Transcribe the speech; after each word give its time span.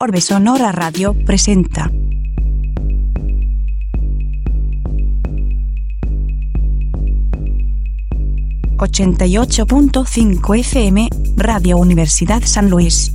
Orbe 0.00 0.20
Sonora 0.20 0.70
Radio 0.70 1.12
presenta. 1.12 1.90
...88.5 8.76 10.62
FM, 10.62 11.06
Radio 11.34 11.78
Universidad 11.78 12.42
San 12.42 12.68
Luis. 12.68 13.12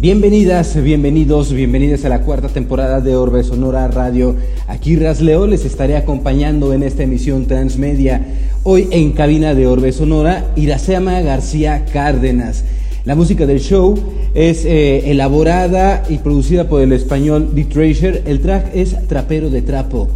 Bienvenidas, 0.00 0.80
bienvenidos, 0.80 1.52
bienvenidas 1.52 2.04
a 2.04 2.08
la 2.08 2.20
cuarta 2.20 2.46
temporada 2.46 3.00
de 3.00 3.16
Orbe 3.16 3.42
Sonora 3.42 3.88
Radio. 3.88 4.36
Aquí 4.68 4.94
Rasleo 4.94 5.48
les 5.48 5.64
estaré 5.64 5.96
acompañando 5.96 6.72
en 6.72 6.84
esta 6.84 7.02
emisión 7.02 7.46
transmedia 7.46 8.24
Hoy 8.62 8.86
en 8.92 9.10
cabina 9.10 9.56
de 9.56 9.66
Orbe 9.66 9.90
Sonora, 9.90 10.52
Iracema 10.54 11.20
García 11.20 11.84
Cárdenas. 11.92 12.62
La 13.04 13.16
música 13.16 13.44
del 13.44 13.58
show 13.58 13.98
es 14.34 14.64
eh, 14.64 15.10
elaborada 15.10 16.04
y 16.08 16.18
producida 16.18 16.68
por 16.68 16.80
el 16.80 16.92
español 16.92 17.50
The 17.56 17.64
Treasure. 17.64 18.22
El 18.24 18.38
track 18.38 18.70
es 18.76 19.08
Trapero 19.08 19.50
de 19.50 19.62
Trapo. 19.62 20.06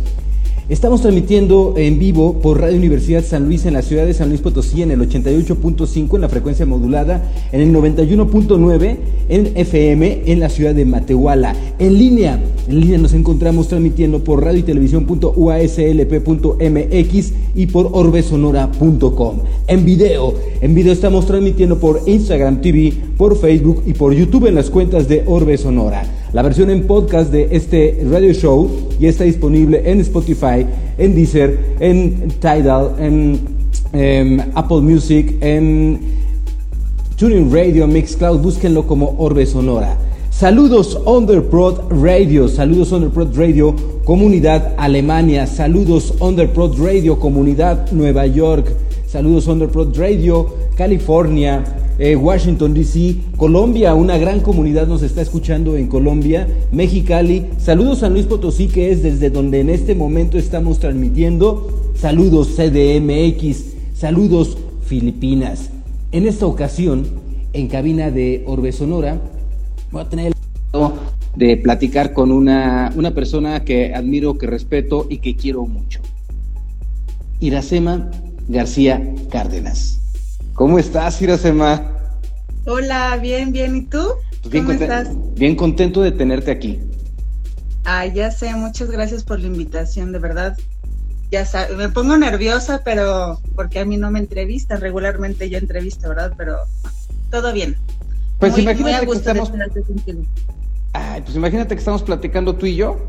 Estamos 0.73 1.03
transmitiendo 1.03 1.75
en 1.77 1.99
vivo 1.99 2.41
por 2.41 2.59
Radio 2.59 2.79
Universidad 2.79 3.23
San 3.23 3.45
Luis 3.45 3.67
en 3.67 3.75
la 3.75 3.83
ciudad 3.83 4.07
de 4.07 4.15
San 4.15 4.31
Luis 4.31 4.41
Potosí 4.41 4.81
en 4.81 4.91
el 4.91 5.07
88.5 5.07 6.15
en 6.15 6.21
la 6.23 6.31
frecuencia 6.31 6.65
modulada, 6.65 7.31
en 7.53 7.61
el 7.61 7.75
91.9 7.75 8.97
en 9.29 9.53
FM 9.55 10.23
en 10.25 10.41
la 10.41 10.49
ciudad 10.49 10.75
de 10.75 10.87
Matehuala. 10.87 11.55
En 11.79 11.99
línea, 11.99 12.43
en 12.69 12.81
línea 12.81 12.97
nos 12.97 13.13
encontramos 13.13 13.69
transmitiendo 13.69 14.25
por 14.25 14.43
radio 14.43 14.61
y 14.61 14.63
televisión.uaslp.mx 14.63 17.33
y 17.55 17.67
por 17.67 17.91
orbesonora.com. 17.93 19.41
En 19.67 19.85
video, 19.85 20.33
en 20.63 20.75
video 20.75 20.95
estamos 20.95 21.27
transmitiendo 21.27 21.79
por 21.79 22.01
Instagram 22.07 22.63
TV, 22.63 22.95
por 23.19 23.37
Facebook 23.37 23.83
y 23.87 23.93
por 23.93 24.15
YouTube 24.15 24.47
en 24.47 24.55
las 24.55 24.71
cuentas 24.71 25.07
de 25.07 25.23
Orbe 25.27 25.59
Sonora 25.59 26.22
la 26.33 26.41
versión 26.41 26.71
en 26.71 26.87
podcast 26.87 27.31
de 27.31 27.49
este 27.51 28.05
radio 28.11 28.33
show 28.33 28.71
ya 28.99 29.11
está 29.11 29.25
disponible 29.25 29.83
en 29.85 30.01
Spotify, 30.01 30.67
en 30.97 31.15
Deezer, 31.15 31.77
en 31.79 32.29
Tidal, 32.41 32.93
en 32.99 33.41
em, 33.93 34.41
Apple 34.55 34.81
Music, 34.81 35.35
en 35.43 36.01
Tuning 37.17 37.53
Radio, 37.53 37.87
Mixcloud. 37.87 38.41
Búsquenlo 38.41 38.87
como 38.87 39.15
Orbe 39.19 39.45
Sonora. 39.45 39.99
Saludos 40.31 40.99
Underprod 41.05 41.93
Radio, 42.03 42.49
saludos 42.49 42.93
Underprod 42.93 43.37
Radio, 43.37 43.77
comunidad 44.05 44.73
Alemania, 44.79 45.47
saludos 45.47 46.15
Underprod 46.19 46.79
Radio, 46.79 47.19
comunidad 47.21 47.93
Nueva 47.93 48.27
York, 48.27 48.73
saludos 49.07 49.47
Underprod 49.49 49.95
Radio, 49.99 50.47
California, 50.77 51.63
eh, 51.99 52.17
Washington, 52.17 52.75
D.C., 52.75 53.17
Colombia, 53.37 53.95
una 53.95 54.19
gran 54.19 54.41
comunidad 54.41 54.87
nos 54.87 55.03
está 55.03 55.23
escuchando 55.23 55.77
en 55.77 55.89
Colombia, 55.89 56.49
Mexicali, 56.73 57.47
saludos 57.59 57.99
San 57.99 58.13
Luis 58.13 58.27
Potosí, 58.27 58.69
que 58.69 58.91
es 58.91 59.03
desde 59.03 59.31
donde 59.31 59.61
en 59.61 59.71
este 59.71 59.95
momento 59.95 60.39
estamos 60.39 60.79
transmitiendo, 60.79 61.93
saludos 61.95 62.57
CDMX, 62.57 63.75
saludos 63.95 64.57
Filipinas. 64.85 65.71
En 66.13 66.27
esta 66.27 66.47
ocasión, 66.47 67.07
en 67.53 67.69
cabina 67.69 68.11
de 68.11 68.43
Orbe 68.47 68.73
Sonora, 68.73 69.19
voy 69.91 70.03
a 70.03 70.09
tener 70.09 70.27
el 70.27 70.91
de 71.37 71.57
platicar 71.57 72.13
con 72.13 72.31
una, 72.31 72.93
una 72.95 73.13
persona 73.13 73.65
que 73.65 73.95
admiro, 73.95 74.37
que 74.37 74.47
respeto 74.47 75.07
y 75.09 75.19
que 75.19 75.37
quiero 75.37 75.67
mucho. 75.67 76.01
Iracema 77.41 78.11
García 78.49 79.15
Cárdenas. 79.31 80.02
¿Cómo 80.63 80.79
estás, 80.79 81.21
Iracema? 81.21 81.83
Hola, 82.67 83.17
bien, 83.17 83.51
bien. 83.51 83.75
¿Y 83.75 83.83
tú? 83.83 84.01
Pues 84.43 84.53
bien 84.53 84.65
¿Cómo 84.65 84.79
estás? 84.79 85.09
Bien 85.35 85.57
contento 85.57 86.03
de 86.03 86.13
tenerte 86.13 86.53
aquí. 86.53 86.79
Ah, 87.85 88.07
ya 88.07 88.31
sé, 88.31 88.55
muchas 88.55 88.89
gracias 88.89 89.25
por 89.25 89.41
la 89.41 89.49
invitación, 89.49 90.13
de 90.13 90.21
verdad. 90.21 90.57
Ya 91.33 91.45
sabes, 91.45 91.77
me 91.77 91.89
pongo 91.89 92.17
nerviosa, 92.17 92.83
pero 92.85 93.41
porque 93.57 93.81
a 93.81 93.85
mí 93.85 93.97
no 93.97 94.13
me 94.13 94.21
entrevistan, 94.21 94.81
regularmente 94.81 95.51
yo 95.51 95.59
entrevisto, 95.59 96.09
¿verdad? 96.11 96.33
Pero 96.37 96.59
todo 97.33 97.53
bien. 97.53 97.77
Pues 98.39 98.57
imagínate 98.57 99.05
que 99.05 99.13
estamos... 99.15 99.51
Ay, 100.93 101.23
pues 101.23 101.35
imagínate 101.35 101.75
que 101.75 101.81
estamos 101.81 102.05
platicando 102.05 102.55
tú 102.55 102.67
y 102.67 102.77
yo 102.77 103.05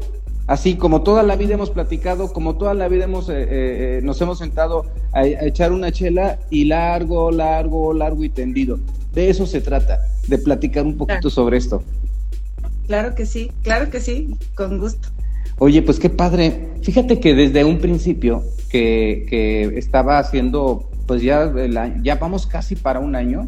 Así 0.46 0.76
como 0.76 1.04
toda 1.04 1.24
la 1.24 1.38
vida 1.38 1.54
hemos 1.54 1.70
platicado, 1.70 2.34
como 2.34 2.56
toda 2.56 2.74
la 2.74 2.90
vida 2.90 3.06
hemos, 3.06 3.30
eh, 3.30 3.34
eh, 3.34 3.48
eh, 3.50 4.02
nos 4.04 4.20
hemos 4.22 4.40
sentado 4.40 4.86
a, 5.14 5.26
echar 5.26 5.72
una 5.72 5.92
chela 5.92 6.38
y 6.50 6.66
largo, 6.66 7.32
largo, 7.32 7.94
largo 7.94 8.24
y 8.24 8.30
tendido. 8.30 8.78
De 9.14 9.30
eso 9.30 9.46
se 9.46 9.62
trata, 9.62 10.00
de 10.28 10.38
platicar 10.38 10.86
un 10.86 10.98
poquito 10.98 11.30
sobre 11.30 11.58
esto. 11.58 11.82
Claro 12.88 13.16
que 13.16 13.26
sí, 13.26 13.52
claro 13.62 13.90
que 13.90 14.02
sí, 14.02 14.36
con 14.56 14.80
gusto. 14.80 15.08
Oye, 15.60 15.82
pues 15.82 16.00
qué 16.00 16.10
padre. 16.10 16.72
Fíjate 16.82 17.22
que 17.22 17.34
desde 17.36 17.64
un 17.64 17.78
principio 17.78 18.44
que, 18.70 19.26
que 19.30 19.78
estaba 19.78 20.20
haciendo, 20.20 20.90
pues 21.06 21.22
ya, 21.22 21.54
ya 22.02 22.16
vamos 22.16 22.48
casi 22.48 22.76
para 22.76 23.00
un 23.00 23.16
año 23.16 23.48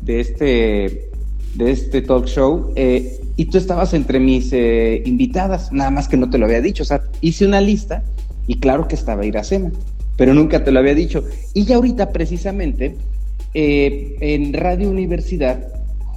de 0.00 0.20
este, 0.20 1.10
de 1.56 1.70
este 1.70 2.02
talk 2.02 2.26
show. 2.26 2.72
Eh, 2.76 3.20
y 3.36 3.46
tú 3.46 3.58
estabas 3.58 3.94
entre 3.94 4.18
mis 4.20 4.52
eh, 4.52 5.02
invitadas, 5.04 5.72
nada 5.72 5.90
más 5.90 6.08
que 6.08 6.16
no 6.16 6.30
te 6.30 6.38
lo 6.38 6.46
había 6.46 6.60
dicho. 6.60 6.82
O 6.82 6.86
sea, 6.86 7.02
hice 7.20 7.46
una 7.46 7.60
lista 7.60 8.02
y 8.46 8.58
claro 8.58 8.88
que 8.88 8.94
estaba 8.94 9.26
Iracema, 9.26 9.70
pero 10.16 10.34
nunca 10.34 10.64
te 10.64 10.70
lo 10.70 10.78
había 10.78 10.94
dicho. 10.94 11.24
Y 11.54 11.64
ya 11.64 11.76
ahorita 11.76 12.10
precisamente 12.10 12.96
eh, 13.54 14.16
en 14.20 14.52
Radio 14.52 14.90
Universidad 14.90 15.68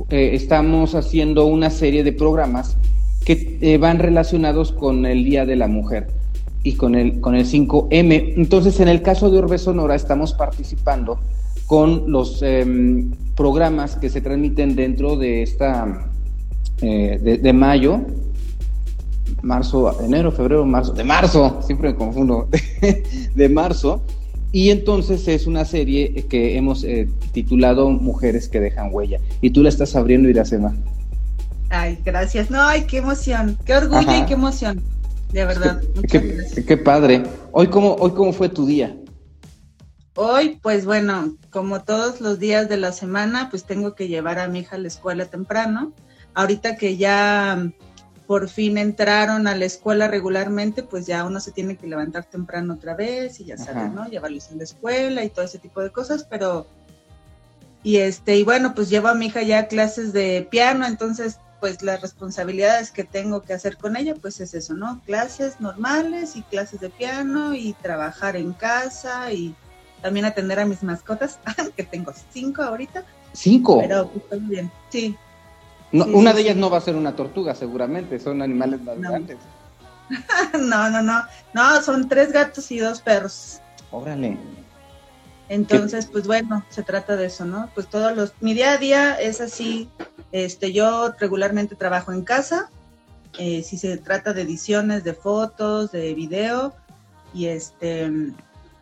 estamos 0.09 0.95
haciendo 0.95 1.45
una 1.45 1.69
serie 1.69 2.06
de 2.06 2.13
programas 2.13 2.77
que 3.25 3.77
van 3.79 4.00
relacionados 4.00 4.71
con 4.71 5.06
el 5.06 5.25
Día 5.25 5.45
de 5.45 5.57
la 5.57 5.67
Mujer 5.67 6.07
y 6.63 6.73
con 6.75 6.95
el, 6.95 7.19
con 7.19 7.35
el 7.35 7.45
5M. 7.45 8.33
Entonces, 8.38 8.79
en 8.79 8.88
el 8.88 9.01
caso 9.01 9.29
de 9.29 9.39
Orbe 9.39 9.57
Sonora 9.57 9.95
estamos 9.95 10.33
participando 10.33 11.19
con 11.69 12.12
los 12.12 12.41
em, 12.41 13.12
programas 13.35 13.96
que 13.96 14.09
se 14.09 14.22
transmiten 14.22 14.75
dentro 14.75 15.18
de 15.18 15.44
esta 15.44 16.09
eh, 16.81 17.19
de, 17.22 17.53
mayo, 17.53 18.02
marzo, 19.44 19.96
enero, 20.03 20.31
febrero, 20.31 20.66
marzo, 20.66 20.94
de 20.94 21.03
marzo, 21.03 21.59
siempre 21.62 21.90
me 21.90 21.96
confundo, 21.96 22.50
de 23.35 23.50
marzo. 23.50 24.02
Y 24.52 24.72
entonces 24.72 25.28
es 25.28 25.46
una 25.46 25.63
serie 25.63 26.25
que 26.28 26.57
hemos 26.57 26.84
eh, 26.84 27.07
titulado 27.34 27.91
Mujeres 27.91 28.50
que 28.50 28.59
dejan 28.59 28.90
huella. 28.91 29.19
Y 29.40 29.51
tú 29.51 29.62
la 29.62 29.69
estás 29.69 29.96
abriendo, 29.96 30.28
Iracema. 30.28 30.75
Ay, 31.69 32.00
gracias. 32.03 32.50
No, 32.50 32.63
ay, 32.63 32.86
qué 32.86 32.97
emoción, 32.97 33.59
qué 33.63 33.75
orgullo 33.75 34.18
y 34.18 34.25
qué 34.25 34.34
emoción. 34.34 34.81
De 35.31 35.46
verdad. 35.46 35.84
Qué, 36.09 36.63
qué, 36.66 36.78
padre. 36.78 37.22
Hoy 37.51 37.68
cómo, 37.68 37.94
hoy 38.00 38.09
cómo 38.09 38.34
fue 38.34 38.50
tu 38.50 38.66
día. 38.66 38.97
Hoy, 40.22 40.59
pues 40.62 40.84
bueno, 40.85 41.38
como 41.50 41.84
todos 41.84 42.19
los 42.19 42.40
días 42.40 42.68
de 42.68 42.75
la 42.75 42.91
semana, 42.91 43.50
pues 43.50 43.63
tengo 43.63 43.96
que 43.96 44.09
llevar 44.09 44.38
a 44.38 44.50
mi 44.50 44.59
hija 44.59 44.75
a 44.75 44.80
la 44.80 44.90
escuela 44.90 45.24
temprano 45.28 45.94
ahorita 46.34 46.75
que 46.75 46.97
ya 46.97 47.72
por 48.28 48.50
fin 48.50 48.78
entraron 48.78 49.47
a 49.47 49.56
la 49.56 49.63
escuela 49.63 50.09
regularmente, 50.09 50.84
pues 50.84 51.07
ya 51.07 51.24
uno 51.24 51.40
se 51.40 51.53
tiene 51.53 51.78
que 51.78 51.88
levantar 51.88 52.25
temprano 52.25 52.74
otra 52.74 52.96
vez 52.96 53.40
y 53.40 53.46
ya 53.46 53.57
sabes, 53.57 53.94
¿no? 53.94 54.09
Llevarlos 54.09 54.52
a 54.52 54.56
la 54.56 54.63
escuela 54.63 55.24
y 55.24 55.30
todo 55.30 55.46
ese 55.46 55.57
tipo 55.57 55.81
de 55.81 55.90
cosas, 55.90 56.25
pero 56.30 56.68
y 57.81 57.97
este 57.97 58.36
y 58.36 58.44
bueno, 58.44 58.75
pues 58.75 58.90
llevo 58.90 59.07
a 59.07 59.13
mi 59.13 59.28
hija 59.28 59.41
ya 59.41 59.59
a 59.59 59.68
clases 59.68 60.12
de 60.12 60.46
piano, 60.51 60.86
entonces 60.86 61.40
pues 61.62 61.81
las 61.81 62.01
responsabilidades 62.01 62.91
que 62.91 63.06
tengo 63.06 63.41
que 63.41 63.53
hacer 63.53 63.78
con 63.78 63.96
ella, 63.96 64.16
pues 64.16 64.41
es 64.41 64.53
eso, 64.53 64.74
¿no? 64.74 65.01
Clases 65.06 65.62
normales 65.62 66.36
y 66.36 66.41
clases 66.41 66.81
de 66.81 66.90
piano 66.90 67.56
y 67.56 67.72
trabajar 67.72 68.36
en 68.36 68.51
casa 68.51 69.31
y 69.31 69.56
también 70.02 70.26
atender 70.26 70.60
a 70.60 70.66
mis 70.66 70.84
mascotas, 70.84 71.40
que 71.76 71.84
tengo 71.84 72.14
cinco 72.32 72.64
ahorita. 72.64 73.04
¿Cinco? 73.34 73.80
Pero 73.80 74.10
pues 74.10 74.48
bien, 74.48 74.72
sí, 74.90 75.16
una 75.92 76.34
de 76.34 76.42
ellas 76.42 76.56
no 76.56 76.69
va 76.69 76.78
a 76.78 76.81
ser 76.81 76.96
una 76.96 77.16
tortuga, 77.16 77.56
seguramente, 77.56 78.19
son 78.19 78.42
animales 78.42 78.81
más 78.81 78.98
no. 78.98 79.10
no, 80.60 80.90
no, 80.90 81.01
no, 81.01 81.24
no, 81.54 81.81
son 81.81 82.07
tres 82.07 82.31
gatos 82.31 82.72
y 82.72 82.80
dos 82.80 83.01
perros. 83.01 83.60
Órale. 83.92 84.38
Entonces, 85.50 86.06
pues 86.06 86.28
bueno, 86.28 86.63
se 86.69 86.84
trata 86.84 87.16
de 87.16 87.25
eso, 87.25 87.45
¿no? 87.45 87.69
Pues 87.74 87.88
todos 87.88 88.16
los, 88.16 88.34
mi 88.40 88.54
día 88.54 88.74
a 88.74 88.78
día 88.78 89.19
es 89.19 89.42
así, 89.42 89.90
este, 90.31 90.72
yo 90.74 91.12
regularmente 91.19 91.75
trabajo 91.75 92.12
en 92.12 92.24
casa, 92.24 92.69
eh, 93.40 93.63
si 93.63 93.78
se 93.78 93.98
trata 93.98 94.34
de 94.34 94.44
ediciones 94.44 95.04
de 95.04 95.16
fotos, 95.16 95.92
de 95.92 96.13
video, 96.13 96.75
y 97.34 97.48
este, 97.48 98.12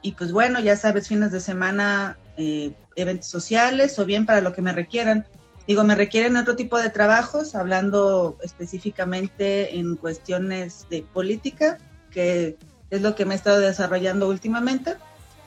y 0.07 0.13
pues 0.13 0.31
bueno, 0.31 0.61
ya 0.61 0.77
sabes, 0.77 1.09
fines 1.09 1.33
de 1.33 1.41
semana, 1.41 2.17
eh, 2.37 2.71
eventos 2.95 3.27
sociales 3.27 3.99
o 3.99 4.05
bien 4.05 4.25
para 4.25 4.39
lo 4.39 4.53
que 4.53 4.61
me 4.61 4.71
requieran. 4.71 5.25
Digo, 5.67 5.83
me 5.83 5.95
requieren 5.95 6.37
otro 6.37 6.55
tipo 6.55 6.79
de 6.79 6.89
trabajos, 6.89 7.55
hablando 7.55 8.37
específicamente 8.41 9.77
en 9.77 9.97
cuestiones 9.97 10.87
de 10.89 11.01
política, 11.01 11.77
que 12.09 12.55
es 12.89 13.01
lo 13.01 13.15
que 13.15 13.25
me 13.25 13.33
he 13.33 13.37
estado 13.37 13.59
desarrollando 13.59 14.29
últimamente. 14.29 14.93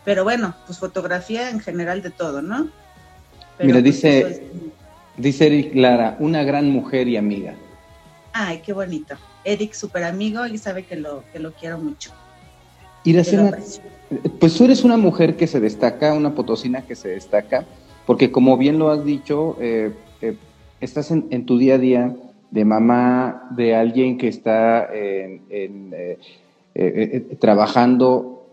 Pero 0.04 0.24
bueno, 0.24 0.54
pues 0.66 0.78
fotografía 0.78 1.48
en 1.48 1.60
general 1.60 2.02
de 2.02 2.10
todo, 2.10 2.42
¿no? 2.42 2.68
Mira, 3.60 3.80
pues, 3.80 3.84
dice, 3.84 4.46
dice 5.16 5.46
Eric 5.46 5.74
Lara, 5.74 6.18
una 6.18 6.44
gran 6.44 6.68
mujer 6.68 7.08
y 7.08 7.16
amiga. 7.16 7.54
Ay, 8.34 8.60
qué 8.62 8.74
bonito. 8.74 9.16
Eric, 9.42 9.72
súper 9.72 10.04
amigo 10.04 10.44
y 10.44 10.58
sabe 10.58 10.84
que 10.84 10.96
lo, 10.96 11.24
que 11.32 11.38
lo 11.38 11.52
quiero 11.52 11.78
mucho. 11.78 12.12
Iracema, 13.04 13.52
pues 14.38 14.54
tú 14.54 14.64
eres 14.64 14.84
una 14.84 14.96
mujer 14.96 15.36
que 15.36 15.46
se 15.46 15.60
destaca, 15.60 16.14
una 16.14 16.34
potosina 16.34 16.82
que 16.82 16.96
se 16.96 17.08
destaca, 17.08 17.64
porque 18.06 18.30
como 18.30 18.56
bien 18.56 18.78
lo 18.78 18.90
has 18.90 19.04
dicho, 19.04 19.56
eh, 19.60 19.92
eh, 20.20 20.36
estás 20.80 21.10
en, 21.10 21.46
tu 21.46 21.58
día 21.58 21.74
a 21.74 21.78
día 21.78 22.16
de 22.50 22.64
mamá 22.64 23.48
de 23.50 23.76
alguien 23.76 24.18
que 24.18 24.28
está 24.28 24.88
eh, 24.92 25.40
trabajando 27.38 28.46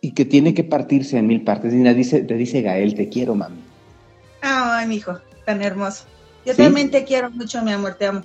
y 0.00 0.12
que 0.12 0.24
tiene 0.24 0.52
que 0.52 0.64
partirse 0.64 1.16
en 1.16 1.28
mil 1.28 1.42
partes. 1.42 1.72
Y 1.72 1.82
dice, 1.94 2.22
te 2.22 2.34
dice 2.34 2.60
Gael, 2.60 2.94
te 2.94 3.08
quiero, 3.08 3.34
mami. 3.34 3.60
Ay, 4.40 4.88
mi 4.88 4.96
hijo, 4.96 5.18
tan 5.46 5.62
hermoso. 5.62 6.04
Yo 6.44 6.56
también 6.56 6.90
te 6.90 7.04
quiero 7.04 7.30
mucho, 7.30 7.62
mi 7.62 7.70
amor, 7.70 7.94
te 7.94 8.06
amo. 8.06 8.22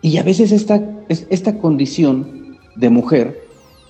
Y 0.00 0.16
a 0.16 0.22
veces 0.22 0.50
esta, 0.52 0.80
esta 1.08 1.58
condición 1.58 2.58
de 2.76 2.88
mujer 2.88 3.41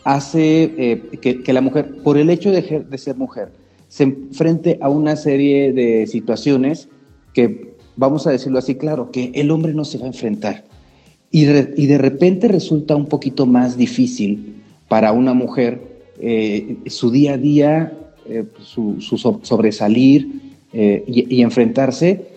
hace 0.04 0.74
eh, 0.76 1.02
que, 1.20 1.52
la 1.52 1.60
mujer, 1.60 2.02
por 2.02 2.18
el 2.18 2.30
hecho 2.30 2.50
de, 2.50 2.98
ser 2.98 3.16
mujer, 3.16 3.52
se 3.88 4.04
enfrente 4.04 4.78
a 4.80 4.88
una 4.88 5.16
serie 5.16 5.72
de 5.72 6.06
situaciones 6.06 6.88
que, 7.34 7.74
vamos 7.96 8.26
a 8.26 8.30
decirlo 8.30 8.58
así, 8.58 8.74
claro, 8.74 9.10
que 9.10 9.32
el 9.34 9.50
hombre 9.50 9.74
no 9.74 9.84
se 9.84 9.98
va 9.98 10.04
a 10.04 10.08
enfrentar. 10.08 10.64
Y, 11.30 11.42
y 11.42 11.86
de 11.86 11.98
repente 11.98 12.48
resulta 12.48 12.96
un 12.96 13.06
poquito 13.06 13.46
más 13.46 13.76
difícil 13.76 14.62
para 14.88 15.12
una 15.12 15.34
mujer 15.34 15.80
eh, 16.20 16.76
su 16.86 17.10
día 17.10 17.34
a 17.34 17.38
día, 17.38 17.92
eh, 18.26 18.44
su, 18.60 19.00
sobresalir 19.42 20.40
y, 20.74 21.42
enfrentarse 21.42 22.28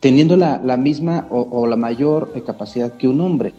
teniendo 0.00 0.36
la, 0.36 0.76
misma 0.76 1.28
o 1.30 1.68
la 1.68 1.76
mayor 1.76 2.32
capacidad 2.44 2.96
que 2.96 3.06
un 3.06 3.20
hombre. 3.20 3.52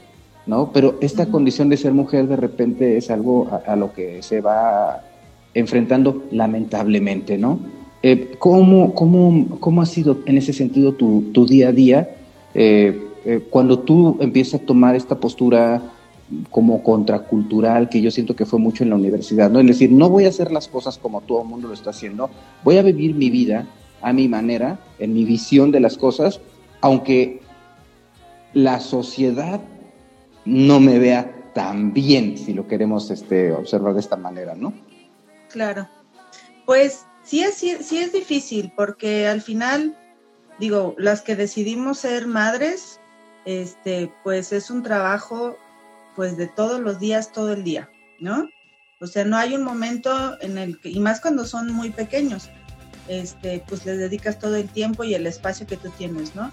¿No? 0.49 0.71
Pero 0.73 0.97
esta 0.99 1.27
condición 1.27 1.69
de 1.69 1.77
ser 1.77 1.93
mujer 1.93 2.27
de 2.27 2.35
repente 2.35 2.97
es 2.97 3.11
algo 3.11 3.47
a, 3.65 3.75
lo 3.75 3.93
que 3.93 4.23
se 4.23 4.41
va 4.41 5.03
enfrentando 5.53 6.23
lamentablemente, 6.31 7.37
¿no? 7.37 7.59
Eh, 8.01 8.35
¿cómo, 8.39 8.93
cómo, 8.95 9.81
ha 9.81 9.85
sido 9.85 10.19
en 10.25 10.37
ese 10.37 10.53
sentido 10.53 10.93
tu, 10.93 11.45
día 11.45 11.69
a 11.69 11.71
día 11.71 12.09
eh, 12.53 12.99
eh, 13.25 13.45
cuando 13.49 13.79
tú 13.79 14.17
empiezas 14.21 14.61
a 14.61 14.65
tomar 14.65 14.95
esta 14.95 15.19
postura 15.19 15.81
como 16.49 16.81
contracultural, 16.81 17.89
que 17.89 18.01
yo 18.01 18.09
siento 18.09 18.35
que 18.35 18.45
fue 18.45 18.59
mucho 18.59 18.83
en 18.83 18.89
la 18.89 18.95
universidad, 18.95 19.51
¿no? 19.51 19.59
Es 19.59 19.67
decir, 19.67 19.91
no 19.91 20.09
voy 20.09 20.25
a 20.25 20.29
hacer 20.29 20.51
las 20.51 20.67
cosas 20.67 20.97
como 20.97 21.21
todo 21.21 21.41
el 21.41 21.47
mundo 21.47 21.67
lo 21.67 21.73
está 21.73 21.91
haciendo, 21.91 22.29
voy 22.63 22.77
a 22.77 22.81
vivir 22.81 23.13
mi 23.15 23.29
vida 23.29 23.67
a 24.01 24.13
mi 24.13 24.27
manera, 24.27 24.79
en 24.97 25.13
mi 25.13 25.25
visión 25.25 25.71
de 25.71 25.79
las 25.79 25.97
cosas, 25.97 26.39
aunque 26.81 27.41
la 28.53 28.79
sociedad 28.79 29.59
no 30.45 30.79
me 30.79 30.99
vea 30.99 31.51
tan 31.53 31.93
bien, 31.93 32.37
si 32.37 32.53
lo 32.53 32.67
queremos 32.67 33.11
este, 33.11 33.51
observar 33.51 33.93
de 33.93 33.99
esta 33.99 34.15
manera, 34.15 34.55
¿no? 34.55 34.73
Claro. 35.49 35.87
Pues 36.65 37.05
sí 37.23 37.41
es, 37.41 37.55
sí 37.55 37.97
es 37.97 38.13
difícil, 38.13 38.71
porque 38.75 39.27
al 39.27 39.41
final, 39.41 39.97
digo, 40.59 40.95
las 40.97 41.21
que 41.21 41.35
decidimos 41.35 41.99
ser 41.99 42.27
madres, 42.27 42.99
este, 43.45 44.11
pues 44.23 44.53
es 44.53 44.69
un 44.69 44.83
trabajo 44.83 45.57
pues 46.15 46.37
de 46.37 46.47
todos 46.47 46.79
los 46.81 46.99
días, 46.99 47.31
todo 47.31 47.53
el 47.53 47.63
día, 47.63 47.89
¿no? 48.19 48.49
O 49.01 49.07
sea, 49.07 49.23
no 49.23 49.37
hay 49.37 49.55
un 49.55 49.63
momento 49.63 50.39
en 50.41 50.57
el 50.57 50.79
que, 50.79 50.89
y 50.89 50.99
más 50.99 51.21
cuando 51.21 51.45
son 51.45 51.71
muy 51.71 51.89
pequeños, 51.89 52.49
este, 53.07 53.63
pues 53.67 53.85
les 53.85 53.97
dedicas 53.97 54.37
todo 54.37 54.55
el 54.55 54.67
tiempo 54.69 55.03
y 55.03 55.15
el 55.15 55.25
espacio 55.25 55.65
que 55.65 55.77
tú 55.77 55.89
tienes, 55.97 56.35
¿no? 56.35 56.51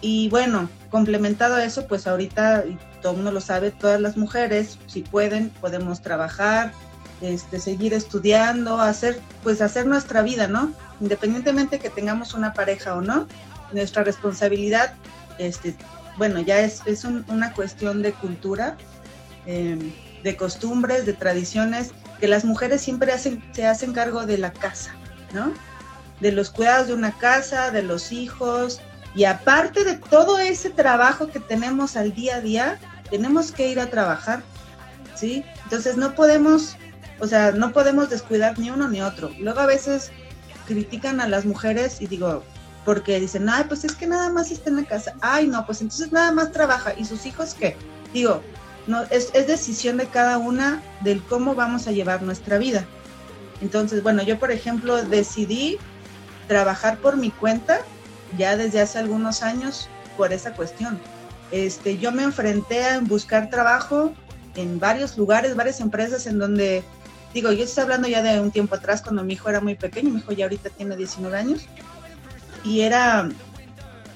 Y 0.00 0.28
bueno, 0.28 0.68
complementado 0.90 1.54
a 1.56 1.64
eso, 1.64 1.86
pues 1.86 2.06
ahorita, 2.06 2.64
y 2.66 2.78
todo 3.00 3.12
el 3.12 3.16
mundo 3.18 3.32
lo 3.32 3.40
sabe, 3.40 3.70
todas 3.70 4.00
las 4.00 4.16
mujeres, 4.16 4.78
si 4.86 5.02
pueden, 5.02 5.50
podemos 5.60 6.02
trabajar, 6.02 6.72
este, 7.20 7.58
seguir 7.60 7.94
estudiando, 7.94 8.80
hacer, 8.80 9.18
pues 9.42 9.62
hacer 9.62 9.86
nuestra 9.86 10.22
vida, 10.22 10.48
¿no? 10.48 10.72
Independientemente 11.00 11.78
que 11.78 11.88
tengamos 11.88 12.34
una 12.34 12.52
pareja 12.52 12.94
o 12.94 13.00
no, 13.00 13.26
nuestra 13.72 14.04
responsabilidad, 14.04 14.94
este, 15.38 15.74
bueno, 16.18 16.40
ya 16.40 16.60
es, 16.60 16.82
es 16.86 17.04
una 17.04 17.52
cuestión 17.52 18.02
de 18.02 18.12
cultura, 18.12 18.76
em, 19.46 19.92
de 20.22 20.36
costumbres, 20.36 21.06
de 21.06 21.12
tradiciones, 21.12 21.92
que 22.20 22.28
las 22.28 22.44
mujeres 22.44 22.80
siempre 22.80 23.12
hacen, 23.12 23.42
se 23.52 23.66
hacen 23.66 23.92
cargo 23.92 24.26
de 24.26 24.38
la 24.38 24.52
casa, 24.52 24.92
¿no? 25.32 25.52
De 26.20 26.32
los 26.32 26.50
cuidados 26.50 26.88
de 26.88 26.94
una 26.94 27.12
casa, 27.12 27.70
de 27.70 27.82
los 27.82 28.12
hijos, 28.12 28.80
y 29.16 29.24
aparte 29.24 29.82
de 29.82 29.96
todo 29.96 30.38
ese 30.38 30.68
trabajo 30.68 31.28
que 31.28 31.40
tenemos 31.40 31.96
al 31.96 32.14
día 32.14 32.36
a 32.36 32.40
día, 32.42 32.78
tenemos 33.10 33.50
que 33.50 33.68
ir 33.68 33.80
a 33.80 33.88
trabajar, 33.88 34.42
¿sí? 35.14 35.42
Entonces 35.64 35.96
no 35.96 36.14
podemos, 36.14 36.76
o 37.18 37.26
sea, 37.26 37.52
no 37.52 37.72
podemos 37.72 38.10
descuidar 38.10 38.58
ni 38.58 38.70
uno 38.70 38.88
ni 38.88 39.00
otro. 39.00 39.30
Luego 39.40 39.60
a 39.60 39.66
veces 39.66 40.12
critican 40.66 41.22
a 41.22 41.28
las 41.28 41.46
mujeres 41.46 42.02
y 42.02 42.08
digo, 42.08 42.42
porque 42.84 43.18
dicen, 43.18 43.48
ay, 43.48 43.64
pues 43.66 43.84
es 43.84 43.94
que 43.94 44.06
nada 44.06 44.28
más 44.28 44.50
está 44.50 44.68
en 44.68 44.76
la 44.76 44.84
casa. 44.84 45.14
Ay, 45.22 45.46
no, 45.46 45.64
pues 45.64 45.80
entonces 45.80 46.12
nada 46.12 46.30
más 46.30 46.52
trabaja. 46.52 46.92
¿Y 46.94 47.06
sus 47.06 47.24
hijos 47.24 47.54
qué? 47.54 47.74
Digo, 48.12 48.42
no, 48.86 49.04
es, 49.04 49.30
es 49.32 49.46
decisión 49.46 49.96
de 49.96 50.08
cada 50.08 50.36
una 50.36 50.82
del 51.00 51.22
cómo 51.22 51.54
vamos 51.54 51.88
a 51.88 51.92
llevar 51.92 52.22
nuestra 52.22 52.58
vida. 52.58 52.84
Entonces, 53.62 54.02
bueno, 54.02 54.22
yo 54.22 54.38
por 54.38 54.50
ejemplo 54.50 55.02
decidí 55.02 55.78
trabajar 56.48 56.98
por 56.98 57.16
mi 57.16 57.30
cuenta 57.30 57.80
ya 58.36 58.56
desde 58.56 58.80
hace 58.80 58.98
algunos 58.98 59.42
años 59.42 59.88
por 60.16 60.32
esa 60.32 60.52
cuestión. 60.52 60.98
Este, 61.50 61.98
yo 61.98 62.12
me 62.12 62.24
enfrenté 62.24 62.84
a 62.84 63.00
buscar 63.00 63.50
trabajo 63.50 64.12
en 64.56 64.80
varios 64.80 65.16
lugares, 65.16 65.54
varias 65.54 65.80
empresas 65.80 66.26
en 66.26 66.38
donde, 66.38 66.82
digo, 67.34 67.52
yo 67.52 67.64
estoy 67.64 67.84
hablando 67.84 68.08
ya 68.08 68.22
de 68.22 68.40
un 68.40 68.50
tiempo 68.50 68.74
atrás 68.74 69.02
cuando 69.02 69.22
mi 69.22 69.34
hijo 69.34 69.48
era 69.48 69.60
muy 69.60 69.74
pequeño, 69.74 70.10
mi 70.10 70.18
hijo 70.18 70.32
ya 70.32 70.46
ahorita 70.46 70.70
tiene 70.70 70.96
19 70.96 71.36
años, 71.36 71.66
y 72.64 72.80
era, 72.80 73.28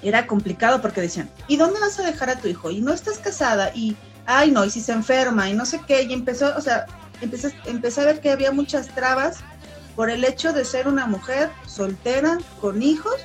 era 0.03 0.27
complicado 0.27 0.81
porque 0.81 1.01
decían, 1.01 1.31
¿y 1.47 1.57
dónde 1.57 1.79
vas 1.79 1.99
a 2.01 2.03
dejar 2.03 2.31
a 2.31 2.37
tu 2.37 2.49
hijo? 2.49 2.71
Y 2.71 2.81
no 2.81 2.93
estás 2.93 3.19
casada, 3.19 3.71
y, 3.75 3.97
ay 4.27 4.51
no, 4.51 4.65
y 4.65 4.71
si 4.71 4.81
se 4.81 4.93
enferma, 4.93 5.49
y 5.49 5.55
no 5.55 5.67
sé 5.67 5.81
qué, 5.87 6.03
y 6.03 6.13
empezó, 6.13 6.57
o 6.57 6.61
sea, 6.61 6.87
empecé, 7.21 7.55
empecé 7.67 8.01
a 8.01 8.07
ver 8.07 8.21
que 8.21 8.31
había 8.31 8.51
muchas 8.51 8.89
trabas 8.89 9.39
por 9.95 10.11
el 10.11 10.25
hecho 10.25 10.53
de 10.53 10.65
ser 10.65 10.89
una 10.89 11.07
mujer 11.07 11.51
soltera, 11.67 12.39
con 12.61 12.83
hijos, 12.83 13.17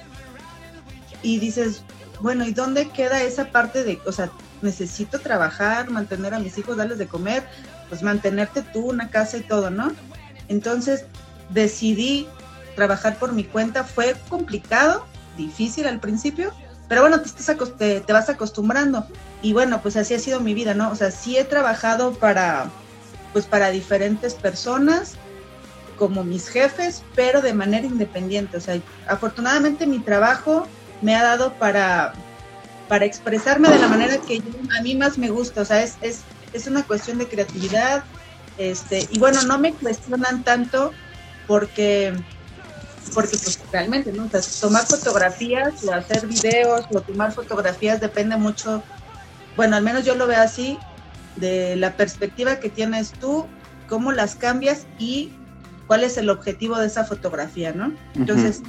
y 1.25 1.39
dices, 1.39 1.81
bueno, 2.21 2.45
¿y 2.45 2.53
dónde 2.53 2.89
queda 2.89 3.23
esa 3.23 3.45
parte 3.45 3.83
de, 3.83 3.99
o 4.05 4.11
sea, 4.11 4.29
necesito 4.61 5.19
trabajar, 5.19 5.89
mantener 5.89 6.35
a 6.35 6.39
mis 6.39 6.55
hijos, 6.59 6.77
darles 6.77 6.99
de 6.99 7.07
comer, 7.07 7.43
pues 7.89 8.03
mantenerte 8.03 8.61
tú, 8.61 8.91
una 8.91 9.09
casa 9.09 9.37
y 9.37 9.41
todo, 9.41 9.71
¿no? 9.71 9.91
Entonces 10.47 11.05
decidí 11.49 12.27
trabajar 12.75 13.17
por 13.17 13.33
mi 13.33 13.43
cuenta, 13.43 13.83
fue 13.83 14.15
complicado, 14.29 15.07
difícil 15.35 15.87
al 15.87 15.99
principio, 15.99 16.53
pero 16.87 17.01
bueno, 17.01 17.19
te, 17.21 18.01
te, 18.01 18.13
vas 18.13 18.29
acostumbrando. 18.29 19.07
Y 19.41 19.53
bueno, 19.53 19.81
pues 19.81 19.97
así 19.97 20.13
ha 20.13 20.19
sido 20.19 20.39
mi 20.39 20.53
vida, 20.53 20.75
¿no? 20.75 20.91
O 20.91 20.95
sea, 20.95 21.09
sí 21.09 21.37
he 21.37 21.43
trabajado 21.43 22.13
para, 22.13 22.69
pues 23.33 23.47
para 23.47 23.71
diferentes 23.71 24.35
personas, 24.35 25.15
como 25.97 26.23
mis 26.23 26.49
jefes, 26.49 27.01
pero 27.15 27.41
de 27.41 27.53
manera 27.53 27.87
independiente. 27.87 28.57
O 28.57 28.61
sea, 28.61 28.79
afortunadamente 29.07 29.87
mi 29.87 29.97
trabajo 29.99 30.67
me 31.05 31.15
ha 31.15 31.23
dado 31.23 31.53
para, 31.53 32.13
para 32.89 33.05
expresarme 33.05 33.69
de 33.69 33.77
la 33.77 33.87
manera 33.87 34.17
que 34.17 34.41
a 34.77 34.81
mí 34.81 34.95
más 34.95 35.19
me 35.19 35.29
gusta. 35.29 35.61
O 35.61 35.65
sea, 35.65 35.83
es, 35.83 35.97
es, 36.01 36.21
es 36.51 36.65
una 36.65 36.83
cuestión 36.83 37.19
de 37.19 37.27
creatividad. 37.27 38.03
Este, 38.57 39.07
y 39.11 39.19
bueno, 39.19 39.43
no 39.43 39.59
me 39.59 39.73
cuestionan 39.73 40.43
tanto 40.43 40.91
porque 41.47 42.13
porque 43.13 43.37
pues 43.37 43.59
realmente, 43.71 44.11
¿no? 44.11 44.27
tomar 44.59 44.83
fotografías 44.87 45.83
o 45.83 45.93
hacer 45.93 46.25
videos 46.25 46.85
o 46.91 47.01
tomar 47.01 47.31
fotografías 47.33 48.01
depende 48.01 48.35
mucho, 48.35 48.81
bueno, 49.55 49.75
al 49.75 49.83
menos 49.83 50.05
yo 50.05 50.15
lo 50.15 50.25
veo 50.25 50.41
así, 50.41 50.79
de 51.35 51.75
la 51.75 51.95
perspectiva 51.95 52.59
que 52.59 52.69
tienes 52.69 53.11
tú, 53.11 53.45
cómo 53.87 54.11
las 54.11 54.35
cambias 54.35 54.87
y 54.97 55.31
cuál 55.85 56.03
es 56.03 56.17
el 56.17 56.31
objetivo 56.31 56.79
de 56.79 56.87
esa 56.87 57.03
fotografía, 57.03 57.73
¿no? 57.73 57.93
Entonces, 58.15 58.63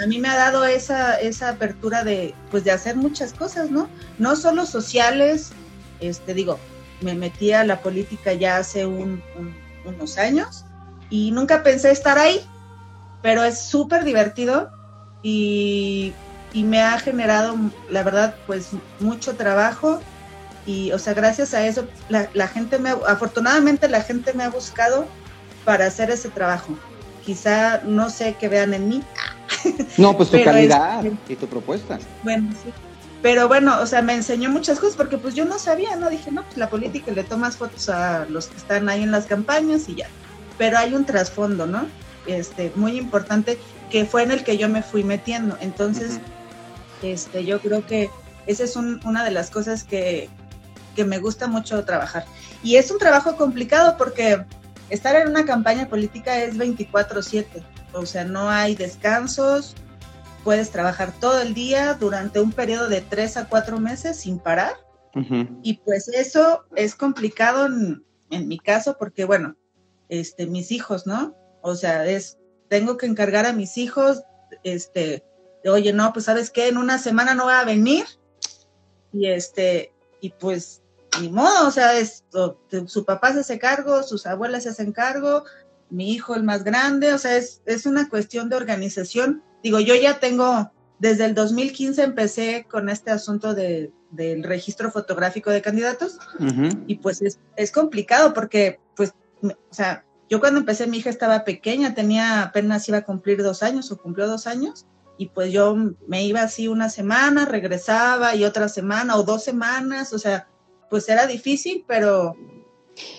a 0.00 0.06
mí 0.06 0.18
me 0.18 0.28
ha 0.28 0.36
dado 0.36 0.64
esa, 0.64 1.20
esa 1.20 1.50
apertura 1.50 2.04
de, 2.04 2.34
pues, 2.50 2.64
de 2.64 2.70
hacer 2.70 2.96
muchas 2.96 3.32
cosas, 3.32 3.70
¿no? 3.70 3.88
No 4.18 4.36
solo 4.36 4.66
sociales, 4.66 5.52
este, 6.00 6.34
digo, 6.34 6.58
me 7.00 7.14
metí 7.14 7.52
a 7.52 7.64
la 7.64 7.80
política 7.80 8.32
ya 8.32 8.58
hace 8.58 8.86
unos 8.86 10.18
años 10.18 10.64
y 11.10 11.30
nunca 11.32 11.62
pensé 11.62 11.90
estar 11.90 12.18
ahí, 12.18 12.40
pero 13.22 13.44
es 13.44 13.60
súper 13.60 14.04
divertido 14.04 14.70
y, 15.22 16.12
y, 16.52 16.64
me 16.64 16.80
ha 16.80 16.98
generado, 16.98 17.56
la 17.90 18.02
verdad, 18.02 18.34
pues 18.46 18.70
mucho 19.00 19.34
trabajo 19.36 20.00
y, 20.66 20.92
o 20.92 20.98
sea, 20.98 21.14
gracias 21.14 21.54
a 21.54 21.66
eso, 21.66 21.86
la, 22.08 22.28
la 22.34 22.48
gente 22.48 22.78
me, 22.78 22.90
afortunadamente 22.90 23.88
la 23.88 24.02
gente 24.02 24.32
me 24.32 24.44
ha 24.44 24.50
buscado 24.50 25.06
para 25.64 25.86
hacer 25.86 26.10
ese 26.10 26.28
trabajo. 26.28 26.76
Quizá 27.24 27.82
no 27.84 28.10
sé 28.10 28.36
qué 28.38 28.48
vean 28.48 28.74
en 28.74 28.88
mí, 28.88 29.02
No, 29.98 30.16
pues 30.16 30.30
tu 30.30 30.42
calidad 30.42 31.04
y 31.28 31.36
tu 31.36 31.46
propuesta. 31.46 31.98
Bueno, 32.22 32.50
sí. 32.62 32.70
Pero 33.22 33.46
bueno, 33.46 33.80
o 33.80 33.86
sea, 33.86 34.02
me 34.02 34.14
enseñó 34.14 34.50
muchas 34.50 34.80
cosas 34.80 34.96
porque 34.96 35.16
pues 35.16 35.34
yo 35.34 35.44
no 35.44 35.58
sabía, 35.58 35.94
¿no? 35.94 36.10
Dije, 36.10 36.32
no, 36.32 36.42
pues 36.42 36.56
la 36.56 36.68
política 36.68 37.12
le 37.12 37.22
tomas 37.22 37.56
fotos 37.56 37.88
a 37.88 38.26
los 38.28 38.48
que 38.48 38.56
están 38.56 38.88
ahí 38.88 39.02
en 39.02 39.12
las 39.12 39.26
campañas 39.26 39.88
y 39.88 39.94
ya. 39.94 40.08
Pero 40.58 40.76
hay 40.78 40.94
un 40.94 41.04
trasfondo, 41.04 41.66
¿no? 41.66 41.86
Este, 42.26 42.72
muy 42.74 42.98
importante 42.98 43.58
que 43.90 44.04
fue 44.04 44.24
en 44.24 44.32
el 44.32 44.42
que 44.42 44.58
yo 44.58 44.68
me 44.68 44.82
fui 44.82 45.04
metiendo. 45.04 45.56
Entonces, 45.60 46.18
este, 47.02 47.44
yo 47.44 47.60
creo 47.60 47.86
que 47.86 48.10
esa 48.46 48.64
es 48.64 48.74
una 48.74 49.24
de 49.24 49.30
las 49.30 49.50
cosas 49.50 49.84
que, 49.84 50.28
que 50.96 51.04
me 51.04 51.18
gusta 51.18 51.46
mucho 51.46 51.84
trabajar. 51.84 52.24
Y 52.64 52.76
es 52.76 52.90
un 52.90 52.98
trabajo 52.98 53.36
complicado 53.36 53.96
porque 53.96 54.44
estar 54.90 55.14
en 55.14 55.28
una 55.28 55.44
campaña 55.44 55.88
política 55.88 56.42
es 56.42 56.56
24/7, 56.56 57.46
o 57.92 58.06
sea, 58.06 58.24
no 58.24 58.50
hay 58.50 58.74
descansos, 58.74 59.74
puedes 60.44 60.70
trabajar 60.70 61.12
todo 61.20 61.40
el 61.40 61.54
día 61.54 61.94
durante 61.94 62.40
un 62.40 62.52
periodo 62.52 62.88
de 62.88 63.00
tres 63.00 63.36
a 63.36 63.48
cuatro 63.48 63.78
meses 63.78 64.18
sin 64.18 64.38
parar. 64.38 64.74
Y 65.62 65.74
pues 65.84 66.08
eso 66.08 66.64
es 66.74 66.94
complicado 66.94 67.66
en, 67.66 68.02
en, 68.30 68.48
mi 68.48 68.58
caso 68.58 68.96
porque, 68.98 69.26
bueno, 69.26 69.56
este, 70.08 70.46
mis 70.46 70.72
hijos, 70.72 71.06
¿no? 71.06 71.36
O 71.60 71.74
sea, 71.74 72.06
es, 72.06 72.38
tengo 72.70 72.96
que 72.96 73.04
encargar 73.04 73.44
a 73.44 73.52
mis 73.52 73.76
hijos, 73.76 74.22
este, 74.64 75.22
oye, 75.66 75.92
no, 75.92 76.14
pues 76.14 76.24
sabes 76.24 76.48
qué, 76.48 76.68
en 76.68 76.78
una 76.78 76.96
semana 76.96 77.34
no 77.34 77.44
va 77.44 77.60
a 77.60 77.66
venir. 77.66 78.06
Y 79.12 79.26
este, 79.26 79.92
y 80.22 80.30
pues 80.30 80.82
ni 81.20 81.28
modo, 81.28 81.68
o 81.68 81.70
sea, 81.70 81.92
su 82.86 83.04
papá 83.04 83.32
se 83.34 83.40
hace 83.40 83.58
cargo, 83.58 84.02
sus 84.02 84.24
abuelas 84.26 84.62
se 84.62 84.70
hacen 84.70 84.92
cargo, 84.92 85.44
mi 85.92 86.10
hijo 86.10 86.34
el 86.34 86.42
más 86.42 86.64
grande, 86.64 87.12
o 87.12 87.18
sea, 87.18 87.36
es, 87.36 87.62
es 87.66 87.84
una 87.84 88.08
cuestión 88.08 88.48
de 88.48 88.56
organización. 88.56 89.42
Digo, 89.62 89.78
yo 89.78 89.94
ya 89.94 90.18
tengo, 90.18 90.72
desde 90.98 91.26
el 91.26 91.34
2015 91.34 92.02
empecé 92.02 92.66
con 92.68 92.88
este 92.88 93.10
asunto 93.10 93.54
de, 93.54 93.92
del 94.10 94.42
registro 94.42 94.90
fotográfico 94.90 95.50
de 95.50 95.60
candidatos. 95.60 96.18
Y 96.86 96.96
pues 96.96 97.20
es, 97.20 97.38
es, 97.56 97.70
complicado 97.70 98.32
porque, 98.32 98.80
pues, 98.96 99.12
o 99.42 99.74
sea, 99.74 100.04
yo 100.30 100.40
cuando 100.40 100.60
empecé 100.60 100.86
mi 100.86 100.96
hija 100.98 101.10
estaba 101.10 101.44
pequeña, 101.44 101.94
tenía 101.94 102.42
apenas 102.42 102.88
iba 102.88 102.98
a 102.98 103.04
cumplir 103.04 103.42
dos 103.42 103.62
años 103.62 103.92
o 103.92 103.98
cumplió 103.98 104.26
dos 104.26 104.46
años. 104.46 104.86
Y 105.18 105.26
pues 105.26 105.52
yo 105.52 105.76
me 106.06 106.24
iba 106.24 106.40
así 106.40 106.68
una 106.68 106.88
semana, 106.88 107.44
regresaba 107.44 108.34
y 108.34 108.44
otra 108.44 108.68
semana 108.70 109.16
o 109.16 109.24
dos 109.24 109.44
semanas, 109.44 110.14
o 110.14 110.18
sea, 110.18 110.48
pues 110.88 111.06
era 111.10 111.26
difícil, 111.26 111.84
pero, 111.86 112.34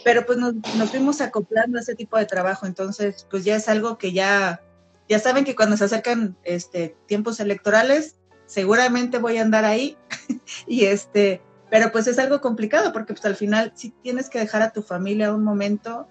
pero 0.03 0.25
pues 0.25 0.37
nos, 0.37 0.55
fuimos 0.89 1.21
acoplando 1.21 1.77
a 1.77 1.81
ese 1.81 1.95
tipo 1.95 2.17
de 2.17 2.25
trabajo, 2.25 2.65
entonces 2.65 3.27
pues 3.29 3.43
ya 3.43 3.55
es 3.55 3.67
algo 3.69 3.97
que 3.97 4.13
ya, 4.13 4.61
ya 5.09 5.19
saben 5.19 5.45
que 5.45 5.55
cuando 5.55 5.77
se 5.77 5.85
acercan 5.85 6.37
este, 6.43 6.95
tiempos 7.07 7.39
electorales, 7.39 8.15
seguramente 8.45 9.17
voy 9.17 9.37
a 9.37 9.41
andar 9.41 9.65
ahí, 9.65 9.97
y 10.67 10.85
este, 10.85 11.41
pero 11.69 11.91
pues 11.91 12.07
es 12.07 12.19
algo 12.19 12.41
complicado 12.41 12.93
porque 12.93 13.13
pues 13.13 13.25
al 13.25 13.35
final 13.35 13.71
sí 13.75 13.93
tienes 14.03 14.29
que 14.29 14.39
dejar 14.39 14.61
a 14.61 14.71
tu 14.71 14.83
familia 14.83 15.33
un 15.33 15.43
momento 15.43 16.07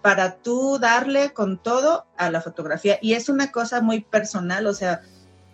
para 0.00 0.36
tú 0.36 0.78
darle 0.78 1.32
con 1.32 1.56
todo 1.56 2.04
a 2.18 2.30
la 2.30 2.42
fotografía. 2.42 2.98
Y 3.00 3.14
es 3.14 3.30
una 3.30 3.50
cosa 3.50 3.80
muy 3.80 4.02
personal, 4.02 4.66
o 4.66 4.74
sea, 4.74 5.00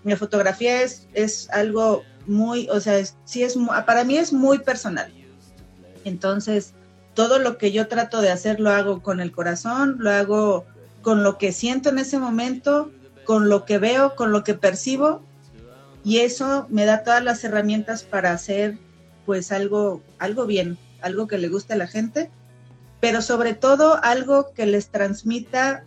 mi 0.02 0.16
fotografía 0.16 0.82
es, 0.82 1.06
es 1.14 1.48
algo 1.50 2.02
muy, 2.26 2.68
o 2.68 2.80
sea, 2.80 3.00
sí 3.24 3.44
es, 3.44 3.56
para 3.86 4.02
mí 4.02 4.16
es 4.16 4.32
muy 4.32 4.58
personal. 4.58 5.12
Entonces, 6.04 6.74
todo 7.20 7.38
lo 7.38 7.58
que 7.58 7.70
yo 7.70 7.86
trato 7.86 8.22
de 8.22 8.30
hacer 8.30 8.60
lo 8.60 8.70
hago 8.70 9.02
con 9.02 9.20
el 9.20 9.30
corazón, 9.30 9.96
lo 9.98 10.10
hago 10.10 10.64
con 11.02 11.22
lo 11.22 11.36
que 11.36 11.52
siento 11.52 11.90
en 11.90 11.98
ese 11.98 12.18
momento, 12.18 12.90
con 13.26 13.50
lo 13.50 13.66
que 13.66 13.76
veo, 13.76 14.16
con 14.16 14.32
lo 14.32 14.42
que 14.42 14.54
percibo, 14.54 15.22
y 16.02 16.20
eso 16.20 16.66
me 16.70 16.86
da 16.86 17.04
todas 17.04 17.22
las 17.22 17.44
herramientas 17.44 18.04
para 18.04 18.32
hacer 18.32 18.78
pues 19.26 19.52
algo, 19.52 20.02
algo 20.18 20.46
bien, 20.46 20.78
algo 21.02 21.26
que 21.26 21.36
le 21.36 21.48
guste 21.48 21.74
a 21.74 21.76
la 21.76 21.88
gente, 21.88 22.30
pero 23.00 23.20
sobre 23.20 23.52
todo 23.52 24.02
algo 24.02 24.54
que 24.54 24.64
les 24.64 24.88
transmita 24.88 25.84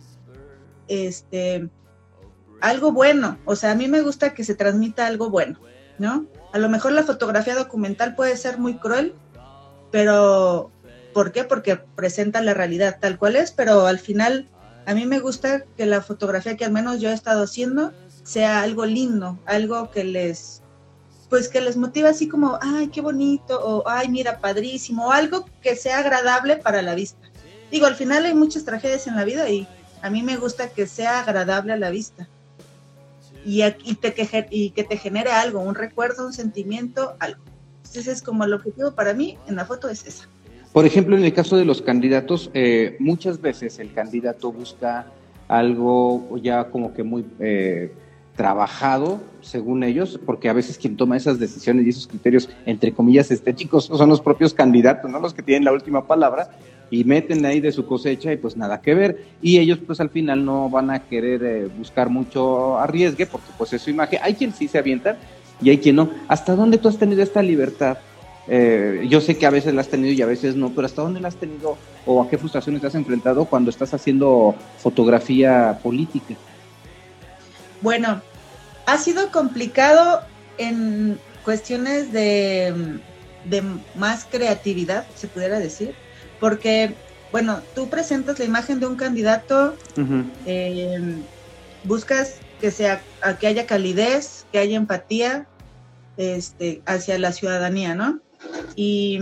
este 0.86 1.68
algo 2.60 2.92
bueno. 2.92 3.38
O 3.44 3.56
sea, 3.56 3.72
a 3.72 3.74
mí 3.74 3.88
me 3.88 4.02
gusta 4.02 4.34
que 4.34 4.44
se 4.44 4.54
transmita 4.54 5.08
algo 5.08 5.30
bueno, 5.30 5.58
¿no? 5.98 6.26
A 6.52 6.60
lo 6.60 6.68
mejor 6.68 6.92
la 6.92 7.02
fotografía 7.02 7.56
documental 7.56 8.14
puede 8.14 8.36
ser 8.36 8.58
muy 8.58 8.74
cruel, 8.74 9.16
pero 9.90 10.70
¿por 11.14 11.32
qué? 11.32 11.44
Porque 11.44 11.76
presenta 11.76 12.42
la 12.42 12.52
realidad 12.52 12.98
tal 13.00 13.18
cual 13.18 13.36
es, 13.36 13.52
pero 13.52 13.86
al 13.86 13.98
final 13.98 14.50
a 14.84 14.94
mí 14.94 15.06
me 15.06 15.20
gusta 15.20 15.64
que 15.76 15.86
la 15.86 16.02
fotografía 16.02 16.56
que 16.58 16.66
al 16.66 16.72
menos 16.72 17.00
yo 17.00 17.08
he 17.08 17.14
estado 17.14 17.44
haciendo 17.44 17.92
sea 18.22 18.60
algo 18.60 18.84
lindo, 18.84 19.38
algo 19.46 19.90
que 19.90 20.04
les 20.04 20.60
pues 21.30 21.48
que 21.48 21.60
les 21.60 21.76
motiva 21.76 22.10
así 22.10 22.28
como, 22.28 22.58
ay, 22.60 22.88
qué 22.88 23.00
bonito, 23.00 23.58
o 23.60 23.88
ay, 23.88 24.08
mira, 24.08 24.38
padrísimo, 24.38 25.06
o 25.06 25.10
algo 25.10 25.46
que 25.62 25.74
sea 25.74 25.98
agradable 25.98 26.58
para 26.58 26.82
la 26.82 26.94
vista. 26.94 27.28
Digo, 27.72 27.86
al 27.86 27.96
final 27.96 28.24
hay 28.24 28.34
muchas 28.34 28.64
tragedias 28.64 29.06
en 29.06 29.16
la 29.16 29.24
vida 29.24 29.48
y 29.48 29.66
a 30.02 30.10
mí 30.10 30.22
me 30.22 30.36
gusta 30.36 30.68
que 30.68 30.86
sea 30.86 31.20
agradable 31.20 31.72
a 31.72 31.76
la 31.76 31.90
vista. 31.90 32.28
Y, 33.44 33.64
y, 33.64 33.94
te, 33.96 34.14
y 34.50 34.70
que 34.70 34.84
te 34.84 34.96
genere 34.96 35.32
algo, 35.32 35.60
un 35.60 35.74
recuerdo, 35.74 36.26
un 36.26 36.32
sentimiento, 36.32 37.16
algo. 37.18 37.42
Ese 37.92 38.12
es 38.12 38.22
como 38.22 38.44
el 38.44 38.54
objetivo 38.54 38.92
para 38.92 39.12
mí 39.12 39.38
en 39.48 39.56
la 39.56 39.64
foto 39.64 39.88
es 39.88 40.06
esa. 40.06 40.28
Por 40.74 40.86
ejemplo, 40.86 41.16
en 41.16 41.24
el 41.24 41.32
caso 41.32 41.56
de 41.56 41.64
los 41.64 41.82
candidatos, 41.82 42.50
eh, 42.52 42.96
muchas 42.98 43.40
veces 43.40 43.78
el 43.78 43.92
candidato 43.92 44.50
busca 44.50 45.06
algo 45.46 46.36
ya 46.42 46.64
como 46.64 46.92
que 46.92 47.04
muy 47.04 47.24
eh, 47.38 47.92
trabajado, 48.34 49.20
según 49.40 49.84
ellos, 49.84 50.18
porque 50.26 50.48
a 50.48 50.52
veces 50.52 50.76
quien 50.76 50.96
toma 50.96 51.16
esas 51.16 51.38
decisiones 51.38 51.86
y 51.86 51.90
esos 51.90 52.08
criterios, 52.08 52.50
entre 52.66 52.90
comillas, 52.92 53.30
estéticos, 53.30 53.84
son 53.84 54.08
los 54.08 54.20
propios 54.20 54.52
candidatos, 54.52 55.08
no 55.08 55.20
los 55.20 55.32
que 55.32 55.44
tienen 55.44 55.64
la 55.64 55.72
última 55.72 56.08
palabra, 56.08 56.48
y 56.90 57.04
meten 57.04 57.46
ahí 57.46 57.60
de 57.60 57.70
su 57.70 57.86
cosecha 57.86 58.32
y 58.32 58.36
pues 58.36 58.56
nada 58.56 58.80
que 58.80 58.96
ver. 58.96 59.26
Y 59.40 59.58
ellos 59.58 59.78
pues 59.86 60.00
al 60.00 60.10
final 60.10 60.44
no 60.44 60.68
van 60.68 60.90
a 60.90 61.04
querer 61.04 61.44
eh, 61.44 61.68
buscar 61.78 62.10
mucho 62.10 62.80
arriesgue, 62.80 63.26
porque 63.26 63.46
pues 63.56 63.72
es 63.74 63.82
su 63.82 63.90
imagen. 63.90 64.18
Hay 64.24 64.34
quien 64.34 64.52
sí 64.52 64.66
se 64.66 64.78
avienta, 64.78 65.18
y 65.62 65.70
hay 65.70 65.78
quien 65.78 65.94
no. 65.94 66.10
¿Hasta 66.26 66.56
dónde 66.56 66.78
tú 66.78 66.88
has 66.88 66.98
tenido 66.98 67.22
esta 67.22 67.42
libertad? 67.42 67.98
Eh, 68.46 69.06
yo 69.08 69.20
sé 69.20 69.38
que 69.38 69.46
a 69.46 69.50
veces 69.50 69.72
la 69.74 69.80
has 69.80 69.88
tenido 69.88 70.12
y 70.12 70.20
a 70.20 70.26
veces 70.26 70.54
no, 70.54 70.70
pero 70.70 70.86
¿hasta 70.86 71.02
dónde 71.02 71.20
la 71.20 71.28
has 71.28 71.36
tenido 71.36 71.78
o 72.04 72.22
a 72.22 72.28
qué 72.28 72.36
frustraciones 72.36 72.80
te 72.80 72.86
has 72.88 72.94
enfrentado 72.94 73.46
cuando 73.46 73.70
estás 73.70 73.94
haciendo 73.94 74.54
fotografía 74.78 75.78
política? 75.82 76.34
Bueno, 77.80 78.20
ha 78.86 78.98
sido 78.98 79.30
complicado 79.30 80.22
en 80.58 81.18
cuestiones 81.44 82.12
de, 82.12 83.00
más 83.94 84.26
creatividad, 84.30 85.06
se 85.14 85.28
pudiera 85.28 85.58
decir, 85.58 85.94
porque, 86.40 86.94
bueno, 87.32 87.60
tú 87.74 87.88
presentas 87.88 88.38
la 88.38 88.44
imagen 88.44 88.80
de 88.80 88.86
un 88.86 88.96
candidato, 88.96 89.74
eh, 90.46 91.16
buscas 91.84 92.36
que 92.60 92.70
sea 92.70 93.02
que 93.38 93.46
haya 93.46 93.66
calidez, 93.66 94.46
que 94.52 94.58
haya 94.58 94.76
empatía 94.76 95.46
este, 96.16 96.82
hacia 96.86 97.18
la 97.18 97.32
ciudadanía, 97.32 97.94
¿no? 97.94 98.20
Y, 98.76 99.20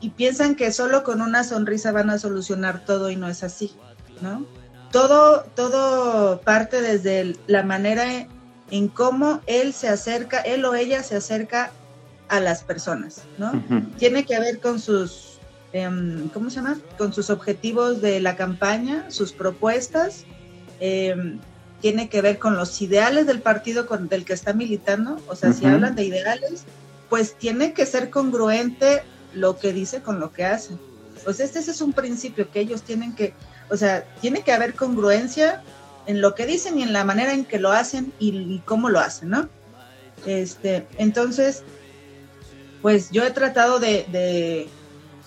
y 0.00 0.10
piensan 0.10 0.56
que 0.56 0.72
solo 0.72 1.04
con 1.04 1.20
una 1.20 1.44
sonrisa 1.44 1.92
van 1.92 2.10
a 2.10 2.18
solucionar 2.18 2.84
todo 2.84 3.10
y 3.10 3.16
no 3.16 3.28
es 3.28 3.42
así, 3.42 3.72
¿no? 4.20 4.44
Todo, 4.90 5.44
todo 5.54 6.40
parte 6.40 6.82
desde 6.82 7.36
la 7.46 7.62
manera 7.62 8.26
en 8.70 8.88
cómo 8.88 9.40
él 9.46 9.72
se 9.72 9.88
acerca, 9.88 10.40
él 10.40 10.64
o 10.64 10.74
ella 10.74 11.02
se 11.02 11.16
acerca 11.16 11.72
a 12.28 12.40
las 12.40 12.64
personas, 12.64 13.22
¿no? 13.38 13.52
Tiene 13.98 14.24
que 14.24 14.40
ver 14.40 14.58
con 14.58 14.80
sus, 14.80 15.38
em, 15.72 16.28
¿cómo 16.30 16.50
se 16.50 16.56
llama? 16.56 16.78
Con 16.96 17.12
sus 17.12 17.30
objetivos 17.30 18.00
de 18.00 18.20
la 18.20 18.36
campaña, 18.36 19.10
sus 19.10 19.32
propuestas, 19.32 20.24
eh, 20.80 21.38
tiene 21.82 22.08
que 22.08 22.22
ver 22.22 22.38
con 22.38 22.56
los 22.56 22.80
ideales 22.80 23.26
del 23.26 23.42
partido 23.42 23.86
con, 23.86 24.08
del 24.08 24.24
que 24.24 24.32
está 24.32 24.54
militando, 24.54 25.20
o 25.28 25.36
sea, 25.36 25.52
si 25.52 25.66
hablan 25.66 25.94
de 25.94 26.04
ideales, 26.04 26.64
pues 27.12 27.34
tiene 27.34 27.74
que 27.74 27.84
ser 27.84 28.08
congruente 28.08 29.02
lo 29.34 29.58
que 29.58 29.74
dice 29.74 30.00
con 30.00 30.18
lo 30.18 30.32
que 30.32 30.46
hace. 30.46 30.78
Pues 31.24 31.40
este, 31.40 31.58
es 31.58 31.82
un 31.82 31.92
principio 31.92 32.50
que 32.50 32.60
ellos 32.60 32.80
tienen 32.80 33.14
que, 33.14 33.34
o 33.68 33.76
sea, 33.76 34.02
tiene 34.22 34.40
que 34.40 34.50
haber 34.50 34.74
congruencia 34.74 35.62
en 36.06 36.22
lo 36.22 36.34
que 36.34 36.46
dicen 36.46 36.78
y 36.78 36.82
en 36.82 36.94
la 36.94 37.04
manera 37.04 37.34
en 37.34 37.44
que 37.44 37.58
lo 37.58 37.70
hacen 37.70 38.14
y, 38.18 38.60
cómo 38.60 38.88
lo 38.88 38.98
hacen, 38.98 39.28
¿no? 39.28 39.50
Este, 40.24 40.86
entonces, 40.96 41.64
pues 42.80 43.10
yo 43.10 43.24
he 43.24 43.30
tratado 43.30 43.78
de, 43.78 44.06
de 44.10 44.68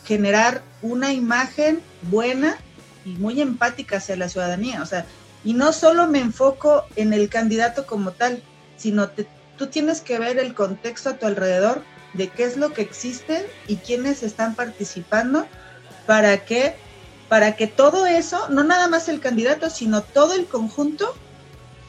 generar 0.06 0.64
una 0.82 1.14
imagen 1.14 1.82
buena 2.10 2.58
y 3.06 3.10
muy 3.10 3.42
empática 3.42 3.98
hacia 3.98 4.16
la 4.16 4.28
ciudadanía, 4.28 4.82
o 4.82 4.88
sea, 4.88 5.06
y 5.44 5.54
no 5.54 5.72
solo 5.72 6.08
me 6.08 6.18
enfoco 6.18 6.86
en 6.96 7.14
el 7.14 7.30
candidato 7.30 7.86
como 7.86 8.10
tal, 8.10 8.42
sino 8.76 9.12
tú 9.58 9.68
tienes 9.68 10.02
que 10.02 10.20
ver 10.20 10.40
el 10.40 10.54
contexto 10.54 11.10
a 11.10 11.18
tu 11.18 11.26
alrededor 11.26 11.84
de 12.14 12.30
qué 12.30 12.44
es 12.46 12.58
lo 12.58 12.74
que 12.74 12.82
existe 12.82 13.46
y 13.68 13.78
quiénes 13.78 14.24
están 14.24 14.56
participando 14.56 15.46
para 16.06 16.46
que 16.46 16.76
para 17.30 17.56
que 17.56 17.66
todo 17.66 18.06
eso, 18.06 18.50
no 18.50 18.64
nada 18.64 18.88
más 18.88 19.10
el 19.10 19.20
candidato, 19.20 19.70
sino 19.72 20.04
todo 20.04 20.36
el 20.36 20.46
conjunto 20.46 21.16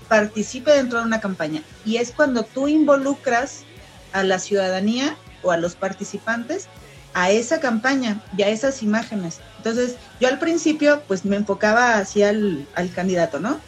participe 0.08 0.72
dentro 0.72 0.98
de 0.98 1.04
una 1.04 1.20
campaña. 1.20 1.62
Y 1.84 1.98
es 1.98 2.10
cuando 2.10 2.44
tú 2.44 2.68
involucras 2.68 3.64
a 4.12 4.22
la 4.22 4.38
ciudadanía 4.38 5.14
o 5.42 5.50
a 5.50 5.58
los 5.58 5.74
participantes 5.74 6.68
a 7.12 7.30
esa 7.30 7.60
campaña 7.60 8.20
y 8.36 8.42
a 8.42 8.48
esas 8.48 8.82
imágenes. 8.82 9.40
Entonces, 9.56 9.96
yo 10.20 10.28
al 10.28 10.38
principio, 10.38 11.02
pues 11.08 11.24
me 11.24 11.36
enfocaba 11.36 11.96
hacia 11.96 12.30
el 12.30 12.66
al 12.74 12.92
candidato, 12.92 13.40
¿no? 13.40 13.58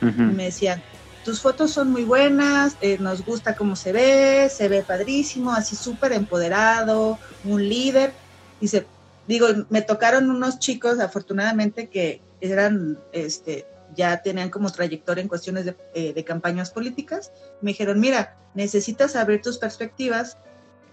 Me 0.00 0.44
decían, 0.44 0.82
tus 1.28 1.42
fotos 1.42 1.72
son 1.72 1.92
muy 1.92 2.04
buenas, 2.04 2.78
eh, 2.80 2.96
nos 2.98 3.22
gusta 3.22 3.54
cómo 3.54 3.76
se 3.76 3.92
ve, 3.92 4.48
se 4.48 4.66
ve 4.66 4.82
padrísimo, 4.82 5.52
así 5.52 5.76
súper 5.76 6.12
empoderado, 6.12 7.18
un 7.44 7.68
líder. 7.68 8.14
Dice, 8.62 8.86
digo, 9.26 9.46
me 9.68 9.82
tocaron 9.82 10.30
unos 10.30 10.58
chicos, 10.58 10.98
afortunadamente, 11.00 11.90
que 11.90 12.22
eran, 12.40 12.98
este, 13.12 13.66
ya 13.94 14.22
tenían 14.22 14.48
como 14.48 14.72
trayectoria 14.72 15.20
en 15.20 15.28
cuestiones 15.28 15.66
de, 15.66 15.76
eh, 15.92 16.14
de 16.14 16.24
campañas 16.24 16.70
políticas. 16.70 17.30
Me 17.60 17.72
dijeron, 17.72 18.00
mira, 18.00 18.38
necesitas 18.54 19.14
abrir 19.14 19.42
tus 19.42 19.58
perspectivas 19.58 20.38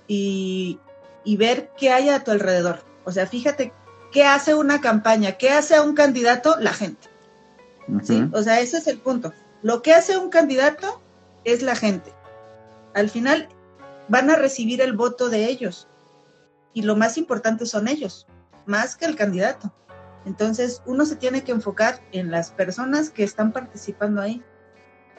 y, 0.06 0.82
y 1.24 1.38
ver 1.38 1.72
qué 1.78 1.94
hay 1.94 2.10
a 2.10 2.26
tu 2.26 2.32
alrededor. 2.32 2.84
O 3.06 3.14
sea, 3.14 3.26
fíjate 3.26 3.72
qué 4.12 4.26
hace 4.26 4.54
una 4.54 4.82
campaña, 4.82 5.38
qué 5.38 5.52
hace 5.52 5.76
a 5.76 5.82
un 5.82 5.96
candidato 5.96 6.58
la 6.60 6.74
gente. 6.74 7.08
¿sí? 8.04 8.28
O 8.34 8.44
sea, 8.44 8.60
ese 8.60 8.80
es 8.80 8.88
el 8.88 8.98
punto. 8.98 9.32
Lo 9.66 9.82
que 9.82 9.96
hace 9.96 10.16
un 10.16 10.30
candidato 10.30 11.02
es 11.44 11.64
la 11.64 11.76
gente. 11.76 12.14
Al 12.94 13.10
final 13.10 13.50
van 14.10 14.30
a 14.30 14.36
recibir 14.36 14.80
el 14.80 14.94
voto 14.94 15.28
de 15.28 15.46
ellos. 15.46 15.88
Y 16.76 16.84
lo 16.84 16.96
más 16.96 17.18
importante 17.18 17.66
son 17.66 17.88
ellos, 17.88 18.28
más 18.68 18.96
que 18.96 19.06
el 19.06 19.16
candidato. 19.16 19.74
Entonces, 20.24 20.84
uno 20.86 21.04
se 21.04 21.16
tiene 21.16 21.44
que 21.44 21.52
enfocar 21.52 22.00
en 22.12 22.30
las 22.30 22.52
personas 22.52 23.10
que 23.10 23.24
están 23.24 23.52
participando 23.52 24.22
ahí. 24.22 24.44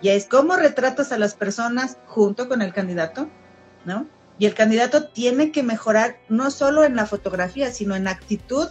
Y 0.01 0.11
es 0.11 0.27
cómo 0.27 0.55
retratas 0.55 1.11
a 1.11 1.19
las 1.19 1.35
personas 1.35 1.99
junto 2.07 2.49
con 2.49 2.63
el 2.63 2.73
candidato, 2.73 3.29
¿no? 3.85 4.07
Y 4.39 4.47
el 4.47 4.55
candidato 4.55 5.09
tiene 5.09 5.51
que 5.51 5.65
mejorar 5.65 6.21
no 6.29 6.53
solo 6.53 6.85
en 6.85 6.95
la 6.95 7.07
fotografía, 7.07 7.73
sino 7.73 7.97
en 7.97 8.07
actitud, 8.07 8.69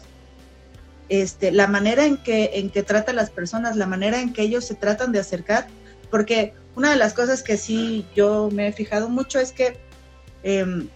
este, 1.10 1.52
la 1.52 1.68
manera 1.68 2.06
en 2.06 2.18
que, 2.18 2.52
en 2.54 2.70
que 2.70 2.84
trata 2.84 3.12
a 3.12 3.16
las 3.16 3.30
personas, 3.30 3.76
la 3.76 3.86
manera 3.86 4.22
en 4.22 4.34
que 4.34 4.42
ellos 4.42 4.66
se 4.66 4.76
tratan 4.76 5.12
de 5.12 5.20
acercar, 5.20 5.68
porque 6.10 6.54
una 6.76 6.92
de 6.92 6.98
las 6.98 7.14
cosas 7.14 7.44
que 7.44 7.58
sí 7.58 8.06
yo 8.16 8.50
me 8.52 8.68
he 8.68 8.72
fijado 8.72 9.10
mucho 9.10 9.40
es 9.40 9.52
que 9.52 9.78
em, 10.44 10.88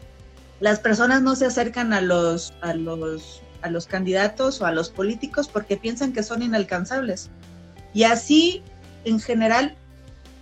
las 0.59 0.79
personas 0.79 1.21
no 1.21 1.35
se 1.35 1.45
acercan 1.45 1.93
a 1.93 2.01
los, 2.01 2.53
a 2.61 2.73
los, 2.73 3.41
a 3.61 3.69
los 3.69 3.87
candidatos 3.87 4.61
o 4.61 4.65
a 4.65 4.71
los 4.71 4.89
políticos 4.89 5.47
porque 5.47 5.77
piensan 5.77 6.13
que 6.13 6.23
son 6.23 6.41
inalcanzables. 6.41 7.29
Y 7.93 8.03
así, 8.03 8.63
en 9.05 9.19
general, 9.19 9.75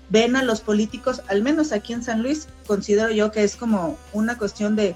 ven 0.10 0.36
a 0.36 0.44
los 0.44 0.62
políticos, 0.62 1.22
al 1.28 1.42
menos 1.42 1.72
aquí 1.72 1.94
en 1.94 2.04
San 2.04 2.24
Luis, 2.24 2.48
considero 2.66 3.12
yo 3.12 3.32
que 3.32 3.44
es 3.44 3.56
como 3.56 3.98
una 4.14 4.38
cuestión 4.38 4.76
de 4.76 4.96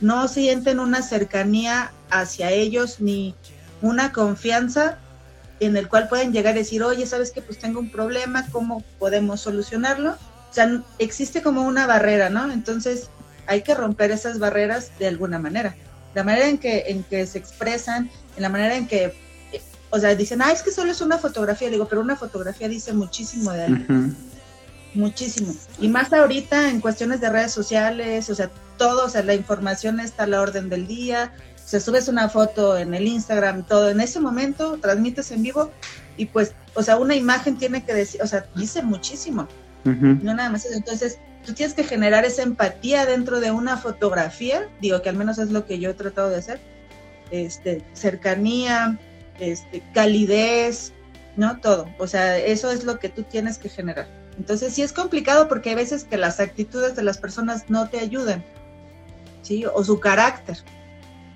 no 0.00 0.28
sienten 0.28 0.78
una 0.78 1.02
cercanía 1.02 1.92
hacia 2.10 2.50
ellos 2.50 3.00
ni 3.00 3.34
una 3.82 4.12
confianza 4.12 4.98
en 5.60 5.76
el 5.76 5.88
cual 5.88 6.08
pueden 6.08 6.32
llegar 6.32 6.54
a 6.54 6.58
decir, 6.58 6.82
oye, 6.82 7.06
¿sabes 7.06 7.30
que 7.30 7.42
Pues 7.42 7.58
tengo 7.58 7.80
un 7.80 7.90
problema, 7.90 8.46
¿cómo 8.50 8.82
podemos 8.98 9.40
solucionarlo? 9.40 10.10
O 10.10 10.52
sea, 10.52 10.82
existe 10.98 11.42
como 11.42 11.62
una 11.62 11.86
barrera, 11.86 12.30
¿no? 12.30 12.50
Entonces 12.50 13.08
hay 13.46 13.62
que 13.62 13.74
romper 13.74 14.10
esas 14.10 14.38
barreras 14.38 14.90
de 14.98 15.06
alguna 15.06 15.38
manera. 15.38 15.74
La 16.14 16.24
manera 16.24 16.48
en 16.48 16.58
que, 16.58 16.84
en 16.88 17.04
que 17.04 17.26
se 17.26 17.38
expresan, 17.38 18.10
en 18.36 18.42
la 18.42 18.48
manera 18.48 18.76
en 18.76 18.86
que, 18.86 19.04
eh, 19.52 19.62
o 19.90 19.98
sea, 19.98 20.14
dicen, 20.14 20.42
ah, 20.42 20.52
es 20.52 20.62
que 20.62 20.72
solo 20.72 20.90
es 20.90 21.00
una 21.00 21.18
fotografía, 21.18 21.70
digo, 21.70 21.86
pero 21.88 22.00
una 22.00 22.16
fotografía 22.16 22.68
dice 22.68 22.92
muchísimo 22.92 23.52
de 23.52 23.64
alguien 23.64 24.16
muchísimo. 24.96 25.54
Y 25.80 25.88
más 25.88 26.12
ahorita 26.12 26.70
en 26.70 26.80
cuestiones 26.80 27.20
de 27.20 27.30
redes 27.30 27.52
sociales, 27.52 28.28
o 28.30 28.34
sea, 28.34 28.50
todo, 28.76 29.06
o 29.06 29.08
sea, 29.08 29.22
la 29.22 29.34
información 29.34 30.00
está 30.00 30.24
a 30.24 30.26
la 30.26 30.40
orden 30.40 30.68
del 30.68 30.86
día, 30.86 31.32
o 31.66 31.68
sea, 31.68 31.80
subes 31.80 32.06
una 32.06 32.28
foto 32.28 32.78
en 32.78 32.94
el 32.94 33.08
Instagram, 33.08 33.64
todo 33.64 33.90
en 33.90 34.00
ese 34.00 34.20
momento, 34.20 34.78
transmites 34.80 35.32
en 35.32 35.42
vivo 35.42 35.72
y 36.16 36.26
pues, 36.26 36.54
o 36.74 36.82
sea, 36.84 36.96
una 36.96 37.16
imagen 37.16 37.58
tiene 37.58 37.84
que 37.84 37.92
decir, 37.92 38.22
o 38.22 38.26
sea, 38.28 38.46
dice 38.54 38.82
muchísimo, 38.82 39.48
no 39.82 40.32
nada 40.32 40.48
más 40.48 40.64
eso. 40.64 40.76
Entonces, 40.76 41.18
tú 41.44 41.54
tienes 41.54 41.74
que 41.74 41.82
generar 41.82 42.24
esa 42.24 42.44
empatía 42.44 43.04
dentro 43.04 43.40
de 43.40 43.50
una 43.50 43.76
fotografía, 43.78 44.68
digo 44.80 45.02
que 45.02 45.08
al 45.08 45.16
menos 45.16 45.38
es 45.38 45.50
lo 45.50 45.66
que 45.66 45.80
yo 45.80 45.90
he 45.90 45.94
tratado 45.94 46.30
de 46.30 46.36
hacer, 46.36 46.60
este, 47.32 47.82
cercanía, 47.94 48.96
este, 49.40 49.82
calidez, 49.92 50.92
¿no? 51.36 51.58
Todo, 51.58 51.88
o 51.98 52.06
sea, 52.06 52.38
eso 52.38 52.70
es 52.70 52.84
lo 52.84 53.00
que 53.00 53.08
tú 53.08 53.24
tienes 53.24 53.58
que 53.58 53.68
generar. 53.68 54.06
Entonces 54.38 54.72
sí 54.72 54.82
es 54.82 54.92
complicado 54.92 55.48
porque 55.48 55.70
hay 55.70 55.74
veces 55.74 56.04
que 56.04 56.16
las 56.16 56.38
actitudes 56.38 56.94
de 56.94 57.02
las 57.02 57.18
personas 57.18 57.64
no 57.68 57.88
te 57.88 57.98
ayudan, 57.98 58.44
¿sí? 59.42 59.64
O 59.74 59.82
su 59.82 59.98
carácter. 59.98 60.58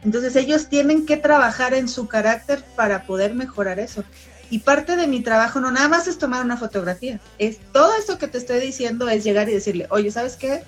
Entonces 0.04 0.36
ellos 0.36 0.68
tienen 0.68 1.06
que 1.06 1.16
trabajar 1.16 1.74
en 1.74 1.88
su 1.88 2.08
carácter 2.08 2.64
para 2.76 3.04
poder 3.04 3.34
mejorar 3.34 3.78
eso. 3.78 4.04
Y 4.48 4.60
parte 4.60 4.96
de 4.96 5.06
mi 5.06 5.22
trabajo 5.22 5.60
no 5.60 5.70
nada 5.70 5.88
más 5.88 6.08
es 6.08 6.18
tomar 6.18 6.44
una 6.44 6.56
fotografía, 6.56 7.20
es 7.38 7.58
todo 7.72 7.94
eso 7.94 8.18
que 8.18 8.26
te 8.26 8.38
estoy 8.38 8.58
diciendo 8.58 9.08
es 9.08 9.22
llegar 9.22 9.48
y 9.48 9.52
decirle, 9.52 9.86
oye, 9.90 10.10
¿sabes 10.10 10.34
qué? 10.36 10.64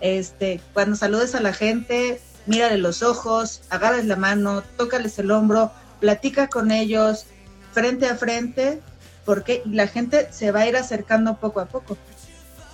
Este, 0.00 0.60
cuando 0.72 0.96
saludes 0.96 1.34
a 1.36 1.40
la 1.40 1.52
gente, 1.52 2.20
mírale 2.46 2.78
los 2.78 3.02
ojos, 3.02 3.62
agarres 3.70 4.06
la 4.06 4.16
mano, 4.16 4.62
tócales 4.76 5.18
el 5.20 5.30
hombro, 5.30 5.70
platica 6.00 6.48
con 6.48 6.72
ellos 6.72 7.26
frente 7.72 8.06
a 8.06 8.16
frente 8.16 8.80
porque 9.26 9.62
la 9.66 9.88
gente 9.88 10.28
se 10.30 10.50
va 10.52 10.60
a 10.60 10.68
ir 10.68 10.76
acercando 10.76 11.36
poco 11.36 11.60
a 11.60 11.66
poco. 11.66 11.98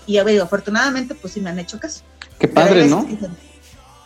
Y 0.07 0.21
digo, 0.23 0.45
afortunadamente, 0.45 1.14
pues 1.14 1.33
sí 1.33 1.40
me 1.40 1.51
han 1.51 1.59
hecho 1.59 1.81
caso. 1.81 2.03
Qué 2.38 2.47
padre, 2.47 2.87
¿no? 2.87 3.07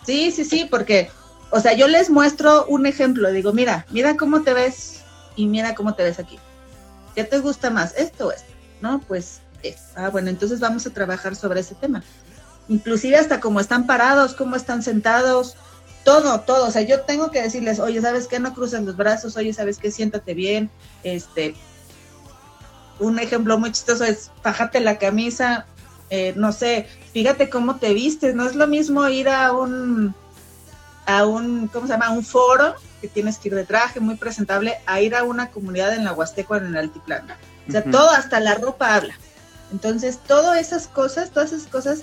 Sí, 0.06 0.30
sí, 0.30 0.44
sí, 0.44 0.68
porque, 0.70 1.10
o 1.50 1.60
sea, 1.60 1.74
yo 1.74 1.88
les 1.88 2.10
muestro 2.10 2.66
un 2.66 2.86
ejemplo, 2.86 3.30
digo, 3.30 3.52
mira, 3.52 3.86
mira 3.90 4.16
cómo 4.16 4.42
te 4.42 4.54
ves 4.54 5.00
y 5.36 5.46
mira 5.46 5.74
cómo 5.74 5.94
te 5.94 6.02
ves 6.02 6.18
aquí. 6.18 6.38
¿Qué 7.14 7.24
te 7.24 7.38
gusta 7.38 7.70
más? 7.70 7.94
Esto 7.96 8.28
o 8.28 8.32
esto, 8.32 8.52
¿no? 8.80 9.00
Pues 9.00 9.40
es. 9.62 9.76
Ah, 9.94 10.10
bueno, 10.10 10.28
entonces 10.28 10.60
vamos 10.60 10.86
a 10.86 10.90
trabajar 10.90 11.36
sobre 11.36 11.60
ese 11.60 11.74
tema. 11.74 12.02
Inclusive 12.68 13.16
hasta 13.16 13.40
cómo 13.40 13.60
están 13.60 13.86
parados, 13.86 14.34
cómo 14.34 14.56
están 14.56 14.82
sentados, 14.82 15.56
todo, 16.04 16.40
todo. 16.40 16.66
O 16.66 16.70
sea, 16.70 16.82
yo 16.82 17.02
tengo 17.02 17.30
que 17.30 17.42
decirles, 17.42 17.78
oye, 17.78 18.00
¿sabes 18.00 18.26
qué? 18.26 18.38
No 18.38 18.52
cruces 18.52 18.82
los 18.82 18.96
brazos, 18.96 19.36
oye, 19.36 19.52
¿sabes 19.52 19.78
qué? 19.78 19.90
Siéntate 19.90 20.34
bien, 20.34 20.70
este, 21.04 21.54
un 22.98 23.18
ejemplo 23.18 23.58
muy 23.58 23.72
chistoso 23.72 24.04
es 24.04 24.30
fájate 24.42 24.80
la 24.80 24.98
camisa, 24.98 25.66
eh, 26.10 26.32
no 26.36 26.52
sé, 26.52 26.86
fíjate 27.12 27.50
cómo 27.50 27.76
te 27.76 27.94
vistes, 27.94 28.34
no 28.34 28.46
es 28.46 28.54
lo 28.54 28.66
mismo 28.66 29.06
ir 29.08 29.28
a 29.28 29.52
un, 29.52 30.14
a 31.06 31.26
un, 31.26 31.68
¿cómo 31.68 31.86
se 31.86 31.92
llama? 31.92 32.10
un 32.10 32.24
foro 32.24 32.74
que 33.00 33.08
tienes 33.08 33.38
que 33.38 33.48
ir 33.48 33.54
de 33.54 33.64
traje 33.64 34.00
muy 34.00 34.16
presentable 34.16 34.78
a 34.86 35.00
ir 35.00 35.14
a 35.14 35.24
una 35.24 35.50
comunidad 35.50 35.94
en 35.94 36.04
la 36.04 36.12
Huasteco 36.12 36.56
en 36.56 36.66
el 36.66 36.76
altiplano. 36.76 37.34
O 37.68 37.72
sea, 37.72 37.82
todo, 37.84 38.10
hasta 38.10 38.40
la 38.40 38.54
ropa 38.54 38.94
habla. 38.94 39.14
Entonces, 39.72 40.18
todas 40.18 40.60
esas 40.60 40.86
cosas, 40.86 41.30
todas 41.30 41.52
esas 41.52 41.68
cosas 41.68 42.02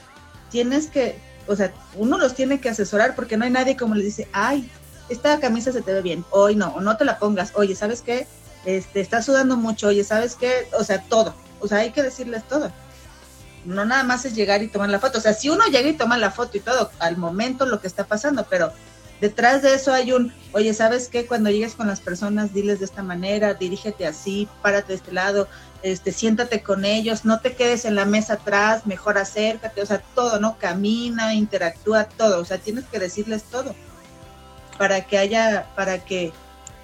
tienes 0.50 0.88
que, 0.88 1.20
o 1.48 1.56
sea, 1.56 1.74
uno 1.96 2.18
los 2.18 2.36
tiene 2.36 2.60
que 2.60 2.70
asesorar 2.70 3.16
porque 3.16 3.38
no 3.38 3.46
hay 3.46 3.52
nadie 3.52 3.78
como 3.78 3.96
le 3.96 4.04
dice, 4.04 4.28
ay, 4.34 4.70
esta 5.10 5.40
camisa 5.40 5.72
se 5.72 5.82
te 5.82 5.94
ve 5.94 6.02
bien, 6.02 6.26
hoy 6.32 6.56
no, 6.56 6.70
o 6.76 6.82
no 6.82 6.98
te 6.98 7.06
la 7.06 7.20
pongas, 7.20 7.52
oye, 7.56 7.76
¿sabes 7.76 8.02
qué? 8.02 8.28
este, 8.66 9.02
está 9.02 9.22
sudando 9.22 9.58
mucho, 9.58 9.88
oye, 9.88 10.04
¿sabes 10.04 10.36
qué? 10.36 10.68
O 10.78 10.84
sea, 10.84 11.02
todo, 11.02 11.34
o 11.60 11.68
sea, 11.68 11.80
hay 11.80 11.92
que 11.92 12.04
decirles 12.04 12.44
todo. 12.48 12.72
No 13.66 13.86
nada 13.86 14.04
más 14.04 14.26
es 14.26 14.36
llegar 14.36 14.62
y 14.62 14.68
tomar 14.68 14.90
la 14.90 15.00
foto, 15.00 15.18
o 15.18 15.22
sea, 15.22 15.34
si 15.34 15.50
uno 15.50 15.66
llega 15.66 15.88
y 15.88 15.94
toma 15.94 16.18
la 16.18 16.32
foto 16.32 16.58
y 16.58 16.60
todo, 16.60 16.92
al 17.00 17.18
momento 17.18 17.66
lo 17.66 17.80
que 17.80 17.88
está 17.88 18.06
pasando, 18.06 18.46
pero 18.50 18.74
detrás 19.22 19.62
de 19.62 19.76
eso 19.76 19.94
hay 19.94 20.12
un, 20.12 20.34
oye, 20.52 20.74
¿sabes 20.74 21.08
qué? 21.08 21.26
Cuando 21.26 21.50
llegues 21.50 21.76
con 21.76 21.88
las 21.88 22.02
personas, 22.02 22.54
diles 22.54 22.80
de 22.80 22.86
esta 22.86 23.04
manera, 23.04 23.54
dirígete 23.54 24.06
así, 24.06 24.48
párate 24.62 24.90
de 24.90 24.96
este 24.96 25.12
lado, 25.12 25.48
este, 25.82 26.12
siéntate 26.12 26.62
con 26.62 26.86
ellos, 26.86 27.26
no 27.26 27.40
te 27.40 27.54
quedes 27.54 27.86
en 27.86 27.96
la 27.96 28.06
mesa 28.06 28.34
atrás, 28.34 28.86
mejor 28.86 29.18
acércate, 29.18 29.82
o 29.82 29.86
sea, 29.86 30.02
todo, 30.16 30.40
¿no? 30.40 30.58
Camina, 30.58 31.34
interactúa, 31.34 32.06
todo, 32.06 32.40
o 32.40 32.46
sea, 32.46 32.58
tienes 32.58 32.86
que 32.86 33.00
decirles 33.00 33.44
todo 33.44 33.76
para 34.78 35.06
que 35.06 35.18
haya, 35.18 35.68
para 35.76 36.04
que 36.04 36.32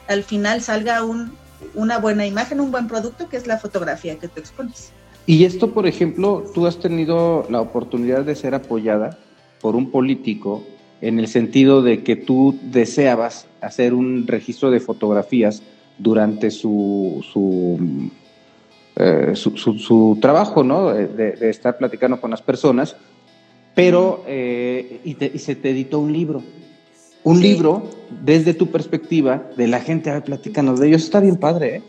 al 0.08 0.24
final 0.24 0.62
salga 0.62 1.04
un, 1.04 1.36
una 1.74 1.98
buena 1.98 2.26
imagen, 2.26 2.60
un 2.60 2.72
buen 2.72 2.88
producto, 2.88 3.30
que 3.30 3.38
es 3.38 3.48
la 3.48 3.58
fotografía 3.58 4.18
que 4.18 4.28
tú 4.28 4.39
expones. 4.39 4.92
Y 5.26 5.46
esto, 5.46 5.72
por 5.72 5.86
ejemplo, 5.86 6.44
tú 6.54 6.65
has 6.65 6.80
tenido 6.80 7.46
la 7.50 7.62
oportunidad 7.62 8.24
de 8.24 8.36
ser 8.36 8.56
apoyada 8.56 9.18
por 9.62 9.76
un 9.76 9.92
político 9.92 10.63
en 11.02 11.20
el 11.20 11.28
sentido 11.28 11.82
de 11.82 12.04
que 12.04 12.16
tú 12.16 12.58
deseabas 12.62 13.48
hacer 13.62 13.94
un 13.94 14.28
registro 14.28 14.72
de 14.72 14.80
fotografías 14.80 15.62
durante 15.98 16.52
su, 16.52 17.26
su, 17.32 18.10
eh, 18.96 19.34
su, 19.36 20.18
trabajo, 20.22 20.64
¿no? 20.64 20.94
De, 20.94 21.50
estar 21.50 21.78
platicando 21.78 22.20
con 22.20 22.32
las 22.32 22.42
personas, 22.42 22.96
pero 23.76 24.24
eh, 24.28 25.02
y, 25.04 25.40
se 25.40 25.56
te 25.56 25.72
editó 25.72 26.00
un 26.00 26.14
libro 26.14 26.44
un 27.24 27.42
libro 27.42 27.84
desde 28.24 28.54
tu 28.54 28.68
perspectiva 28.68 29.44
de 29.58 29.68
la 29.68 29.82
gente, 29.82 30.10
a 30.10 30.14
ver, 30.16 30.24
platícanos 30.24 30.80
de 30.80 30.88
ellos, 30.88 31.04
está 31.04 31.20
bien 31.20 31.38
padre, 31.38 31.76
¿eh? 31.76 31.82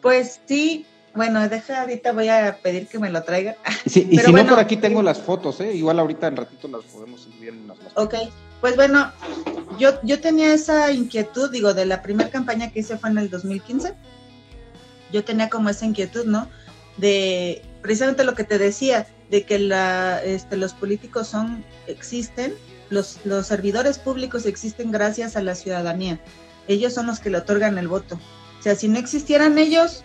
Pues 0.00 0.40
sí, 0.46 0.84
Bueno, 1.14 1.46
deja, 1.48 1.82
ahorita 1.82 2.12
voy 2.12 2.28
a 2.28 2.58
pedir 2.62 2.86
que 2.86 2.98
me 2.98 3.10
lo 3.10 3.22
traiga. 3.22 3.56
Sí, 3.86 4.08
y 4.10 4.18
si 4.18 4.32
no, 4.32 4.46
por 4.46 4.58
aquí 4.58 4.76
tengo 4.76 5.02
las 5.02 5.20
fotos, 5.20 5.60
¿eh? 5.60 5.74
Igual 5.74 5.98
ahorita 5.98 6.28
en 6.28 6.36
ratito 6.36 6.68
las 6.68 6.84
podemos 6.84 7.22
subir 7.22 7.50
en 7.50 7.68
las, 7.68 7.78
Ok, 7.94 8.14
pues 8.60 8.76
bueno, 8.76 9.12
yo, 9.78 10.00
yo 10.02 10.20
tenía 10.20 10.54
esa 10.54 10.90
inquietud, 10.92 11.50
digo, 11.50 11.74
de 11.74 11.84
la 11.84 12.00
primera 12.00 12.30
campaña 12.30 12.70
que 12.70 12.80
hice 12.80 12.96
fue 12.96 13.10
en 13.10 13.18
el 13.18 13.28
2015. 13.28 13.94
Yo 15.12 15.24
tenía 15.24 15.50
como 15.50 15.68
esa 15.68 15.84
inquietud, 15.84 16.24
¿no? 16.24 16.48
De 16.96 17.62
precisamente 17.82 18.24
lo 18.24 18.34
que 18.34 18.44
te 18.44 18.58
decía, 18.58 19.06
de 19.30 19.44
que 19.44 19.58
la, 19.58 20.22
este, 20.22 20.56
los 20.56 20.72
políticos 20.72 21.26
son, 21.26 21.64
existen, 21.86 22.54
los, 22.88 23.18
los 23.24 23.46
servidores 23.46 23.98
públicos 23.98 24.46
existen 24.46 24.90
gracias 24.92 25.36
a 25.36 25.42
la 25.42 25.54
ciudadanía. 25.54 26.20
Ellos 26.68 26.94
son 26.94 27.06
los 27.06 27.18
que 27.18 27.30
le 27.30 27.38
otorgan 27.38 27.76
el 27.76 27.88
voto. 27.88 28.18
O 28.58 28.62
sea, 28.62 28.76
si 28.76 28.88
no 28.88 28.98
existieran 28.98 29.58
ellos, 29.58 30.04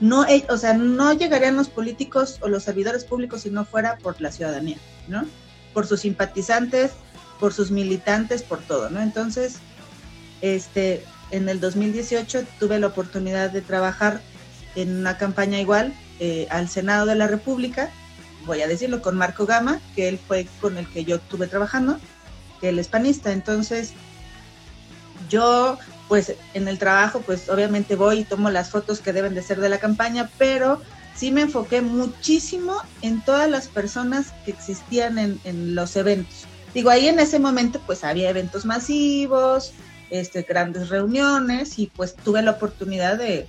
no, 0.00 0.26
eh, 0.26 0.46
o 0.48 0.56
sea, 0.56 0.74
no 0.74 1.12
llegarían 1.12 1.56
los 1.56 1.68
políticos 1.68 2.38
o 2.40 2.48
los 2.48 2.62
servidores 2.64 3.04
públicos 3.04 3.42
si 3.42 3.50
no 3.50 3.64
fuera 3.64 3.96
por 3.98 4.20
la 4.20 4.30
ciudadanía, 4.30 4.78
¿no? 5.08 5.24
Por 5.74 5.86
sus 5.86 6.00
simpatizantes, 6.00 6.92
por 7.40 7.52
sus 7.52 7.70
militantes, 7.70 8.42
por 8.42 8.60
todo, 8.60 8.90
¿no? 8.90 9.00
Entonces, 9.00 9.56
este, 10.40 11.04
en 11.30 11.48
el 11.48 11.60
2018 11.60 12.44
tuve 12.60 12.78
la 12.78 12.88
oportunidad 12.88 13.50
de 13.50 13.60
trabajar 13.60 14.20
en 14.76 14.96
una 14.96 15.18
campaña 15.18 15.60
igual 15.60 15.94
eh, 16.20 16.46
al 16.50 16.68
Senado 16.68 17.06
de 17.06 17.16
la 17.16 17.26
República, 17.26 17.90
voy 18.46 18.62
a 18.62 18.68
decirlo, 18.68 19.02
con 19.02 19.16
Marco 19.16 19.46
Gama, 19.46 19.80
que 19.94 20.08
él 20.08 20.18
fue 20.18 20.46
con 20.60 20.78
el 20.78 20.88
que 20.88 21.04
yo 21.04 21.16
estuve 21.16 21.48
trabajando, 21.48 21.98
que 22.60 22.70
él 22.70 22.78
es 22.78 22.88
panista. 22.88 23.32
Entonces, 23.32 23.92
yo 25.28 25.78
pues 26.08 26.34
en 26.54 26.68
el 26.68 26.78
trabajo, 26.78 27.22
pues 27.24 27.48
obviamente 27.48 27.94
voy 27.94 28.20
y 28.20 28.24
tomo 28.24 28.50
las 28.50 28.70
fotos 28.70 29.00
que 29.00 29.12
deben 29.12 29.34
de 29.34 29.42
ser 29.42 29.60
de 29.60 29.68
la 29.68 29.78
campaña, 29.78 30.30
pero 30.38 30.80
sí 31.14 31.30
me 31.30 31.42
enfoqué 31.42 31.82
muchísimo 31.82 32.76
en 33.02 33.22
todas 33.22 33.50
las 33.50 33.68
personas 33.68 34.32
que 34.44 34.50
existían 34.50 35.18
en, 35.18 35.74
los 35.74 35.96
eventos. 35.96 36.46
Digo, 36.74 36.90
ahí 36.90 37.08
en 37.08 37.18
ese 37.18 37.38
momento 37.38 37.80
pues 37.86 38.04
había 38.04 38.30
eventos 38.30 38.64
masivos, 38.64 39.72
este, 40.10 40.42
grandes 40.42 40.88
reuniones 40.88 41.78
y 41.78 41.88
pues 41.88 42.14
tuve 42.16 42.40
la 42.42 42.52
oportunidad 42.52 43.18
de, 43.18 43.46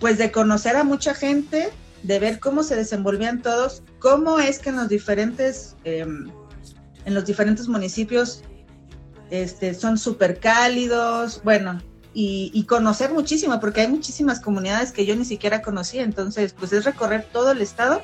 pues 0.00 0.16
de 0.16 0.32
conocer 0.32 0.76
a 0.76 0.84
mucha 0.84 1.14
gente, 1.14 1.70
de 2.02 2.18
ver 2.18 2.40
cómo 2.40 2.62
se 2.62 2.76
desenvolvían 2.76 3.42
todos, 3.42 3.82
cómo 3.98 4.38
es 4.38 4.60
que 4.60 4.70
en 4.70 4.76
los 4.76 4.88
diferentes, 4.88 5.76
em, 5.84 6.30
en 7.04 7.14
los 7.14 7.26
diferentes 7.26 7.68
municipios 7.68 8.42
este, 9.30 9.74
son 9.74 9.98
súper 9.98 10.40
cálidos, 10.40 11.42
bueno, 11.44 11.80
y, 12.20 12.64
conocer 12.64 13.12
muchísimo, 13.12 13.60
porque 13.60 13.82
hay 13.82 13.88
muchísimas 13.88 14.40
comunidades 14.40 14.90
que 14.90 15.06
yo 15.06 15.14
ni 15.14 15.24
siquiera 15.24 15.62
conocía, 15.62 16.02
entonces 16.02 16.52
pues 16.52 16.72
es 16.72 16.84
recorrer 16.84 17.24
todo 17.32 17.52
el 17.52 17.62
estado 17.62 18.02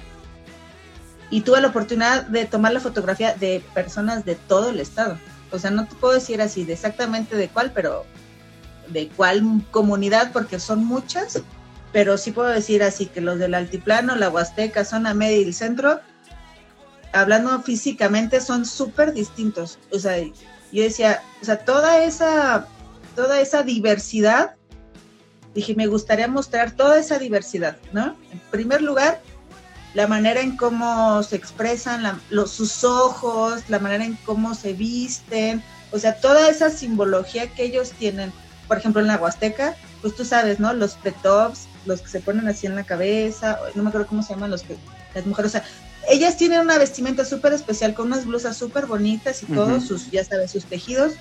y 1.30 1.40
tuve 1.40 1.60
la 1.60 1.68
oportunidad 1.68 2.24
de 2.26 2.44
tomar 2.44 2.72
la 2.72 2.80
fotografía 2.80 3.34
de 3.34 3.60
personas 3.74 4.24
de 4.24 4.36
todo 4.36 4.70
el 4.70 4.78
estado. 4.78 5.18
O 5.50 5.58
sea, 5.58 5.72
no 5.72 5.88
te 5.88 5.96
puedo 5.96 6.14
decir 6.14 6.40
así 6.40 6.64
de 6.64 6.74
exactamente 6.74 7.36
de 7.36 7.48
cuál, 7.48 7.72
pero 7.72 8.04
de 8.88 9.08
cuál 9.08 9.64
comunidad, 9.72 10.30
porque 10.32 10.60
son 10.60 10.84
muchas, 10.84 11.42
pero 11.92 12.16
sí 12.16 12.30
puedo 12.30 12.48
decir 12.48 12.84
así 12.84 13.06
que 13.06 13.20
los 13.20 13.38
del 13.38 13.54
altiplano, 13.54 14.14
la 14.14 14.30
Huasteca, 14.30 14.84
zona 14.84 15.12
media 15.12 15.38
y 15.38 15.44
el 15.44 15.54
centro, 15.54 16.00
hablando 17.12 17.60
físicamente, 17.62 18.40
son 18.40 18.64
súper 18.64 19.12
distintos. 19.12 19.78
O 19.90 19.98
sea, 19.98 20.16
yo 20.74 20.82
decía, 20.82 21.22
o 21.40 21.44
sea, 21.44 21.58
toda 21.58 22.02
esa, 22.04 22.66
toda 23.14 23.40
esa 23.40 23.62
diversidad, 23.62 24.54
dije, 25.54 25.74
me 25.74 25.86
gustaría 25.86 26.28
mostrar 26.28 26.72
toda 26.72 26.98
esa 26.98 27.18
diversidad, 27.18 27.76
¿no? 27.92 28.16
En 28.32 28.40
primer 28.50 28.82
lugar, 28.82 29.20
la 29.94 30.08
manera 30.08 30.40
en 30.40 30.56
cómo 30.56 31.22
se 31.22 31.36
expresan, 31.36 32.20
los, 32.30 32.50
sus 32.50 32.82
ojos, 32.82 33.62
la 33.68 33.78
manera 33.78 34.04
en 34.04 34.16
cómo 34.24 34.54
se 34.54 34.72
visten, 34.72 35.62
o 35.92 35.98
sea, 35.98 36.16
toda 36.16 36.48
esa 36.48 36.70
simbología 36.70 37.46
que 37.54 37.64
ellos 37.64 37.92
tienen, 37.92 38.32
por 38.66 38.78
ejemplo, 38.78 39.00
en 39.00 39.06
la 39.06 39.16
Huasteca, 39.16 39.76
pues 40.02 40.16
tú 40.16 40.24
sabes, 40.24 40.58
¿no? 40.58 40.72
Los 40.72 40.94
petops, 40.94 41.68
los 41.86 42.00
que 42.00 42.08
se 42.08 42.20
ponen 42.20 42.48
así 42.48 42.66
en 42.66 42.74
la 42.74 42.82
cabeza, 42.82 43.60
no 43.76 43.84
me 43.84 43.90
acuerdo 43.90 44.08
cómo 44.08 44.22
se 44.24 44.34
llaman 44.34 44.50
los 44.50 44.62
que, 44.62 44.76
las 45.14 45.24
mujeres, 45.24 45.54
o 45.54 45.58
sea, 45.58 45.64
ellas 46.08 46.36
tienen 46.36 46.60
una 46.60 46.78
vestimenta 46.78 47.24
súper 47.24 47.52
especial 47.52 47.94
con 47.94 48.06
unas 48.06 48.26
blusas 48.26 48.56
súper 48.56 48.86
bonitas 48.86 49.42
y 49.42 49.46
todos 49.46 49.86
sus, 49.86 50.10
ya 50.10 50.24
sabes, 50.24 50.50
sus 50.50 50.64
tejidos, 50.64 51.14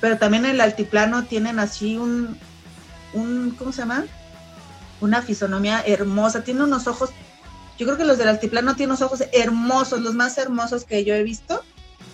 pero 0.00 0.18
también 0.18 0.44
en 0.44 0.52
el 0.52 0.60
altiplano 0.60 1.24
tienen 1.24 1.58
así 1.58 1.96
un, 1.96 2.38
un, 3.12 3.54
¿cómo 3.58 3.72
se 3.72 3.82
llama? 3.82 4.04
Una 5.00 5.22
fisonomía 5.22 5.82
hermosa, 5.86 6.44
tiene 6.44 6.64
unos 6.64 6.86
ojos, 6.86 7.10
yo 7.78 7.86
creo 7.86 7.98
que 7.98 8.04
los 8.04 8.18
del 8.18 8.28
altiplano 8.28 8.76
tienen 8.76 8.90
unos 8.90 9.02
ojos 9.02 9.24
hermosos, 9.32 10.00
los 10.00 10.14
más 10.14 10.38
hermosos 10.38 10.84
que 10.84 11.04
yo 11.04 11.14
he 11.14 11.22
visto. 11.22 11.62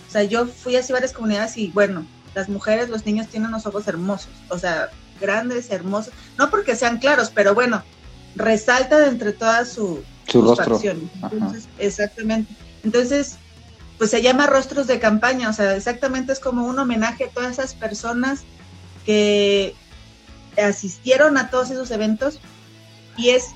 O 0.07 0.11
sea, 0.11 0.23
yo 0.23 0.47
fui 0.47 0.75
así 0.75 0.91
a 0.91 0.95
varias 0.95 1.13
comunidades 1.13 1.55
y 1.57 1.67
bueno, 1.67 2.05
las 2.33 2.49
mujeres, 2.49 2.89
los 2.89 3.05
niños 3.05 3.27
tienen 3.27 3.49
unos 3.49 3.67
ojos 3.67 3.87
hermosos, 3.87 4.29
o 4.49 4.57
sea, 4.57 4.89
grandes, 5.21 5.69
hermosos, 5.69 6.13
no 6.37 6.49
porque 6.49 6.75
sean 6.75 6.97
claros, 6.97 7.31
pero 7.33 7.53
bueno, 7.53 7.83
resalta 8.35 8.97
de 8.97 9.07
entre 9.09 9.33
todas 9.33 9.69
su, 9.69 10.03
su 10.29 10.41
rostro. 10.41 10.79
exactamente. 11.77 12.53
Entonces, 12.83 13.37
pues 13.97 14.11
se 14.11 14.21
llama 14.21 14.47
Rostros 14.47 14.87
de 14.87 14.99
Campaña, 14.99 15.49
o 15.49 15.53
sea, 15.53 15.75
exactamente 15.75 16.31
es 16.31 16.39
como 16.39 16.65
un 16.65 16.79
homenaje 16.79 17.25
a 17.25 17.29
todas 17.29 17.51
esas 17.51 17.73
personas 17.73 18.43
que 19.05 19.75
asistieron 20.57 21.37
a 21.37 21.49
todos 21.49 21.69
esos 21.71 21.91
eventos 21.91 22.39
y 23.17 23.29
es 23.29 23.47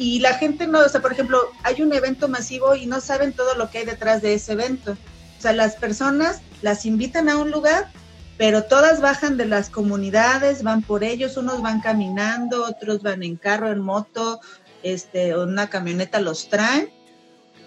y 0.00 0.20
la 0.20 0.32
gente 0.34 0.66
no, 0.66 0.78
o 0.78 0.88
sea, 0.88 1.02
por 1.02 1.12
ejemplo, 1.12 1.38
hay 1.62 1.82
un 1.82 1.92
evento 1.92 2.26
masivo 2.26 2.74
y 2.74 2.86
no 2.86 3.02
saben 3.02 3.34
todo 3.34 3.54
lo 3.54 3.68
que 3.68 3.78
hay 3.78 3.84
detrás 3.84 4.22
de 4.22 4.32
ese 4.32 4.52
evento. 4.52 4.92
O 4.92 5.42
sea, 5.42 5.52
las 5.52 5.76
personas 5.76 6.40
las 6.62 6.86
invitan 6.86 7.28
a 7.28 7.36
un 7.36 7.50
lugar, 7.50 7.90
pero 8.38 8.64
todas 8.64 9.02
bajan 9.02 9.36
de 9.36 9.44
las 9.44 9.68
comunidades, 9.68 10.62
van 10.62 10.80
por 10.80 11.04
ellos, 11.04 11.36
unos 11.36 11.60
van 11.60 11.82
caminando, 11.82 12.64
otros 12.64 13.02
van 13.02 13.22
en 13.22 13.36
carro, 13.36 13.70
en 13.70 13.80
moto, 13.80 14.40
este, 14.82 15.36
una 15.36 15.68
camioneta 15.68 16.20
los 16.20 16.48
traen 16.48 16.90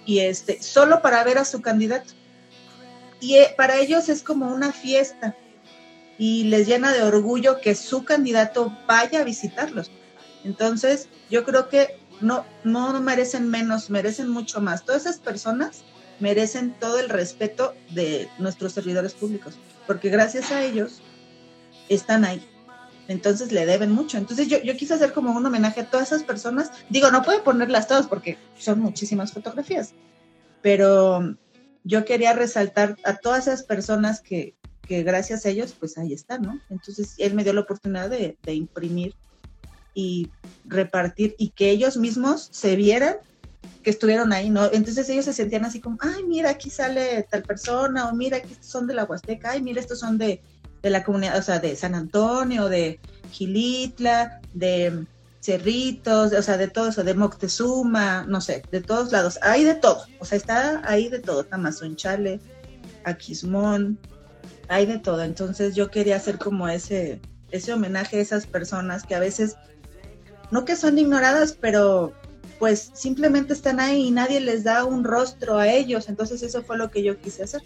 y 0.06 0.20
este, 0.20 0.62
solo 0.62 1.02
para 1.02 1.24
ver 1.24 1.38
a 1.38 1.46
su 1.46 1.62
candidato. 1.62 2.14
Y 3.20 3.36
eh, 3.36 3.54
para 3.56 3.78
ellos 3.78 4.10
es 4.10 4.22
como 4.22 4.54
una 4.54 4.72
fiesta 4.72 5.36
y 6.18 6.46
les 6.46 6.68
llena 6.68 6.92
de 6.92 7.04
orgullo 7.04 7.62
que 7.62 7.76
su 7.76 8.04
candidato 8.04 8.78
vaya 8.88 9.22
a 9.22 9.24
visitarlos. 9.24 9.92
Entonces, 10.44 11.08
yo 11.30 11.44
creo 11.46 11.70
que 11.70 12.00
no, 12.22 12.46
no 12.64 13.00
merecen 13.02 13.50
menos, 13.50 13.90
merecen 13.90 14.30
mucho 14.30 14.62
más. 14.62 14.84
Todas 14.84 15.04
esas 15.04 15.20
personas 15.20 15.84
merecen 16.20 16.74
todo 16.80 17.00
el 17.00 17.10
respeto 17.10 17.74
de 17.92 18.30
nuestros 18.40 18.74
servidores 18.74 19.14
públicos, 19.14 19.56
porque 19.88 20.10
gracias 20.10 20.52
a 20.52 20.64
ellos 20.64 21.02
están 21.90 22.26
ahí 22.26 22.46
entonces 23.14 23.52
le 23.52 23.66
deben 23.66 23.92
mucho. 23.92 24.18
Entonces 24.18 24.48
yo, 24.48 24.62
yo 24.62 24.76
quise 24.76 24.94
hacer 24.94 25.14
como 25.14 25.32
un 25.32 25.46
homenaje 25.46 25.82
a 25.82 25.90
todas 25.90 26.08
esas 26.08 26.24
personas. 26.24 26.72
Digo, 26.90 27.12
no 27.12 27.22
puedo 27.22 27.44
ponerlas 27.44 27.88
todas 27.88 28.08
porque 28.08 28.38
son 28.58 28.80
muchísimas 28.80 29.32
fotografías, 29.32 29.94
pero 30.62 31.38
yo 31.84 32.06
quería 32.06 32.34
resaltar 32.34 32.98
a 33.04 33.18
todas 33.18 33.48
esas 33.48 33.64
personas 33.64 34.22
que, 34.22 34.56
que 34.86 35.04
gracias 35.04 35.46
a 35.46 35.50
ellos, 35.50 35.76
pues 35.80 35.98
ahí 35.98 36.14
están, 36.14 36.44
¿no? 36.44 36.60
Entonces 36.70 37.16
él 37.18 37.34
me 37.34 37.44
dio 37.44 37.54
la 37.54 37.62
oportunidad 37.62 38.10
de, 38.10 38.38
de 38.46 38.54
imprimir 38.54 39.16
y 39.94 40.32
repartir 40.66 41.36
y 41.38 41.52
que 41.52 41.70
ellos 41.70 41.98
mismos 41.98 42.50
se 42.52 42.76
vieran 42.76 43.16
que 43.84 43.90
estuvieron 43.90 44.34
ahí, 44.34 44.50
¿no? 44.50 44.66
Entonces 44.72 45.08
ellos 45.10 45.26
se 45.26 45.34
sentían 45.34 45.66
así 45.66 45.80
como, 45.80 45.98
ay, 46.00 46.24
mira, 46.24 46.50
aquí 46.50 46.70
sale 46.70 47.28
tal 47.30 47.44
persona, 47.44 48.10
o 48.10 48.16
mira, 48.16 48.38
aquí 48.38 48.56
son 48.62 48.88
de 48.88 48.94
la 48.94 49.04
Huasteca, 49.04 49.52
ay, 49.52 49.62
mira, 49.62 49.80
estos 49.82 50.00
son 50.00 50.18
de, 50.18 50.42
de 50.84 50.90
la 50.90 51.04
comunidad, 51.04 51.38
o 51.38 51.42
sea, 51.42 51.60
de 51.60 51.76
San 51.76 51.96
Antonio, 51.96 52.68
de 52.68 53.00
Gilitla, 53.32 54.42
de 54.54 55.06
Cerritos, 55.42 56.34
o 56.34 56.42
sea, 56.42 56.58
de 56.58 56.68
todo 56.68 56.90
eso, 56.90 57.04
de 57.04 57.14
Moctezuma, 57.14 58.26
no 58.28 58.42
sé, 58.42 58.64
de 58.70 58.82
todos 58.82 59.12
lados, 59.12 59.40
hay 59.42 59.64
de 59.64 59.76
todo, 59.76 60.06
o 60.20 60.26
sea, 60.26 60.38
está 60.38 60.82
ahí 60.86 61.10
de 61.10 61.20
todo, 61.20 61.46
Tamazunchale, 61.46 62.42
Aquismón, 63.06 63.98
hay 64.68 64.86
de 64.86 65.00
todo, 65.00 65.24
entonces 65.24 65.74
yo 65.74 65.90
quería 65.90 66.18
hacer 66.18 66.38
como 66.38 66.68
ese, 66.68 67.22
ese 67.52 67.74
homenaje 67.74 68.18
a 68.18 68.22
esas 68.22 68.46
personas 68.46 69.04
que 69.04 69.16
a 69.16 69.20
veces, 69.20 69.56
no 70.52 70.66
que 70.66 70.76
son 70.76 70.98
ignoradas, 70.98 71.58
pero 71.60 72.14
pues 72.60 72.92
simplemente 72.94 73.54
están 73.54 73.80
ahí 73.80 74.08
y 74.08 74.12
nadie 74.12 74.40
les 74.42 74.64
da 74.64 74.84
un 74.84 75.06
rostro 75.06 75.58
a 75.58 75.68
ellos, 75.70 76.10
entonces 76.10 76.44
eso 76.44 76.62
fue 76.64 76.78
lo 76.78 76.92
que 76.92 77.04
yo 77.04 77.18
quise 77.20 77.44
hacer. 77.44 77.62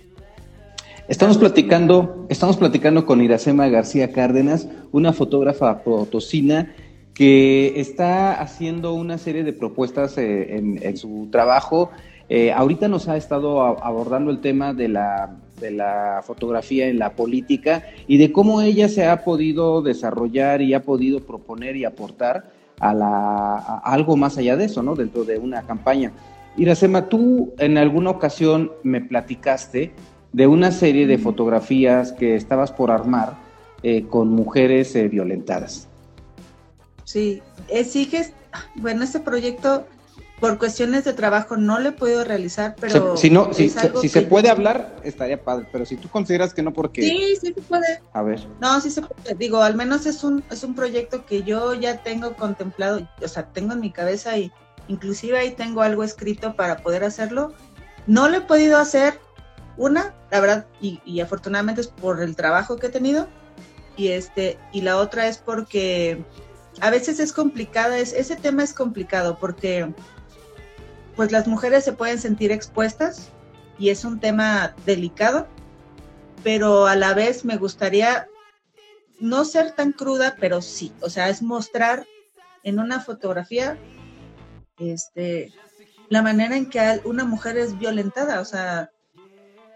Estamos 1.07 1.37
platicando, 1.37 2.25
estamos 2.27 2.57
platicando 2.57 3.05
con 3.05 3.21
Iracema 3.21 3.69
García 3.69 4.11
Cárdenas, 4.11 4.67
una 4.91 5.13
fotógrafa 5.13 5.81
potosina 5.81 6.75
que 7.13 7.79
está 7.79 8.41
haciendo 8.41 8.93
una 8.93 9.17
serie 9.17 9.45
de 9.45 9.53
propuestas 9.53 10.17
eh, 10.17 10.57
en, 10.57 10.97
su 10.97 11.29
trabajo. 11.31 11.91
Eh, 12.27 12.51
ahorita 12.51 12.89
nos 12.89 13.07
ha 13.07 13.15
estado 13.15 13.61
abordando 13.61 14.31
el 14.31 14.41
tema 14.41 14.73
de 14.73 14.89
la, 14.89 15.37
de 15.61 15.71
la 15.71 16.23
fotografía 16.25 16.89
en 16.89 16.99
la 16.99 17.13
política 17.13 17.85
y 18.05 18.17
de 18.17 18.33
cómo 18.33 18.61
ella 18.61 18.89
se 18.89 19.07
ha 19.07 19.23
podido 19.23 19.81
desarrollar 19.81 20.61
y 20.61 20.73
ha 20.73 20.83
podido 20.83 21.21
proponer 21.21 21.77
y 21.77 21.85
aportar 21.85 22.51
a, 22.81 22.93
la, 22.93 23.55
algo 23.85 24.17
más 24.17 24.37
allá 24.37 24.57
de 24.57 24.65
eso, 24.65 24.83
¿no? 24.83 24.93
Dentro 24.93 25.23
de 25.23 25.37
una 25.37 25.61
campaña. 25.61 26.11
Iracema, 26.57 27.07
tú 27.07 27.53
en 27.59 27.77
alguna 27.77 28.09
ocasión 28.09 28.73
me 28.83 28.99
platicaste 28.99 29.93
de 30.33 30.47
una 30.47 30.71
serie 30.71 31.07
de 31.07 31.17
fotografías 31.17 32.11
que 32.11 32.35
estabas 32.35 32.71
por 32.71 32.91
armar 32.91 33.37
eh, 33.83 34.05
con 34.09 34.29
mujeres 34.29 34.95
eh, 34.95 35.07
violentadas. 35.07 35.87
Sí, 37.03 37.41
que 37.69 38.33
bueno, 38.75 39.03
este 39.03 39.19
proyecto 39.19 39.85
por 40.39 40.59
cuestiones 40.59 41.03
de 41.03 41.13
trabajo 41.13 41.57
no 41.57 41.79
lo 41.79 41.89
he 41.89 41.91
podido 41.91 42.23
realizar, 42.23 42.75
pero... 42.79 43.17
si 43.17 43.29
no, 43.29 43.53
si, 43.53 43.69
se 43.69 44.21
puede 44.23 44.49
hablar, 44.49 44.95
estaría 45.03 45.41
padre, 45.43 45.67
pero 45.71 45.85
si 45.85 45.95
tú 45.95 46.09
consideras 46.09 46.53
que 46.53 46.61
no, 46.61 46.73
porque... 46.73 47.01
Sí, 47.01 47.37
sí 47.41 47.53
se 47.53 47.61
puede. 47.61 48.01
A 48.13 48.21
ver. 48.21 48.47
No, 48.61 48.79
sí 48.79 48.91
se 48.91 49.01
puede. 49.01 49.35
Digo, 49.35 49.61
al 49.61 49.75
menos 49.75 50.05
es 50.05 50.23
un, 50.23 50.43
es 50.51 50.63
un 50.63 50.75
proyecto 50.75 51.25
que 51.25 51.43
yo 51.43 51.73
ya 51.73 52.03
tengo 52.03 52.35
contemplado, 52.35 53.07
o 53.21 53.27
sea, 53.27 53.47
tengo 53.47 53.73
en 53.73 53.79
mi 53.79 53.91
cabeza 53.91 54.37
y 54.37 54.51
inclusive 54.87 55.39
ahí 55.39 55.51
tengo 55.51 55.81
algo 55.81 56.03
escrito 56.03 56.55
para 56.55 56.77
poder 56.77 57.03
hacerlo. 57.03 57.53
No 58.05 58.29
lo 58.29 58.37
he 58.37 58.41
podido 58.41 58.77
hacer, 58.77 59.19
una, 59.77 60.15
la 60.31 60.39
verdad, 60.39 60.67
y, 60.81 61.19
afortunadamente 61.19 61.81
es 61.81 61.87
por 61.87 62.21
el 62.21 62.35
trabajo 62.35 62.77
que 62.77 62.87
he 62.87 62.89
tenido, 62.91 63.27
y 63.95 64.09
este, 64.09 64.57
y 64.71 64.81
la 64.81 64.97
otra 64.97 65.27
es 65.27 65.37
porque 65.37 66.23
a 66.81 66.89
veces 66.89 67.19
es 67.19 67.33
complicada, 67.33 67.97
es, 67.97 68.13
ese 68.13 68.35
tema 68.35 68.63
es 68.63 68.73
complicado 68.73 69.37
porque 69.39 69.91
pues 71.15 71.31
las 71.31 71.47
mujeres 71.47 71.83
se 71.83 71.93
pueden 71.93 72.19
sentir 72.19 72.51
expuestas 72.51 73.29
y 73.79 73.89
es 73.89 74.05
un 74.05 74.19
tema 74.19 74.75
delicado, 74.85 75.47
pero 76.43 76.85
a 76.85 76.95
la 76.95 77.15
vez 77.15 77.43
me 77.43 77.57
gustaría 77.57 78.27
no 79.19 79.45
ser 79.45 79.71
tan 79.71 79.93
cruda, 79.93 80.35
pero 80.39 80.61
sí, 80.61 80.93
o 81.01 81.09
sea, 81.09 81.29
es 81.29 81.41
mostrar 81.41 82.05
en 82.63 82.79
una 82.79 82.99
fotografía 82.99 83.77
este, 84.77 85.51
la 86.09 86.21
manera 86.21 86.55
en 86.55 86.69
que 86.69 87.01
una 87.03 87.25
mujer 87.25 87.57
es 87.57 87.77
violentada, 87.77 88.39
o 88.39 88.45
sea, 88.45 88.91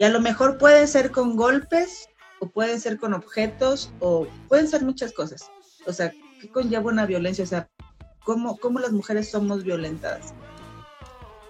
y 0.02 0.04
a 0.04 0.10
lo 0.10 0.20
mejor 0.20 0.58
puede 0.58 0.88
ser 0.88 1.12
con 1.12 1.36
golpes, 1.36 2.10
o 2.40 2.50
puede 2.50 2.80
ser 2.80 2.98
con 2.98 3.14
objetos, 3.14 3.94
o 4.00 4.26
pueden 4.48 4.68
ser 4.68 4.82
muchas 4.82 5.14
cosas. 5.14 5.52
O 5.86 5.94
sea, 5.94 6.12
¿qué 6.42 6.50
conlleva 6.50 6.90
una 6.90 7.06
violencia? 7.06 7.44
O 7.44 7.48
sea, 7.48 7.70
¿cómo, 8.24 8.58
cómo 8.58 8.80
las 8.80 8.94
mujeres 8.94 9.30
somos 9.30 9.64
violentadas? 9.64 10.34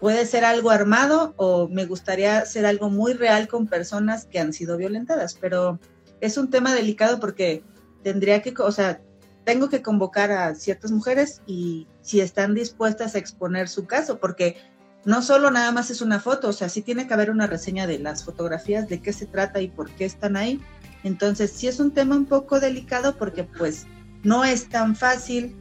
Puede 0.02 0.26
ser 0.26 0.44
algo 0.44 0.70
armado 0.70 1.34
o 1.38 1.70
me 1.70 1.86
gustaría 1.86 2.46
ser 2.46 2.66
algo 2.66 2.90
muy 2.90 3.14
real 3.14 3.48
con 3.48 3.68
personas 3.68 4.26
que 4.26 4.40
han 4.40 4.52
sido 4.52 4.76
violentadas, 4.76 5.38
pero 5.40 5.80
es 6.20 6.38
un 6.38 6.50
tema 6.50 6.76
delicado 6.76 7.22
porque 7.22 7.64
tendría 8.04 8.42
que, 8.42 8.54
o 8.58 8.72
sea, 8.74 9.00
tengo 9.46 9.70
que 9.70 9.82
convocar 9.82 10.30
a 10.34 10.56
ciertas 10.56 10.92
mujeres 10.92 11.42
y 11.46 11.88
si 12.02 12.20
están 12.20 12.54
dispuestas 12.54 13.16
a 13.16 13.20
exponer 13.20 13.70
su 13.70 13.86
caso, 13.86 14.20
porque 14.20 14.58
no 15.06 15.22
solo 15.22 15.52
nada 15.52 15.72
más 15.72 15.90
es 15.90 16.02
una 16.02 16.20
foto, 16.20 16.50
o 16.50 16.54
sea, 16.54 16.70
sí 16.70 16.82
tiene 16.82 17.08
que 17.08 17.14
haber 17.14 17.32
una 17.32 17.48
reseña 17.48 17.88
de 17.88 18.00
las 18.00 18.24
fotografías, 18.24 18.88
de 18.88 19.02
qué 19.02 19.14
se 19.14 19.26
trata 19.26 19.60
y 19.62 19.68
por 19.68 19.90
qué 19.92 20.06
están 20.06 20.36
ahí. 20.36 20.62
Entonces, 21.04 21.52
sí 21.52 21.68
es 21.68 21.80
un 21.80 21.92
tema 21.92 22.16
un 22.16 22.26
poco 22.26 22.60
delicado 22.60 23.18
porque 23.18 23.44
pues 23.44 23.88
no 24.24 24.44
es 24.44 24.70
tan 24.70 24.96
fácil 24.96 25.56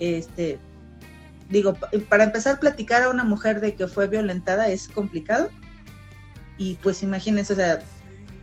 este 0.00 0.58
digo, 1.52 1.76
para 2.08 2.24
empezar 2.24 2.58
platicar 2.58 3.02
a 3.02 3.10
una 3.10 3.24
mujer 3.24 3.60
de 3.60 3.74
que 3.74 3.86
fue 3.86 4.08
violentada 4.08 4.68
es 4.68 4.88
complicado. 4.88 5.50
Y 6.56 6.74
pues 6.82 7.02
imagínense, 7.02 7.52
o 7.52 7.56
sea, 7.56 7.80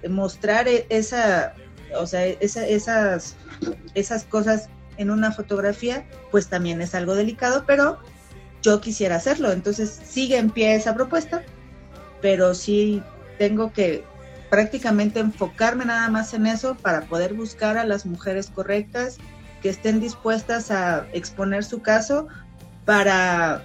mostrar 0.08 0.68
e, 0.68 0.86
esa, 0.90 1.54
o 1.98 2.06
sea, 2.06 2.26
esas, 2.26 3.36
esas 3.96 4.24
cosas 4.26 4.70
en 4.98 5.10
una 5.10 5.32
fotografía, 5.32 6.08
pues 6.32 6.48
también 6.48 6.82
es 6.82 6.94
algo 6.94 7.16
delicado, 7.16 7.64
pero 7.66 8.00
yo 8.62 8.82
quisiera 8.82 9.16
hacerlo. 9.16 9.52
Entonces 9.52 10.00
sigue 10.04 10.38
en 10.38 10.50
pie 10.50 10.76
esa 10.76 10.94
propuesta, 10.94 11.44
pero 12.22 12.54
sí 12.54 13.02
tengo 13.38 13.72
que 13.72 14.04
prácticamente 14.50 15.20
enfocarme 15.20 15.86
nada 15.86 16.10
más 16.10 16.34
en 16.34 16.48
eso 16.48 16.76
para 16.76 17.02
poder 17.02 17.34
buscar 17.34 17.78
a 17.78 17.86
las 17.86 18.06
mujeres 18.06 18.50
correctas 18.50 19.18
que 19.62 19.70
estén 19.70 20.00
dispuestas 20.00 20.72
a 20.72 21.08
exponer 21.14 21.64
su 21.64 21.82
caso 21.82 22.28
para, 22.86 23.64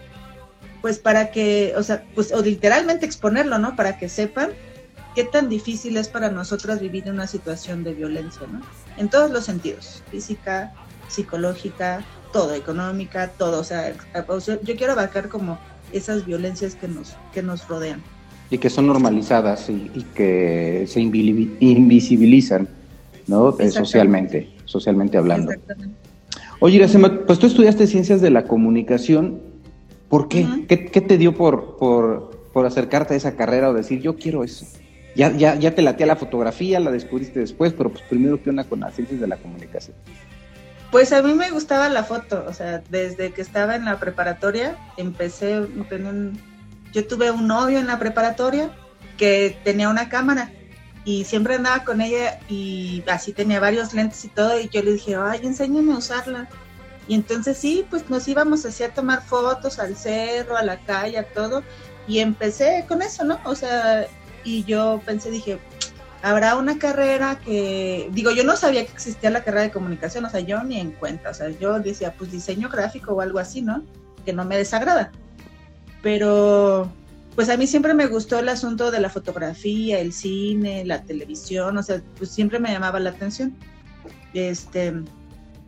pues 0.83 0.99
para 0.99 1.31
que, 1.31 1.73
o 1.77 1.83
sea, 1.83 2.05
pues 2.15 2.33
o 2.33 2.43
literalmente 2.43 3.07
exponerlo, 3.07 3.59
¿no? 3.59 3.77
Para 3.77 3.97
que 3.97 4.09
sepan 4.09 4.51
qué 5.15 5.25
tan 5.25 5.49
difícil 5.49 5.97
es 5.97 6.09
para 6.09 6.31
nosotras 6.31 6.81
vivir 6.81 7.09
una 7.09 7.27
situación 7.27 7.85
de 7.85 7.95
violencia, 7.95 8.47
¿no? 8.51 8.61
En 8.97 9.09
todos 9.09 9.31
los 9.31 9.45
sentidos, 9.45 10.03
física, 10.11 10.75
psicológica, 11.09 12.05
todo, 12.35 12.53
económica, 12.53 13.29
todo, 13.29 13.61
o 13.61 13.64
sea, 13.64 13.94
yo 14.64 14.77
quiero 14.77 14.92
abarcar 14.92 15.29
como 15.29 15.57
esas 15.92 16.27
violencias 16.27 16.75
que 16.75 16.88
nos, 16.88 17.14
que 17.33 17.42
nos 17.42 17.68
rodean. 17.68 18.03
Y 18.51 18.59
que 18.59 18.68
son 18.68 18.88
normalizadas 18.88 19.70
y, 19.70 20.05
que 20.16 20.85
se 20.88 21.01
invisibilizan, 21.01 22.68
¿no? 23.29 23.57
Eh, 23.61 23.70
socialmente, 23.70 24.51
socialmente 24.64 25.16
hablando. 25.16 25.53
Exactamente. 25.53 25.94
Oye, 26.59 26.77
Iracema, 26.77 27.20
pues 27.25 27.38
tú 27.38 27.47
estudiaste 27.47 27.87
ciencias 27.87 28.20
de 28.20 28.31
la 28.31 28.44
comunicación. 28.44 29.40
¿Por 30.09 30.27
qué? 30.27 30.66
¿Qué, 30.66 30.77
te 30.77 31.16
dio 31.16 31.37
por, 31.37 31.77
por, 31.77 32.66
acercarte 32.66 33.14
a 33.14 33.16
esa 33.16 33.37
carrera 33.37 33.70
o 33.70 33.75
decir, 33.75 34.01
yo 34.01 34.16
quiero 34.16 34.42
eso? 34.42 34.66
Ya, 35.14 35.31
ya, 35.37 35.55
ya 35.55 35.73
te 35.73 35.83
laté 35.83 36.05
la 36.05 36.16
fotografía, 36.16 36.81
la 36.81 36.90
descubriste 36.90 37.38
después, 37.38 37.73
pero 37.73 37.90
pues 37.90 38.03
primero, 38.09 38.42
¿qué 38.42 38.51
onda 38.51 38.64
con 38.64 38.81
las 38.81 38.94
ciencias 38.94 39.20
de 39.20 39.29
la 39.29 39.37
comunicación? 39.37 39.97
Pues 40.95 41.13
a 41.13 41.23
mí 41.23 41.35
me 41.35 41.51
gustaba 41.51 41.89
la 41.89 42.05
foto, 42.05 42.45
o 42.47 42.53
sea, 42.53 42.81
desde 42.89 43.33
que 43.33 43.43
estaba 43.43 43.75
en 43.75 43.85
la 43.85 43.99
preparatoria, 43.99 44.79
empecé, 44.97 45.67
yo 46.93 47.07
tuve 47.09 47.33
un 47.33 47.49
novio 47.49 47.81
en 47.81 47.89
la 47.89 47.99
preparatoria 47.99 48.71
que 49.17 49.59
tenía 49.65 49.89
una 49.89 50.09
cámara 50.09 50.53
y 51.05 51.25
siempre 51.25 51.57
andaba 51.57 51.83
con 51.83 52.01
ella 52.01 52.39
y 52.49 53.03
así 53.09 53.33
tenía 53.33 53.59
varios 53.59 53.93
lentes 53.93 54.25
y 54.25 54.29
todo 54.29 54.61
y 54.61 54.69
yo 54.69 54.85
le 54.85 54.93
dije, 54.93 55.17
ay, 55.17 55.41
enséñame 55.43 55.95
a 55.95 55.99
usarla. 55.99 56.49
Y 57.09 57.17
entonces 57.17 57.59
sí, 57.59 57.85
pues 57.91 58.09
nos 58.09 58.29
íbamos 58.29 58.65
así 58.65 58.85
a 58.85 58.95
tomar 58.95 59.21
fotos 59.25 59.81
al 59.81 59.97
cerro, 59.97 60.57
a 60.57 60.63
la 60.63 60.79
calle, 60.85 61.19
a 61.19 61.27
todo. 61.27 61.65
Y 62.07 62.21
empecé 62.21 62.85
con 62.87 63.03
eso, 63.03 63.25
¿no? 63.25 63.41
O 63.47 63.57
sea, 63.57 64.07
y 64.45 64.63
yo 64.63 65.03
pensé, 65.05 65.33
dije, 65.33 65.59
habrá 66.25 66.57
una 66.57 66.79
carrera 66.79 67.39
que, 67.39 68.09
digo, 68.13 68.31
yo 68.31 68.45
no 68.45 68.57
sabía 68.57 68.87
que 68.87 68.93
existía 68.93 69.29
la 69.29 69.45
carrera 69.45 69.65
de 69.65 69.71
comunicación, 69.71 70.25
o 70.25 70.31
sea, 70.31 70.41
yo 70.41 70.63
ni 70.65 70.81
en 70.81 70.93
cuenta, 70.93 71.29
o 71.29 71.35
sea, 71.35 71.51
yo 71.51 71.79
decía, 71.79 72.15
pues 72.17 72.33
diseño 72.33 72.71
gráfico 72.71 73.13
o 73.13 73.21
algo 73.21 73.39
así, 73.39 73.61
¿no? 73.61 73.83
Que 74.25 74.33
no 74.33 74.47
me 74.47 74.57
desagrada. 74.57 75.13
Pero 76.03 76.91
pues 77.35 77.51
a 77.51 77.59
mí 77.59 77.67
siempre 77.67 77.93
me 77.93 78.07
gustó 78.07 78.39
el 78.39 78.49
asunto 78.49 78.91
de 78.91 79.01
la 79.01 79.11
fotografía, 79.11 80.01
el 80.01 80.15
cine, 80.15 80.87
la 80.87 81.03
televisión, 81.03 81.77
o 81.77 81.83
sea, 81.83 82.01
pues 82.17 82.31
siempre 82.31 82.59
me 82.59 82.73
llamaba 82.73 83.01
la 83.01 83.11
atención. 83.11 83.55
Este, 84.33 84.95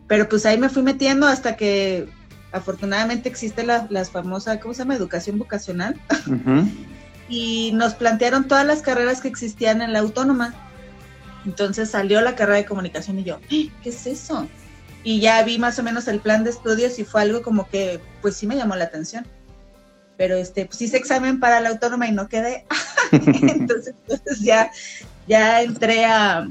pero 0.07 0.27
pues 0.27 0.43
ahí 0.47 0.57
me 0.57 0.69
fui 0.69 0.81
metiendo 0.81 1.27
hasta 1.27 1.55
que 1.55 2.09
afortunadamente 2.51 3.29
existe 3.29 3.63
la, 3.63 3.85
las 3.91 4.09
famosas, 4.09 4.57
¿cómo 4.57 4.73
se 4.73 4.79
llama? 4.79 4.95
Educación 4.95 5.37
vocacional. 5.37 6.01
Y 7.29 7.71
nos 7.73 7.93
plantearon 7.93 8.47
todas 8.47 8.65
las 8.65 8.81
carreras 8.81 9.21
que 9.21 9.27
existían 9.27 9.81
en 9.81 9.93
la 9.93 9.99
autónoma. 9.99 10.53
Entonces 11.45 11.89
salió 11.89 12.21
la 12.21 12.35
carrera 12.35 12.57
de 12.57 12.65
comunicación 12.65 13.19
y 13.19 13.23
yo, 13.23 13.39
¡Eh! 13.49 13.69
¿qué 13.81 13.89
es 13.89 14.05
eso? 14.05 14.47
Y 15.03 15.19
ya 15.21 15.41
vi 15.43 15.57
más 15.59 15.79
o 15.79 15.83
menos 15.83 16.07
el 16.07 16.19
plan 16.19 16.43
de 16.43 16.49
estudios 16.49 16.99
y 16.99 17.05
fue 17.05 17.21
algo 17.21 17.41
como 17.41 17.69
que, 17.69 18.01
pues 18.21 18.35
sí 18.35 18.47
me 18.47 18.55
llamó 18.55 18.75
la 18.75 18.85
atención 18.85 19.25
pero 20.17 20.35
este, 20.35 20.65
pues 20.65 20.81
hice 20.81 20.97
examen 20.97 21.39
para 21.39 21.61
la 21.61 21.69
autónoma 21.69 22.07
y 22.07 22.11
no 22.11 22.27
quedé. 22.27 22.65
entonces, 23.11 23.93
ya, 24.41 24.71
ya 25.27 25.61
entré 25.61 26.05
a, 26.05 26.49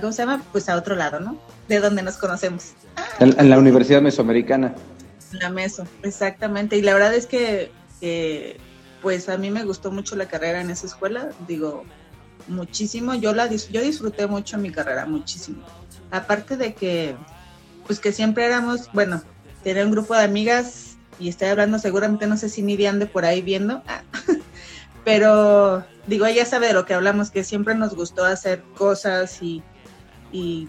¿cómo 0.00 0.12
se 0.12 0.22
llama? 0.22 0.42
Pues 0.52 0.68
a 0.68 0.76
otro 0.76 0.96
lado, 0.96 1.20
¿no? 1.20 1.38
De 1.68 1.78
donde 1.78 2.02
nos 2.02 2.16
conocemos. 2.16 2.72
En, 3.20 3.48
la 3.48 3.58
Universidad 3.58 4.02
Mesoamericana. 4.02 4.74
La 5.30 5.48
Meso, 5.48 5.86
exactamente. 6.02 6.76
Y 6.76 6.82
la 6.82 6.92
verdad 6.92 7.14
es 7.14 7.26
que, 7.26 7.70
pues 9.02 9.28
a 9.28 9.36
mí 9.36 9.50
me 9.50 9.64
gustó 9.64 9.90
mucho 9.90 10.16
la 10.16 10.28
carrera 10.28 10.60
en 10.60 10.70
esa 10.70 10.86
escuela, 10.86 11.30
digo, 11.46 11.84
muchísimo. 12.46 13.14
Yo, 13.14 13.34
la, 13.34 13.48
yo 13.48 13.82
disfruté 13.82 14.26
mucho 14.26 14.56
mi 14.58 14.70
carrera, 14.70 15.04
muchísimo. 15.06 15.62
Aparte 16.10 16.56
de 16.56 16.74
que, 16.74 17.16
pues 17.86 17.98
que 17.98 18.12
siempre 18.12 18.44
éramos, 18.44 18.90
bueno, 18.92 19.22
tenía 19.62 19.84
un 19.84 19.90
grupo 19.90 20.14
de 20.14 20.22
amigas 20.22 20.96
y 21.18 21.28
estoy 21.28 21.48
hablando 21.48 21.78
seguramente, 21.78 22.26
no 22.26 22.36
sé 22.36 22.48
si 22.48 22.62
Nidia 22.62 22.90
ande 22.90 23.06
por 23.06 23.24
ahí 23.24 23.42
viendo, 23.42 23.82
ah, 23.86 24.02
pero 25.04 25.84
digo, 26.06 26.26
ella 26.26 26.44
sabe 26.44 26.68
de 26.68 26.72
lo 26.74 26.84
que 26.84 26.94
hablamos, 26.94 27.30
que 27.30 27.44
siempre 27.44 27.74
nos 27.74 27.94
gustó 27.94 28.24
hacer 28.24 28.62
cosas 28.76 29.42
y, 29.42 29.62
y, 30.32 30.68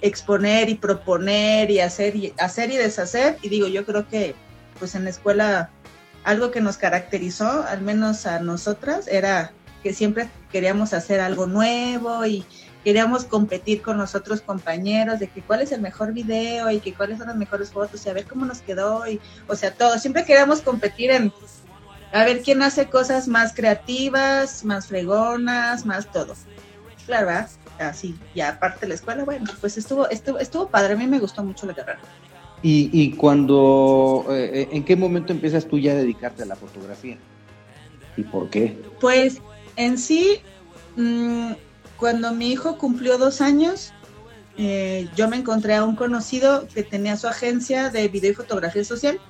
exponer 0.00 0.68
y 0.68 0.76
proponer 0.76 1.72
y 1.72 1.80
hacer 1.80 2.14
y 2.14 2.32
hacer 2.38 2.70
y 2.70 2.76
deshacer. 2.76 3.36
Y 3.42 3.48
digo, 3.48 3.66
yo 3.66 3.84
creo 3.84 4.06
que 4.06 4.36
pues 4.78 4.94
en 4.94 5.02
la 5.02 5.10
escuela 5.10 5.70
algo 6.28 6.50
que 6.50 6.60
nos 6.60 6.76
caracterizó, 6.76 7.62
al 7.66 7.80
menos 7.80 8.26
a 8.26 8.38
nosotras, 8.40 9.08
era 9.08 9.50
que 9.82 9.94
siempre 9.94 10.28
queríamos 10.52 10.92
hacer 10.92 11.20
algo 11.20 11.46
nuevo 11.46 12.26
y 12.26 12.44
queríamos 12.84 13.24
competir 13.24 13.80
con 13.80 13.96
los 13.96 14.14
otros 14.14 14.42
compañeros 14.42 15.20
de 15.20 15.28
que 15.28 15.40
cuál 15.40 15.62
es 15.62 15.72
el 15.72 15.80
mejor 15.80 16.12
video 16.12 16.70
y 16.70 16.80
que 16.80 16.92
cuáles 16.92 17.16
son 17.16 17.28
las 17.28 17.36
mejores 17.36 17.70
fotos 17.70 18.04
y 18.04 18.10
a 18.10 18.12
ver 18.12 18.26
cómo 18.26 18.44
nos 18.44 18.60
quedó 18.60 19.08
y 19.08 19.18
o 19.46 19.56
sea 19.56 19.72
todo. 19.72 19.98
Siempre 19.98 20.26
queríamos 20.26 20.60
competir 20.60 21.12
en 21.12 21.32
a 22.12 22.24
ver 22.24 22.42
quién 22.42 22.60
hace 22.60 22.90
cosas 22.90 23.26
más 23.26 23.54
creativas 23.54 24.66
más 24.66 24.88
fregonas 24.88 25.86
más 25.86 26.12
todo. 26.12 26.34
Claro 27.06 27.46
así 27.78 28.18
y 28.34 28.42
aparte 28.42 28.80
de 28.80 28.88
la 28.88 28.94
escuela 28.96 29.24
bueno 29.24 29.50
pues 29.62 29.78
estuvo 29.78 30.06
estuvo 30.10 30.38
estuvo 30.38 30.68
padre. 30.68 30.92
A 30.92 30.96
mí 30.96 31.06
me 31.06 31.20
gustó 31.20 31.42
mucho 31.42 31.64
la 31.64 31.72
carrera 31.72 32.00
y, 32.62 32.90
y 32.92 33.12
cuando 33.12 34.26
eh, 34.30 34.68
en 34.72 34.84
qué 34.84 34.96
momento 34.96 35.32
empiezas 35.32 35.66
tú 35.66 35.78
ya 35.78 35.92
a 35.92 35.96
dedicarte 35.96 36.42
a 36.42 36.46
la 36.46 36.56
fotografía 36.56 37.16
y 38.16 38.22
por 38.22 38.50
qué 38.50 38.76
pues 39.00 39.40
en 39.76 39.96
sí 39.96 40.40
mmm, 40.96 41.52
cuando 41.98 42.32
mi 42.32 42.52
hijo 42.52 42.78
cumplió 42.78 43.18
dos 43.18 43.40
años, 43.40 43.92
eh, 44.56 45.08
yo 45.16 45.28
me 45.28 45.36
encontré 45.36 45.74
a 45.74 45.84
un 45.84 45.96
conocido 45.96 46.66
que 46.68 46.82
tenía 46.82 47.16
su 47.16 47.26
agencia 47.26 47.90
de 47.90 48.08
video 48.08 48.32
y 48.32 48.34
fotografía 48.34 48.84
social. 48.84 49.20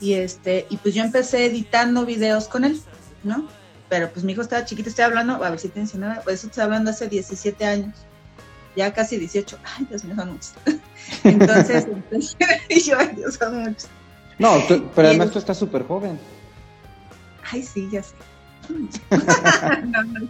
Y 0.00 0.14
este, 0.14 0.66
y 0.68 0.76
pues 0.76 0.94
yo 0.94 1.02
empecé 1.02 1.46
editando 1.46 2.04
videos 2.04 2.48
con 2.48 2.64
él, 2.64 2.80
¿no? 3.22 3.48
Pero 3.88 4.10
pues 4.10 4.24
mi 4.24 4.32
hijo 4.32 4.42
estaba 4.42 4.64
chiquito, 4.64 4.90
estoy 4.90 5.04
hablando, 5.04 5.42
a 5.42 5.50
ver 5.50 5.58
si 5.58 5.68
te 5.68 5.78
mencionaba, 5.78 6.20
pues 6.22 6.44
estoy 6.44 6.62
hablando 6.62 6.90
hace 6.90 7.08
17 7.08 7.64
años, 7.64 7.96
ya 8.76 8.92
casi 8.92 9.16
18. 9.16 9.56
Ay, 9.64 9.86
Dios 9.88 10.04
mío, 10.04 10.16
son 10.16 10.32
muchos. 10.32 10.52
Entonces, 11.24 11.86
yo, 12.86 12.96
Dios, 13.16 13.34
son 13.34 13.62
muchos. 13.62 13.88
No, 14.38 14.62
pero 14.94 15.08
además 15.08 15.30
tú 15.30 15.38
estás 15.38 15.58
súper 15.58 15.86
joven. 15.86 16.18
Ay, 17.50 17.62
sí, 17.62 17.88
ya 17.90 18.02
sé. 18.02 18.14
no, 19.86 20.02
no, 20.02 20.20
no. 20.20 20.28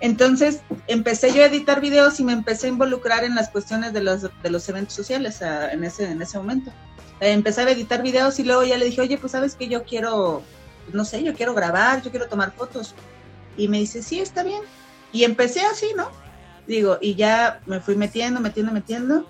Entonces 0.00 0.62
empecé 0.88 1.32
yo 1.32 1.42
a 1.42 1.46
editar 1.46 1.80
videos 1.80 2.18
y 2.18 2.24
me 2.24 2.32
empecé 2.32 2.66
a 2.66 2.70
involucrar 2.70 3.22
en 3.22 3.36
las 3.36 3.48
cuestiones 3.50 3.92
de 3.92 4.02
los, 4.02 4.22
de 4.22 4.50
los 4.50 4.68
eventos 4.68 4.94
sociales 4.94 5.40
a, 5.42 5.72
en, 5.72 5.84
ese, 5.84 6.10
en 6.10 6.20
ese 6.20 6.38
momento. 6.38 6.72
Eh, 7.20 7.30
empecé 7.30 7.60
a 7.60 7.70
editar 7.70 8.02
videos 8.02 8.40
y 8.40 8.42
luego 8.42 8.64
ya 8.64 8.76
le 8.76 8.86
dije, 8.86 9.00
oye, 9.00 9.16
pues 9.16 9.30
sabes 9.30 9.54
que 9.54 9.68
yo 9.68 9.84
quiero, 9.84 10.42
pues, 10.84 10.94
no 10.94 11.04
sé, 11.04 11.22
yo 11.22 11.34
quiero 11.34 11.54
grabar, 11.54 12.02
yo 12.02 12.10
quiero 12.10 12.26
tomar 12.26 12.52
fotos. 12.52 12.96
Y 13.56 13.68
me 13.68 13.78
dice, 13.78 14.02
sí, 14.02 14.18
está 14.18 14.42
bien. 14.42 14.62
Y 15.12 15.22
empecé 15.22 15.60
así, 15.60 15.92
¿no? 15.96 16.10
Digo, 16.66 16.98
y 17.00 17.14
ya 17.14 17.60
me 17.66 17.78
fui 17.78 17.94
metiendo, 17.94 18.40
metiendo, 18.40 18.72
metiendo. 18.72 19.26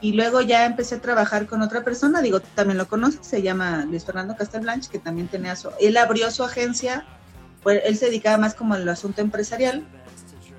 Y 0.00 0.12
luego 0.12 0.40
ya 0.40 0.64
empecé 0.64 0.96
a 0.96 1.00
trabajar 1.00 1.46
con 1.46 1.60
otra 1.62 1.84
persona, 1.84 2.22
digo, 2.22 2.40
también 2.40 2.78
lo 2.78 2.88
conoces, 2.88 3.26
se 3.26 3.42
llama 3.42 3.84
Luis 3.84 4.04
Fernando 4.04 4.34
Castelblanche, 4.34 4.90
que 4.90 4.98
también 4.98 5.28
tenía 5.28 5.56
su, 5.56 5.70
él 5.78 5.96
abrió 5.98 6.30
su 6.30 6.42
agencia, 6.42 7.04
pues 7.62 7.82
él 7.84 7.96
se 7.98 8.06
dedicaba 8.06 8.38
más 8.38 8.54
como 8.54 8.74
al 8.74 8.88
asunto 8.88 9.20
empresarial, 9.20 9.86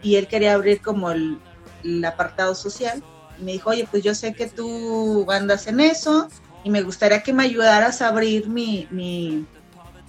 y 0.04 0.16
él 0.16 0.28
quería 0.28 0.54
abrir 0.54 0.82
como 0.82 1.12
el, 1.12 1.40
el, 1.84 2.04
apartado 2.06 2.56
social. 2.56 3.04
Y 3.40 3.44
me 3.44 3.52
dijo, 3.54 3.70
oye, 3.72 3.88
pues 3.90 4.04
yo 4.04 4.14
sé 4.14 4.34
que 4.34 4.48
tú 4.48 5.30
andas 5.32 5.68
en 5.68 5.80
eso 5.80 6.28
y 6.64 6.70
me 6.70 6.84
gustaría 6.84 7.24
que 7.24 7.34
me 7.34 7.44
ayudaras 7.44 8.02
a 8.02 8.10
abrir 8.10 8.48
mi, 8.48 8.88
mi, 8.92 9.46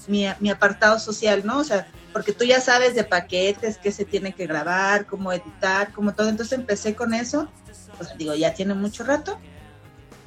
mi, 0.06 0.26
mi 0.40 0.50
apartado 0.50 0.98
social, 0.98 1.42
¿no? 1.44 1.58
O 1.58 1.64
sea, 1.64 1.86
porque 2.12 2.32
tú 2.32 2.44
ya 2.44 2.60
sabes 2.60 2.94
de 2.94 3.04
paquetes, 3.04 3.78
qué 3.78 3.90
se 3.90 4.04
tiene 4.04 4.34
que 4.34 4.46
grabar, 4.46 5.06
cómo 5.06 5.32
editar, 5.32 5.92
como 5.92 6.14
todo. 6.14 6.28
Entonces 6.28 6.58
empecé 6.58 6.94
con 6.94 7.14
eso, 7.14 7.48
pues 7.96 8.16
digo, 8.18 8.34
ya 8.34 8.54
tiene 8.54 8.74
mucho 8.74 9.04
rato. 9.04 9.38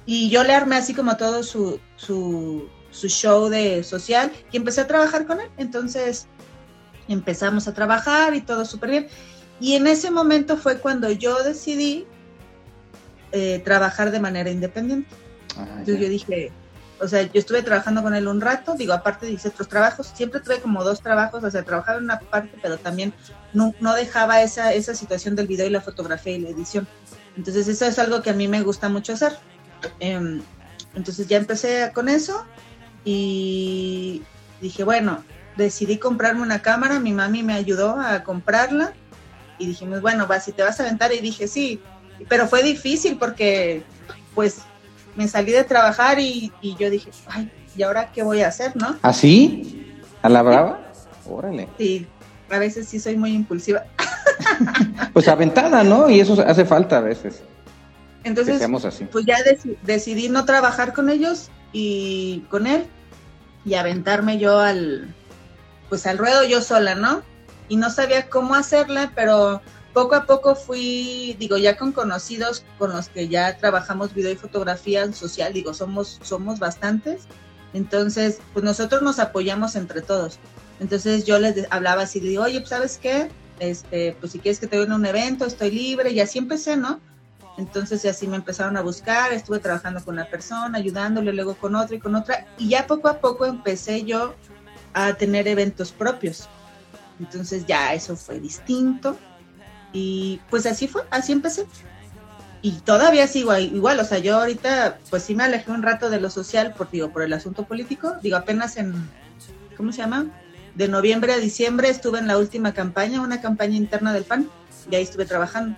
Y 0.05 0.29
yo 0.29 0.43
le 0.43 0.53
armé 0.53 0.75
así 0.75 0.93
como 0.93 1.17
todo 1.17 1.43
su, 1.43 1.79
su, 1.95 2.69
su 2.91 3.07
show 3.07 3.49
de 3.49 3.83
social 3.83 4.31
y 4.51 4.57
empecé 4.57 4.81
a 4.81 4.87
trabajar 4.87 5.25
con 5.25 5.41
él. 5.41 5.49
Entonces 5.57 6.27
empezamos 7.07 7.67
a 7.67 7.73
trabajar 7.73 8.35
y 8.35 8.41
todo 8.41 8.65
súper 8.65 8.89
bien. 8.89 9.07
Y 9.59 9.75
en 9.75 9.87
ese 9.87 10.11
momento 10.11 10.57
fue 10.57 10.79
cuando 10.79 11.09
yo 11.11 11.43
decidí 11.43 12.05
eh, 13.31 13.61
trabajar 13.63 14.11
de 14.11 14.19
manera 14.19 14.49
independiente. 14.49 15.09
Ah, 15.57 15.65
Entonces 15.79 15.99
yo 15.99 16.09
dije, 16.09 16.51
o 16.99 17.07
sea, 17.07 17.23
yo 17.23 17.39
estuve 17.39 17.61
trabajando 17.61 18.01
con 18.01 18.15
él 18.15 18.27
un 18.27 18.41
rato, 18.41 18.75
digo, 18.75 18.93
aparte 18.93 19.25
de 19.25 19.35
otros 19.45 19.67
trabajos, 19.67 20.11
siempre 20.15 20.39
tuve 20.39 20.59
como 20.59 20.83
dos 20.83 21.01
trabajos, 21.01 21.43
o 21.43 21.51
sea, 21.51 21.63
trabajaba 21.63 21.97
en 21.97 22.05
una 22.05 22.19
parte, 22.19 22.57
pero 22.61 22.77
también 22.77 23.13
no, 23.53 23.73
no 23.79 23.93
dejaba 23.93 24.41
esa, 24.41 24.73
esa 24.73 24.95
situación 24.95 25.35
del 25.35 25.47
video 25.47 25.67
y 25.67 25.71
la 25.71 25.81
fotografía 25.81 26.33
y 26.33 26.39
la 26.39 26.49
edición. 26.49 26.87
Entonces 27.37 27.67
eso 27.67 27.85
es 27.85 27.99
algo 27.99 28.21
que 28.21 28.29
a 28.29 28.33
mí 28.33 28.47
me 28.47 28.61
gusta 28.61 28.89
mucho 28.89 29.13
hacer. 29.13 29.37
Eh, 29.99 30.41
entonces 30.95 31.27
ya 31.27 31.37
empecé 31.37 31.91
con 31.93 32.07
eso 32.07 32.45
y 33.03 34.23
dije, 34.61 34.83
bueno, 34.83 35.23
decidí 35.57 35.97
comprarme 35.97 36.41
una 36.41 36.61
cámara, 36.61 36.99
mi 36.99 37.11
mami 37.11 37.43
me 37.43 37.53
ayudó 37.53 37.99
a 37.99 38.23
comprarla 38.23 38.93
y 39.57 39.67
dijimos, 39.67 40.01
bueno, 40.01 40.27
va, 40.27 40.39
si 40.39 40.51
te 40.51 40.63
vas 40.63 40.79
a 40.79 40.83
aventar, 40.83 41.13
y 41.13 41.19
dije, 41.19 41.47
sí, 41.47 41.81
pero 42.27 42.47
fue 42.47 42.63
difícil 42.63 43.17
porque, 43.17 43.83
pues, 44.33 44.59
me 45.15 45.27
salí 45.27 45.51
de 45.51 45.63
trabajar 45.63 46.19
y, 46.19 46.51
y 46.61 46.75
yo 46.75 46.89
dije, 46.89 47.09
ay, 47.27 47.51
¿y 47.75 47.83
ahora 47.83 48.11
qué 48.11 48.23
voy 48.23 48.41
a 48.41 48.47
hacer, 48.47 48.75
no? 48.75 48.97
¿Así? 49.01 49.95
¿A 50.21 50.29
la 50.29 50.41
brava? 50.41 50.79
Sí. 50.93 51.29
Órale. 51.29 51.67
Sí, 51.77 52.07
a 52.49 52.59
veces 52.59 52.87
sí 52.87 52.99
soy 52.99 53.17
muy 53.17 53.33
impulsiva. 53.33 53.85
pues 55.13 55.27
aventada, 55.27 55.83
¿no? 55.83 56.09
Y 56.09 56.19
eso 56.19 56.41
hace 56.45 56.65
falta 56.65 56.97
a 56.97 57.01
veces. 57.01 57.41
Entonces, 58.23 58.61
así. 58.85 59.05
pues 59.05 59.25
ya 59.25 59.41
dec 59.43 59.61
decidí 59.83 60.29
no 60.29 60.45
trabajar 60.45 60.93
con 60.93 61.09
ellos 61.09 61.51
y 61.73 62.43
con 62.49 62.65
él 62.65 62.85
y 63.65 63.75
aventarme 63.75 64.39
yo 64.39 64.59
al, 64.59 65.13
pues 65.89 66.07
al 66.07 66.17
ruedo 66.17 66.43
yo 66.43 66.61
sola, 66.61 66.95
¿no? 66.95 67.21
y 67.67 67.77
no 67.77 67.89
sabía 67.89 68.29
cómo 68.29 68.55
hacerla, 68.55 69.11
pero 69.15 69.61
poco 69.95 70.13
a 70.15 70.25
poco 70.25 70.55
fui, 70.55 71.37
digo, 71.39 71.57
ya 71.57 71.77
con 71.77 71.93
conocidos 71.93 72.65
con 72.77 72.91
los 72.91 73.07
que 73.07 73.29
ya 73.29 73.57
trabajamos 73.57 74.13
video 74.13 74.33
y 74.33 74.35
fotografía 74.35 75.11
social, 75.13 75.53
digo, 75.53 75.73
somos, 75.73 76.19
somos 76.21 76.59
bastantes. 76.59 77.23
Entonces, 77.73 78.39
pues 78.51 78.65
nosotros 78.65 79.01
nos 79.01 79.19
apoyamos 79.19 79.77
entre 79.77 80.01
todos. 80.01 80.37
Entonces 80.81 81.23
yo 81.23 81.39
les 81.39 81.65
hablaba 81.69 82.03
así, 82.03 82.19
digo, 82.19 82.43
oye, 82.43 82.59
pues, 82.59 82.69
¿sabes 82.69 82.97
qué? 83.01 83.29
Este, 83.59 84.17
pues 84.19 84.33
si 84.33 84.39
quieres 84.39 84.59
que 84.59 84.67
te 84.67 84.77
vea 84.77 84.93
un 84.93 85.05
evento, 85.05 85.45
estoy 85.45 85.71
libre, 85.71 86.11
y 86.11 86.19
así 86.19 86.39
empecé, 86.39 86.75
¿no? 86.75 86.99
Entonces 87.57 88.03
y 88.03 88.09
así 88.09 88.27
me 88.27 88.35
empezaron 88.35 88.75
a 88.75 88.81
buscar, 88.81 89.31
estuve 89.31 89.59
trabajando 89.59 90.03
con 90.03 90.15
una 90.15 90.25
persona, 90.25 90.77
ayudándole, 90.77 91.31
luego 91.31 91.55
con 91.55 91.73
otra 91.73 91.95
y 91.95 91.99
con 91.99 92.15
otra, 92.15 92.45
y 92.57 92.67
ya 92.67 92.85
poco 92.85 93.07
a 93.07 93.19
poco 93.19 93.45
empecé 93.45 94.03
yo 94.03 94.35
a 94.93 95.13
tener 95.13 95.47
eventos 95.47 95.93
propios. 95.93 96.49
Entonces 97.17 97.65
ya 97.65 97.93
eso 97.93 98.17
fue 98.17 98.41
distinto. 98.41 99.17
Y 99.95 100.41
pues 100.49 100.65
así 100.65 100.89
fue, 100.89 101.03
así 101.09 101.31
empecé. 101.31 101.65
Y 102.61 102.73
todavía 102.81 103.27
sigo 103.27 103.55
igual, 103.57 103.97
o 104.01 104.03
sea, 104.03 104.17
yo 104.17 104.37
ahorita 104.37 104.99
pues 105.09 105.23
sí 105.23 105.35
me 105.35 105.43
alejé 105.43 105.71
un 105.71 105.83
rato 105.83 106.09
de 106.09 106.19
lo 106.19 106.29
social 106.29 106.73
por, 106.73 106.91
digo, 106.91 107.11
por 107.11 107.21
el 107.21 107.31
asunto 107.31 107.63
político. 107.63 108.15
Digo, 108.21 108.35
apenas 108.35 108.75
en, 108.75 108.93
¿cómo 109.77 109.93
se 109.93 109.99
llama? 109.99 110.25
De 110.73 110.89
noviembre 110.89 111.31
a 111.31 111.37
diciembre 111.37 111.89
estuve 111.89 112.19
en 112.19 112.27
la 112.27 112.37
última 112.37 112.73
campaña, 112.73 113.21
una 113.21 113.39
campaña 113.39 113.77
interna 113.77 114.11
del 114.11 114.25
PAN, 114.25 114.49
y 114.91 114.95
ahí 114.95 115.03
estuve 115.03 115.25
trabajando. 115.25 115.77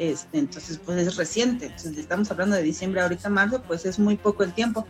Este, 0.00 0.38
entonces, 0.38 0.80
pues 0.84 0.98
es 0.98 1.16
reciente. 1.16 1.66
Entonces, 1.66 1.96
estamos 1.98 2.28
hablando 2.32 2.56
de 2.56 2.62
diciembre, 2.62 3.00
ahorita 3.00 3.28
marzo, 3.28 3.62
pues 3.62 3.86
es 3.86 4.00
muy 4.00 4.16
poco 4.16 4.42
el 4.42 4.52
tiempo 4.52 4.88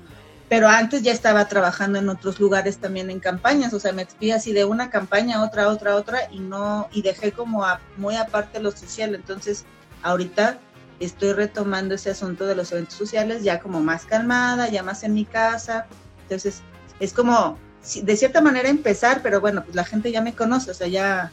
pero 0.48 0.68
antes 0.68 1.02
ya 1.02 1.12
estaba 1.12 1.48
trabajando 1.48 1.98
en 1.98 2.08
otros 2.08 2.38
lugares 2.38 2.78
también 2.78 3.10
en 3.10 3.20
campañas, 3.20 3.72
o 3.72 3.80
sea, 3.80 3.92
me 3.92 4.02
expí 4.02 4.30
así 4.30 4.52
de 4.52 4.64
una 4.64 4.90
campaña 4.90 5.38
a 5.38 5.44
otra, 5.44 5.68
otra, 5.68 5.96
otra, 5.96 6.30
y 6.30 6.38
no, 6.38 6.88
y 6.92 7.02
dejé 7.02 7.32
como 7.32 7.64
muy 7.96 8.16
aparte 8.16 8.60
lo 8.60 8.70
social, 8.70 9.14
entonces 9.14 9.64
ahorita 10.02 10.58
estoy 11.00 11.32
retomando 11.32 11.94
ese 11.94 12.10
asunto 12.10 12.46
de 12.46 12.54
los 12.54 12.70
eventos 12.72 12.94
sociales 12.94 13.42
ya 13.42 13.60
como 13.60 13.80
más 13.80 14.06
calmada, 14.06 14.68
ya 14.68 14.82
más 14.82 15.02
en 15.02 15.14
mi 15.14 15.24
casa, 15.24 15.86
entonces 16.22 16.62
es 17.00 17.12
como, 17.12 17.58
de 18.02 18.16
cierta 18.16 18.40
manera 18.40 18.68
empezar, 18.68 19.22
pero 19.22 19.40
bueno, 19.40 19.64
pues 19.64 19.74
la 19.74 19.84
gente 19.84 20.12
ya 20.12 20.20
me 20.20 20.34
conoce, 20.34 20.70
o 20.70 20.74
sea, 20.74 20.86
ya, 20.86 21.32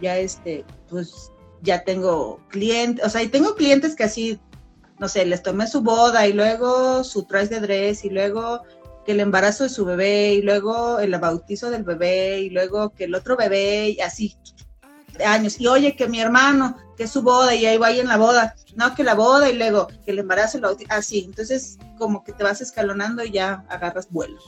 ya 0.00 0.16
este, 0.16 0.64
pues 0.88 1.30
ya 1.62 1.84
tengo 1.84 2.40
clientes, 2.48 3.04
o 3.04 3.10
sea, 3.10 3.22
y 3.22 3.28
tengo 3.28 3.54
clientes 3.54 3.94
que 3.94 4.04
así 4.04 4.40
no 5.00 5.08
sé, 5.08 5.24
les 5.24 5.42
tomé 5.42 5.66
su 5.66 5.80
boda 5.80 6.28
y 6.28 6.34
luego 6.34 7.02
su 7.04 7.24
traje 7.24 7.48
de 7.48 7.60
dress 7.60 8.04
y 8.04 8.10
luego 8.10 8.62
que 9.04 9.12
el 9.12 9.20
embarazo 9.20 9.64
de 9.64 9.70
su 9.70 9.86
bebé 9.86 10.34
y 10.34 10.42
luego 10.42 10.98
el 10.98 11.18
bautizo 11.18 11.70
del 11.70 11.84
bebé 11.84 12.40
y 12.40 12.50
luego 12.50 12.90
que 12.90 13.04
el 13.04 13.14
otro 13.14 13.34
bebé 13.34 13.90
y 13.90 14.00
así 14.00 14.36
años. 15.26 15.58
Y 15.58 15.66
oye 15.66 15.96
que 15.96 16.06
mi 16.06 16.20
hermano 16.20 16.76
que 16.98 17.04
es 17.04 17.10
su 17.10 17.22
boda 17.22 17.54
y 17.54 17.64
ahí 17.64 17.78
va 17.78 17.88
ahí 17.88 18.00
en 18.00 18.08
la 18.08 18.18
boda. 18.18 18.54
No 18.76 18.94
que 18.94 19.02
la 19.02 19.14
boda 19.14 19.48
y 19.48 19.56
luego 19.56 19.88
que 20.04 20.10
el 20.10 20.18
embarazo 20.18 20.58
el 20.58 20.64
bautizo 20.64 20.92
así. 20.92 21.24
Entonces 21.24 21.78
como 21.98 22.22
que 22.22 22.32
te 22.32 22.44
vas 22.44 22.60
escalonando 22.60 23.24
y 23.24 23.30
ya 23.30 23.64
agarras 23.68 24.10
vuelo 24.10 24.38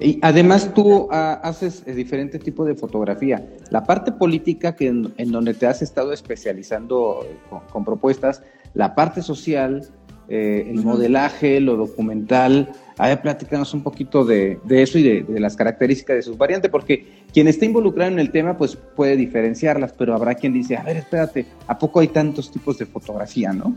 y 0.00 0.18
además 0.22 0.72
tú 0.74 1.04
uh, 1.04 1.08
haces 1.10 1.82
eh, 1.86 1.94
diferente 1.94 2.38
tipo 2.38 2.64
de 2.64 2.74
fotografía. 2.74 3.46
La 3.70 3.84
parte 3.84 4.12
política 4.12 4.74
que 4.74 4.88
en, 4.88 5.32
donde 5.32 5.54
te 5.54 5.66
has 5.66 5.82
estado 5.82 6.12
especializando 6.12 7.26
con, 7.48 7.60
con, 7.70 7.84
propuestas, 7.84 8.42
la 8.74 8.94
parte 8.94 9.22
social 9.22 9.88
eh, 10.28 10.70
el 10.70 10.82
modelaje, 10.82 11.60
lo 11.60 11.76
documental. 11.76 12.72
A 12.96 13.08
ver, 13.08 13.20
platícanos 13.20 13.74
un 13.74 13.82
poquito 13.82 14.24
de, 14.24 14.58
eso 14.70 14.98
y 14.98 15.02
de, 15.02 15.40
las 15.40 15.54
características 15.54 16.16
de 16.16 16.22
sus 16.22 16.38
variantes, 16.38 16.70
porque 16.70 17.24
quien 17.32 17.46
está 17.46 17.66
involucrado 17.66 18.10
en 18.10 18.18
el 18.18 18.30
tema, 18.30 18.56
pues 18.56 18.76
puede 18.76 19.16
diferenciarlas, 19.16 19.92
pero 19.92 20.14
habrá 20.14 20.34
quien 20.34 20.54
dice, 20.54 20.76
a 20.76 20.82
ver, 20.82 20.96
espérate, 20.96 21.46
¿a 21.66 21.78
poco 21.78 22.00
hay 22.00 22.08
tantos 22.08 22.50
tipos 22.50 22.78
de 22.78 22.86
fotografía, 22.86 23.52
no? 23.52 23.76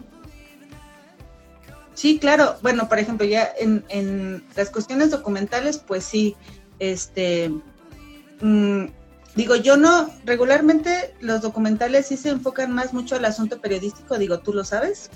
Sí, 1.94 2.20
claro. 2.20 2.56
Bueno, 2.62 2.88
por 2.88 3.00
ejemplo, 3.00 3.26
ya 3.26 3.50
en, 3.60 4.44
las 4.56 4.70
cuestiones 4.70 5.12
documentales, 5.12 5.80
pues 5.80 6.06
sí, 6.06 6.36
este, 6.80 7.52
mm, 8.40 8.86
digo, 9.38 9.56
yo 9.56 9.78
no, 9.78 10.10
regularmente 10.26 11.16
los 11.22 11.42
documentales 11.42 12.08
sí 12.08 12.18
se 12.18 12.30
enfocan 12.30 12.74
más 12.74 12.92
mucho 12.92 13.16
al 13.16 13.24
asunto 13.24 13.62
periodístico, 13.62 14.18
digo, 14.18 14.40
tú 14.40 14.52
lo 14.52 14.66
sabes, 14.66 15.12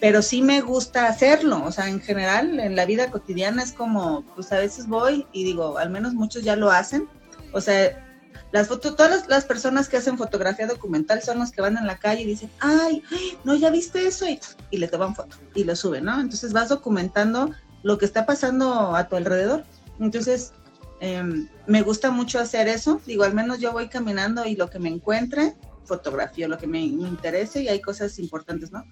pero 0.00 0.20
sí 0.20 0.42
me 0.42 0.60
gusta 0.60 1.06
hacerlo, 1.06 1.64
o 1.64 1.72
sea, 1.72 1.88
en 1.88 2.00
general, 2.00 2.60
en 2.60 2.76
la 2.76 2.84
vida 2.84 3.10
cotidiana 3.10 3.62
es 3.62 3.72
como, 3.72 4.22
pues 4.34 4.52
a 4.52 4.58
veces 4.58 4.86
voy 4.86 5.26
y 5.32 5.44
digo, 5.44 5.78
al 5.78 5.88
menos 5.88 6.12
muchos 6.12 6.44
ya 6.44 6.56
lo 6.56 6.70
hacen, 6.70 7.08
o 7.52 7.60
sea, 7.62 8.04
las 8.52 8.68
fotos, 8.68 8.96
todas 8.96 9.26
las, 9.28 9.44
personas 9.46 9.88
que 9.88 9.96
hacen 9.96 10.18
fotografía 10.18 10.66
documental 10.66 11.22
son 11.22 11.38
los 11.38 11.50
que 11.50 11.62
van 11.62 11.76
en 11.78 11.86
la 11.86 11.98
calle 11.98 12.22
y 12.22 12.26
dicen, 12.26 12.50
ay, 12.60 13.02
no, 13.44 13.54
ya 13.54 13.70
viste 13.70 14.06
eso, 14.06 14.26
y, 14.26 14.38
y 14.70 14.76
le 14.76 14.88
toman 14.88 15.14
foto 15.14 15.36
y 15.54 15.64
lo 15.64 15.74
suben, 15.74 16.04
¿no? 16.04 16.20
Entonces 16.20 16.52
vas 16.52 16.68
documentando 16.68 17.50
lo 17.82 17.96
que 17.96 18.04
está 18.04 18.26
pasando 18.26 18.94
a 18.94 19.08
tu 19.08 19.16
alrededor. 19.16 19.64
Entonces, 20.00 20.52
em, 21.00 21.48
me 21.66 21.82
gusta 21.82 22.10
mucho 22.10 22.38
hacer 22.38 22.68
eso, 22.68 23.00
digo, 23.06 23.24
al 23.24 23.34
menos 23.34 23.58
yo 23.58 23.72
voy 23.72 23.88
caminando 23.88 24.44
y 24.46 24.56
lo 24.56 24.68
que 24.70 24.78
me 24.78 24.88
encuentre, 24.88 25.56
fotografía, 25.84 26.48
lo 26.48 26.58
que 26.58 26.66
me, 26.66 26.80
me 26.86 27.08
interese 27.08 27.62
y 27.62 27.68
hay 27.68 27.80
cosas 27.80 28.18
importantes, 28.18 28.72
¿no? 28.72 28.84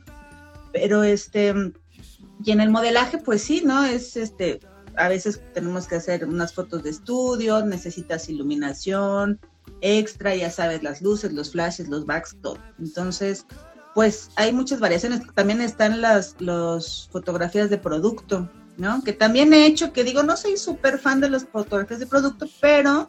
Pero 0.72 1.02
este, 1.02 1.54
y 2.44 2.50
en 2.50 2.60
el 2.60 2.70
modelaje, 2.70 3.18
pues 3.18 3.42
sí, 3.42 3.62
¿no? 3.64 3.84
Es 3.84 4.16
este, 4.16 4.60
a 4.96 5.08
veces 5.08 5.40
tenemos 5.52 5.86
que 5.86 5.96
hacer 5.96 6.24
unas 6.24 6.52
fotos 6.52 6.82
de 6.82 6.90
estudio, 6.90 7.64
necesitas 7.64 8.28
iluminación 8.28 9.40
extra, 9.80 10.34
ya 10.34 10.50
sabes, 10.50 10.82
las 10.82 11.02
luces, 11.02 11.32
los 11.32 11.52
flashes, 11.52 11.88
los 11.88 12.06
backs, 12.06 12.36
todo. 12.40 12.58
Entonces, 12.78 13.46
pues 13.94 14.30
hay 14.36 14.52
muchas 14.52 14.80
variaciones. 14.80 15.22
También 15.34 15.60
están 15.60 16.00
las 16.00 16.36
los 16.38 17.08
fotografías 17.12 17.70
de 17.70 17.78
producto, 17.78 18.50
¿no? 18.76 19.02
Que 19.02 19.12
también 19.12 19.52
he 19.52 19.66
hecho, 19.66 19.92
que 19.92 20.04
digo, 20.04 20.22
no 20.22 20.36
soy 20.36 20.56
súper 20.56 20.98
fan 20.98 21.20
de 21.20 21.30
las 21.30 21.44
fotografías 21.44 22.00
de 22.00 22.06
producto, 22.06 22.46
pero 22.60 23.08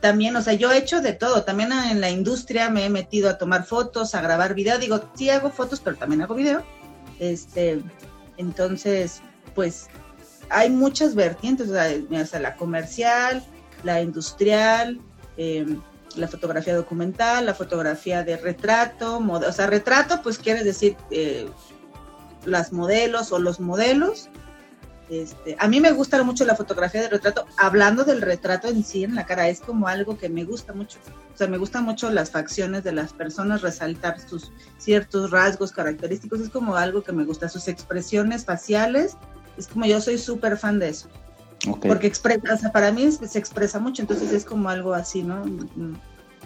también, 0.00 0.36
o 0.36 0.42
sea, 0.42 0.52
yo 0.52 0.70
he 0.70 0.78
hecho 0.78 1.00
de 1.00 1.12
todo. 1.12 1.44
También 1.44 1.72
en 1.72 2.00
la 2.00 2.10
industria 2.10 2.68
me 2.70 2.84
he 2.84 2.90
metido 2.90 3.30
a 3.30 3.38
tomar 3.38 3.64
fotos, 3.64 4.14
a 4.14 4.20
grabar 4.20 4.54
video. 4.54 4.78
Digo, 4.78 5.00
sí 5.14 5.30
hago 5.30 5.50
fotos, 5.50 5.80
pero 5.80 5.96
también 5.96 6.22
hago 6.22 6.34
video. 6.34 6.62
Este, 7.18 7.82
entonces, 8.36 9.22
pues 9.54 9.88
hay 10.50 10.70
muchas 10.70 11.14
vertientes, 11.14 11.70
o 11.70 11.72
sea, 12.26 12.40
la 12.40 12.56
comercial, 12.56 13.44
la 13.82 14.02
industrial, 14.02 15.00
em, 15.36 15.80
la 16.16 16.28
fotografía 16.28 16.76
documental, 16.76 17.46
la 17.46 17.54
fotografía 17.54 18.22
de 18.22 18.36
retrato, 18.36 19.18
o 19.18 19.52
sea, 19.52 19.66
retrato 19.66 20.22
pues 20.22 20.38
quiere 20.38 20.62
decir 20.62 20.96
eh, 21.10 21.48
las 22.44 22.72
modelos 22.72 23.32
o 23.32 23.38
los 23.38 23.58
modelos. 23.58 24.28
Este, 25.22 25.56
a 25.58 25.68
mí 25.68 25.80
me 25.80 25.92
gusta 25.92 26.22
mucho 26.22 26.44
la 26.44 26.56
fotografía 26.56 27.02
de 27.02 27.08
retrato, 27.08 27.46
hablando 27.56 28.04
del 28.04 28.22
retrato 28.22 28.68
en 28.68 28.84
sí 28.84 29.04
en 29.04 29.14
la 29.14 29.26
cara, 29.26 29.48
es 29.48 29.60
como 29.60 29.86
algo 29.86 30.18
que 30.18 30.28
me 30.28 30.44
gusta 30.44 30.72
mucho. 30.72 30.98
O 31.32 31.36
sea, 31.36 31.46
me 31.46 31.58
gustan 31.58 31.84
mucho 31.84 32.10
las 32.10 32.30
facciones 32.30 32.84
de 32.84 32.92
las 32.92 33.12
personas, 33.12 33.62
resaltar 33.62 34.20
sus 34.20 34.52
ciertos 34.78 35.30
rasgos 35.30 35.72
característicos, 35.72 36.40
es 36.40 36.48
como 36.48 36.76
algo 36.76 37.02
que 37.02 37.12
me 37.12 37.24
gusta, 37.24 37.48
sus 37.48 37.68
expresiones 37.68 38.44
faciales 38.44 39.16
es 39.56 39.68
como 39.68 39.86
yo 39.86 40.00
soy 40.00 40.18
súper 40.18 40.56
fan 40.56 40.78
de 40.78 40.88
eso. 40.90 41.08
Porque 41.80 42.06
expresa, 42.06 42.54
o 42.54 42.58
sea, 42.58 42.72
para 42.72 42.92
mí 42.92 43.10
se 43.10 43.38
expresa 43.38 43.78
mucho, 43.78 44.02
entonces 44.02 44.32
es 44.32 44.44
como 44.44 44.68
algo 44.68 44.92
así, 44.92 45.22
¿no? 45.22 45.44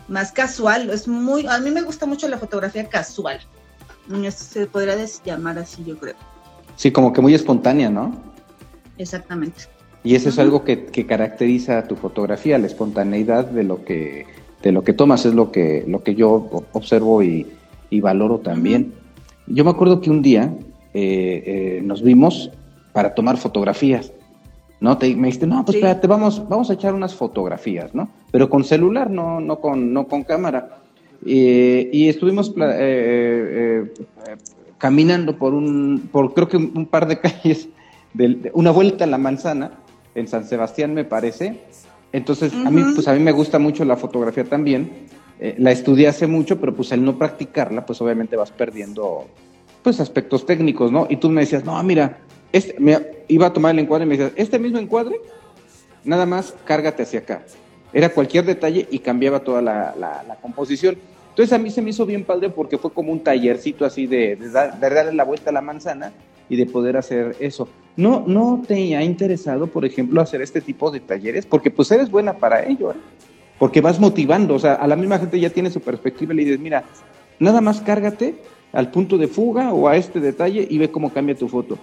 Más 0.07 0.31
casual, 0.31 0.91
es 0.91 1.09
muy, 1.09 1.47
a 1.47 1.59
mí 1.59 1.71
me 1.71 1.83
gusta 1.83 2.07
mucho 2.07 2.29
la 2.29 2.39
fotografía 2.39 2.89
casual. 2.89 3.41
Mm, 4.07 4.29
se 4.31 4.67
podría 4.67 4.97
llamar 5.25 5.59
así, 5.59 5.85
yo 5.85 5.99
creo. 5.99 6.15
Sí, 6.77 6.93
como 6.93 7.13
que 7.13 7.21
muy 7.21 7.35
espontánea, 7.35 7.91
¿no? 7.91 8.28
Exactamente. 8.99 9.63
Y 10.05 10.15
eso 10.15 10.29
es 10.29 10.39
algo 10.39 10.65
que, 10.65 10.87
caracteriza 11.07 11.79
a 11.79 11.89
tu 11.89 11.97
fotografía, 11.97 12.59
la 12.59 12.67
espontaneidad 12.67 13.47
de 13.47 13.65
lo 13.65 13.85
que, 13.85 14.27
de 14.63 14.73
lo 14.73 14.85
que 14.85 14.93
tomas, 14.93 15.27
es 15.27 15.35
lo 15.35 15.51
que, 15.51 15.85
lo 15.87 16.03
que 16.03 16.15
yo 16.15 16.49
observo 16.73 17.23
y, 17.23 17.47
valoro 17.91 18.39
también. 18.39 18.93
Yo 19.47 19.65
me 19.65 19.71
acuerdo 19.71 20.01
que 20.01 20.11
un 20.11 20.23
día 20.23 20.53
eh, 20.95 21.43
eh, 21.47 21.81
nos 21.83 22.03
vimos 22.03 22.51
para 22.93 23.15
tomar 23.15 23.39
fotografías. 23.39 24.13
¿no? 24.81 24.97
Te, 24.99 25.15
me 25.15 25.29
dijiste, 25.29 25.47
no, 25.47 25.65
pues 25.65 25.77
espérate, 25.77 26.07
vamos, 26.07 26.49
vamos 26.49 26.71
a 26.71 26.75
echar 26.75 26.95
unas 26.95 27.15
fotografías, 27.15 27.95
¿no? 27.95 28.09
Pero 28.31 28.49
con 28.49 28.65
celular, 28.65 29.11
no, 29.11 29.41
no, 29.41 29.61
con, 29.61 29.93
no 29.93 30.07
con 30.07 30.23
cámara. 30.23 30.79
y 31.25 32.09
estuvimos 32.09 32.55
eh, 32.57 33.85
eh, 33.89 34.37
caminando 34.79 35.37
por 35.37 35.55
un, 35.55 36.09
por 36.13 36.33
creo 36.35 36.49
que 36.49 36.57
un, 36.57 36.87
par 36.87 37.09
de 37.09 37.19
calles, 37.21 37.69
de, 38.15 38.51
una 38.55 38.71
vuelta 38.71 39.05
a 39.05 39.07
la 39.07 39.19
manzana, 39.19 39.73
en 40.15 40.29
San 40.29 40.45
Sebastián 40.45 40.95
me 40.95 41.05
parece. 41.05 41.61
Entonces, 42.13 42.53
a 42.53 42.71
mí, 42.71 42.83
pues 42.95 43.07
a 43.09 43.13
mí 43.13 43.21
me 43.21 43.33
gusta 43.33 43.59
mucho 43.59 43.85
la 43.85 43.97
fotografía 43.97 44.45
también. 44.45 44.91
Eh, 45.41 45.55
la 45.59 45.71
estudié 45.71 46.09
hace 46.09 46.27
mucho, 46.27 46.59
pero 46.59 46.75
pues 46.75 46.93
al 46.93 47.05
no 47.05 47.17
practicarla, 47.17 47.87
pues 47.87 48.01
obviamente 48.01 48.37
vas 48.37 48.51
perdiendo, 48.51 49.27
pues 49.83 50.01
aspectos 50.01 50.45
técnicos, 50.45 50.91
¿no? 50.91 51.07
Y 51.09 51.17
tú 51.17 51.31
me 51.31 51.43
decías, 51.43 51.65
no, 51.65 51.81
mira, 51.83 52.19
este, 52.53 52.75
me 52.81 52.99
iba 53.29 53.47
a 53.47 53.53
tomar 53.53 53.73
el 53.73 53.81
encuadre 53.81 54.05
y 54.05 54.09
me 54.09 54.17
decía, 54.17 54.33
este 54.37 54.59
mismo 54.59 54.79
encuadre, 54.79 55.21
nada 56.05 56.27
más 56.27 56.55
cárgate 56.65 57.05
hacia 57.05 57.21
acá. 57.21 57.43
Era 57.93 58.09
cualquier 58.09 58.45
detalle 58.45 58.89
y 58.91 58.99
cambiaba 58.99 59.41
toda 59.41 59.63
la, 59.63 60.39
composición. 60.43 60.97
Entonces 61.31 61.53
a 61.53 61.59
mí 61.59 61.71
se 61.71 61.83
me 61.83 61.91
hizo 61.91 62.05
bien 62.05 62.25
padre 62.25 62.51
porque 62.51 62.79
fue 62.79 62.93
como 62.93 63.13
un 63.13 63.23
tallercito 63.23 63.85
así 63.85 64.07
de, 64.07 64.37
darle 64.81 65.13
la 65.13 65.25
vuelta 65.25 65.51
a 65.51 65.53
la 65.53 65.61
manzana 65.61 66.13
y 66.49 66.57
de 66.57 66.67
poder 66.67 66.97
hacer 66.97 67.37
eso. 67.41 67.69
¿No, 67.97 68.25
¿No 68.27 68.63
te 68.67 68.97
ha 68.97 69.03
interesado, 69.03 69.67
por 69.67 69.85
ejemplo, 69.85 70.21
hacer 70.21 70.41
este 70.43 70.61
tipo 70.61 70.91
de 70.91 71.01
talleres? 71.01 71.47
Porque 71.47 71.71
pues 71.71 71.91
eres 71.91 72.11
buena 72.11 72.35
para 72.35 72.65
ello, 72.65 72.93
¿eh? 72.93 72.97
porque 73.59 73.81
vas 73.81 73.99
motivando, 73.99 74.55
o 74.55 74.59
sea, 74.59 74.75
a 74.75 74.87
la 74.87 74.97
misma 74.97 75.19
gente 75.19 75.41
ya 75.41 75.51
tiene 75.51 75.71
su 75.71 75.81
perspectiva 75.81 76.33
y 76.33 76.37
le 76.37 76.45
dices, 76.45 76.61
mira, 76.61 76.85
nada 77.41 77.61
más 77.61 77.81
cárgate 77.81 78.37
al 78.73 78.91
punto 78.91 79.19
de 79.19 79.27
fuga 79.27 79.73
o 79.73 79.89
a 79.89 79.97
este 79.97 80.21
detalle 80.21 80.67
y 80.71 80.79
ve 80.79 80.91
cómo 80.91 81.13
cambia 81.13 81.35
tu 81.35 81.49
foto 81.49 81.79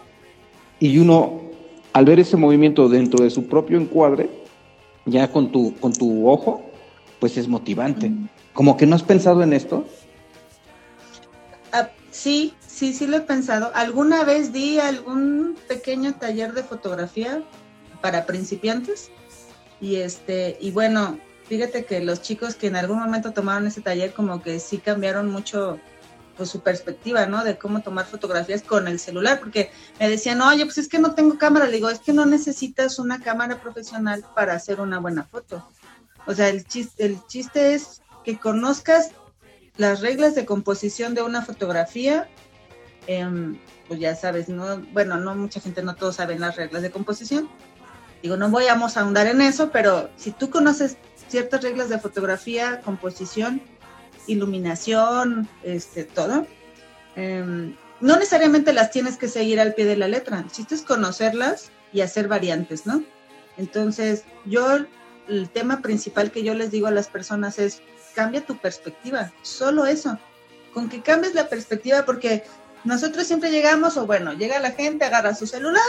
y 0.79 0.97
uno, 0.97 1.41
al 1.93 2.05
ver 2.05 2.19
ese 2.19 2.37
movimiento 2.37 2.89
dentro 2.89 3.23
de 3.23 3.29
su 3.29 3.47
propio 3.47 3.79
encuadre, 3.79 4.29
ya 5.05 5.31
con 5.31 5.51
tu, 5.51 5.75
con 5.79 5.93
tu 5.93 6.27
ojo, 6.27 6.61
pues 7.19 7.37
es 7.37 7.47
motivante. 7.47 8.11
Como 8.53 8.77
que 8.77 8.85
no 8.85 8.95
has 8.95 9.03
pensado 9.03 9.43
en 9.43 9.53
esto. 9.53 9.85
Ah, 11.71 11.89
sí, 12.11 12.53
sí, 12.75 12.93
sí 12.93 13.07
lo 13.07 13.17
he 13.17 13.21
pensado. 13.21 13.71
Alguna 13.73 14.23
vez 14.23 14.51
di 14.51 14.79
algún 14.79 15.57
pequeño 15.67 16.15
taller 16.15 16.53
de 16.53 16.63
fotografía 16.63 17.41
para 18.01 18.25
principiantes 18.25 19.09
y 19.79 19.95
este 19.95 20.57
y 20.59 20.71
bueno, 20.71 21.17
fíjate 21.47 21.85
que 21.85 22.01
los 22.01 22.21
chicos 22.21 22.55
que 22.55 22.67
en 22.67 22.75
algún 22.75 22.99
momento 22.99 23.31
tomaron 23.31 23.67
ese 23.67 23.81
taller 23.81 24.13
como 24.13 24.41
que 24.41 24.59
sí 24.59 24.77
cambiaron 24.79 25.31
mucho 25.31 25.79
pues 26.35 26.49
su 26.49 26.59
perspectiva, 26.59 27.25
¿no? 27.27 27.45
De 27.45 27.57
cómo 27.57 27.81
tomar 27.81 28.05
fotografías 28.05 28.61
con 28.61 28.89
el 28.89 28.99
celular, 28.99 29.39
porque 29.39 29.71
me 30.01 30.09
decían, 30.09 30.41
oye, 30.41 30.65
pues 30.65 30.77
es 30.77 30.89
que 30.89 30.99
no 30.99 31.15
tengo 31.15 31.37
cámara. 31.37 31.65
Le 31.65 31.77
digo, 31.77 31.89
es 31.89 31.99
que 31.99 32.11
no 32.11 32.25
necesitas 32.25 32.99
una 32.99 33.21
cámara 33.21 33.61
profesional 33.61 34.25
para 34.35 34.53
hacer 34.53 34.81
una 34.81 34.99
buena 34.99 35.23
foto. 35.23 35.65
O 36.27 36.33
sea, 36.33 36.49
el 36.49 36.65
chiste, 36.65 37.05
el 37.05 37.25
chiste 37.27 37.73
es 37.73 38.01
que 38.25 38.37
conozcas 38.37 39.11
las 39.77 40.01
reglas 40.01 40.35
de 40.35 40.45
composición 40.45 41.13
de 41.13 41.21
una 41.21 41.41
fotografía. 41.41 42.27
Em, 43.07 43.57
pues 43.87 43.99
ya 43.99 44.15
sabes, 44.15 44.49
no, 44.49 44.79
bueno, 44.93 45.17
no 45.17 45.35
mucha 45.35 45.59
gente, 45.59 45.83
no 45.83 45.95
todos 45.95 46.15
saben 46.15 46.41
las 46.41 46.55
reglas 46.55 46.81
de 46.81 46.91
composición. 46.91 47.49
Digo, 48.23 48.37
no 48.37 48.49
voy 48.49 48.65
a 48.67 48.73
ahondar 48.73 49.27
en 49.27 49.41
eso, 49.41 49.69
pero 49.71 50.09
si 50.15 50.31
tú 50.31 50.49
conoces 50.49 50.97
ciertas 51.27 51.61
reglas 51.61 51.89
de 51.89 51.99
fotografía, 51.99 52.81
composición, 52.81 53.61
iluminación, 54.27 55.47
este, 55.63 56.03
todo. 56.03 56.47
Em, 57.15 57.75
no 58.01 58.17
necesariamente 58.17 58.73
las 58.73 58.91
tienes 58.91 59.17
que 59.17 59.27
seguir 59.27 59.59
al 59.59 59.73
pie 59.73 59.85
de 59.85 59.97
la 59.97 60.07
letra, 60.07 60.45
chiste 60.51 60.75
es 60.75 60.81
conocerlas 60.81 61.71
y 61.93 62.01
hacer 62.01 62.27
variantes, 62.27 62.85
¿no? 62.85 63.03
Entonces, 63.57 64.23
yo, 64.45 64.79
el 65.27 65.49
tema 65.49 65.81
principal 65.81 66.31
que 66.31 66.43
yo 66.43 66.53
les 66.53 66.71
digo 66.71 66.87
a 66.87 66.91
las 66.91 67.07
personas 67.07 67.57
es, 67.57 67.81
cambia 68.13 68.45
tu 68.45 68.57
perspectiva, 68.57 69.31
solo 69.41 69.85
eso, 69.85 70.17
con 70.73 70.89
que 70.89 71.01
cambies 71.01 71.33
la 71.35 71.47
perspectiva, 71.47 72.05
porque 72.05 72.43
nosotros 72.85 73.25
siempre 73.25 73.51
llegamos, 73.51 73.97
o 73.97 74.05
bueno, 74.05 74.33
llega 74.33 74.59
la 74.59 74.71
gente, 74.71 75.05
agarra 75.05 75.33
su 75.33 75.47
celular 75.47 75.83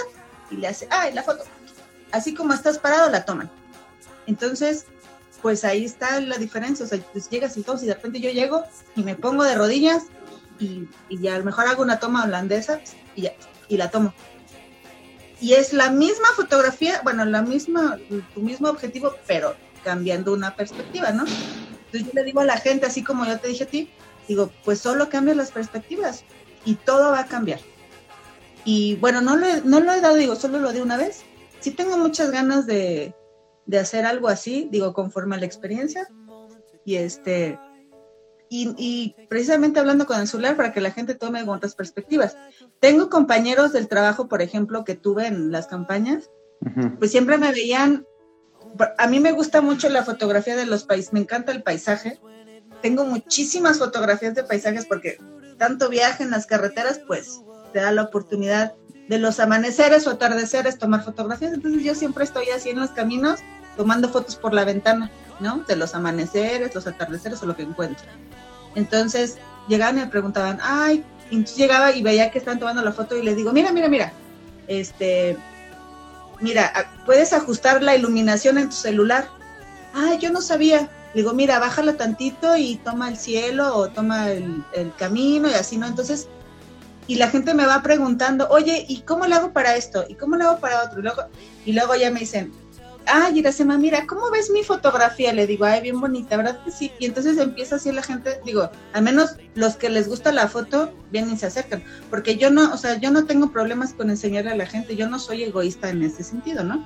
y 0.51 0.57
le 0.57 0.69
hace, 0.69 0.89
ay, 0.91 1.13
la 1.13 1.23
foto. 1.23 1.45
Así 2.11 2.35
como 2.35 2.55
estás 2.55 2.79
parado, 2.79 3.11
la 3.11 3.25
toman. 3.25 3.51
Entonces, 4.27 4.87
pues 5.43 5.65
ahí 5.65 5.85
está 5.85 6.19
la 6.21 6.39
diferencia. 6.39 6.87
O 6.87 6.89
sea, 6.89 6.99
pues 7.13 7.29
llegas 7.29 7.57
y 7.59 7.63
todo, 7.63 7.83
y 7.83 7.87
de 7.87 7.95
repente 7.95 8.21
yo 8.21 8.31
llego 8.31 8.65
y 8.97 9.03
me 9.03 9.15
pongo 9.15 9.45
de 9.45 9.55
rodillas 9.55 10.05
y, 10.59 10.89
y 11.11 11.29
a 11.29 11.39
lo 11.39 11.45
mejor 11.45 11.67
hago 11.67 11.83
una 11.83 12.01
toma 12.01 12.25
holandesa 12.25 12.81
y 13.15 13.23
ya, 13.23 13.33
y 13.69 13.77
la 13.77 13.91
tomo. 13.91 14.15
Y 15.39 15.53
es 15.53 15.75
la 15.75 15.91
misma 15.91 16.29
fotografía, 16.35 17.03
bueno, 17.05 17.27
la 17.27 17.43
misma, 17.43 17.99
tu 18.35 18.41
mismo 18.41 18.71
objetivo, 18.71 19.15
pero 19.27 19.55
cambiando 19.85 20.33
una 20.33 20.57
perspectiva, 20.57 21.11
¿no? 21.11 21.25
Entonces 21.27 22.05
yo 22.05 22.11
le 22.15 22.25
digo 22.25 22.41
a 22.41 22.47
la 22.47 22.57
gente, 22.57 22.87
así 22.87 23.05
como 23.05 23.27
yo 23.27 23.39
te 23.39 23.49
dije 23.49 23.65
a 23.65 23.67
ti, 23.67 23.91
digo, 24.27 24.51
pues 24.65 24.81
solo 24.81 25.11
cambias 25.11 25.37
las 25.37 25.53
perspectivas 25.53 26.25
y 26.67 26.75
todo 26.75 27.13
va 27.13 27.21
a 27.21 27.27
cambiar. 27.27 27.61
Y 28.67 28.97
bueno, 28.97 29.23
no 29.23 29.37
lo, 29.37 29.47
no 29.65 29.81
lo 29.81 29.93
he 29.93 30.01
dado, 30.03 30.17
digo, 30.17 30.37
solo 30.37 30.59
lo 30.59 30.73
di 30.73 30.81
una 30.81 30.99
vez. 30.99 31.23
Sí 31.61 31.71
tengo 31.71 31.97
muchas 31.97 32.31
ganas 32.31 32.67
de, 32.67 33.15
de 33.65 33.79
hacer 33.79 34.05
algo 34.05 34.29
así, 34.29 34.69
digo, 34.71 34.93
conforme 34.93 35.37
a 35.37 35.39
la 35.39 35.47
experiencia. 35.47 36.09
Y 36.85 36.97
este, 36.97 37.59
y, 38.49 39.15
precisamente 39.29 39.81
hablando 39.81 40.07
con 40.07 40.21
el 40.21 40.29
celular 40.29 40.57
para 40.57 40.73
que 40.73 40.81
la 40.81 40.93
gente 40.93 41.15
tome 41.15 41.43
otras 41.49 41.75
perspectivas. 41.75 42.37
Tengo 42.81 43.11
compañeros 43.11 43.73
del 43.73 43.89
trabajo, 43.89 44.29
por 44.29 44.43
ejemplo, 44.43 44.85
que 44.85 44.95
tuve 44.95 45.27
en 45.27 45.51
las 45.51 45.67
campañas, 45.67 46.31
pues 46.99 47.11
siempre 47.11 47.39
me 47.39 47.53
veían, 47.53 48.07
a 48.99 49.07
mí 49.07 49.21
me 49.21 49.33
gusta 49.33 49.61
mucho 49.61 49.89
la 49.89 50.05
fotografía 50.05 50.57
de 50.57 50.67
los 50.67 50.85
países, 50.85 51.13
me 51.13 51.21
encanta 51.21 51.53
el 51.53 51.63
paisaje, 51.63 52.21
tengo 52.83 53.05
muchísimas 53.05 53.79
fotografías 53.79 54.35
de 54.35 54.45
paisajes 54.45 54.87
porque 54.87 55.19
tanto 55.59 55.89
viaje 55.89 56.23
en 56.23 56.31
las 56.31 56.47
carreteras, 56.47 57.01
pues 57.07 57.41
te 57.73 57.81
da 57.81 57.93
la 57.93 58.03
oportunidad 58.03 58.75
de 59.09 59.19
los 59.19 59.39
amaneceres 59.39 60.07
o 60.07 60.11
atardeceres 60.11 60.79
tomar 60.79 61.05
fotografías, 61.05 61.53
entonces 61.53 61.83
yo 61.85 61.95
siempre 61.95 62.25
estoy 62.25 62.51
así 62.51 62.71
en 62.71 62.81
los 62.81 62.91
caminos 62.91 63.41
tomando 63.77 64.09
fotos 64.09 64.37
por 64.37 64.53
la 64.53 64.65
ventana, 64.65 65.11
¿no? 65.39 65.59
De 65.69 65.77
los 65.77 65.95
amaneceres, 65.95 66.75
los 66.75 66.87
atardeceres 66.87 67.43
o 67.43 67.47
lo 67.47 67.55
que 67.55 67.63
encuentro. 67.63 68.07
Entonces 68.75 69.39
llegaban 69.69 69.99
y 69.99 70.01
me 70.01 70.07
preguntaban, 70.07 70.59
ay, 70.63 71.05
y 71.31 71.45
llegaba 71.45 71.93
y 71.93 72.03
veía 72.03 72.31
que 72.31 72.39
estaban 72.39 72.59
tomando 72.59 72.83
la 72.83 72.93
foto 72.93 73.17
y 73.17 73.23
les 73.23 73.37
digo, 73.37 73.53
mira, 73.53 73.73
mira, 73.73 73.89
mira, 73.89 74.13
este, 74.67 75.37
mira, 76.41 76.73
puedes 77.05 77.33
ajustar 77.33 77.83
la 77.83 77.97
iluminación 77.97 78.59
en 78.59 78.69
tu 78.69 78.77
celular. 78.77 79.29
Ay, 79.95 80.19
yo 80.19 80.31
no 80.31 80.41
sabía. 80.41 80.89
Digo, 81.15 81.33
mira, 81.33 81.59
bájala 81.59 81.97
tantito 81.97 82.57
y 82.57 82.77
toma 82.77 83.09
el 83.09 83.17
cielo 83.17 83.75
o 83.77 83.89
toma 83.89 84.31
el, 84.31 84.65
camino 84.99 85.49
y 85.49 85.55
así, 85.55 85.77
¿no? 85.79 85.87
Entonces, 85.87 86.29
y 87.07 87.17
la 87.17 87.29
gente 87.29 87.55
me 87.55 87.67
va 87.67 87.83
preguntando, 87.83 88.49
oye, 88.51 88.85
¿y 88.89 89.03
cómo 89.03 89.27
le 89.27 89.35
hago 89.35 89.53
para 89.53 89.77
esto? 89.77 90.05
¿Y 90.09 90.15
cómo 90.15 90.37
le 90.37 90.45
hago 90.45 90.59
para 90.59 90.83
otro? 90.83 91.01
Y 91.01 91.03
luego, 91.03 91.23
y 91.65 91.73
luego 91.73 91.95
ya 91.95 92.11
me 92.11 92.21
dicen, 92.21 92.53
ay, 93.07 93.39
Iracema, 93.39 93.79
mira, 93.79 94.07
¿cómo 94.07 94.31
ves 94.31 94.51
mi 94.51 94.63
fotografía? 94.63 95.33
Le 95.33 95.47
digo, 95.47 95.65
ay, 95.65 95.81
bien 95.81 96.01
bonita, 96.01 96.37
¿verdad 96.37 96.59
sí? 96.71 96.93
Y 96.99 97.07
entonces 97.07 97.39
empieza 97.39 97.77
así 97.77 97.93
la 97.93 98.03
gente, 98.03 98.41
digo, 98.45 98.71
al 98.93 99.03
menos 99.03 99.37
los 99.55 99.77
que 99.77 99.89
les 99.89 100.09
gusta 100.09 100.33
la 100.33 100.49
foto, 100.49 100.93
vienen 101.11 101.35
y 101.35 101.37
se 101.37 101.47
acercan, 101.47 101.83
porque 102.11 102.37
yo 102.37 102.51
no, 102.51 102.73
o 102.73 102.77
sea, 102.77 102.99
yo 102.99 103.11
no 103.11 103.25
tengo 103.25 103.53
problemas 103.53 103.95
con 103.95 104.11
enseñarle 104.11 104.51
a 104.51 104.57
la 104.57 104.67
gente, 104.67 104.97
yo 104.97 105.09
no 105.09 105.19
soy 105.19 105.45
egoísta 105.45 105.89
en 105.89 106.03
ese 106.03 106.25
sentido, 106.25 106.65
¿no? 106.65 106.85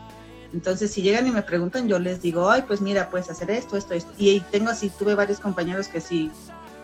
Entonces, 0.52 0.90
si 0.90 1.02
llegan 1.02 1.26
y 1.26 1.30
me 1.30 1.42
preguntan, 1.42 1.88
yo 1.88 1.98
les 1.98 2.20
digo, 2.22 2.50
ay, 2.50 2.62
pues 2.66 2.80
mira, 2.80 3.10
puedes 3.10 3.30
hacer 3.30 3.50
esto, 3.50 3.76
esto, 3.76 3.94
esto. 3.94 4.12
Y 4.18 4.40
tengo 4.50 4.70
así, 4.70 4.90
tuve 4.90 5.14
varios 5.14 5.38
compañeros 5.38 5.88
que 5.88 6.00
sí 6.00 6.30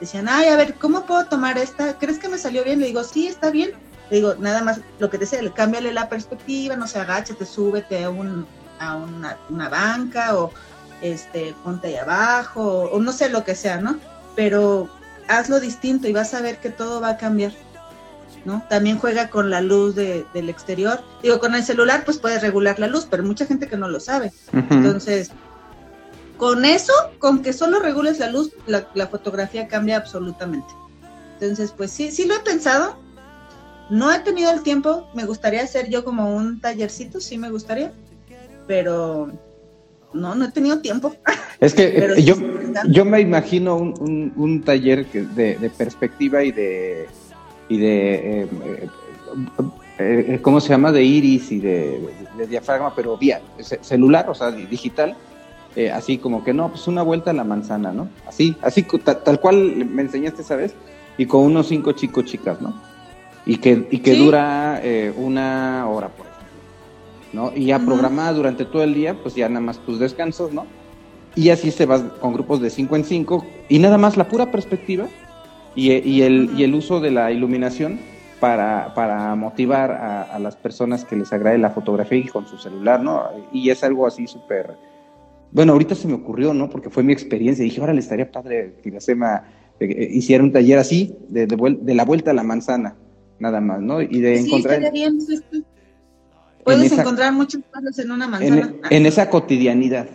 decían, 0.00 0.28
ay, 0.28 0.48
a 0.48 0.56
ver, 0.56 0.74
¿cómo 0.74 1.06
puedo 1.06 1.26
tomar 1.26 1.58
esta? 1.58 1.98
¿Crees 1.98 2.18
que 2.18 2.28
me 2.28 2.38
salió 2.38 2.62
bien? 2.64 2.80
Le 2.80 2.86
digo, 2.86 3.02
sí, 3.02 3.26
está 3.26 3.50
bien. 3.50 3.72
Le 4.10 4.16
digo, 4.16 4.34
nada 4.38 4.62
más, 4.62 4.80
lo 4.98 5.10
que 5.10 5.18
te 5.18 5.24
decía, 5.24 5.52
cámbiale 5.52 5.92
la 5.92 6.08
perspectiva, 6.08 6.76
no 6.76 6.86
se 6.86 6.98
agáchate, 7.00 7.44
súbete 7.44 8.04
a 8.04 8.10
un, 8.10 8.46
a 8.78 8.96
una, 8.96 9.36
una 9.48 9.68
banca 9.68 10.36
o 10.36 10.52
este, 11.00 11.54
ponte 11.64 11.88
ahí 11.88 11.96
abajo 11.96 12.90
o, 12.90 13.00
no 13.00 13.12
sé 13.12 13.28
lo 13.28 13.44
que 13.44 13.54
sea, 13.54 13.80
¿no? 13.80 13.98
Pero 14.34 14.88
hazlo 15.28 15.60
distinto 15.60 16.08
y 16.08 16.12
vas 16.12 16.34
a 16.34 16.40
ver 16.40 16.58
que 16.58 16.70
todo 16.70 17.00
va 17.00 17.10
a 17.10 17.16
cambiar. 17.16 17.52
¿No? 18.46 18.64
También 18.70 18.98
juega 18.98 19.28
con 19.28 19.50
la 19.50 19.60
luz 19.60 19.94
de, 19.94 20.24
del 20.32 20.48
exterior. 20.48 21.00
Digo, 21.22 21.40
con 21.40 21.54
el 21.54 21.64
celular 21.64 22.04
pues 22.04 22.18
puedes 22.18 22.40
regular 22.40 22.78
la 22.78 22.86
luz, 22.86 23.06
pero 23.10 23.24
mucha 23.24 23.44
gente 23.44 23.68
que 23.68 23.76
no 23.76 23.88
lo 23.88 24.00
sabe. 24.00 24.32
Entonces, 24.70 25.32
con 26.36 26.64
eso, 26.64 26.92
con 27.18 27.42
que 27.42 27.52
solo 27.52 27.80
regules 27.80 28.18
la 28.20 28.30
luz, 28.30 28.52
la, 28.66 28.88
la, 28.94 29.08
fotografía 29.08 29.66
cambia 29.66 29.96
absolutamente. 29.96 30.68
Entonces, 31.34 31.74
pues 31.76 31.90
sí, 31.90 32.10
sí 32.10 32.26
lo 32.26 32.36
he 32.36 32.40
pensado. 32.40 32.96
No 33.90 34.12
he 34.12 34.20
tenido 34.20 34.50
el 34.50 34.62
tiempo, 34.62 35.08
me 35.14 35.24
gustaría 35.24 35.62
hacer 35.62 35.90
yo 35.90 36.04
como 36.04 36.34
un 36.34 36.60
tallercito, 36.60 37.20
sí 37.20 37.38
me 37.38 37.50
gustaría, 37.50 37.92
pero 38.66 39.32
no, 40.12 40.34
no 40.34 40.44
he 40.44 40.50
tenido 40.52 40.80
tiempo. 40.80 41.14
Es 41.58 41.72
que 41.72 42.22
yo, 42.22 42.36
yo 42.86 43.06
me 43.06 43.18
imagino 43.18 43.76
un, 43.76 44.30
un, 44.36 44.62
taller 44.62 45.06
de, 45.10 45.70
perspectiva 45.78 46.44
y 46.44 46.52
de, 46.52 47.08
y 47.68 47.78
de 47.78 48.42
eh, 48.42 48.48
eh, 49.98 50.26
eh, 50.28 50.38
¿cómo 50.42 50.60
se 50.60 50.68
llama? 50.68 50.92
De 50.92 51.02
iris 51.02 51.50
y 51.52 51.60
de, 51.60 52.00
diafragma, 52.48 52.94
pero 52.94 53.16
vía 53.16 53.40
celular, 53.58 54.28
o 54.28 54.34
sea, 54.34 54.50
digital. 54.50 55.16
así 55.92 56.18
como 56.18 56.44
que 56.44 56.52
no, 56.52 56.70
pues 56.70 56.86
una 56.86 57.02
vuelta 57.02 57.30
a 57.30 57.34
la 57.34 57.44
manzana, 57.44 57.92
¿no? 57.92 58.08
Así, 58.26 58.56
así 58.62 58.82
tal, 58.82 59.40
cual 59.40 59.86
me 59.86 60.02
enseñaste 60.02 60.42
esa 60.42 60.56
vez, 60.56 60.74
y 61.18 61.26
con 61.26 61.42
unos 61.42 61.68
cinco 61.68 61.92
chicos 61.92 62.24
chicas, 62.26 62.60
¿no? 62.60 62.74
Y 63.44 63.58
que, 63.58 63.86
y 63.90 63.98
que 64.00 64.14
dura 64.16 64.82
una 65.16 65.86
hora, 65.88 66.08
por 66.08 66.26
¿no? 67.32 67.52
Y 67.54 67.66
ya 67.66 67.78
programada 67.78 68.32
durante 68.32 68.64
todo 68.64 68.82
el 68.82 68.94
día, 68.94 69.14
pues 69.22 69.34
ya 69.34 69.48
nada 69.48 69.60
más 69.60 69.78
tus 69.78 69.98
descansos, 69.98 70.52
¿no? 70.52 70.66
Y 71.34 71.50
así 71.50 71.70
se 71.70 71.84
va 71.84 72.18
con 72.18 72.32
grupos 72.32 72.60
de 72.60 72.70
5 72.70 72.96
en 72.96 73.04
5 73.04 73.46
y 73.68 73.78
nada 73.78 73.98
más 73.98 74.16
la 74.16 74.26
pura 74.26 74.50
perspectiva 74.50 75.06
y, 75.76 75.92
y, 75.92 76.22
el, 76.22 76.50
y 76.56 76.64
el 76.64 76.74
uso 76.74 76.98
de 77.00 77.12
la 77.12 77.30
iluminación 77.30 78.00
para, 78.40 78.92
para 78.94 79.34
motivar 79.34 79.92
a, 79.92 80.38
las 80.38 80.56
personas 80.56 81.04
que 81.04 81.16
les 81.16 81.32
agrade 81.32 81.58
la 81.58 81.70
fotografía 81.70 82.18
y 82.18 82.26
con 82.26 82.46
su 82.46 82.58
celular, 82.58 83.02
¿no? 83.02 83.24
Y 83.52 83.70
es 83.70 83.84
algo 83.84 84.06
así 84.06 84.26
súper... 84.26 84.74
Bueno, 85.52 85.72
ahorita 85.72 85.94
se 85.94 86.08
me 86.08 86.14
ocurrió, 86.14 86.52
¿no? 86.52 86.68
Porque 86.68 86.90
fue 86.90 87.02
mi 87.02 87.12
experiencia. 87.12 87.64
Dije, 87.64 87.80
ahora 87.80 87.92
le 87.92 88.00
estaría 88.00 88.30
padre 88.30 88.74
que 88.82 88.90
la 88.90 89.00
SEMA 89.00 89.44
eh, 89.80 89.86
eh, 89.86 90.08
hiciera 90.12 90.42
un 90.42 90.52
taller 90.52 90.78
así, 90.78 91.16
de, 91.28 91.46
de, 91.46 91.94
la 91.94 92.04
vuelta 92.04 92.32
a 92.32 92.34
la 92.34 92.42
manzana, 92.42 92.96
nada 93.38 93.60
más, 93.60 93.80
¿no? 93.80 94.02
Y 94.02 94.20
de 94.20 94.38
sí, 94.38 94.46
encontrar... 94.46 94.92
Bien, 94.92 95.18
Puedes 96.64 96.90
encontrar 96.90 97.32
muchas 97.32 97.62
cosas 97.72 97.96
en 98.00 98.10
una 98.10 98.26
manzana. 98.26 98.74
En, 98.90 99.06
esa 99.06 99.30
cotidianidad, 99.30 100.08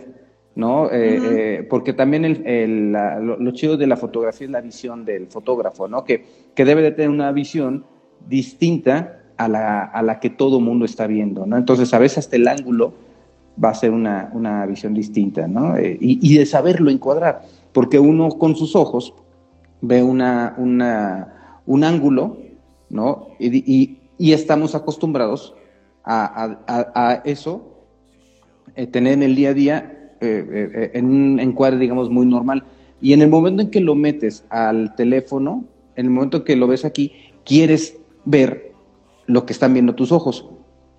¿no? 0.54 0.90
Eh, 0.90 1.20
eh, 1.22 1.66
porque 1.68 1.92
también 1.92 2.24
el, 2.24 2.92
lo, 2.92 3.50
chido 3.52 3.76
de 3.76 3.86
la 3.86 3.96
fotografía 3.96 4.46
es 4.46 4.50
la 4.50 4.60
visión 4.60 5.04
del 5.04 5.26
fotógrafo, 5.28 5.88
¿no? 5.88 6.04
Que, 6.04 6.24
que 6.54 6.64
debe 6.64 6.82
de 6.82 6.92
tener 6.92 7.10
una 7.10 7.32
visión 7.32 7.84
distinta 8.28 9.20
a 9.36 9.48
la, 9.48 9.84
a 9.84 10.02
la 10.02 10.20
que 10.20 10.30
todo 10.30 10.60
mundo 10.60 10.84
está 10.84 11.06
viendo, 11.06 11.46
¿no? 11.46 11.56
Entonces, 11.56 11.92
a 11.94 11.98
veces 11.98 12.18
hasta 12.18 12.36
el 12.36 12.46
ángulo 12.48 12.92
va 13.62 13.70
a 13.70 13.74
ser 13.74 13.90
una, 13.90 14.30
una 14.32 14.64
visión 14.66 14.94
distinta, 14.94 15.48
¿no? 15.48 15.76
Eh, 15.76 15.96
y, 16.00 16.36
de 16.36 16.46
saberlo 16.46 16.90
encuadrar, 16.90 17.42
porque 17.72 17.98
uno 17.98 18.28
con 18.30 18.56
sus 18.56 18.76
ojos 18.76 19.14
ve 19.80 20.02
una, 20.02 20.54
una, 20.58 21.60
un 21.66 21.84
ángulo, 21.84 22.38
¿no? 22.88 23.28
y, 23.38 23.98
y 24.18 24.32
estamos 24.32 24.76
acostumbrados 24.76 25.54
a, 26.04 27.22
eso, 27.24 27.84
eh, 28.76 28.86
tener 28.86 29.14
en 29.14 29.22
el 29.24 29.34
día 29.34 29.50
a 29.50 29.54
día 29.54 30.01
eh, 30.22 30.70
eh, 30.74 30.90
en 30.94 31.06
un 31.06 31.40
encuadre, 31.40 31.78
digamos, 31.78 32.10
muy 32.10 32.26
normal. 32.26 32.64
Y 33.00 33.12
en 33.12 33.22
el 33.22 33.28
momento 33.28 33.62
en 33.62 33.70
que 33.70 33.80
lo 33.80 33.94
metes 33.94 34.44
al 34.48 34.94
teléfono, 34.94 35.64
en 35.96 36.06
el 36.06 36.12
momento 36.12 36.38
en 36.38 36.44
que 36.44 36.56
lo 36.56 36.66
ves 36.66 36.84
aquí, 36.84 37.12
quieres 37.44 37.96
ver 38.24 38.72
lo 39.26 39.44
que 39.44 39.52
están 39.52 39.74
viendo 39.74 39.94
tus 39.94 40.12
ojos. 40.12 40.46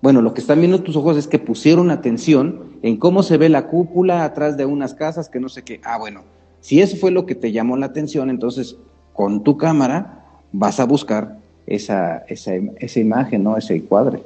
Bueno, 0.02 0.20
lo 0.20 0.34
que 0.34 0.40
están 0.40 0.60
viendo 0.60 0.82
tus 0.82 0.96
ojos 0.96 1.16
es 1.16 1.26
que 1.26 1.38
pusieron 1.38 1.90
atención 1.90 2.74
en 2.82 2.98
cómo 2.98 3.22
se 3.22 3.38
ve 3.38 3.48
la 3.48 3.68
cúpula 3.68 4.24
atrás 4.24 4.56
de 4.56 4.66
unas 4.66 4.94
casas, 4.94 5.28
que 5.28 5.40
no 5.40 5.48
sé 5.48 5.62
qué. 5.62 5.80
Ah, 5.84 5.98
bueno, 5.98 6.22
si 6.60 6.80
eso 6.80 6.96
fue 6.96 7.10
lo 7.10 7.24
que 7.24 7.34
te 7.34 7.52
llamó 7.52 7.76
la 7.76 7.86
atención, 7.86 8.28
entonces 8.28 8.76
con 9.14 9.42
tu 9.42 9.56
cámara 9.56 10.24
vas 10.52 10.78
a 10.78 10.84
buscar 10.84 11.38
esa, 11.66 12.18
esa, 12.28 12.52
esa 12.54 13.00
imagen, 13.00 13.44
¿no? 13.44 13.56
Ese 13.56 13.82
cuadre 13.82 14.22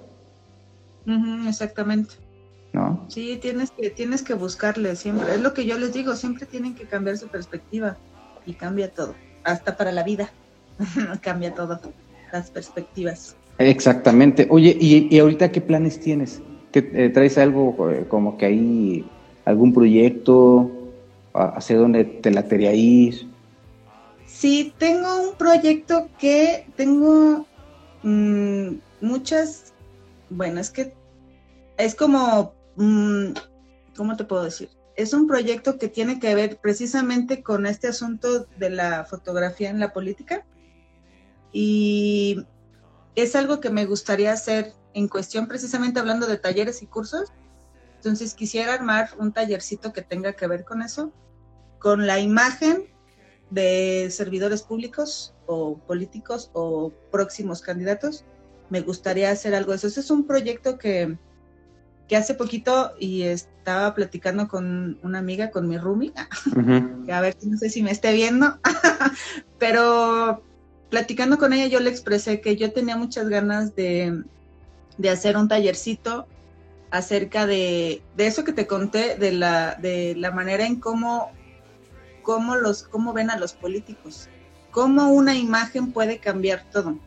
exactamente. 1.49 2.15
¿No? 2.73 3.07
Sí, 3.09 3.39
tienes 3.41 3.71
que, 3.71 3.91
tienes 3.91 4.23
que 4.23 4.35
buscarle 4.35 4.95
siempre. 4.97 5.35
Es 5.35 5.41
lo 5.41 5.55
que 5.55 5.65
yo 5.65 5.79
les 5.79 5.93
digo, 5.93 6.15
siempre 6.15 6.47
tienen 6.47 6.75
que 6.75 6.85
cambiar 6.85 7.17
su 7.17 7.29
perspectiva 7.29 7.97
y 8.45 8.55
cambia 8.55 8.91
todo, 8.91 9.15
hasta 9.45 9.77
para 9.77 9.93
la 9.93 10.03
vida. 10.03 10.31
cambia 11.23 11.55
todo, 11.55 11.81
las 12.33 12.51
perspectivas. 12.51 13.37
Exactamente. 13.59 14.47
Oye, 14.51 14.77
¿y, 14.81 15.19
ahorita 15.19 15.51
qué 15.51 15.61
planes 15.61 16.01
tienes? 16.01 16.41
¿Qué, 16.73 16.91
eh, 16.95 17.09
¿Traes 17.09 17.39
algo 17.39 17.91
eh, 17.91 18.05
como 18.09 18.37
que 18.37 18.47
hay 18.47 19.05
algún 19.45 19.73
proyecto? 19.73 20.71
¿Hacia 21.33 21.77
dónde 21.77 22.05
te 22.05 22.31
latería 22.31 22.73
ir? 22.75 23.29
Sí, 24.27 24.73
tengo 24.79 25.29
un 25.29 25.37
proyecto 25.37 26.09
que 26.19 26.67
tengo 26.77 27.47
mm, 28.03 28.69
muchas, 29.01 29.73
bueno, 30.31 30.61
es 30.61 30.71
que 30.71 30.93
es 31.77 31.95
como, 31.95 32.53
¿cómo 33.97 34.17
te 34.17 34.25
puedo 34.25 34.45
decir? 34.45 34.71
Es 34.97 35.13
un 35.13 35.27
proyecto 35.27 35.79
que 35.79 35.89
tiene 35.89 36.19
que 36.19 36.35
ver 36.35 36.59
precisamente 36.59 37.43
con 37.43 37.67
este 37.67 37.89
asunto 37.89 38.47
de 38.59 38.71
la 38.71 39.05
fotografía 39.05 39.71
en 39.71 39.81
la 39.81 39.93
política. 39.93 40.47
Y 41.53 42.45
es 43.15 43.35
algo 43.37 43.61
que 43.61 43.71
me 43.71 43.87
gustaría 43.87 44.33
hacer 44.33 44.75
en 44.95 45.09
cuestión 45.09 45.47
precisamente 45.47 46.01
hablando 46.01 46.27
de 46.27 46.39
talleres 46.39 46.83
y 46.83 46.87
cursos. 46.87 47.33
Entonces 47.97 48.35
quisiera 48.35 48.75
armar 48.75 49.11
un 49.19 49.33
tallercito 49.33 49.93
que 49.93 50.03
tenga 50.03 50.35
que 50.35 50.47
ver 50.47 50.65
con 50.65 50.83
eso, 50.83 51.13
con 51.79 52.07
la 52.07 52.21
imagen 52.21 52.85
de 53.51 54.09
servidores 54.11 54.63
públicos 54.63 55.35
o 55.47 55.79
políticos 55.79 56.51
o 56.53 56.93
próximos 57.11 57.61
candidatos. 57.61 58.25
Me 58.71 58.83
gustaría 58.83 59.31
hacer 59.31 59.55
algo 59.55 59.73
de 59.73 59.79
eso. 59.79 59.89
Ese 59.89 60.01
es 60.01 60.11
un 60.11 60.27
proyecto 60.27 60.79
que, 60.79 61.19
que 62.09 62.17
hace 62.17 62.35
poquito 62.35 62.93
y 62.99 63.23
estaba 63.23 63.95
platicando 63.95 64.49
con 64.49 64.99
una 65.03 65.19
amiga, 65.19 65.51
con 65.51 65.69
mi 65.69 65.77
Rumi, 65.77 66.13
que 67.05 67.13
a 67.13 67.21
ver, 67.21 67.37
no 67.43 67.59
sé 67.59 67.69
si 67.69 67.83
me 67.83 67.91
esté 67.91 68.13
viendo, 68.15 68.59
pero 69.59 70.43
platicando 70.89 71.37
con 71.37 71.53
ella 71.53 71.67
yo 71.67 71.81
le 71.81 71.91
expresé 71.91 72.41
que 72.41 72.57
yo 72.57 72.73
tenía 72.73 72.97
muchas 72.97 73.29
ganas 73.29 73.77
de, 73.77 74.25
hacer 75.11 75.37
un 75.37 75.49
tallercito 75.49 76.27
acerca 76.91 77.47
de, 77.47 78.03
eso 78.17 78.43
que 78.43 78.53
te 78.53 78.67
conté, 78.67 79.17
de 79.17 79.33
la, 79.33 79.75
de 79.75 80.15
la 80.17 80.31
manera 80.31 80.65
en 80.65 80.81
cómo, 80.81 81.31
cómo, 82.23 82.57
los, 82.57 82.85
cómo 82.85 83.13
ven 83.13 83.29
a 83.31 83.39
los 83.39 83.53
políticos, 83.53 84.31
cómo 84.71 85.11
una 85.11 85.37
imagen 85.37 85.93
puede 85.93 86.19
cambiar 86.19 86.65
todo. 86.73 86.99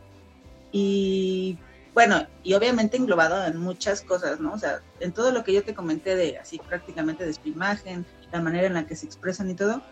Y 0.70 1.58
bueno, 1.94 2.26
y 2.42 2.54
obviamente 2.54 2.96
englobado 2.96 3.44
en 3.44 3.58
muchas 3.58 4.00
cosas, 4.00 4.40
¿no? 4.40 4.54
O 4.54 4.58
sea, 4.58 4.80
en 5.00 5.12
todo 5.12 5.30
lo 5.30 5.44
que 5.44 5.52
yo 5.52 5.62
te 5.62 5.74
comenté 5.74 6.16
de 6.16 6.38
así 6.38 6.58
prácticamente 6.58 7.26
de 7.26 7.34
su 7.34 7.46
imagen, 7.46 8.06
la 8.32 8.40
manera 8.40 8.66
en 8.66 8.74
la 8.74 8.86
que 8.86 8.96
se 8.96 9.04
expresan 9.04 9.50
y 9.50 9.54
todo, 9.54 9.82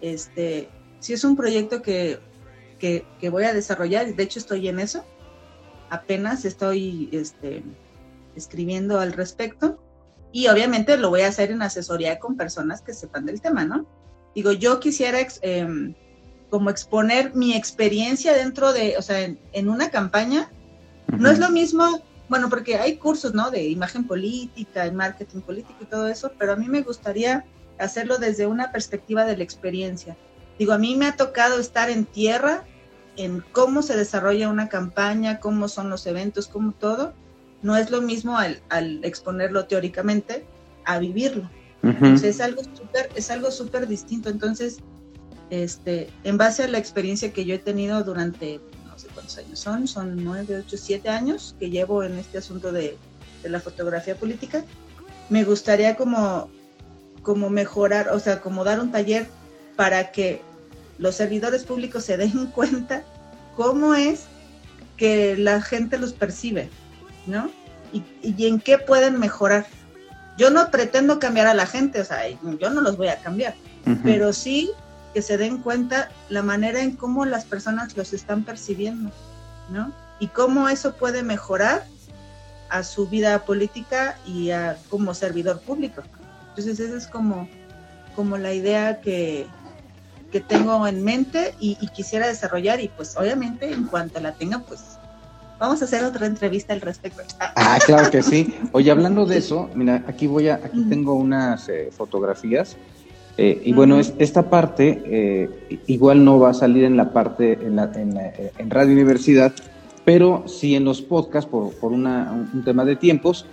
este, 0.00 0.68
sí 0.98 1.12
es 1.12 1.22
un 1.22 1.36
proyecto 1.36 1.80
que, 1.80 2.18
que, 2.78 3.04
voy 3.30 3.44
a 3.44 3.54
desarrollar, 3.54 4.14
de 4.14 4.22
hecho 4.22 4.38
estoy 4.38 4.68
en 4.68 4.80
eso, 4.80 5.04
apenas 5.90 6.44
estoy 6.44 7.08
este, 7.12 7.62
escribiendo 8.34 8.98
al 8.98 9.12
respecto 9.12 9.80
y 10.32 10.48
obviamente 10.48 10.96
lo 10.96 11.08
voy 11.08 11.22
a 11.22 11.28
hacer 11.28 11.52
en 11.52 11.62
asesoría 11.62 12.18
con 12.18 12.36
personas 12.36 12.82
que 12.82 12.92
sepan 12.92 13.24
del 13.24 13.40
tema, 13.40 13.64
¿no? 13.64 13.86
Digo, 14.34 14.50
yo 14.52 14.80
quisiera 14.80 15.20
em, 15.42 15.94
como 16.50 16.68
exponer 16.68 17.34
mi 17.34 17.54
experiencia 17.54 18.34
dentro 18.34 18.72
de, 18.72 18.96
o 18.98 19.02
sea, 19.02 19.20
en 19.20 19.68
una 19.68 19.90
campaña 19.90 20.50
no 21.06 21.30
es 21.30 21.38
lo 21.38 21.50
mismo, 21.50 22.02
bueno, 22.28 22.48
porque 22.48 22.76
hay 22.76 22.96
cursos, 22.96 23.34
¿no? 23.34 23.50
De 23.50 23.64
imagen 23.68 24.06
política, 24.06 24.86
y 24.86 24.92
marketing 24.92 25.40
político 25.40 25.78
y 25.82 25.86
todo 25.86 26.08
eso, 26.08 26.32
pero 26.38 26.52
a 26.52 26.56
mí 26.56 26.68
me 26.68 26.82
gustaría 26.82 27.44
hacerlo 27.78 28.18
desde 28.18 28.46
una 28.46 28.72
perspectiva 28.72 29.24
de 29.24 29.36
la 29.36 29.44
experiencia. 29.44 30.16
Digo, 30.58 30.72
a 30.72 30.78
mí 30.78 30.96
me 30.96 31.06
ha 31.06 31.16
tocado 31.16 31.58
estar 31.58 31.90
en 31.90 32.04
tierra, 32.04 32.64
en 33.16 33.44
cómo 33.52 33.82
se 33.82 33.96
desarrolla 33.96 34.48
una 34.48 34.68
campaña, 34.68 35.40
cómo 35.40 35.68
son 35.68 35.90
los 35.90 36.06
eventos, 36.06 36.48
cómo 36.48 36.72
todo. 36.72 37.12
No 37.62 37.76
es 37.76 37.90
lo 37.90 38.02
mismo 38.02 38.38
al, 38.38 38.60
exponerlo 39.02 39.66
teóricamente 39.66 40.44
a 40.84 40.98
vivirlo. 40.98 41.50
Entonces 41.82 42.36
es 42.36 42.40
algo 42.40 42.62
súper, 42.62 43.10
es 43.14 43.30
algo 43.30 43.50
súper 43.50 43.86
distinto. 43.86 44.30
Entonces, 44.30 44.78
este, 45.50 46.08
en 46.24 46.38
base 46.38 46.62
a 46.64 46.68
la 46.68 46.78
experiencia 46.78 47.32
que 47.32 47.44
yo 47.44 47.54
he 47.54 47.58
tenido 47.58 48.02
durante 48.04 48.60
cuántos 49.24 49.38
años 49.38 49.58
son, 49.58 49.88
son 49.88 50.24
nueve, 50.24 50.58
ocho, 50.58 50.76
siete 50.76 51.08
años 51.08 51.54
que 51.58 51.70
llevo 51.70 52.02
en 52.02 52.18
este 52.18 52.38
asunto 52.38 52.72
de, 52.72 52.98
la 53.44 53.60
fotografía 53.60 54.16
política. 54.16 54.64
Me 55.28 55.44
gustaría 55.44 55.96
como, 55.96 56.48
como 57.22 57.50
mejorar, 57.50 58.08
o 58.08 58.18
sea, 58.18 58.40
como 58.40 58.64
dar 58.64 58.80
un 58.80 58.90
taller 58.90 59.26
para 59.76 60.12
que 60.12 60.40
los 60.98 61.16
servidores 61.16 61.64
públicos 61.64 62.04
se 62.04 62.16
den 62.16 62.46
cuenta 62.54 63.04
cómo 63.54 63.94
es 63.94 64.22
que 64.96 65.36
la 65.36 65.60
gente 65.60 65.98
los 65.98 66.14
percibe, 66.14 66.70
¿no? 67.26 67.50
Y, 67.92 68.02
y, 68.22 68.46
en 68.46 68.60
qué 68.60 68.78
pueden 68.78 69.18
mejorar. 69.20 69.66
Yo 70.38 70.50
no 70.50 70.70
pretendo 70.70 71.18
cambiar 71.18 71.46
a 71.46 71.54
la 71.54 71.66
gente, 71.66 72.00
o 72.00 72.04
sea, 72.04 72.22
yo 72.28 72.70
no 72.70 72.80
los 72.80 72.96
voy 72.96 73.08
a 73.08 73.20
cambiar, 73.20 73.54
pero 74.02 74.32
sí 74.32 74.70
que 75.14 75.22
se 75.22 75.38
den 75.38 75.58
cuenta 75.58 76.10
la 76.28 76.42
manera 76.42 76.82
en 76.82 76.96
cómo 76.96 77.24
las 77.24 77.44
personas 77.44 77.96
los 77.96 78.12
están 78.12 78.42
percibiendo, 78.42 79.12
¿no? 79.70 79.92
Y 80.18 80.26
cómo 80.26 80.68
eso 80.68 80.96
puede 80.96 81.22
mejorar 81.22 81.86
a 82.68 82.82
su 82.82 83.06
vida 83.06 83.44
política 83.44 84.18
y 84.26 84.50
a, 84.50 84.76
como 84.90 85.14
servidor 85.14 85.60
público. 85.60 86.02
Entonces 86.48 86.80
esa 86.80 86.96
es 86.96 87.06
como, 87.06 87.48
como 88.16 88.36
la 88.36 88.52
idea 88.52 89.00
que, 89.00 89.46
que 90.32 90.40
tengo 90.40 90.84
en 90.88 91.04
mente 91.04 91.54
y, 91.60 91.76
quisiera 91.94 92.26
desarrollar 92.26 92.80
y 92.80 92.88
pues 92.88 93.16
obviamente 93.16 93.72
en 93.72 93.84
cuanto 93.84 94.18
la 94.18 94.32
tenga 94.32 94.58
pues 94.58 94.80
vamos 95.60 95.80
a 95.80 95.84
hacer 95.84 96.02
otra 96.02 96.26
entrevista 96.26 96.72
al 96.72 96.80
respecto. 96.80 97.22
Ah, 97.38 97.78
claro 97.86 98.10
que 98.10 98.20
sí. 98.20 98.52
Oye, 98.72 98.90
hablando 98.90 99.26
de 99.26 99.38
eso, 99.38 99.70
mira, 99.76 100.02
aquí 100.08 100.26
voy 100.26 100.48
a, 100.48 100.56
aquí 100.56 100.84
tengo 100.88 101.14
unas 101.14 101.68
eh, 101.68 101.90
fotografías 101.96 102.76
eh, 103.36 103.62
y 103.64 103.72
bueno, 103.72 103.98
es, 103.98 104.14
esta 104.18 104.48
parte 104.48 105.02
eh, 105.06 105.78
igual 105.86 106.24
no 106.24 106.38
va 106.38 106.50
a 106.50 106.54
salir 106.54 106.84
en 106.84 106.96
la 106.96 107.12
parte, 107.12 107.54
en, 107.54 107.76
la, 107.76 107.90
en, 107.94 108.16
eh, 108.16 108.52
Radio 108.68 108.92
Universidad, 108.92 109.52
pero 110.04 110.44
sí 110.46 110.76
en 110.76 110.84
los 110.84 111.02
podcasts 111.02 111.50
por, 111.50 111.74
por 111.74 111.92
una, 111.92 112.48
un 112.52 112.62
tema 112.62 112.84
de 112.84 112.96
tiempos. 112.96 113.46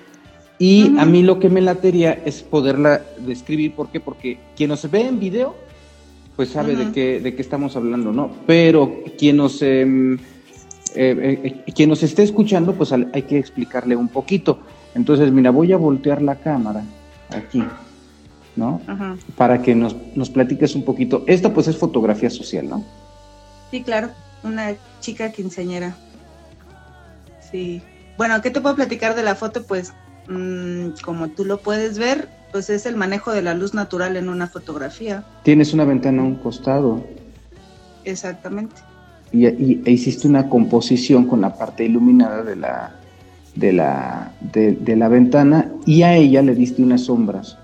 Y 0.60 0.96
a 1.00 1.06
mí 1.06 1.24
lo 1.24 1.40
que 1.40 1.50
me 1.50 1.60
latería 1.60 2.22
es 2.24 2.44
poderla 2.44 3.02
describir. 3.26 3.74
¿Por 3.74 3.90
qué? 3.90 4.00
Porque 4.00 4.38
quien 4.56 4.70
nos 4.70 4.90
ve 4.92 5.08
en 5.08 5.20
video, 5.20 5.56
pues 6.36 6.50
sabe 6.50 6.76
de, 6.76 6.92
qué, 6.92 7.20
de 7.20 7.34
qué 7.34 7.42
estamos 7.42 7.76
hablando, 7.76 8.12
¿no? 8.12 8.30
Pero 8.46 8.94
quien 9.18 9.38
nos, 9.38 9.60
em, 9.64 10.20
quien 10.94 11.90
nos 11.90 12.04
esté 12.04 12.22
escuchando, 12.22 12.76
pues 12.76 12.92
hay 12.92 13.24
que 13.24 13.40
explicarle 13.40 13.96
un 13.96 14.10
poquito. 14.10 14.60
Entonces, 14.94 15.32
mira, 15.32 15.50
voy 15.50 15.72
a 15.72 15.78
voltear 15.78 16.22
la 16.22 16.36
cámara 16.36 16.84
aquí. 17.32 17.64
¿No? 18.62 18.80
Para 19.36 19.62
que 19.62 19.74
nos, 19.74 19.96
nos 20.16 20.30
platiques 20.30 20.76
un 20.76 20.86
poquito. 20.86 21.24
Esta 21.28 21.52
pues 21.54 21.68
es 21.68 21.78
fotografía 21.78 22.30
social, 22.30 22.70
¿no? 22.70 22.84
Sí, 23.72 23.82
claro, 23.82 24.10
una 24.44 24.76
chica 25.00 25.32
quinceañera. 25.32 25.96
Sí. 27.52 27.82
Bueno, 28.18 28.40
¿qué 28.42 28.52
te 28.52 28.62
puedo 28.62 28.76
platicar 28.76 29.16
de 29.16 29.24
la 29.24 29.34
foto? 29.34 29.64
Pues 29.64 29.94
mm, 30.30 31.02
como 31.04 31.30
tú 31.30 31.44
lo 31.44 31.58
puedes 31.58 31.98
ver, 31.98 32.30
pues 32.52 32.70
es 32.70 32.86
el 32.86 32.96
manejo 32.96 33.32
de 33.32 33.42
la 33.42 33.56
luz 33.56 33.74
natural 33.74 34.16
en 34.16 34.30
una 34.30 34.48
fotografía. 34.48 35.24
Tienes 35.44 35.74
una 35.74 35.86
ventana 35.86 36.22
a 36.22 36.26
un 36.26 36.36
costado. 36.36 37.04
Exactamente. 38.04 38.76
Y, 39.32 39.48
y 39.48 39.82
e 39.86 39.92
hiciste 39.92 40.28
una 40.28 40.50
composición 40.50 41.26
con 41.26 41.42
la 41.42 41.56
parte 41.58 41.84
iluminada 41.86 42.44
de 42.44 42.58
la, 42.58 42.96
de 43.56 43.74
la, 43.74 44.34
de 44.42 44.96
la 44.96 45.08
ventana 45.08 45.72
y 45.86 46.04
a 46.04 46.16
ella 46.16 46.44
le 46.44 46.54
diste 46.54 46.84
unas 46.84 47.02
sombras 47.02 47.58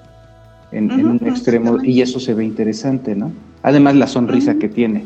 en, 0.71 0.91
un 1.05 1.27
extremo 1.27 1.83
y 1.83 2.01
eso 2.01 2.19
se 2.19 2.33
ve 2.33 2.43
interesante, 2.45 3.15
¿no? 3.15 3.31
Además 3.63 3.95
la 3.95 4.07
sonrisa 4.07 4.55
que 4.55 4.69
tiene, 4.69 5.05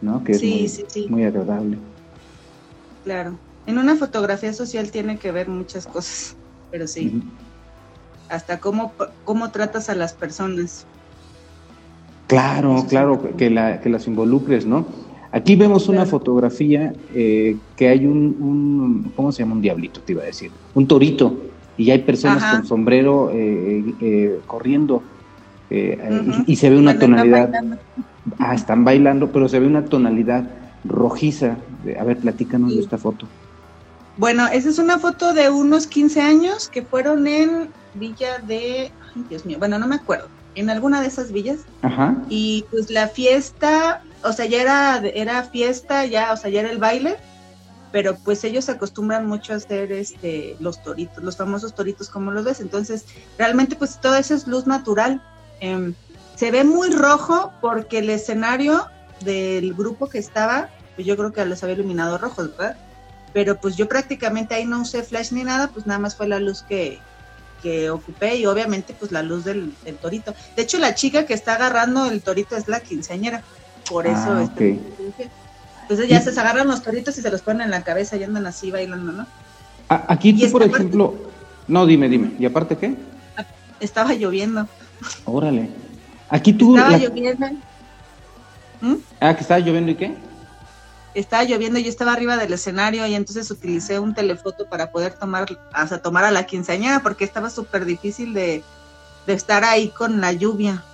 ¿no? 0.00 0.24
Que 0.24 0.32
es 0.32 1.08
muy, 1.08 1.24
agradable. 1.24 1.78
Claro. 3.04 3.38
En 3.66 3.78
una 3.78 3.96
fotografía 3.96 4.52
social 4.52 4.90
tiene 4.90 5.18
que 5.18 5.30
ver 5.30 5.48
muchas 5.48 5.86
cosas, 5.86 6.36
pero 6.70 6.86
sí. 6.86 7.22
Hasta 8.28 8.60
cómo, 8.60 8.92
cómo 9.24 9.50
tratas 9.50 9.88
a 9.90 9.94
las 9.94 10.12
personas. 10.12 10.86
Claro, 12.26 12.84
claro, 12.88 13.36
que, 13.36 13.50
la, 13.50 13.80
que 13.80 13.88
las 13.88 14.06
involucres, 14.06 14.66
¿no? 14.66 14.86
Aquí 15.32 15.56
vemos 15.56 15.88
una 15.88 16.06
fotografía 16.06 16.94
eh, 17.14 17.56
que 17.76 17.88
hay 17.88 18.06
un, 18.06 18.36
un, 18.40 19.12
¿cómo 19.14 19.30
se 19.32 19.42
llama? 19.42 19.54
Un 19.54 19.62
diablito, 19.62 20.00
te 20.00 20.12
iba 20.12 20.22
a 20.22 20.26
decir. 20.26 20.50
Un 20.74 20.86
torito 20.86 21.36
y 21.78 21.92
hay 21.92 22.00
personas 22.00 22.56
con 22.56 22.66
sombrero 22.66 23.30
eh, 23.32 23.94
eh, 24.00 24.40
corriendo 24.46 25.02
eh, 25.70 25.96
y, 26.46 26.56
se 26.56 26.68
ve 26.70 26.76
una 26.76 26.98
tonalidad. 26.98 27.50
ah, 28.38 28.54
están 28.54 28.84
bailando, 28.84 29.30
pero 29.30 29.48
se 29.48 29.60
ve 29.60 29.66
una 29.66 29.84
tonalidad 29.84 30.44
rojiza. 30.84 31.56
a 31.98 32.04
ver, 32.04 32.18
platícanos 32.18 32.74
de 32.74 32.80
esta 32.80 32.98
foto. 32.98 33.26
Bueno, 34.16 34.48
esa 34.48 34.68
es 34.68 34.78
una 34.78 34.98
foto 34.98 35.32
de 35.32 35.50
unos 35.50 35.86
15 35.86 36.20
años 36.20 36.68
que 36.68 36.82
fueron 36.82 37.26
en 37.26 37.68
Villa 37.94 38.38
de. 38.38 38.90
Ay, 39.14 39.24
Dios 39.28 39.46
mío, 39.46 39.58
bueno, 39.58 39.78
no 39.78 39.86
me 39.86 39.94
acuerdo. 39.94 40.28
En 40.56 40.70
alguna 40.70 41.00
de 41.00 41.06
esas 41.06 41.30
villas. 41.30 41.60
Ajá. 41.82 42.16
Y 42.28 42.64
pues 42.70 42.90
la 42.90 43.06
fiesta, 43.06 44.02
o 44.24 44.32
sea, 44.32 44.46
ya 44.46 44.60
era, 44.60 44.96
era 45.14 45.44
fiesta, 45.44 46.06
ya, 46.06 46.32
o 46.32 46.36
sea, 46.36 46.50
ya 46.50 46.60
era 46.60 46.70
el 46.70 46.78
baile 46.78 47.16
pero 47.92 48.16
pues 48.16 48.44
ellos 48.44 48.68
acostumbran 48.68 49.26
mucho 49.26 49.52
a 49.52 49.56
hacer 49.56 49.92
este 49.92 50.56
los 50.60 50.82
toritos, 50.82 51.22
los 51.22 51.36
famosos 51.36 51.74
toritos 51.74 52.08
como 52.08 52.30
los 52.30 52.44
ves, 52.44 52.60
entonces 52.60 53.04
realmente 53.38 53.76
pues 53.76 54.00
todo 54.00 54.16
eso 54.16 54.34
es 54.34 54.46
luz 54.46 54.66
natural. 54.66 55.22
Em, 55.60 55.94
se 56.36 56.50
ve 56.50 56.64
muy 56.64 56.90
rojo 56.90 57.52
porque 57.60 57.98
el 57.98 58.10
escenario 58.10 58.86
del 59.24 59.74
grupo 59.74 60.08
que 60.08 60.18
estaba, 60.18 60.68
pues 60.94 61.06
yo 61.06 61.16
creo 61.16 61.32
que 61.32 61.44
los 61.44 61.62
había 61.62 61.74
iluminado 61.74 62.18
rojos, 62.18 62.56
¿verdad? 62.56 62.76
Pero 63.32 63.60
pues 63.60 63.76
yo 63.76 63.88
prácticamente 63.88 64.54
ahí 64.54 64.64
no 64.64 64.82
usé 64.82 65.02
flash 65.02 65.32
ni 65.32 65.44
nada, 65.44 65.68
pues 65.68 65.86
nada 65.86 65.98
más 65.98 66.14
fue 66.14 66.28
la 66.28 66.38
luz 66.38 66.62
que, 66.62 67.00
que 67.62 67.90
ocupé 67.90 68.36
y 68.36 68.46
obviamente 68.46 68.94
pues 68.98 69.10
la 69.12 69.22
luz 69.22 69.44
del, 69.44 69.74
torito. 70.00 70.34
De 70.54 70.62
hecho 70.62 70.78
la 70.78 70.94
chica 70.94 71.26
que 71.26 71.34
está 71.34 71.54
agarrando 71.54 72.06
el 72.06 72.22
torito 72.22 72.56
es 72.56 72.68
la 72.68 72.80
quinceañera, 72.80 73.42
por 73.88 74.06
eso... 74.06 74.32
Ah, 74.32 74.44
este, 74.44 74.78
Entonces 75.88 76.08
ya 76.10 76.20
se 76.20 76.38
agarran 76.38 76.66
los 76.68 76.82
toritos 76.82 77.16
y 77.16 77.22
se 77.22 77.30
los 77.30 77.40
ponen 77.40 77.62
en 77.62 77.70
la 77.70 77.82
cabeza 77.82 78.18
y 78.18 78.22
andan 78.22 78.46
así 78.46 78.70
bailando, 78.70 79.10
¿no? 79.10 79.26
Aquí 79.88 80.34
tú, 80.34 80.52
por 80.52 80.62
ejemplo, 80.62 81.14
no, 81.66 81.86
dime, 81.86 82.10
dime, 82.10 82.34
¿y 82.38 82.44
aparte 82.44 82.76
qué? 82.76 82.94
Estaba 83.80 84.12
lloviendo. 84.12 84.68
Órale. 85.24 85.70
Aquí 86.28 86.52
tú... 86.52 86.76
Estaba 86.76 86.98
lloviendo. 86.98 87.46
¿Mm? 88.82 88.96
Ah, 89.18 89.34
que 89.34 89.40
estaba 89.40 89.60
lloviendo 89.60 89.92
y 89.92 89.94
qué? 89.94 90.14
Estaba 91.14 91.44
lloviendo 91.44 91.78
y 91.78 91.84
yo 91.84 91.88
estaba 91.88 92.12
arriba 92.12 92.36
del 92.36 92.52
escenario 92.52 93.06
y 93.06 93.14
entonces 93.14 93.50
utilicé 93.50 93.98
un 93.98 94.14
telefoto 94.14 94.66
para 94.66 94.92
poder 94.92 95.14
tomar, 95.14 95.58
hasta 95.72 96.02
tomar 96.02 96.24
a 96.24 96.30
la 96.30 96.44
quinceañera 96.44 97.02
porque 97.02 97.24
estaba 97.24 97.48
súper 97.48 97.86
difícil 97.86 98.34
de, 98.34 98.62
estar 99.26 99.64
ahí 99.64 99.88
con 99.88 100.20
la 100.20 100.32
lluvia. 100.32 100.84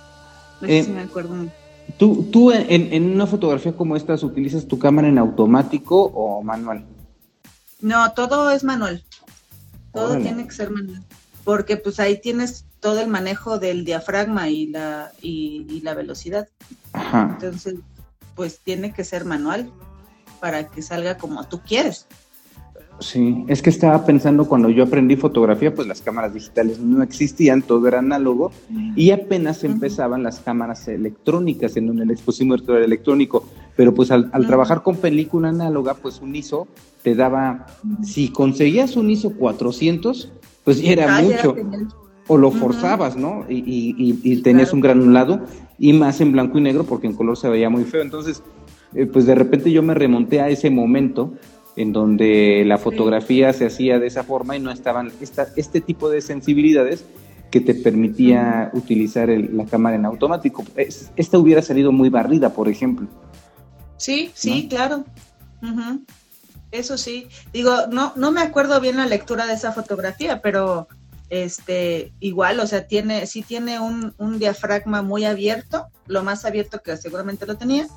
No 0.61 0.67
sé 0.69 0.79
eh, 0.79 0.83
si 0.85 0.91
me 0.91 1.01
acuerdo. 1.01 1.35
¿Tú, 1.97 2.23
tú 2.31 2.51
en, 2.51 3.13
una 3.13 3.25
fotografía 3.25 3.75
como 3.75 3.95
esta 3.95 4.13
utilizas 4.15 4.67
tu 4.67 4.77
cámara 4.77 5.07
en 5.07 5.17
automático 5.17 6.03
o 6.03 6.43
manual? 6.43 6.85
No, 7.79 8.11
todo 8.13 8.51
es 8.51 8.63
manual. 8.63 9.03
Todo 9.93 10.17
tiene 10.17 10.45
que 10.45 10.53
ser 10.53 10.71
manual. 10.71 11.03
Porque 11.43 11.77
pues 11.77 11.99
ahí 11.99 12.19
tienes 12.19 12.65
todo 12.79 12.99
el 12.99 13.07
manejo 13.07 13.59
del 13.59 13.85
diafragma 13.85 14.49
y 14.49 14.67
la, 14.67 15.11
y, 15.21 15.81
la 15.81 15.93
velocidad. 15.93 16.49
Ajá. 16.91 17.29
Entonces, 17.33 17.75
pues 18.35 18.59
tiene 18.59 18.91
que 18.91 19.03
ser 19.03 19.23
manual 19.23 19.71
para 20.41 20.67
que 20.67 20.81
salga 20.81 21.17
como 21.17 21.47
tú 21.47 21.61
quieres. 21.61 22.07
Sí, 22.99 23.43
es 23.49 23.61
que 23.61 23.69
estaba 23.69 24.05
pensando 24.05 24.47
cuando 24.47 24.69
yo 24.69 24.83
aprendí 24.83 25.17
fotografía, 25.17 25.73
pues 25.73 25.85
las 25.85 26.01
cámaras 26.01 26.33
digitales 26.33 26.79
no 26.79 27.03
existían, 27.03 27.61
todo 27.61 27.87
era 27.89 27.99
análogo 27.99 28.51
y 28.95 29.11
apenas 29.11 29.65
empezaban 29.65 30.23
las 30.23 30.39
cámaras 30.39 30.87
electrónicas 30.87 31.75
en 31.75 31.87
donde 31.87 32.05
les 32.05 32.21
pusimos 32.21 32.63
el 32.67 32.83
electrónico, 32.83 33.45
pero 33.75 33.93
pues 33.93 34.11
al, 34.11 34.31
trabajar 34.47 34.81
con 34.81 34.95
película 34.95 35.49
análoga, 35.49 35.95
pues 35.95 36.21
un 36.21 36.35
ISO 36.35 36.67
te 37.03 37.15
daba, 37.15 37.65
si 38.01 38.29
conseguías 38.29 38.95
un 38.95 39.09
ISO 39.09 39.31
400, 39.31 40.31
pues 40.63 40.81
ya 40.81 40.93
era 40.93 41.21
mucho, 41.21 41.53
o 42.27 42.37
lo 42.37 42.51
forzabas, 42.51 43.17
¿no? 43.17 43.45
Y, 43.49 44.41
tenías 44.41 44.71
un 44.71 44.79
granulado 44.79 45.41
y 45.77 45.91
más 45.91 46.21
en 46.21 46.31
blanco 46.31 46.59
y 46.59 46.61
negro 46.61 46.85
porque 46.85 47.07
en 47.07 47.13
color 47.13 47.35
se 47.35 47.49
veía 47.49 47.69
muy 47.69 47.83
feo, 47.83 48.01
entonces 48.01 48.41
eh, 48.93 49.05
pues 49.05 49.25
de 49.25 49.35
repente 49.35 49.69
yo 49.71 49.83
me 49.83 49.93
remonté 49.93 50.39
a 50.39 50.47
ese 50.47 50.69
momento 50.69 51.33
en 51.75 51.91
donde 51.91 52.63
la 52.65 52.77
fotografía 52.77 53.51
se 53.53 53.65
hacía 53.65 53.99
de 53.99 54.07
esa 54.07 54.23
forma 54.23 54.55
y 54.55 54.59
no 54.59 54.71
estaban 54.71 55.11
esta, 55.21 55.47
este 55.55 55.81
tipo 55.81 56.09
de 56.09 56.21
sensibilidades 56.21 57.05
que 57.51 57.61
te 57.61 57.73
permitía 57.73 58.69
utilizar 58.73 59.29
la 59.29 59.65
cámara 59.65 59.95
en 59.95 60.05
automático. 60.05 60.63
esta 60.75 61.37
hubiera 61.37 61.61
salido 61.61 61.91
muy 61.91 62.09
barrida, 62.09 62.49
por 62.49 62.67
ejemplo. 62.67 63.07
Sí, 63.97 64.31
sí, 64.33 64.67
claro. 64.67 65.05
Eso 66.71 66.97
sí. 66.97 67.27
Digo, 67.53 67.71
no, 67.91 68.13
no 68.15 68.31
me 68.31 68.41
acuerdo 68.41 68.81
bien 68.81 68.97
la 68.97 69.05
lectura 69.05 69.45
de 69.45 69.53
esa 69.53 69.71
fotografía, 69.71 70.41
pero 70.41 70.87
este, 71.29 72.13
igual, 72.19 72.59
o 72.59 72.67
sea, 72.67 72.87
tiene, 72.87 73.25
sí 73.25 73.41
tiene 73.41 73.79
un, 73.79 74.13
un 74.17 74.37
diafragma 74.37 75.01
muy 75.01 75.25
abierto, 75.25 75.87
lo 76.07 76.23
más 76.23 76.45
abierto 76.45 76.81
que 76.81 76.97
seguramente 76.97 77.45
lo 77.45 77.57
tenía, 77.57 77.87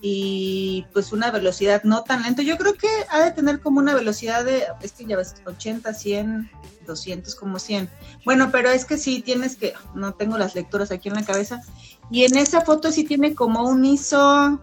y 0.00 0.86
pues 0.92 1.12
una 1.12 1.30
velocidad 1.30 1.82
no 1.84 2.02
tan 2.02 2.22
lenta. 2.22 2.42
Yo 2.42 2.56
creo 2.58 2.74
que 2.74 2.88
ha 3.10 3.20
de 3.20 3.30
tener 3.30 3.60
como 3.60 3.80
una 3.80 3.94
velocidad 3.94 4.44
de, 4.44 4.64
es 4.82 4.92
que 4.92 5.06
ya 5.06 5.16
ves, 5.16 5.34
80, 5.44 5.92
100, 5.92 6.50
200, 6.86 7.34
como 7.34 7.58
100. 7.58 7.88
Bueno, 8.24 8.50
pero 8.52 8.70
es 8.70 8.84
que 8.84 8.98
sí 8.98 9.22
tienes 9.22 9.56
que, 9.56 9.74
no 9.94 10.14
tengo 10.14 10.38
las 10.38 10.54
lecturas 10.54 10.90
aquí 10.90 11.08
en 11.08 11.14
la 11.14 11.24
cabeza. 11.24 11.62
Y 12.10 12.24
en 12.24 12.36
esa 12.36 12.60
foto 12.60 12.92
sí 12.92 13.04
tiene 13.04 13.34
como 13.34 13.68
un 13.68 13.84
ISO, 13.84 14.60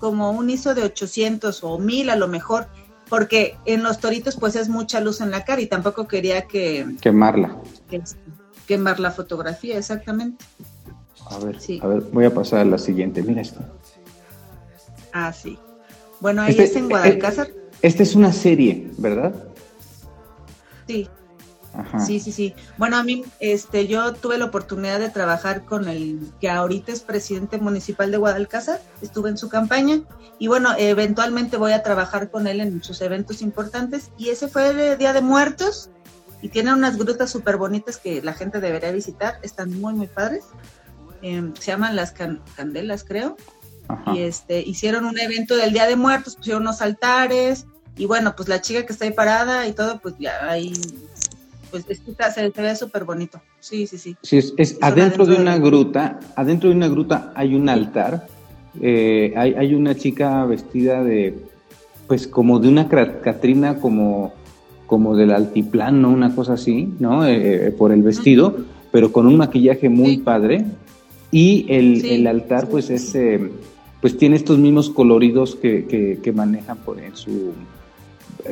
como 0.00 0.30
un 0.32 0.50
ISO 0.50 0.74
de 0.74 0.82
800 0.82 1.62
o 1.62 1.78
1000 1.78 2.10
a 2.10 2.16
lo 2.16 2.28
mejor, 2.28 2.68
porque 3.08 3.56
en 3.64 3.82
los 3.82 3.98
toritos 4.00 4.36
pues 4.36 4.56
es 4.56 4.68
mucha 4.68 5.00
luz 5.00 5.20
en 5.20 5.30
la 5.30 5.44
cara 5.44 5.60
y 5.60 5.66
tampoco 5.66 6.08
quería 6.08 6.42
que... 6.42 6.96
Quemarla. 7.00 7.56
quemar 8.66 8.98
la 8.98 9.10
fotografía, 9.10 9.78
exactamente. 9.78 10.44
A 11.30 11.38
ver, 11.38 11.58
a 11.82 11.86
ver, 11.86 12.00
voy 12.12 12.24
a 12.24 12.32
pasar 12.32 12.60
a 12.60 12.64
la 12.64 12.78
siguiente. 12.78 13.22
Mira 13.22 13.42
esto. 13.42 13.60
Ah, 15.12 15.32
sí. 15.32 15.58
Bueno, 16.20 16.42
ahí 16.42 16.50
este, 16.50 16.64
es 16.64 16.76
en 16.76 16.84
eh, 16.84 16.88
Guadalcázar. 16.88 17.48
Esta 17.82 18.02
es 18.02 18.14
una 18.14 18.32
serie, 18.32 18.90
¿verdad? 18.98 19.34
Sí. 20.86 21.08
Ajá. 21.74 22.00
Sí, 22.00 22.18
sí, 22.18 22.32
sí. 22.32 22.54
Bueno, 22.76 22.96
a 22.96 23.04
mí, 23.04 23.24
este, 23.40 23.86
yo 23.86 24.14
tuve 24.14 24.38
la 24.38 24.46
oportunidad 24.46 24.98
de 24.98 25.10
trabajar 25.10 25.64
con 25.64 25.88
el 25.88 26.32
que 26.40 26.50
ahorita 26.50 26.92
es 26.92 27.00
presidente 27.00 27.58
municipal 27.58 28.10
de 28.10 28.16
Guadalcázar, 28.16 28.80
estuve 29.00 29.28
en 29.30 29.38
su 29.38 29.48
campaña 29.48 30.00
y 30.38 30.48
bueno, 30.48 30.70
eventualmente 30.76 31.56
voy 31.56 31.72
a 31.72 31.82
trabajar 31.82 32.30
con 32.30 32.46
él 32.46 32.60
en 32.60 32.82
sus 32.82 33.00
eventos 33.00 33.42
importantes 33.42 34.10
y 34.16 34.30
ese 34.30 34.48
fue 34.48 34.70
el 34.70 34.98
Día 34.98 35.12
de 35.12 35.20
Muertos 35.20 35.90
y 36.40 36.48
tiene 36.48 36.72
unas 36.72 36.96
grutas 36.96 37.30
súper 37.30 37.56
bonitas 37.56 37.96
que 37.96 38.22
la 38.22 38.32
gente 38.32 38.60
debería 38.60 38.92
visitar, 38.92 39.38
están 39.42 39.78
muy, 39.80 39.94
muy 39.94 40.06
padres. 40.06 40.44
Em, 41.20 41.54
se 41.54 41.72
llaman 41.72 41.96
las 41.96 42.12
candelas, 42.12 43.04
creo. 43.04 43.36
Y 44.14 44.20
este, 44.20 44.60
hicieron 44.60 45.04
un 45.04 45.18
evento 45.18 45.56
del 45.56 45.72
Día 45.72 45.86
de 45.86 45.96
Muertos, 45.96 46.36
pusieron 46.36 46.62
unos 46.62 46.82
altares, 46.82 47.66
y 47.98 48.06
bueno, 48.06 48.34
pues 48.36 48.48
la 48.48 48.60
chica 48.60 48.86
que 48.86 48.92
está 48.92 49.04
ahí 49.04 49.10
parada 49.10 49.66
y 49.66 49.72
todo, 49.72 49.98
pues 50.00 50.14
ya 50.18 50.48
ahí, 50.48 50.72
pues 51.70 51.84
se, 51.84 52.48
ve 52.50 52.76
súper 52.76 53.04
bonito. 53.04 53.40
Sí, 53.58 53.86
sí, 53.88 53.98
sí. 53.98 54.16
Sí, 54.22 54.38
es, 54.56 54.78
adentro, 54.80 55.26
de 55.26 55.34
una 55.34 55.58
gruta, 55.58 56.20
adentro 56.36 56.70
de 56.70 56.76
una 56.76 56.88
gruta 56.88 57.32
hay 57.34 57.56
un 57.56 57.68
altar, 57.68 58.28
eh, 58.80 59.34
hay, 59.36 59.54
hay 59.54 59.74
una 59.74 59.96
chica 59.96 60.44
vestida 60.44 61.02
de, 61.02 61.42
pues 62.06 62.28
como 62.28 62.60
de 62.60 62.68
una 62.68 62.88
Catrina, 62.88 63.78
como, 63.78 64.32
como 64.86 65.16
del 65.16 65.32
altiplano, 65.32 66.08
una 66.08 66.34
cosa 66.34 66.52
así, 66.52 66.94
¿no? 67.00 67.26
Eh, 67.26 67.66
eh, 67.66 67.70
por 67.72 67.90
el 67.90 68.02
vestido, 68.02 68.56
pero 68.92 69.10
con 69.10 69.26
un 69.26 69.36
maquillaje 69.36 69.88
muy 69.88 70.18
padre. 70.18 70.64
Y 71.30 71.66
el, 71.68 72.06
el 72.06 72.26
altar, 72.26 72.68
pues 72.68 72.88
es 72.88 73.14
pues 74.00 74.16
tiene 74.16 74.36
estos 74.36 74.58
mismos 74.58 74.90
coloridos 74.90 75.56
que, 75.56 76.18
que, 76.22 76.32
manejan 76.32 76.78
por 76.78 77.00
en 77.00 77.16
su 77.16 77.52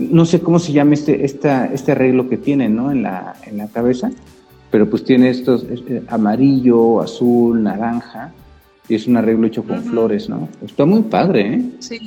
no 0.01 0.25
sé 0.25 0.41
cómo 0.41 0.59
se 0.59 0.73
llama 0.73 0.95
este 0.95 1.25
esta, 1.25 1.67
este 1.67 1.93
arreglo 1.93 2.29
que 2.29 2.37
tiene 2.37 2.69
¿no? 2.69 2.91
en 2.91 3.03
la 3.03 3.37
en 3.45 3.59
la 3.59 3.69
cabeza 3.69 4.11
pero 4.71 4.91
pues 4.91 5.05
tiene 5.05 5.31
estos 5.31 5.65
eh, 5.65 6.03
amarillo 6.09 7.01
azul 7.01 7.63
naranja 7.63 8.33
y 8.89 8.97
es 8.97 9.07
un 9.07 9.17
arreglo 9.17 9.47
hecho 9.47 9.63
con 9.63 9.83
flores 9.85 10.29
no 10.29 10.49
está 10.65 10.85
muy 10.85 11.03
padre 11.03 11.55
eh 11.55 11.65
sí. 11.79 12.01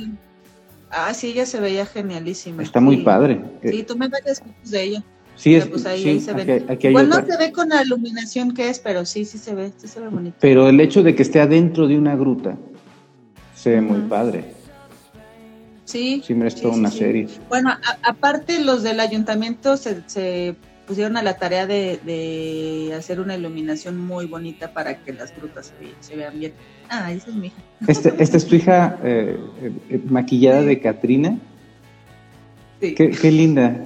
Ah 0.90 1.14
sí 1.14 1.28
ella 1.28 1.46
se 1.46 1.60
veía 1.60 1.86
genialísima 1.86 2.62
está 2.62 2.80
muy 2.80 2.98
padre 2.98 3.40
sí 3.62 3.82
tú 3.82 3.96
me 3.96 4.08
varias 4.08 4.40
fotos 4.40 4.70
de 4.70 4.82
ella. 4.82 5.04
Sí, 5.40 5.54
es, 5.54 5.66
pues 5.68 5.86
ahí, 5.86 6.20
se 6.20 6.34
ve. 6.34 6.66
Igual 6.82 7.08
no 7.08 7.24
se 7.24 7.34
ve 7.38 7.50
con 7.50 7.70
la 7.70 7.82
iluminación 7.82 8.52
que 8.52 8.68
es, 8.68 8.78
pero 8.78 9.06
sí, 9.06 9.24
sí 9.24 9.38
se 9.38 9.54
ve, 9.54 9.72
sí 9.78 9.88
se 9.88 9.98
ve 9.98 10.08
bonito. 10.08 10.36
Pero 10.38 10.68
el 10.68 10.78
hecho 10.80 11.02
de 11.02 11.14
que 11.14 11.22
esté 11.22 11.40
adentro 11.40 11.88
de 11.88 11.96
una 11.96 12.14
gruta, 12.14 12.58
se 13.60 13.70
ve 13.72 13.80
muy 13.82 14.00
padre. 14.08 14.44
Sí. 15.84 16.22
Sí, 16.24 16.34
me 16.34 16.50
toda 16.50 16.74
una 16.74 16.90
serie. 16.90 17.28
Bueno, 17.50 17.70
aparte 18.02 18.64
los 18.64 18.82
del 18.82 19.00
ayuntamiento 19.00 19.76
se, 19.76 20.56
pusieron 20.86 21.18
a 21.18 21.22
la 21.22 21.36
tarea 21.36 21.66
de, 21.66 22.94
hacer 22.96 23.20
una 23.20 23.36
iluminación 23.36 23.98
muy 23.98 24.26
bonita 24.26 24.72
para 24.72 25.02
que 25.02 25.12
las 25.12 25.32
frutas 25.32 25.74
se, 26.00 26.16
vean 26.16 26.38
bien. 26.38 26.52
Ah, 26.88 27.12
esa 27.12 27.28
es 27.28 27.36
mi 27.36 27.48
hija. 27.48 27.62
Este, 27.86 28.14
¿Esta 28.18 28.38
es 28.38 28.46
tu 28.46 28.56
hija 28.56 28.98
eh, 29.04 29.38
eh, 29.90 30.00
maquillada 30.06 30.62
de 30.62 30.80
Katrina? 30.80 31.38
Sí. 32.80 32.94
Qué, 32.94 33.30
linda. 33.30 33.76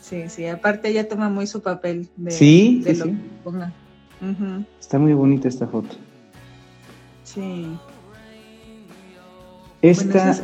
Sí, 0.00 0.24
sí, 0.28 0.46
aparte 0.46 0.88
ella 0.88 1.06
toma 1.06 1.28
muy 1.28 1.46
su 1.46 1.62
papel 1.62 2.08
de, 2.16 2.32
¿Sí? 2.32 2.82
lo 2.84 3.04
que 3.04 3.14
ponga. 3.44 3.72
Está 4.80 4.98
muy 4.98 5.12
bonita 5.12 5.46
esta 5.46 5.68
foto. 5.68 5.94
Sí. 7.22 7.78
Esta, 9.82 10.36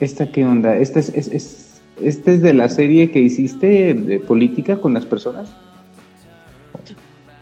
¿Esta 0.00 0.30
qué 0.30 0.44
onda? 0.44 0.76
¿Esta 0.76 0.98
es, 0.98 1.10
es, 1.10 1.80
¿Esta 2.00 2.32
es 2.32 2.42
de 2.42 2.52
la 2.52 2.68
serie 2.68 3.10
que 3.10 3.20
hiciste 3.20 3.94
de 3.94 4.18
política 4.18 4.80
con 4.80 4.94
las 4.94 5.06
personas? 5.06 5.48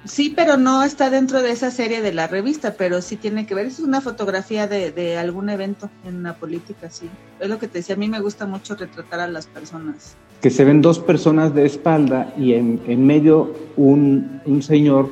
Sí, 0.05 0.33
pero 0.37 0.59
no 0.59 0.83
está 0.83 1.09
dentro 1.09 1.41
de 1.41 1.51
esa 1.51 1.71
serie 1.71 2.03
de 2.03 2.13
la 2.13 2.27
revista, 2.27 2.75
pero 2.75 3.01
sí 3.01 3.17
tiene 3.17 3.47
que 3.47 3.55
ver. 3.55 3.67
Es 3.67 3.81
una 3.81 4.03
fotografía 4.03 4.67
de, 4.67 5.17
algún 5.17 5.49
evento 5.49 5.89
en 6.05 6.23
la 6.23 6.35
política, 6.35 6.91
sí. 6.91 7.09
Es 7.41 7.49
lo 7.49 7.59
que 7.59 7.69
te 7.69 7.79
decía, 7.79 7.95
a 7.95 7.99
mí 7.99 8.09
me 8.09 8.21
gusta 8.21 8.47
mucho 8.47 8.77
retratar 8.77 9.21
a 9.21 9.29
las 9.29 9.47
personas. 9.47 10.15
Que 10.43 10.51
se 10.51 10.65
ven 10.65 10.83
dos 10.83 10.99
personas 10.99 11.55
de 11.55 11.65
espalda 11.65 12.35
y 12.37 12.53
en, 12.53 12.83
en 12.87 13.07
medio 13.07 13.55
un, 13.77 14.43
un 14.45 14.63
señor, 14.63 15.09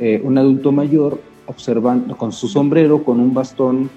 eh, 0.00 0.20
un 0.24 0.36
adulto 0.36 0.72
mayor, 0.72 1.20
observando 1.46 2.16
con 2.16 2.32
su 2.32 2.48
sombrero, 2.48 3.04
con 3.04 3.20
un 3.20 3.34
bastón 3.34 3.88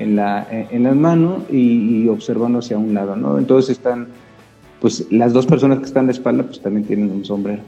en, 0.00 0.16
la, 0.16 0.46
en 0.50 0.82
las 0.82 0.96
manos 0.96 1.42
y, 1.50 2.08
observando 2.08 2.58
hacia 2.58 2.78
un 2.78 2.94
lado, 2.94 3.14
¿no? 3.16 3.38
Entonces 3.38 3.70
están, 3.70 4.08
pues 4.80 5.06
las 5.10 5.32
dos 5.32 5.46
personas 5.46 5.78
que 5.78 5.84
están 5.84 6.06
de 6.06 6.12
espalda, 6.12 6.44
pues 6.44 6.60
también 6.60 6.86
tienen 6.86 7.10
un 7.10 7.24
sombrero. 7.24 7.62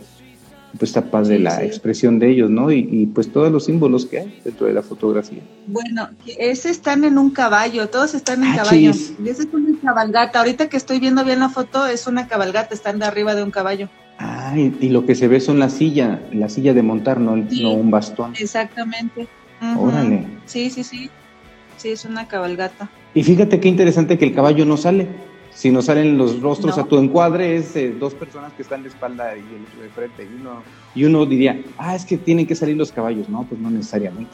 Pues 0.79 0.91
está 0.91 1.03
padre 1.11 1.39
la 1.39 1.63
expresión 1.63 2.19
de 2.19 2.31
ellos, 2.31 2.49
¿no? 2.49 2.73
Y, 2.73 3.11
pues 3.15 3.31
todos 3.31 3.53
los 3.53 3.67
símbolos 3.67 4.07
que 4.07 4.21
hay 4.21 4.41
dentro 4.43 4.67
de 4.67 4.73
la 4.73 4.83
fotografía. 4.83 5.43
Bueno, 5.67 6.09
ese 6.39 6.71
están 6.71 7.05
en 7.05 7.19
un 7.19 7.31
caballo, 7.31 7.91
todos 7.91 8.15
están 8.15 8.43
en 8.43 8.53
ah, 8.53 8.57
caballo. 8.57 8.93
Y 9.23 9.29
esa 9.29 9.43
es 9.43 9.49
una 9.53 9.79
cabalgata. 9.83 10.39
Ahorita 10.39 10.71
que 10.71 10.79
estoy 10.79 10.99
viendo 10.99 11.27
bien 11.27 11.41
la 11.41 11.51
foto, 11.51 11.87
es 11.87 12.07
una 12.07 12.27
cabalgata, 12.27 12.75
están 12.75 12.99
de 12.99 13.05
arriba 13.05 13.35
de 13.35 13.43
un 13.43 13.51
caballo. 13.51 13.91
Ah, 14.19 14.55
y, 14.57 14.89
lo 14.89 15.05
que 15.05 15.15
se 15.15 15.29
ve 15.29 15.41
son 15.41 15.59
la 15.59 15.69
silla, 15.69 16.23
la 16.33 16.49
silla 16.49 16.73
de 16.73 16.83
montar, 16.83 17.21
no, 17.21 17.33
un 17.33 17.91
bastón. 17.91 18.33
Exactamente. 18.39 19.29
Órale. 19.77 20.27
Sí, 20.47 20.71
sí, 20.71 20.85
sí. 20.85 21.11
Sí, 21.83 21.91
es 21.91 22.05
una 22.05 22.29
cabalgata. 22.29 22.89
Y 23.13 23.25
fíjate 23.25 23.59
qué 23.59 23.67
interesante 23.67 24.17
que 24.17 24.25
el 24.25 24.33
caballo 24.33 24.65
no 24.65 24.77
sale. 24.77 25.09
Si 25.53 25.73
no 25.73 25.83
salen 25.83 26.17
los 26.17 26.41
rostros 26.41 26.79
a 26.79 26.85
tu 26.85 26.97
encuadre, 26.97 27.57
es 27.57 27.75
eh, 27.75 27.93
dos 27.99 28.15
personas 28.15 28.53
que 28.53 28.63
están 28.63 28.85
de 28.85 28.89
espalda 28.89 29.37
y 29.37 29.41
el 29.41 29.65
otro 29.67 29.83
de 29.83 29.89
frente. 29.89 30.23
Y 30.23 30.41
uno, 30.41 30.63
y 30.95 31.05
uno 31.07 31.27
diría, 31.27 31.61
ah, 31.79 31.97
es 31.97 32.05
que 32.05 32.19
tienen 32.19 32.47
que 32.47 32.55
salir 32.55 32.77
los 32.77 32.93
caballos. 32.93 33.29
No, 33.29 33.45
pues 33.49 33.61
no 33.61 33.69
necesariamente. 33.69 34.31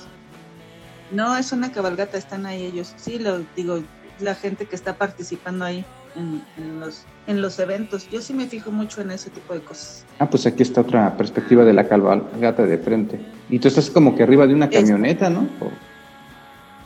No, 1.11 1.39
es 1.39 1.51
una 1.51 1.73
cabalgata, 1.73 2.19
están 2.19 2.45
ahí 2.45 2.67
ellos. 2.67 2.93
Sí, 2.99 3.19
lo 3.19 3.41
digo, 3.57 3.81
la 4.21 4.35
gente 4.35 4.67
que 4.67 4.77
está 4.77 4.97
participando 4.97 5.65
ahí 5.65 5.87
en, 6.17 6.81
los, 6.81 7.07
en 7.27 7.41
los 7.41 7.59
eventos. 7.61 8.11
Yo 8.11 8.21
sí 8.21 8.35
me 8.35 8.47
fijo 8.47 8.71
mucho 8.71 9.01
en 9.01 9.11
ese 9.11 9.31
tipo 9.31 9.55
de 9.55 9.61
cosas. 9.61 10.05
Ah, 10.19 10.29
pues 10.29 10.45
aquí 10.45 10.63
está 10.63 10.83
otra 10.83 11.17
perspectiva 11.17 11.65
de 11.65 11.73
la 11.73 11.89
cabalgata 11.89 12.67
de 12.67 12.77
frente. 12.77 13.19
Y 13.49 13.59
tú 13.59 13.69
estás 13.69 13.89
como 13.89 14.15
que 14.15 14.23
arriba 14.23 14.47
de 14.47 14.53
una 14.53 14.69
camioneta, 14.69 15.31
¿no? 15.31 15.49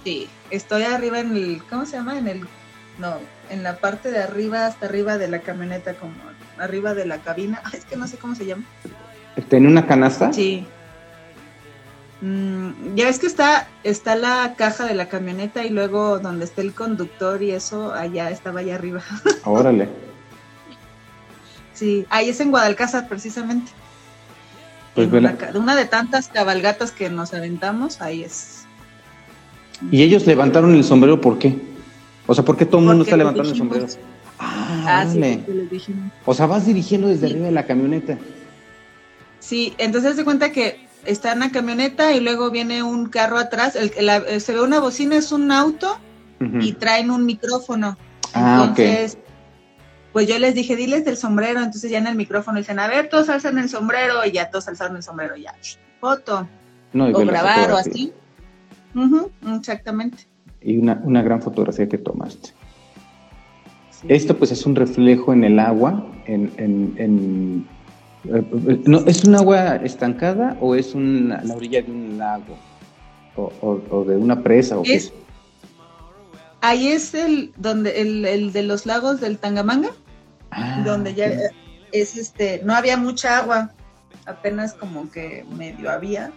Sí, 0.05 0.29
estoy 0.51 0.83
arriba 0.83 1.21
en 1.21 1.37
el, 1.37 1.63
¿cómo 1.69 1.87
se 1.87 1.97
llama? 1.97 2.19
En 2.19 2.27
el, 2.27 2.41
no, 2.99 3.17
en 3.51 3.63
la 3.63 3.77
parte 3.77 4.11
de 4.11 4.23
arriba, 4.23 4.67
hasta 4.67 4.87
arriba 4.87 5.19
de 5.19 5.29
la 5.29 5.41
camioneta, 5.41 5.95
como 5.95 6.15
arriba 6.59 6.95
de 6.95 7.07
la 7.07 7.19
cabina. 7.19 7.63
es 7.73 7.85
que 7.85 7.97
no 7.97 8.07
sé 8.07 8.17
cómo 8.17 8.35
se 8.35 8.47
llama. 8.47 8.65
¿Tiene 9.49 9.69
una 9.69 9.87
canasta? 9.87 10.33
Sí. 10.33 10.67
Mm, 12.21 12.95
ya 12.95 13.09
es 13.09 13.19
que 13.19 13.27
está, 13.27 13.67
está 13.83 14.15
la 14.15 14.55
caja 14.57 14.85
de 14.85 14.95
la 14.95 15.09
camioneta 15.09 15.65
y 15.65 15.71
luego 15.71 16.21
donde 16.21 16.45
está 16.45 16.63
el 16.63 16.73
conductor 16.73 17.43
y 17.43 17.51
eso, 17.51 17.93
allá 17.93 18.31
estaba 18.31 18.61
allá 18.61 18.77
arriba. 18.77 19.03
Órale. 19.45 19.89
sí, 21.73 22.07
ahí 22.11 22.29
es 22.29 22.41
en 22.41 22.51
Guadalcázar 22.51 23.09
precisamente. 23.09 23.73
Pues 24.95 25.11
una, 25.11 25.37
una 25.55 25.75
de 25.75 25.87
tantas 25.87 26.29
cabalgatas 26.29 26.93
que 26.93 27.09
nos 27.09 27.33
aventamos, 27.35 28.01
ahí 28.03 28.23
es. 28.23 28.62
¿Y 29.91 30.03
ellos 30.03 30.27
levantaron 30.27 30.75
el 30.75 30.85
sombrero 30.85 31.21
por 31.21 31.39
qué? 31.39 31.57
O 32.27 32.35
sea, 32.35 32.45
¿por 32.45 32.57
qué 32.57 32.67
todo 32.67 32.81
el 32.81 32.87
mundo 32.87 33.05
está 33.05 33.17
levantando 33.17 33.51
el 33.51 33.57
sombrero? 33.57 33.87
Ah, 34.39 35.03
ah 35.03 35.07
sí, 35.11 35.45
O 36.25 36.35
sea, 36.35 36.47
vas 36.47 36.67
dirigiendo 36.67 37.09
desde 37.09 37.27
arriba 37.27 37.47
de 37.47 37.53
la 37.53 37.67
camioneta. 37.67 38.19
Sí, 39.41 39.75
entonces 39.79 40.17
se 40.17 40.25
cuenta 40.25 40.53
que 40.53 40.87
está 41.05 41.33
en 41.33 41.41
la 41.41 41.51
camioneta 41.51 42.13
y 42.13 42.21
luego 42.21 42.51
viene 42.51 42.83
un 42.83 43.07
carro 43.07 43.39
atrás. 43.39 43.77
El, 43.77 44.09
eh, 44.09 44.41
se 44.41 44.55
ve 44.55 44.63
una 44.63 44.81
bocina, 44.81 45.17
es 45.17 45.33
un 45.33 45.51
auto 45.51 45.99
y 46.61 46.73
traen 46.73 47.11
un 47.11 47.25
micrófono. 47.25 47.97
Ah, 48.35 48.67
entonces, 48.69 49.17
pues 50.13 50.27
yo 50.27 50.39
les 50.39 50.55
dije, 50.55 50.75
diles 50.75 51.05
del 51.05 51.17
sombrero. 51.17 51.61
Entonces 51.61 51.91
ya 51.91 51.99
en 51.99 52.07
el 52.07 52.17
micrófono 52.17 52.59
dicen, 52.59 52.79
a 52.79 52.89
ver, 52.89 53.09
todos 53.09 53.29
alzan 53.29 53.59
el 53.59 53.69
sombrero 53.69 54.25
y 54.25 54.33
ya 54.33 54.51
todos 54.51 54.67
alzaron 54.69 54.97
el 54.97 55.03
sombrero, 55.03 55.37
ya. 55.37 55.55
Foto. 56.01 56.49
o 56.95 57.25
grabar 57.25 57.73
o 57.73 57.77
así. 57.77 58.13
Exactamente 59.57 60.27
y 60.65 60.79
una, 60.79 61.01
una 61.05 61.23
gran 61.23 61.43
fotografía 61.43 61.89
que 61.89 61.99
tomaste. 61.99 62.51
Esto 64.09 64.37
pues 64.37 64.51
es 64.51 64.67
un 64.67 64.75
reflejo 64.75 65.33
en 65.33 65.45
el 65.45 65.59
agua, 65.59 66.05
en, 66.27 66.53
en, 66.57 67.67
eh, 68.25 68.83
no, 68.85 68.99
¿Es 69.07 69.25
un 69.25 69.37
agua 69.37 69.77
estancada 69.77 70.57
o 70.61 70.75
es 70.75 70.95
una, 70.95 71.43
la 71.45 71.55
orilla 71.55 71.83
de 71.83 71.91
un 71.91 72.19
lago? 72.19 72.57
¿O, 73.37 73.81
o, 73.91 74.05
de 74.05 74.17
una 74.17 74.43
presa? 74.43 74.79
O 74.79 74.83
es, 74.85 75.13
Ahí 76.61 76.89
es 76.89 77.15
el, 77.15 77.53
donde, 77.57 78.01
el, 78.01 78.25
el, 78.25 78.53
de 78.53 78.63
los 78.63 78.87
lagos 78.87 79.21
del 79.21 79.39
Tangamanga, 79.39 79.91
ah, 80.51 80.83
donde 80.85 81.15
ya 81.15 81.27
es 81.93 82.17
este, 82.17 82.61
no 82.65 82.75
había 82.75 82.97
mucha 82.97 83.39
agua, 83.39 83.73
apenas 84.27 84.75
como 84.75 85.11
que 85.11 85.45
medio 85.57 85.91
había, 85.91 86.33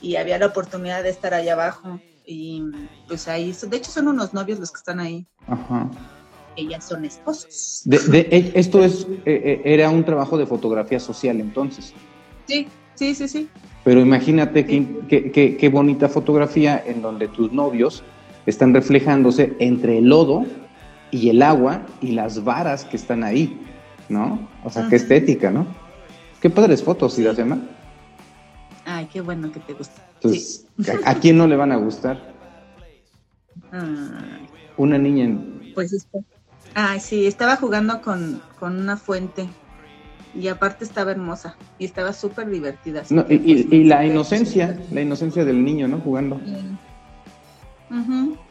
y 0.00 0.16
había 0.16 0.38
la 0.38 0.46
oportunidad 0.46 1.02
de 1.02 1.10
estar 1.10 1.34
allá 1.34 1.54
abajo 1.54 2.00
y 2.26 2.62
pues 3.06 3.28
ahí, 3.28 3.54
de 3.68 3.76
hecho 3.76 3.90
son 3.90 4.08
unos 4.08 4.34
novios 4.34 4.58
los 4.58 4.72
que 4.72 4.78
están 4.78 5.00
ahí. 5.00 5.26
Ajá. 5.46 5.90
Ellas 6.56 6.84
son 6.88 7.04
esposos. 7.04 7.82
De, 7.84 8.20
e, 8.30 8.52
esto 8.54 8.82
es, 8.82 9.06
e, 9.24 9.62
e, 9.64 9.74
era 9.74 9.90
un 9.90 10.04
trabajo 10.04 10.36
de 10.36 10.46
fotografía 10.46 10.98
social 10.98 11.40
entonces. 11.40 11.92
Sí, 12.46 12.66
sí, 12.94 13.14
sí, 13.14 13.28
sí. 13.28 13.48
Pero 13.84 14.00
imagínate 14.00 14.66
qué, 14.66 15.56
qué, 15.60 15.68
bonita 15.68 16.08
fotografía 16.08 16.82
en 16.84 17.02
donde 17.02 17.28
tus 17.28 17.52
novios 17.52 18.02
están 18.44 18.74
reflejándose 18.74 19.54
entre 19.60 19.98
el 19.98 20.08
lodo 20.08 20.44
y 21.12 21.28
el 21.28 21.40
agua 21.40 21.86
y 22.00 22.12
las 22.12 22.42
varas 22.42 22.84
que 22.84 22.96
están 22.96 23.22
ahí, 23.22 23.60
¿no? 24.08 24.48
O 24.64 24.70
sea, 24.70 24.88
qué 24.88 24.96
estética, 24.96 25.52
¿no? 25.52 25.68
Qué 26.40 26.50
padres 26.50 26.82
fotos, 26.82 27.16
Iracema. 27.18 27.60
Ay, 28.86 29.08
qué 29.12 29.20
bueno 29.20 29.50
que 29.50 29.58
te 29.58 29.74
gusta. 29.74 30.00
Entonces, 30.14 30.64
¿a, 31.04 31.16
quién 31.16 31.36
no 31.36 31.48
le 31.48 31.56
van 31.56 31.72
a 31.72 31.76
gustar? 31.76 32.22
Una 34.76 34.96
niña 34.96 35.24
en... 35.24 35.72
Pues 35.74 36.06
Ay, 36.74 37.00
sí, 37.00 37.26
estaba 37.26 37.56
jugando 37.56 38.00
con, 38.00 38.40
una 38.60 38.96
fuente 38.96 39.48
y 40.34 40.46
aparte 40.48 40.84
estaba 40.84 41.10
hermosa 41.10 41.56
y 41.78 41.84
estaba 41.84 42.12
súper 42.12 42.48
divertida. 42.48 43.02
y, 43.28 43.84
la 43.84 44.06
inocencia, 44.06 44.78
la 44.92 45.00
inocencia 45.00 45.44
del 45.44 45.64
niño, 45.64 45.88
¿no? 45.88 45.98
Jugando. 45.98 46.40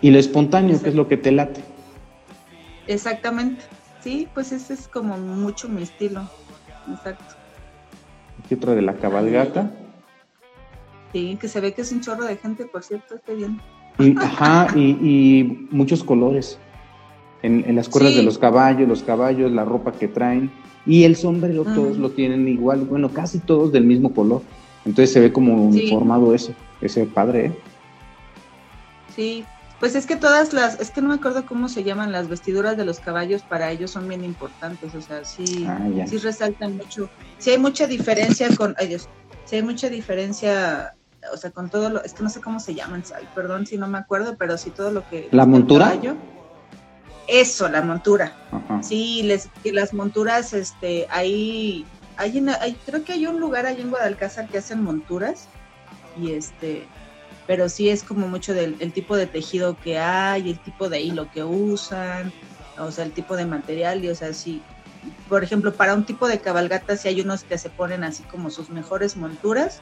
Y 0.02 0.12
lo 0.12 0.20
espontáneo, 0.20 0.82
que 0.82 0.90
es 0.90 0.96
lo 0.96 1.08
que 1.08 1.16
te 1.16 1.32
late. 1.32 1.64
Exactamente. 2.88 3.64
Sí, 4.02 4.28
pues 4.34 4.52
ese 4.52 4.74
es 4.74 4.90
como 4.90 5.18
mucho 5.18 5.70
mi 5.70 5.82
estilo. 5.84 6.30
Exacto. 6.92 7.36
Aquí 8.44 8.56
otra 8.56 8.76
de 8.76 8.82
la 8.82 8.96
cabalgata. 8.96 9.72
Sí, 11.16 11.38
que 11.40 11.48
se 11.48 11.62
ve 11.62 11.74
que 11.74 11.82
es 11.82 11.94
un 11.94 12.02
chorro 12.02 12.26
de 12.26 12.36
gente, 12.36 12.66
por 12.66 12.84
cierto, 12.84 13.16
está 13.16 13.32
bien. 13.32 13.62
Y, 14.00 14.18
ajá, 14.18 14.68
y, 14.78 15.66
muchos 15.72 16.04
colores. 16.04 16.60
En, 17.42 17.74
las 17.74 17.88
cuerdas 17.88 18.18
de 18.18 18.22
los 18.22 18.38
caballos, 18.38 18.86
los 18.86 19.02
caballos, 19.02 19.50
la 19.50 19.64
ropa 19.64 19.94
que 19.94 20.10
traen. 20.10 20.52
Y 20.86 21.06
el 21.06 21.16
sombrero 21.16 21.64
todos 21.64 21.98
lo 21.98 22.10
tienen 22.10 22.50
igual, 22.50 22.82
bueno, 22.82 23.08
casi 23.14 23.40
todos 23.40 23.72
del 23.72 23.86
mismo 23.86 24.14
color. 24.14 24.42
Entonces 24.84 25.14
se 25.14 25.22
ve 25.22 25.32
como 25.32 25.54
uniformado 25.54 26.36
eso. 26.36 26.52
Ese 26.82 27.06
padre, 27.06 27.46
¿eh? 27.46 27.58
Sí, 29.16 29.46
pues 29.80 29.96
es 29.96 30.06
que 30.06 30.18
todas 30.18 30.52
las, 30.52 30.82
es 30.82 30.92
que 30.92 31.00
no 31.00 31.08
me 31.08 31.16
acuerdo 31.16 31.46
cómo 31.46 31.70
se 31.70 31.86
llaman 31.86 32.12
las 32.12 32.28
vestiduras 32.28 32.76
de 32.76 32.84
los 32.84 33.00
caballos, 33.00 33.42
para 33.42 33.72
ellos 33.72 33.92
son 33.92 34.10
bien 34.10 34.26
importantes, 34.26 34.94
o 34.94 35.02
sea, 35.02 35.24
sí, 35.24 35.66
ah, 35.66 35.80
sí 36.08 36.18
resaltan 36.18 36.76
mucho. 36.76 37.10
Sí 37.38 37.52
hay 37.52 37.58
mucha 37.58 37.88
diferencia 37.88 38.54
con 38.54 38.76
ellos, 38.80 39.08
sí 39.46 39.56
hay 39.56 39.64
mucha 39.64 39.88
diferencia 39.90 40.94
o 41.34 41.38
sea, 41.38 41.52
con 41.52 41.70
todo 41.70 41.90
lo, 41.90 42.04
es 42.04 42.14
que 42.14 42.24
no 42.24 42.30
sé 42.30 42.42
cómo 42.42 42.60
se 42.60 42.76
llaman, 42.76 43.04
perdón 43.34 43.66
si 43.66 43.78
no 43.78 43.88
me 43.88 43.98
acuerdo, 43.98 44.36
pero 44.38 44.58
sí 44.58 44.70
todo 44.70 44.92
lo 44.92 45.08
que... 45.10 45.28
¿La 45.32 45.46
montura? 45.46 45.96
eso, 47.28 47.68
la 47.70 47.82
montura. 47.82 48.34
Sí, 48.82 49.24
les, 49.24 49.50
las 49.64 49.94
monturas, 49.94 50.54
este, 50.54 51.08
ahí, 51.10 51.86
hay, 52.18 52.46
hay, 52.62 52.74
creo 52.86 53.04
que 53.04 53.14
hay 53.14 53.28
un 53.28 53.40
lugar 53.40 53.66
ahí 53.66 53.82
en 53.82 53.90
Guadalcázar 53.90 54.48
que 54.48 54.60
hacen 54.60 54.84
monturas 54.84 55.48
y 56.22 56.32
este, 56.32 56.88
pero 57.48 57.70
sí 57.70 57.90
es 57.90 58.04
como 58.04 58.28
mucho 58.28 58.54
del 58.54 58.76
el 58.80 58.94
tipo 58.94 59.16
de 59.16 59.28
tejido 59.28 59.78
que 59.78 60.00
hay, 60.00 60.50
el 60.50 60.60
tipo 60.60 60.90
de 60.90 61.02
hilo 61.02 61.30
que 61.32 61.44
usan, 61.44 62.32
o 62.78 62.92
sea, 62.92 63.06
el 63.06 63.12
tipo 63.12 63.36
de 63.36 63.46
material 63.46 64.04
y 64.04 64.10
o 64.10 64.16
sea, 64.16 64.34
sí, 64.34 64.62
por 65.30 65.44
ejemplo, 65.44 65.74
para 65.74 65.94
un 65.94 66.06
tipo 66.06 66.28
de 66.28 66.40
cabalgata 66.40 66.96
sí 66.96 67.08
hay 67.08 67.22
unos 67.22 67.44
que 67.44 67.58
se 67.58 67.70
ponen 67.70 68.04
así 68.04 68.24
como 68.24 68.50
sus 68.50 68.70
mejores 68.70 69.18
monturas 69.18 69.82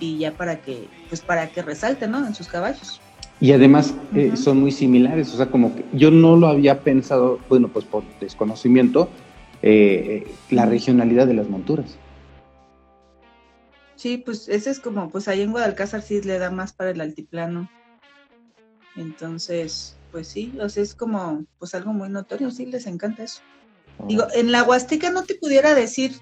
y 0.00 0.18
ya 0.18 0.32
para 0.32 0.60
que, 0.60 0.88
pues 1.08 1.20
para 1.20 1.48
que 1.48 1.62
resalte, 1.62 2.08
¿no? 2.08 2.26
En 2.26 2.34
sus 2.34 2.48
caballos. 2.48 3.00
Y 3.40 3.52
además 3.52 3.94
eh, 4.14 4.36
son 4.36 4.60
muy 4.60 4.72
similares, 4.72 5.32
o 5.34 5.36
sea, 5.36 5.50
como 5.50 5.74
que 5.74 5.84
yo 5.92 6.10
no 6.10 6.36
lo 6.36 6.46
había 6.46 6.80
pensado, 6.80 7.40
bueno, 7.48 7.68
pues 7.68 7.84
por 7.84 8.04
desconocimiento, 8.20 9.08
eh, 9.62 10.26
la 10.50 10.66
regionalidad 10.66 11.26
de 11.26 11.34
las 11.34 11.48
monturas. 11.48 11.96
Sí, 13.96 14.18
pues 14.18 14.48
ese 14.48 14.70
es 14.70 14.80
como, 14.80 15.10
pues 15.10 15.28
ahí 15.28 15.42
en 15.42 15.50
Guadalcázar 15.50 16.02
sí 16.02 16.20
le 16.22 16.38
da 16.38 16.50
más 16.50 16.72
para 16.72 16.90
el 16.90 17.00
altiplano. 17.00 17.68
Entonces, 18.96 19.96
pues 20.12 20.28
sí, 20.28 20.56
o 20.60 20.68
sea, 20.68 20.82
es 20.82 20.94
como, 20.94 21.44
pues 21.58 21.74
algo 21.74 21.92
muy 21.92 22.08
notorio, 22.08 22.50
sí, 22.50 22.66
les 22.66 22.86
encanta 22.86 23.24
eso. 23.24 23.40
Digo, 24.06 24.24
en 24.34 24.52
la 24.52 24.62
Huasteca 24.62 25.10
no 25.10 25.22
te 25.22 25.34
pudiera 25.34 25.74
decir 25.74 26.12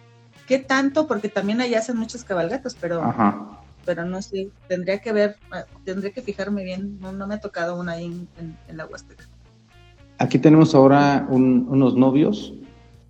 qué 0.46 0.58
tanto, 0.58 1.06
porque 1.06 1.28
también 1.28 1.60
allá 1.60 1.78
hacen 1.78 1.96
muchos 1.96 2.24
cabalgatos, 2.24 2.76
pero 2.80 3.02
Ajá 3.02 3.61
pero 3.84 4.04
no 4.04 4.22
sé, 4.22 4.48
tendría 4.68 4.98
que 4.98 5.12
ver, 5.12 5.36
tendría 5.84 6.12
que 6.12 6.22
fijarme 6.22 6.64
bien, 6.64 6.98
no, 7.00 7.26
me 7.26 7.34
ha 7.34 7.40
tocado 7.40 7.78
una 7.78 7.92
ahí 7.92 8.26
en, 8.38 8.76
la 8.76 8.86
Huasteca. 8.86 9.28
Aquí 10.18 10.38
tenemos 10.38 10.74
ahora 10.74 11.26
unos 11.28 11.96
novios, 11.96 12.54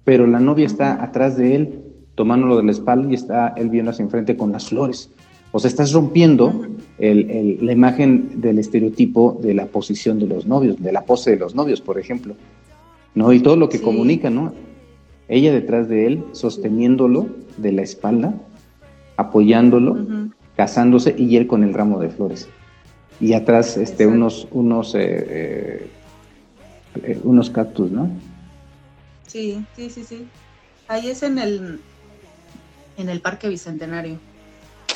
pero 0.05 0.27
la 0.27 0.41
novia 0.41 0.67
está 0.67 1.03
atrás 1.03 1.37
de 1.37 1.55
él 1.55 1.83
tomándolo 2.15 2.57
de 2.57 2.65
la 2.65 2.73
espalda 2.73 3.11
y 3.11 3.15
está 3.15 3.55
él 3.57 3.71
viendo 3.71 3.91
hacia 3.91 4.03
enfrente 4.03 4.37
con 4.37 4.53
las 4.53 4.69
flores. 4.69 5.11
O 5.53 5.59
sea, 5.59 5.69
estás 5.69 5.93
rompiendo 5.93 6.67
la 6.99 7.73
imagen 7.73 8.41
del 8.41 8.59
estereotipo 8.59 9.39
de 9.43 9.55
la 9.55 9.67
posición 9.67 10.19
de 10.19 10.27
los 10.27 10.47
novios, 10.47 10.83
de 10.83 10.93
la 10.93 11.05
pose 11.05 11.33
de 11.33 11.37
los 11.37 11.55
novios, 11.55 11.81
por 11.81 11.99
ejemplo. 11.99 12.35
¿No? 13.15 13.33
Y 13.33 13.41
todo 13.41 13.57
lo 13.57 13.69
que 13.69 13.83
comunica, 13.83 14.31
¿no? 14.31 14.55
Ella 15.29 15.53
detrás 15.53 15.89
de 15.89 16.07
él, 16.07 16.25
sosteniéndolo 16.33 17.27
de 17.59 17.73
la 17.73 17.83
espalda, 17.83 18.35
apoyándolo, 19.17 19.99
casándose 20.63 21.13
y 21.19 21.37
él 21.37 21.49
con 21.49 21.65
el 21.65 21.75
ramo 21.75 21.99
de 21.99 22.09
flores. 22.09 22.49
Y 23.21 23.33
atrás 23.33 23.77
este, 23.77 24.07
unos, 24.07 24.47
unos, 24.53 24.95
eh, 24.95 25.01
eh, 25.01 25.91
eh, 27.03 27.21
unos 27.25 27.51
cactus, 27.51 27.91
¿no? 27.91 28.09
Sí, 29.27 29.65
sí, 29.75 29.91
sí, 29.91 30.05
sí. 30.05 30.29
Ahí 30.87 31.09
es 31.09 31.25
en 31.25 31.39
el, 31.39 31.81
en 32.97 33.09
el 33.09 33.21
Parque 33.21 33.49
Bicentenario. 33.49 34.21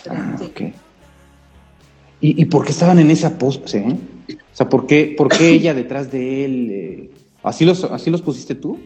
Ah, 0.08 0.36
¿Y, 2.20 2.40
¿Y, 2.40 2.44
por 2.44 2.64
qué 2.64 2.70
estaban 2.70 3.00
en 3.00 3.10
esa 3.10 3.36
pose? 3.36 3.84
O 4.28 4.56
sea, 4.56 4.68
¿por 4.68 4.86
qué, 4.86 5.16
por 5.18 5.36
qué 5.36 5.48
ella 5.48 5.74
detrás 5.82 6.12
de 6.12 6.44
él? 6.44 7.10
¿así, 7.42 7.64
los, 7.64 7.82
¿Así 7.82 8.08
los 8.10 8.22
pusiste 8.22 8.54
tú? 8.54 8.78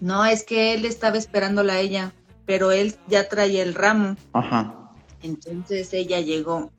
No, 0.00 0.24
es 0.24 0.44
que 0.44 0.74
él 0.74 0.84
estaba 0.84 1.18
esperándola 1.18 1.72
a 1.72 1.80
ella, 1.80 2.12
pero 2.46 2.70
él 2.70 2.94
ya 3.08 3.28
traía 3.28 3.64
el 3.64 3.74
ramo. 3.74 4.14
Ajá. 4.32 4.77
Entonces 5.22 5.92
ella 5.92 6.20
llegó 6.20 6.72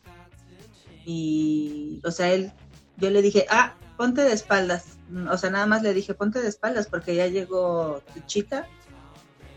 y, 1.06 2.02
o 2.06 2.12
sea, 2.12 2.32
él, 2.32 2.52
yo 2.98 3.10
le 3.10 3.22
dije, 3.22 3.46
ah, 3.50 3.76
ponte 3.98 4.22
de 4.22 4.34
espaldas. 4.34 4.98
O 5.32 5.38
sea, 5.38 5.50
nada 5.50 5.66
más 5.66 5.82
le 5.82 5.94
dije, 5.94 6.14
ponte 6.14 6.42
de 6.42 6.48
espaldas 6.48 6.88
porque 6.88 7.16
ya 7.16 7.28
llegó 7.28 8.04
tu 8.14 8.20
chica. 8.22 8.68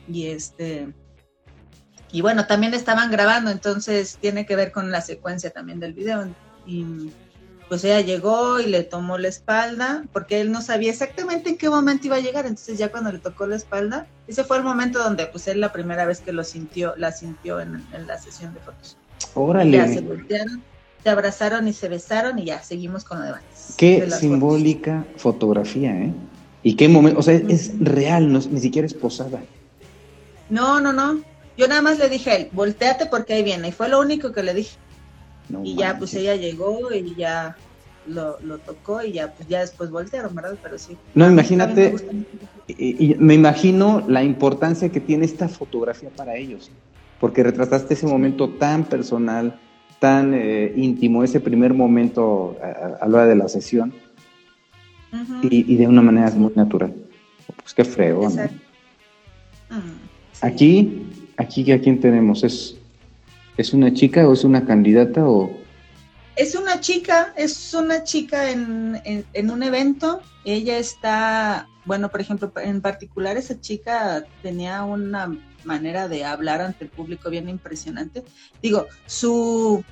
Y 0.08 0.26
este, 0.26 0.92
y 2.10 2.20
bueno, 2.20 2.46
también 2.46 2.74
estaban 2.74 3.10
grabando, 3.10 3.50
entonces 3.50 4.18
tiene 4.20 4.44
que 4.46 4.56
ver 4.56 4.72
con 4.72 4.90
la 4.90 5.00
secuencia 5.00 5.50
también 5.50 5.80
del 5.80 5.94
video. 5.94 6.34
Y 6.66 7.10
pues 7.72 7.84
ella 7.84 8.02
llegó 8.02 8.60
y 8.60 8.66
le 8.66 8.82
tomó 8.82 9.16
la 9.16 9.28
espalda, 9.28 10.04
porque 10.12 10.42
él 10.42 10.52
no 10.52 10.60
sabía 10.60 10.90
exactamente 10.90 11.48
en 11.48 11.56
qué 11.56 11.70
momento 11.70 12.06
iba 12.06 12.16
a 12.16 12.20
llegar, 12.20 12.44
entonces 12.44 12.76
ya 12.76 12.90
cuando 12.90 13.10
le 13.10 13.18
tocó 13.18 13.46
la 13.46 13.56
espalda, 13.56 14.06
ese 14.28 14.44
fue 14.44 14.58
el 14.58 14.62
momento 14.62 15.02
donde 15.02 15.24
pues 15.24 15.48
él 15.48 15.58
la 15.58 15.72
primera 15.72 16.04
vez 16.04 16.20
que 16.20 16.32
lo 16.32 16.44
sintió, 16.44 16.92
la 16.98 17.12
sintió 17.12 17.60
en, 17.60 17.82
la 18.06 18.18
sesión 18.18 18.52
de 18.52 18.60
fotos. 18.60 18.98
Órale. 19.32 19.78
Ya 19.78 19.88
se 19.88 20.02
voltearon, 20.02 20.62
se 21.02 21.08
abrazaron 21.08 21.66
y 21.66 21.72
se 21.72 21.88
besaron 21.88 22.38
y 22.38 22.44
ya 22.44 22.62
seguimos 22.62 23.04
con 23.04 23.20
lo 23.20 23.24
demás. 23.24 23.40
Qué 23.78 24.06
simbólica 24.10 25.06
fotografía, 25.16 25.92
¿eh? 25.92 26.12
Y 26.62 26.76
qué 26.76 26.90
momento, 26.90 27.20
o 27.20 27.22
sea, 27.22 27.36
es 27.36 27.72
real, 27.80 28.30
no, 28.30 28.40
ni 28.50 28.60
siquiera 28.60 28.84
es 28.84 28.92
posada. 28.92 29.42
No, 30.50 30.78
no, 30.78 30.92
no. 30.92 31.22
Yo 31.56 31.68
nada 31.68 31.80
más 31.80 31.98
le 31.98 32.10
dije 32.10 32.30
a 32.32 32.34
él, 32.34 32.48
volteate 32.52 33.06
porque 33.06 33.32
ahí 33.32 33.42
viene. 33.42 33.68
Y 33.68 33.72
fue 33.72 33.88
lo 33.88 33.98
único 33.98 34.32
que 34.32 34.42
le 34.42 34.52
dije 34.52 34.76
y 35.64 35.76
ya 35.76 35.98
pues 35.98 36.14
ella 36.14 36.36
llegó 36.36 36.92
y 36.92 37.14
ya 37.14 37.56
lo, 38.06 38.36
tocó 38.58 39.02
y 39.02 39.12
ya 39.12 39.32
pues 39.32 39.48
ya 39.48 39.60
después 39.60 39.90
voltearon, 39.90 40.34
¿verdad? 40.34 40.56
Pero 40.62 40.78
sí. 40.78 40.96
No, 41.14 41.28
imagínate, 41.28 41.94
y, 42.68 43.14
me 43.18 43.34
imagino 43.34 44.04
la 44.08 44.22
importancia 44.22 44.88
que 44.90 45.00
tiene 45.00 45.24
esta 45.24 45.48
fotografía 45.48 46.10
para 46.10 46.36
ellos, 46.36 46.70
porque 47.20 47.42
retrataste 47.42 47.94
ese 47.94 48.06
momento 48.06 48.48
tan 48.50 48.84
personal, 48.84 49.58
tan 49.98 50.34
eh, 50.34 50.72
íntimo, 50.76 51.22
ese 51.22 51.40
primer 51.40 51.74
momento 51.74 52.56
a, 53.00 53.06
la 53.06 53.16
hora 53.16 53.26
de 53.26 53.36
la 53.36 53.48
sesión, 53.48 53.92
y, 55.42 55.76
de 55.76 55.86
una 55.86 56.00
manera 56.02 56.30
muy 56.30 56.52
natural. 56.54 56.94
Pues 57.62 57.74
qué 57.74 57.84
fregón. 57.84 58.34
¿no? 58.34 58.42
Aquí, 60.40 61.06
aquí, 61.36 61.70
¿a 61.70 61.80
quién 61.80 62.00
tenemos? 62.00 62.42
Es 62.42 62.76
¿Es 63.56 63.72
una 63.72 63.92
chica 63.92 64.28
o 64.28 64.32
es 64.32 64.44
una 64.44 64.64
candidata 64.64 65.24
o...? 65.28 65.58
Es 66.34 66.54
una 66.54 66.80
chica, 66.80 67.34
es 67.36 67.74
una 67.74 68.04
chica 68.04 68.50
en, 68.50 69.00
en, 69.04 69.50
un 69.50 69.62
evento. 69.62 70.22
Ella 70.46 70.78
está, 70.78 71.68
bueno, 71.84 72.10
por 72.10 72.22
ejemplo, 72.22 72.50
en 72.56 72.80
particular 72.80 73.36
esa 73.36 73.60
chica 73.60 74.24
tenía 74.42 74.82
una 74.82 75.36
manera 75.64 76.08
de 76.08 76.24
hablar 76.24 76.62
ante 76.62 76.84
el 76.84 76.90
público 76.90 77.28
bien 77.28 77.50
impresionante. 77.50 78.24
Digo, 78.62 78.86
su 79.04 79.84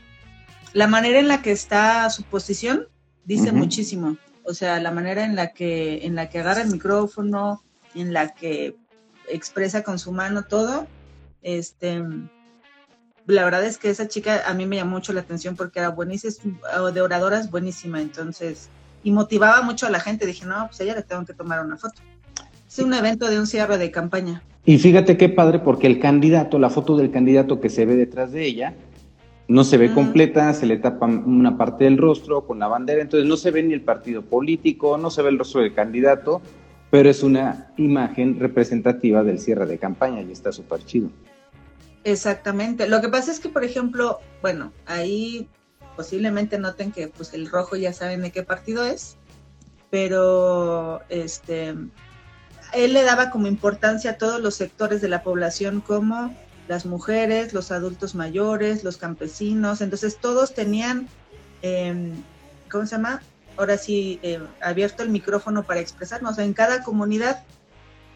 la 0.72 0.86
manera 0.86 1.18
en 1.18 1.28
la 1.28 1.42
que 1.42 1.52
está 1.52 2.08
su 2.10 2.22
posición 2.22 2.86
dice 3.24 3.52
muchísimo. 3.52 4.16
O 4.44 4.54
sea, 4.54 4.80
la 4.80 4.90
manera 4.90 5.24
en 5.24 5.36
la 5.36 5.52
que 5.52 6.06
en 6.06 6.14
la 6.14 6.30
que 6.30 6.38
agarra 6.38 6.62
el 6.62 6.70
micrófono, 6.70 7.62
en 7.94 8.12
la 8.12 8.34
que 8.34 8.76
expresa 9.28 9.82
con 9.82 9.98
su 9.98 10.12
mano 10.12 10.44
todo, 10.44 10.86
este 11.42 12.02
la 13.26 13.44
verdad 13.44 13.64
es 13.64 13.78
que 13.78 13.90
esa 13.90 14.08
chica 14.08 14.42
a 14.46 14.54
mí 14.54 14.66
me 14.66 14.76
llamó 14.76 14.92
mucho 14.92 15.12
la 15.12 15.20
atención 15.20 15.56
porque 15.56 15.78
era 15.78 15.90
buenísima, 15.90 16.58
de 16.92 17.00
oradoras 17.00 17.50
buenísima, 17.50 18.00
entonces, 18.00 18.68
y 19.02 19.12
motivaba 19.12 19.62
mucho 19.62 19.86
a 19.86 19.90
la 19.90 20.00
gente. 20.00 20.26
Dije, 20.26 20.46
no, 20.46 20.66
pues 20.66 20.80
a 20.80 20.84
ella 20.84 20.94
le 20.96 21.02
tengo 21.02 21.24
que 21.24 21.34
tomar 21.34 21.64
una 21.64 21.76
foto. 21.76 22.00
Es 22.68 22.78
un 22.78 22.94
evento 22.94 23.28
de 23.28 23.38
un 23.38 23.46
cierre 23.46 23.78
de 23.78 23.90
campaña. 23.90 24.42
Y 24.64 24.78
fíjate 24.78 25.16
qué 25.16 25.28
padre, 25.28 25.58
porque 25.58 25.86
el 25.86 25.98
candidato, 25.98 26.58
la 26.58 26.70
foto 26.70 26.96
del 26.96 27.10
candidato 27.10 27.60
que 27.60 27.68
se 27.68 27.86
ve 27.86 27.96
detrás 27.96 28.32
de 28.32 28.44
ella, 28.44 28.74
no 29.48 29.64
se 29.64 29.78
ve 29.78 29.92
completa, 29.92 30.52
se 30.54 30.66
le 30.66 30.76
tapa 30.76 31.06
una 31.06 31.56
parte 31.56 31.84
del 31.84 31.98
rostro 31.98 32.46
con 32.46 32.60
la 32.60 32.68
bandera, 32.68 33.02
entonces 33.02 33.28
no 33.28 33.36
se 33.36 33.50
ve 33.50 33.64
ni 33.64 33.74
el 33.74 33.80
partido 33.80 34.22
político, 34.22 34.96
no 34.96 35.10
se 35.10 35.22
ve 35.22 35.30
el 35.30 35.38
rostro 35.38 35.62
del 35.62 35.74
candidato, 35.74 36.40
pero 36.90 37.10
es 37.10 37.24
una 37.24 37.72
imagen 37.76 38.38
representativa 38.38 39.24
del 39.24 39.40
cierre 39.40 39.66
de 39.66 39.78
campaña 39.78 40.22
y 40.22 40.30
está 40.30 40.52
súper 40.52 40.84
chido. 40.84 41.10
Exactamente. 42.04 42.88
Lo 42.88 43.00
que 43.00 43.08
pasa 43.08 43.30
es 43.30 43.40
que, 43.40 43.48
por 43.48 43.64
ejemplo, 43.64 44.20
bueno, 44.40 44.72
ahí 44.86 45.48
posiblemente 45.96 46.58
noten 46.58 46.92
que 46.92 47.08
pues 47.08 47.34
el 47.34 47.50
rojo 47.50 47.76
ya 47.76 47.92
saben 47.92 48.22
de 48.22 48.32
qué 48.32 48.42
partido 48.42 48.84
es, 48.84 49.16
pero 49.90 51.02
este 51.08 51.74
él 52.72 52.92
le 52.92 53.02
daba 53.02 53.30
como 53.30 53.48
importancia 53.48 54.12
a 54.12 54.18
todos 54.18 54.40
los 54.40 54.54
sectores 54.54 55.00
de 55.00 55.08
la 55.08 55.22
población 55.22 55.80
como 55.80 56.34
las 56.68 56.86
mujeres, 56.86 57.52
los 57.52 57.72
adultos 57.72 58.14
mayores, 58.14 58.84
los 58.84 58.96
campesinos, 58.96 59.80
entonces 59.80 60.18
todos 60.18 60.54
tenían, 60.54 61.08
eh, 61.62 62.12
¿cómo 62.70 62.86
se 62.86 62.92
llama? 62.92 63.22
Ahora 63.56 63.76
sí, 63.76 64.20
eh, 64.22 64.40
abierto 64.62 65.02
el 65.02 65.08
micrófono 65.10 65.64
para 65.64 65.80
expresarnos. 65.80 66.38
En 66.38 66.52
cada 66.52 66.84
comunidad 66.84 67.42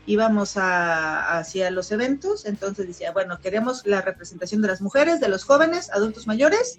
íbamos 0.07 0.57
a, 0.57 1.39
hacia 1.39 1.71
los 1.71 1.91
eventos, 1.93 2.45
entonces 2.45 2.87
decía, 2.87 3.13
bueno, 3.13 3.39
queremos 3.41 3.87
la 3.87 4.03
representación 4.03 4.63
de 4.63 4.69
las 4.69 4.81
mujeres, 4.81 5.21
de 5.21 5.29
los 5.29 5.45
jóvenes, 5.45 5.91
adultos 5.91 6.27
mayores, 6.27 6.79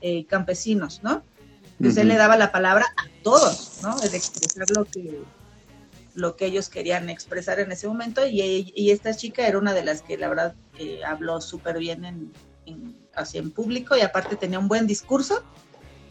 eh, 0.00 0.26
campesinos, 0.26 1.00
¿no? 1.02 1.22
Entonces 1.72 2.02
él 2.02 2.08
le 2.08 2.16
daba 2.16 2.36
la 2.36 2.52
palabra 2.52 2.86
a 2.96 3.22
todos, 3.22 3.78
¿no? 3.82 3.98
De 3.98 4.16
expresar 4.16 4.70
lo 4.70 4.84
que, 4.84 5.22
lo 6.14 6.36
que 6.36 6.46
ellos 6.46 6.68
querían 6.68 7.10
expresar 7.10 7.60
en 7.60 7.72
ese 7.72 7.88
momento 7.88 8.26
y, 8.26 8.90
esta 8.90 9.14
chica 9.14 9.46
era 9.46 9.58
una 9.58 9.74
de 9.74 9.84
las 9.84 10.02
que 10.02 10.16
la 10.16 10.28
verdad 10.28 10.54
eh, 10.78 11.04
habló 11.04 11.40
súper 11.40 11.78
bien 11.78 12.04
en, 12.04 12.32
en, 12.66 12.96
así 13.14 13.38
en 13.38 13.50
público 13.50 13.96
y 13.96 14.00
aparte 14.00 14.36
tenía 14.36 14.58
un 14.58 14.68
buen 14.68 14.86
discurso 14.86 15.42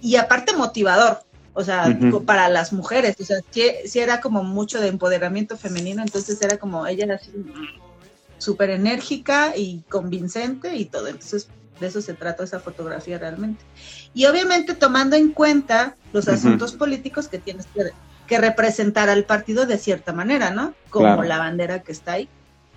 y 0.02 0.16
aparte 0.16 0.56
motivador, 0.56 1.24
o 1.54 1.64
sea, 1.64 1.98
para 2.26 2.48
las 2.50 2.72
mujeres, 2.72 3.16
o 3.20 3.26
sea, 3.26 3.38
sí, 3.50 4.00
era 4.00 4.22
como 4.22 4.44
mucho 4.44 4.80
de 4.80 4.88
empoderamiento 4.88 5.58
femenino, 5.58 6.02
entonces 6.02 6.42
era 6.42 6.58
como, 6.58 6.88
ella 6.88 7.06
era 7.06 7.16
así 7.16 7.32
súper 8.38 8.70
enérgica 8.70 9.56
y 9.56 9.84
convincente 9.90 10.76
y 10.76 10.86
todo, 10.86 11.08
entonces 11.08 11.48
de 11.80 11.88
eso 11.88 12.02
se 12.02 12.14
trata 12.14 12.44
esa 12.44 12.60
fotografía 12.60 13.18
realmente. 13.18 13.64
Y 14.14 14.26
obviamente 14.26 14.76
tomando 14.76 15.16
en 15.16 15.32
cuenta 15.32 15.96
los 16.14 16.28
asuntos 16.28 16.74
políticos 16.74 17.28
que 17.28 17.40
tienes 17.40 17.68
que, 17.68 17.92
representar 18.38 19.10
al 19.10 19.26
partido 19.26 19.66
de 19.66 19.78
cierta 19.78 20.14
manera, 20.14 20.52
¿no? 20.52 20.74
Como 20.90 21.22
la 21.24 21.38
bandera 21.38 21.82
que 21.82 21.92
está 21.92 22.14
ahí. 22.14 22.30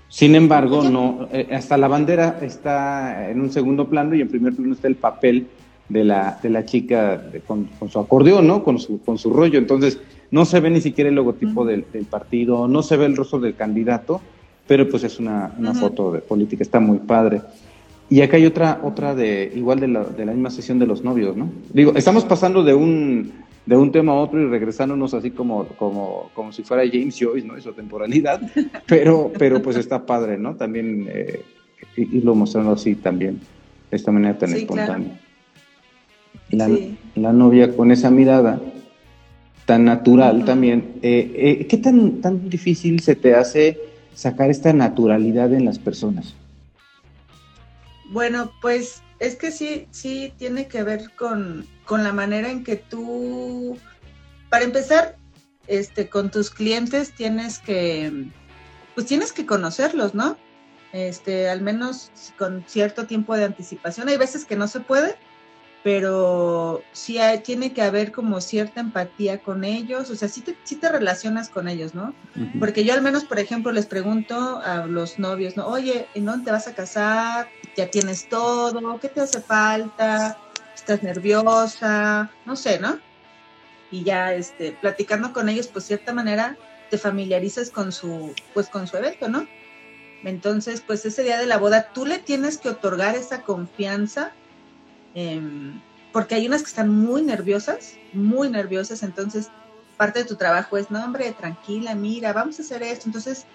Sin 0.08 0.34
embargo, 0.34 0.82
no, 0.82 1.28
eh, 1.32 1.48
hasta 1.52 1.76
la 1.76 1.86
bandera 1.86 2.38
está 2.42 3.30
en 3.30 3.40
un 3.40 3.52
segundo 3.52 3.88
plano 3.88 4.16
y 4.16 4.20
en 4.20 4.28
primer 4.28 4.54
plano 4.54 4.74
está 4.74 4.88
el 4.88 4.96
papel 4.96 5.46
de 5.88 6.04
la, 6.04 6.38
de 6.42 6.50
la 6.50 6.64
chica 6.64 7.22
con, 7.46 7.68
su 7.88 7.98
acordeón, 7.98 8.46
¿no? 8.46 8.62
Con 8.62 8.78
su, 8.78 9.00
con 9.00 9.18
su 9.18 9.32
rollo. 9.32 9.58
Entonces, 9.58 9.98
no 10.30 10.44
se 10.44 10.60
ve 10.60 10.70
ni 10.70 10.80
siquiera 10.80 11.08
el 11.08 11.16
logotipo 11.16 11.64
del, 11.64 11.84
partido, 12.10 12.66
no 12.68 12.82
se 12.82 12.96
ve 12.96 13.06
el 13.06 13.16
rostro 13.16 13.38
del 13.38 13.54
candidato, 13.54 14.20
pero 14.66 14.88
pues 14.88 15.04
es 15.04 15.18
una, 15.18 15.52
foto 15.78 16.12
de 16.12 16.20
política, 16.20 16.62
está 16.62 16.80
muy 16.80 16.98
padre. 16.98 17.42
Y 18.10 18.20
acá 18.20 18.36
hay 18.36 18.46
otra, 18.46 18.80
otra 18.82 19.14
de 19.14 19.52
igual 19.54 19.80
de 19.80 19.88
la, 19.88 20.04
de 20.04 20.26
la 20.26 20.32
misma 20.32 20.50
sesión 20.50 20.78
de 20.78 20.86
los 20.86 21.02
novios, 21.02 21.36
¿no? 21.36 21.50
Digo, 21.72 21.92
estamos 21.96 22.24
pasando 22.24 22.62
de 22.62 22.74
un, 22.74 23.32
de 23.64 23.76
un 23.76 23.92
tema 23.92 24.12
a 24.12 24.16
otro 24.16 24.40
y 24.40 24.46
regresándonos 24.46 25.14
así 25.14 25.30
como, 25.30 25.66
como, 25.68 26.30
como 26.34 26.52
si 26.52 26.62
fuera 26.62 26.82
James 26.90 27.16
Joyce, 27.18 27.46
¿no? 27.46 27.56
Eso 27.56 27.72
temporalidad, 27.72 28.40
pero, 28.86 29.32
pero 29.38 29.62
pues 29.62 29.76
está 29.76 30.04
padre, 30.04 30.36
¿no? 30.36 30.54
También 30.54 31.06
eh, 31.08 31.42
irlo 31.96 32.34
mostrando 32.34 32.72
así 32.72 32.94
también, 32.94 33.40
de 33.90 33.96
esta 33.96 34.12
manera 34.12 34.36
tan 34.36 34.52
espontánea 34.52 35.20
la, 36.54 37.32
novia 37.32 37.74
con 37.74 37.90
esa 37.90 38.10
mirada 38.10 38.60
tan 39.66 39.84
natural 39.84 40.44
también. 40.44 40.94
Eh, 41.02 41.32
eh, 41.60 41.66
¿Qué 41.66 41.78
tan, 41.78 42.20
tan 42.20 42.48
difícil 42.48 43.00
se 43.00 43.14
te 43.14 43.34
hace 43.34 43.78
sacar 44.14 44.50
esta 44.50 44.72
naturalidad 44.72 45.52
en 45.52 45.64
las 45.64 45.78
personas? 45.78 46.34
Bueno, 48.10 48.52
pues 48.60 49.02
es 49.18 49.36
que 49.36 49.50
sí, 49.50 49.86
sí 49.90 50.32
tiene 50.36 50.68
que 50.68 50.82
ver 50.82 51.10
con, 51.16 51.66
con 51.84 52.04
la 52.04 52.12
manera 52.12 52.50
en 52.50 52.64
que 52.64 52.76
tú, 52.76 53.78
para 54.50 54.64
empezar, 54.64 55.16
este, 55.66 56.08
con 56.08 56.30
tus 56.30 56.50
clientes 56.50 57.12
tienes 57.12 57.58
que, 57.58 58.26
pues 58.94 59.06
tienes 59.06 59.32
que 59.32 59.46
conocerlos, 59.46 60.14
¿no? 60.14 60.36
Este, 60.92 61.48
al 61.48 61.60
menos 61.62 62.12
con 62.38 62.64
cierto 62.66 63.06
tiempo 63.06 63.34
de 63.36 63.44
anticipación. 63.44 64.08
Hay 64.08 64.16
veces 64.16 64.44
que 64.44 64.56
no 64.56 64.68
se 64.68 64.80
puede, 64.80 65.16
pero 65.84 66.82
sí 66.92 67.18
tiene 67.44 67.74
que 67.74 67.82
haber 67.82 68.10
como 68.10 68.40
cierta 68.40 68.80
empatía 68.80 69.42
con 69.42 69.64
ellos, 69.64 70.08
o 70.08 70.16
sea, 70.16 70.28
sí 70.28 70.40
te, 70.40 70.56
sí 70.64 70.76
te 70.76 70.88
relacionas 70.88 71.50
con 71.50 71.68
ellos, 71.68 71.94
¿no? 71.94 72.14
Porque 72.58 72.84
yo 72.84 72.94
al 72.94 73.02
menos, 73.02 73.24
por 73.24 73.38
ejemplo, 73.38 73.70
les 73.70 73.84
pregunto 73.84 74.62
a 74.64 74.86
los 74.86 75.18
novios, 75.18 75.58
¿no? 75.58 75.66
Oye, 75.66 76.08
¿en 76.14 76.24
dónde 76.24 76.46
te 76.46 76.52
vas 76.52 76.66
a 76.68 76.74
casar? 76.74 77.50
¿Ya 77.76 77.90
tienes 77.90 78.26
todo? 78.30 78.98
¿Qué 78.98 79.10
te 79.10 79.20
hace 79.20 79.42
falta? 79.42 80.38
¿Estás 80.74 81.02
nerviosa? 81.02 82.30
No 82.46 82.56
sé, 82.56 82.78
¿no? 82.80 82.98
Y 83.90 84.04
ya, 84.04 84.32
este, 84.32 84.72
platicando 84.72 85.34
con 85.34 85.50
ellos, 85.50 85.68
pues, 85.68 85.84
cierta 85.84 86.14
manera, 86.14 86.56
te 86.88 86.96
familiarizas 86.96 87.68
con 87.68 87.92
su, 87.92 88.34
pues, 88.54 88.70
con 88.70 88.86
su 88.86 88.96
evento, 88.96 89.28
¿no? 89.28 89.46
Entonces, 90.24 90.80
pues, 90.80 91.04
ese 91.04 91.24
día 91.24 91.36
de 91.36 91.46
la 91.46 91.58
boda, 91.58 91.90
tú 91.92 92.06
le 92.06 92.20
tienes 92.20 92.56
que 92.56 92.70
otorgar 92.70 93.16
esa 93.16 93.42
confianza 93.42 94.32
Em, 95.14 95.80
porque 96.12 96.34
hay 96.34 96.46
unas 96.46 96.62
que 96.62 96.68
están 96.68 96.90
muy 96.90 97.22
nerviosas, 97.22 97.98
muy 98.12 98.50
nerviosas, 98.50 99.02
entonces 99.02 99.50
parte 99.96 100.20
de 100.20 100.24
tu 100.24 100.36
trabajo 100.36 100.76
es, 100.76 100.90
no 100.90 101.02
hombre, 101.04 101.32
tranquila, 101.32 101.94
mira, 101.94 102.32
vamos 102.32 102.58
a 102.58 102.62
hacer 102.62 102.82
esto, 102.82 103.08
entonces 103.08 103.46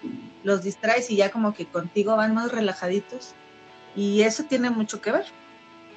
los 0.43 0.63
distraes 0.63 1.09
y 1.09 1.17
ya 1.17 1.31
como 1.31 1.53
que 1.53 1.67
contigo 1.67 2.15
van 2.15 2.33
más 2.33 2.51
relajaditos 2.51 3.35
y 3.93 4.21
eso 4.21 4.45
tiene 4.45 4.69
mucho 4.69 5.01
que 5.01 5.11
ver. 5.11 5.25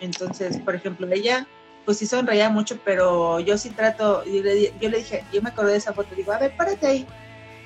Entonces, 0.00 0.58
por 0.58 0.74
ejemplo, 0.74 1.06
ella 1.10 1.48
pues 1.84 1.98
sí 1.98 2.06
sonreía 2.06 2.48
mucho, 2.48 2.78
pero 2.84 3.40
yo 3.40 3.58
sí 3.58 3.70
trato, 3.70 4.24
yo 4.24 4.42
le, 4.42 4.72
yo 4.78 4.88
le 4.88 4.98
dije, 4.98 5.24
yo 5.32 5.42
me 5.42 5.50
acordé 5.50 5.72
de 5.72 5.78
esa 5.78 5.92
foto, 5.92 6.14
digo, 6.14 6.32
a 6.32 6.38
ver, 6.38 6.54
párate 6.56 6.86
ahí. 6.86 7.06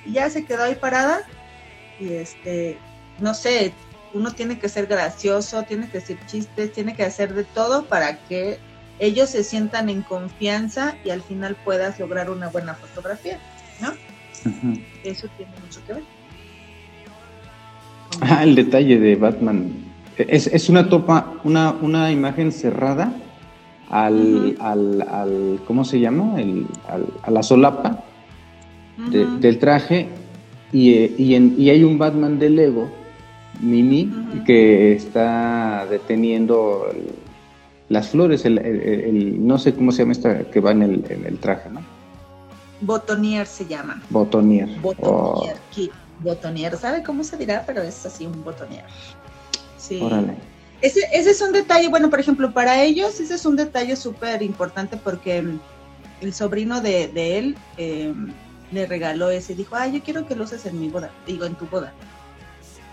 Y 0.04 0.12
ya 0.12 0.30
se 0.30 0.44
quedó 0.44 0.62
ahí 0.62 0.74
parada 0.74 1.20
y 1.98 2.14
este, 2.14 2.80
no 3.20 3.34
sé, 3.34 3.74
uno 4.14 4.32
tiene 4.32 4.58
que 4.58 4.68
ser 4.68 4.86
gracioso, 4.86 5.62
tiene 5.62 5.88
que 5.88 5.98
decir 5.98 6.18
chistes, 6.26 6.72
tiene 6.72 6.94
que 6.94 7.04
hacer 7.04 7.34
de 7.34 7.44
todo 7.44 7.84
para 7.84 8.18
que 8.26 8.58
ellos 8.98 9.30
se 9.30 9.44
sientan 9.44 9.88
en 9.88 10.02
confianza 10.02 10.94
y 11.04 11.10
al 11.10 11.22
final 11.22 11.56
puedas 11.64 11.98
lograr 11.98 12.30
una 12.30 12.48
buena 12.48 12.74
fotografía, 12.74 13.38
¿no? 13.80 13.92
Eso 15.04 15.28
tiene 15.36 15.52
mucho 15.62 15.80
que 15.86 15.94
ver. 15.94 16.02
Ah, 18.20 18.42
el 18.42 18.54
detalle 18.54 18.98
de 18.98 19.16
Batman. 19.16 19.72
Es, 20.16 20.68
una 20.70 20.88
topa, 20.88 21.34
una, 21.44 21.72
una 21.72 22.10
imagen 22.10 22.50
cerrada 22.50 23.12
al, 23.90 24.56
al, 24.60 25.60
¿cómo 25.66 25.84
se 25.84 26.00
llama? 26.00 26.40
El, 26.40 26.66
a 27.22 27.30
la 27.30 27.42
solapa 27.42 28.02
del 29.10 29.58
traje 29.58 30.08
y, 30.72 30.90
y, 30.90 31.36
y 31.58 31.68
hay 31.70 31.84
un 31.84 31.98
Batman 31.98 32.38
de 32.38 32.48
Lego 32.48 32.90
Mimi, 33.60 34.42
que 34.44 34.94
está 34.94 35.86
deteniendo 35.90 36.88
las 37.88 38.08
flores, 38.08 38.44
el, 38.44 39.46
no 39.46 39.58
sé 39.58 39.74
cómo 39.74 39.92
se 39.92 39.98
llama 40.02 40.12
esta 40.12 40.44
que 40.50 40.60
va 40.60 40.72
en 40.72 40.82
el, 40.82 41.38
traje, 41.38 41.70
¿no? 41.70 41.80
Botonier 42.80 43.46
se 43.46 43.66
llama. 43.66 44.02
Botonier. 44.10 44.68
Botonier, 44.80 45.56
oh. 45.56 46.20
botonier, 46.20 46.76
¿sabe 46.76 47.02
cómo 47.02 47.24
se 47.24 47.36
dirá? 47.36 47.64
Pero 47.66 47.82
es 47.82 48.04
así 48.04 48.26
un 48.26 48.44
botonier. 48.44 48.84
Sí. 49.78 50.00
Órale. 50.02 50.34
Ese, 50.82 51.00
ese 51.12 51.30
es 51.30 51.40
un 51.40 51.52
detalle, 51.52 51.88
bueno, 51.88 52.10
por 52.10 52.20
ejemplo, 52.20 52.52
para 52.52 52.82
ellos 52.82 53.18
ese 53.18 53.34
es 53.34 53.46
un 53.46 53.56
detalle 53.56 53.96
súper 53.96 54.42
importante 54.42 54.98
porque 54.98 55.42
el 56.20 56.34
sobrino 56.34 56.80
de, 56.80 57.10
él 57.38 57.56
eh, 57.78 58.12
le 58.72 58.86
regaló 58.86 59.30
ese, 59.30 59.54
dijo, 59.54 59.76
ay, 59.76 59.92
yo 59.92 60.02
quiero 60.02 60.26
que 60.26 60.34
lo 60.34 60.44
uses 60.44 60.66
en 60.66 60.78
mi 60.78 60.88
boda, 60.88 61.10
digo, 61.26 61.46
en 61.46 61.54
tu 61.54 61.66
boda. 61.66 61.92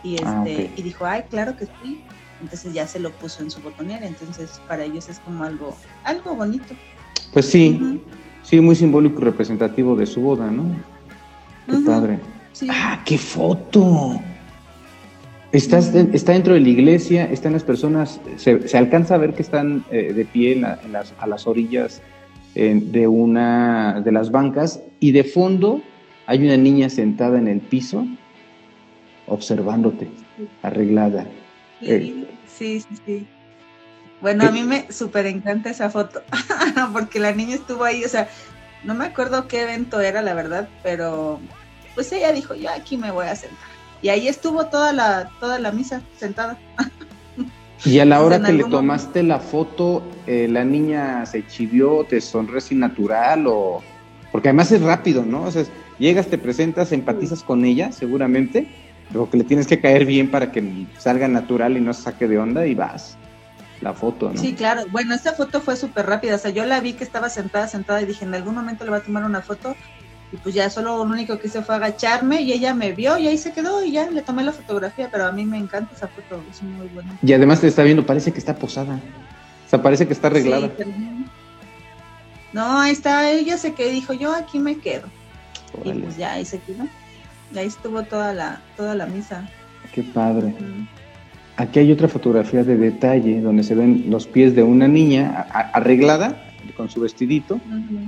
Y, 0.04 0.18
ah, 0.24 0.44
este, 0.46 0.72
y 0.76 0.82
dijo, 0.82 1.06
ay, 1.06 1.24
claro 1.30 1.56
que 1.56 1.66
sí. 1.66 2.04
Entonces 2.42 2.74
ya 2.74 2.86
se 2.88 3.00
lo 3.00 3.12
puso 3.12 3.42
en 3.42 3.50
su 3.50 3.62
botonera. 3.62 4.06
Entonces 4.06 4.62
para 4.68 4.84
ellos 4.84 5.08
es 5.10 5.20
como 5.20 5.44
algo, 5.44 5.76
algo 6.04 6.36
bonito. 6.36 6.76
Pues 7.32 7.46
sí, 7.46 8.02
sí, 8.44 8.60
muy 8.60 8.76
simbólico 8.76 9.22
y 9.22 9.24
representativo 9.24 9.96
de 9.96 10.06
su 10.06 10.22
boda, 10.22 10.52
¿no? 10.52 10.64
Qué 11.68 11.78
padre. 11.86 12.20
Ah, 12.70 13.02
qué 13.06 13.18
foto. 13.18 14.20
Estás 15.52 15.94
está 15.94 16.34
dentro 16.34 16.56
de 16.56 16.62
la 16.62 16.70
iglesia, 16.70 17.26
están 17.26 17.54
las 17.54 17.64
personas, 17.64 18.20
se, 18.38 18.76
alcanza 18.76 19.16
a 19.16 19.18
ver 19.20 19.34
que 19.34 19.44
están 19.44 19.86
eh, 19.92 20.12
de 20.12 20.26
pie 20.26 20.56
las, 20.56 21.14
a 21.20 21.28
las 21.28 21.46
orillas 21.46 22.02
eh, 22.56 22.80
de 22.84 23.08
una 23.08 24.02
de 24.02 24.12
las 24.12 24.32
bancas 24.32 24.82
y 25.00 25.12
de 25.12 25.24
fondo 25.24 25.82
hay 26.26 26.44
una 26.44 26.58
niña 26.58 26.90
sentada 26.90 27.38
en 27.38 27.48
el 27.48 27.60
piso 27.60 28.06
observándote, 29.28 30.10
arreglada. 30.62 31.26
Sí, 31.80 32.26
sí, 32.48 32.82
sí, 33.06 33.28
Bueno, 34.22 34.46
a 34.46 34.52
mí 34.52 34.64
me 34.64 34.92
súper 34.92 35.26
encanta 35.26 35.70
esa 35.70 35.90
foto, 35.90 36.22
porque 36.94 37.20
la 37.20 37.34
niña 37.34 37.56
estuvo 37.56 37.84
ahí, 37.84 38.04
o 38.04 38.10
sea, 38.10 38.30
no 38.84 38.94
me 38.94 39.06
acuerdo 39.06 39.48
qué 39.48 39.64
evento 39.64 40.00
era, 40.02 40.22
la 40.22 40.34
verdad, 40.34 40.70
pero 40.82 41.40
pues 41.96 42.12
ella 42.12 42.32
dijo, 42.32 42.56
yo 42.56 42.70
aquí 42.70 42.98
me 42.98 43.12
voy 43.12 43.28
a 43.28 43.36
sentar. 43.36 43.58
Y 44.02 44.10
ahí 44.10 44.28
estuvo 44.28 44.66
toda 44.66 44.92
la, 44.92 45.30
toda 45.40 45.60
la 45.60 45.72
misa 45.72 46.02
sentada. 46.18 46.58
Y 47.86 48.00
a 48.00 48.06
la 48.06 48.22
hora 48.22 48.42
que 48.42 48.54
le 48.54 48.64
tomaste 48.64 49.24
la 49.24 49.40
foto, 49.40 50.04
eh, 50.26 50.48
la 50.50 50.64
niña 50.64 51.26
se 51.26 51.46
chivió, 51.46 52.06
te 52.06 52.22
sin 52.22 52.80
natural 52.80 53.46
o... 53.48 53.84
Porque 54.32 54.48
además 54.48 54.72
es 54.72 54.82
rápido, 54.82 55.26
¿no? 55.26 55.44
O 55.44 55.52
sea, 55.52 55.66
llegas, 56.00 56.28
te 56.28 56.38
presentas, 56.38 56.94
empatizas 56.94 57.44
con 57.44 57.66
ella, 57.66 57.92
seguramente, 57.92 58.68
lo 59.14 59.30
que 59.30 59.38
le 59.38 59.44
tienes 59.44 59.68
que 59.68 59.80
caer 59.80 60.06
bien 60.06 60.30
para 60.30 60.52
que 60.52 60.88
salga 60.98 61.28
natural 61.28 61.78
y 61.78 61.82
no 61.82 61.94
se 61.94 62.04
saque 62.04 62.28
de 62.28 62.40
onda 62.40 62.66
y 62.66 62.76
vas. 62.76 63.18
La 63.82 63.94
foto, 63.94 64.32
¿no? 64.32 64.40
Sí, 64.40 64.54
claro. 64.54 64.84
Bueno, 64.92 65.14
esta 65.14 65.34
foto 65.34 65.60
fue 65.60 65.76
súper 65.76 66.06
rápida. 66.06 66.36
O 66.36 66.38
sea, 66.38 66.52
yo 66.52 66.66
la 66.66 66.80
vi 66.80 66.94
que 66.94 67.04
estaba 67.04 67.30
sentada, 67.30 67.68
sentada 67.68 68.02
y 68.02 68.06
dije, 68.06 68.24
en 68.24 68.34
algún 68.34 68.56
momento 68.56 68.86
le 68.86 68.92
va 68.92 68.98
a 68.98 69.02
tomar 69.02 69.26
una 69.26 69.42
foto. 69.42 69.76
Y 70.32 70.38
pues 70.38 70.56
ya 70.56 70.70
solo 70.70 70.98
lo 70.98 71.04
único 71.04 71.38
que 71.38 71.48
hice 71.48 71.62
fue 71.62 71.76
agacharme 71.76 72.42
y 72.42 72.54
ella 72.54 72.74
me 72.74 72.94
vio 72.94 73.18
y 73.18 73.28
ahí 73.28 73.38
se 73.38 73.52
quedó 73.52 73.84
y 73.84 73.92
ya 73.92 74.10
le 74.10 74.22
tomé 74.22 74.44
la 74.44 74.54
fotografía. 74.54 75.10
Pero 75.12 75.26
a 75.26 75.32
mí 75.32 75.46
me 75.46 75.58
encanta 75.58 75.94
esa 75.94 76.08
foto, 76.08 76.42
es 76.50 76.64
muy 76.64 76.88
buena. 76.88 77.18
Y 77.22 77.34
además 77.34 77.60
te 77.60 77.68
está 77.68 77.84
viendo, 77.84 78.06
parece 78.06 78.32
que 78.32 78.40
está 78.40 78.56
posada. 78.56 78.96
O 78.96 79.70
sea, 79.70 79.82
parece 79.82 80.08
que 80.08 80.14
está 80.14 80.28
arreglada. 80.28 80.72
No, 82.54 82.80
ahí 82.80 82.94
está, 82.94 83.30
ella 83.32 83.58
se 83.58 83.74
quedó 83.74 83.90
dijo, 83.90 84.14
yo 84.14 84.34
aquí 84.34 84.60
me 84.60 84.78
quedo. 84.78 85.08
Y 85.84 85.92
pues 85.92 86.16
ya 86.16 86.34
ahí 86.34 86.46
se 86.46 86.60
quedó 86.60 86.86
ahí 87.60 87.68
estuvo 87.68 88.04
toda 88.04 88.34
la, 88.34 88.62
toda 88.78 88.96
la 88.96 89.06
misa. 89.06 89.50
Qué 89.94 90.04
padre. 90.04 90.54
Aquí 91.58 91.80
hay 91.80 91.92
otra 91.92 92.08
fotografía 92.08 92.64
de 92.64 92.78
detalle 92.78 93.42
donde 93.42 93.64
se 93.64 93.76
ven 93.76 94.06
los 94.10 94.26
pies 94.26 94.56
de 94.56 94.64
una 94.64 94.88
niña 94.88 95.48
arreglada 95.74 96.50
con 96.76 96.90
su 96.90 97.02
vestidito, 97.02 97.60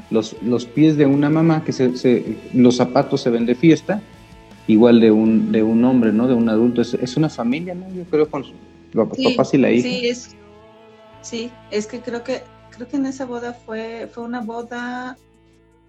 los, 0.10 0.36
los 0.42 0.66
pies 0.66 0.98
de 0.98 1.06
una 1.06 1.30
mamá 1.30 1.64
que 1.64 1.72
se, 1.72 2.38
los 2.54 2.78
zapatos 2.78 3.22
se 3.22 3.30
ven 3.30 3.46
de 3.46 3.54
fiesta, 3.54 4.02
igual 4.68 5.00
de 5.00 5.12
un, 5.12 5.52
de 5.52 5.62
un 5.62 5.84
hombre, 5.84 6.12
¿no? 6.12 6.28
De 6.28 6.34
un 6.34 6.50
adulto. 6.50 6.82
Es, 6.82 7.18
una 7.18 7.30
familia, 7.30 7.76
¿no? 7.76 7.88
Yo 7.94 8.04
creo 8.06 8.30
con 8.30 8.46
los 8.94 9.10
papás 9.10 9.54
y 9.54 9.58
la 9.58 9.70
hija. 9.70 9.88
Sí, 9.88 10.08
es, 10.08 10.36
sí, 11.22 11.52
es 11.70 11.86
que 11.86 12.00
creo 12.00 12.24
que 12.24 12.42
creo 12.72 12.88
que 12.88 12.98
en 12.98 13.06
esa 13.06 13.26
boda 13.26 13.54
fue 13.54 14.10
fue 14.12 14.24
una 14.24 14.42
boda 14.42 15.18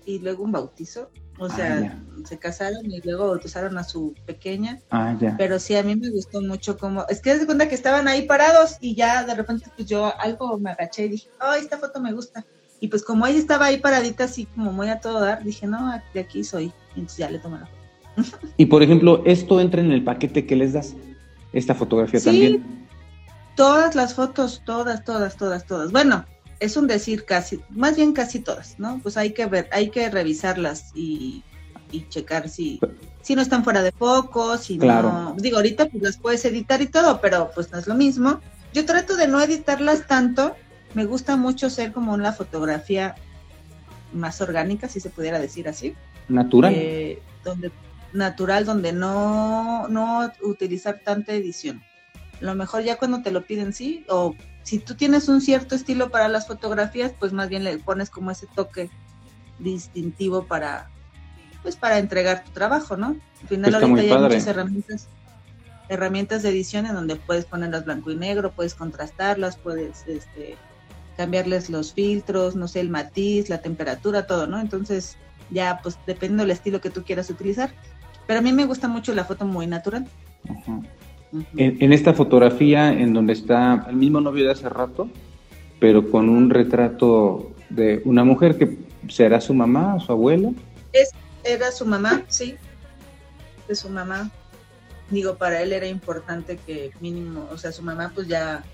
y 0.05 0.19
luego 0.19 0.45
un 0.45 0.53
bautizo 0.53 1.11
o 1.39 1.49
sea, 1.49 1.99
se 2.25 2.39
casaron 2.39 2.91
y 2.91 3.01
luego 3.03 3.29
bautizaron 3.29 3.77
a 3.79 3.85
su 3.85 4.15
pequeña. 4.25 4.81
Ah, 4.91 5.15
ya. 5.21 5.35
Pero 5.37 5.59
sí, 5.59 5.75
a 5.77 5.83
mí 5.83 5.97
me 5.97 6.11
gustó 6.11 6.41
mucho 6.41 6.79
como... 6.79 7.07
Es 7.09 7.21
que 7.21 7.37
de 7.37 7.47
cuenta 7.47 7.69
que 7.69 7.75
estaban 7.75 8.09
ahí 8.09 8.23
parados 8.23 8.77
y 8.81 8.95
ya 8.95 9.25
de 9.25 9.35
repente 9.35 9.67
pues 9.77 9.89
yo 9.89 10.13
algo 10.19 10.59
me 10.59 10.71
agaché 10.71 11.07
y 11.07 11.09
dije, 11.11 11.29
oh, 11.41 11.55
esta 11.55 11.79
foto 11.79 12.01
me 12.01 12.13
gusta. 12.13 12.45
Y 12.81 12.89
pues 12.89 13.03
como 13.05 13.27
ella 13.27 13.39
estaba 13.39 13.67
ahí 13.67 13.79
paradita 13.79 14.25
así 14.25 14.47
como 14.47 14.73
muy 14.73 14.89
a 14.89 15.01
todo 15.01 15.21
dar, 15.21 15.43
dije, 15.43 15.67
no, 15.67 16.01
de 16.13 16.21
aquí 16.21 16.45
soy. 16.45 16.73
Y 16.95 17.01
entonces 17.01 17.19
ya 17.19 17.31
le 17.31 17.39
tomé 17.39 17.59
la 17.59 17.67
foto. 17.67 18.47
y 18.57 18.67
por 18.67 18.83
ejemplo, 18.83 19.23
¿esto 19.27 19.61
entra 19.61 19.81
en 19.81 19.93
el 19.93 20.05
paquete 20.05 20.47
que 20.47 20.57
les 20.57 20.73
das? 20.73 20.95
¿Esta 21.53 21.75
fotografía 21.75 22.21
sí, 22.21 22.27
también? 22.27 22.87
Todas 23.55 23.95
las 23.95 24.15
fotos, 24.15 24.63
todas, 24.65 25.05
todas, 25.05 25.37
todas, 25.37 25.67
todas. 25.67 25.93
Bueno, 25.93 26.25
es 26.61 26.77
un 26.77 26.87
decir 26.87 27.25
casi, 27.25 27.61
más 27.71 27.97
bien 27.97 28.13
casi 28.13 28.41
todas, 28.41 28.79
¿no? 28.79 29.01
Pues 29.03 29.17
hay 29.17 29.33
que 29.33 29.47
ver, 29.47 29.69
hay 29.73 29.91
que 29.91 30.09
revisarlas 30.11 30.93
y, 30.95 31.43
checar 32.11 32.51
si, 32.51 32.79
si 33.23 33.35
no 33.35 33.41
están 33.41 33.65
fuera 33.65 33.83
de 33.83 33.91
foco, 33.91 34.59
si 34.59 34.77
no, 34.77 35.35
digo, 35.39 35.57
ahorita 35.57 35.87
pues 35.87 36.03
las 36.03 36.19
puedes 36.19 36.45
editar 36.45 36.83
y 36.83 36.89
todo, 36.89 37.21
pero 37.23 37.51
pues 37.55 37.73
no 37.73 37.79
es 37.79 37.87
lo 37.87 37.95
mismo. 37.95 38.41
Yo 38.75 38.85
trato 38.85 39.17
de 39.17 39.29
no 39.29 39.41
editarlas 39.41 40.07
tanto, 40.07 40.55
me 40.93 41.07
gusta 41.07 41.37
mucho 41.37 41.71
ser 41.71 41.93
como 41.93 42.13
una 42.13 42.33
fotografía 42.33 43.15
más 44.13 44.41
orgánica, 44.43 44.89
si 44.89 45.01
se 45.01 45.09
pudiera 45.09 45.39
decir 45.39 45.69
así. 45.69 45.95
Natural. 46.29 46.75
Eh, 46.75 47.23
donde, 47.45 47.71
natural 48.13 48.65
donde 48.65 48.93
no, 48.93 49.89
no 49.89 50.31
utilizar 50.43 51.01
tanta 51.03 51.33
edición. 51.33 51.83
Lo 52.41 52.55
mejor 52.55 52.83
ya 52.83 52.97
cuando 52.97 53.23
te 53.23 53.31
lo 53.31 53.47
piden, 53.47 53.73
sí, 53.73 54.05
o 54.09 54.35
si 54.67 54.81
tú 54.81 54.97
tienes 54.97 55.29
un 55.29 55.41
cierto 55.41 55.77
estilo 55.77 56.11
para 56.11 56.27
las 56.27 56.49
fotografías, 56.49 57.13
pues 57.17 57.33
más 57.33 57.49
bien 57.49 57.63
le 57.63 57.79
pones 57.79 58.11
como 58.11 58.33
ese 58.33 58.49
toque 58.49 58.91
distintivo 59.61 60.43
para, 60.43 60.91
pues 61.63 61.77
para 61.77 62.01
entregar 62.01 62.43
tu 62.43 62.51
trabajo, 62.51 62.97
¿no? 62.97 63.17
Al 63.43 63.49
final 63.49 63.75
ahorita 63.77 64.01
hay 64.01 64.19
muchas 64.23 64.47
herramientas, 64.49 65.07
herramientas 65.89 66.43
de 66.43 66.49
edición 66.49 66.85
en 66.85 66.95
donde 66.95 67.15
puedes 67.15 67.45
ponerlas 67.45 67.85
blanco 67.85 68.11
y 68.11 68.17
negro, 68.17 68.51
puedes 68.51 68.75
contrastarlas, 68.75 69.57
puedes 69.57 70.05
este, 70.09 70.57
cambiarles 71.17 71.71
los 71.71 71.93
filtros, 71.93 72.57
no 72.57 72.67
sé, 72.67 72.81
el 72.81 72.91
matiz, 72.91 73.49
la 73.49 73.61
temperatura, 73.63 74.27
todo, 74.27 74.49
¿no? 74.49 74.59
Entonces, 74.59 75.17
ya 75.51 75.79
pues 75.81 75.97
dependiendo 76.09 76.43
del 76.43 76.51
estilo 76.51 76.81
que 76.81 76.91
tú 76.91 77.05
quieras 77.05 77.31
utilizar. 77.31 77.73
Pero 78.27 78.41
a 78.41 78.43
mí 78.43 78.53
me 78.53 78.65
gusta 78.65 78.89
mucho 78.89 79.15
la 79.15 79.25
foto 79.25 79.45
muy 79.45 79.69
natural. 79.69 80.09
En, 81.57 81.93
esta 81.93 82.13
fotografía 82.13 82.93
en 82.93 83.13
donde 83.13 83.33
está 83.33 83.87
el 83.89 83.97
mismo 83.97 84.21
novio 84.21 84.45
de 84.45 84.53
hace 84.53 84.69
rato, 84.69 85.09
pero 85.79 86.11
con 86.11 86.29
un 86.29 86.51
retrato 86.51 87.53
de 87.71 88.03
una 88.05 88.25
mujer 88.25 88.57
que 88.57 88.79
será 89.09 89.41
su 89.41 89.55
mamá 89.55 89.99
su 90.01 90.13
abuela. 90.13 90.51
Es, 90.93 91.13
era 91.45 91.71
su 91.73 91.87
mamá, 91.87 92.23
sí, 92.29 92.57
de 93.69 93.75
su 93.75 93.89
mamá. 93.89 94.31
Digo, 95.11 95.37
para 95.37 95.63
él 95.63 95.73
era 95.73 95.87
importante 95.87 96.59
que 96.67 96.91
mínimo, 97.01 97.49
o 97.53 97.59
sea, 97.59 97.73
su 97.73 97.83
mamá 97.83 98.11
pues 98.15 98.27
ya, 98.27 98.65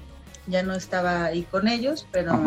ya 0.47 0.63
no 0.63 0.75
estaba 0.75 1.25
ahí 1.25 1.43
con 1.43 1.69
ellos, 1.69 2.07
pero 2.11 2.41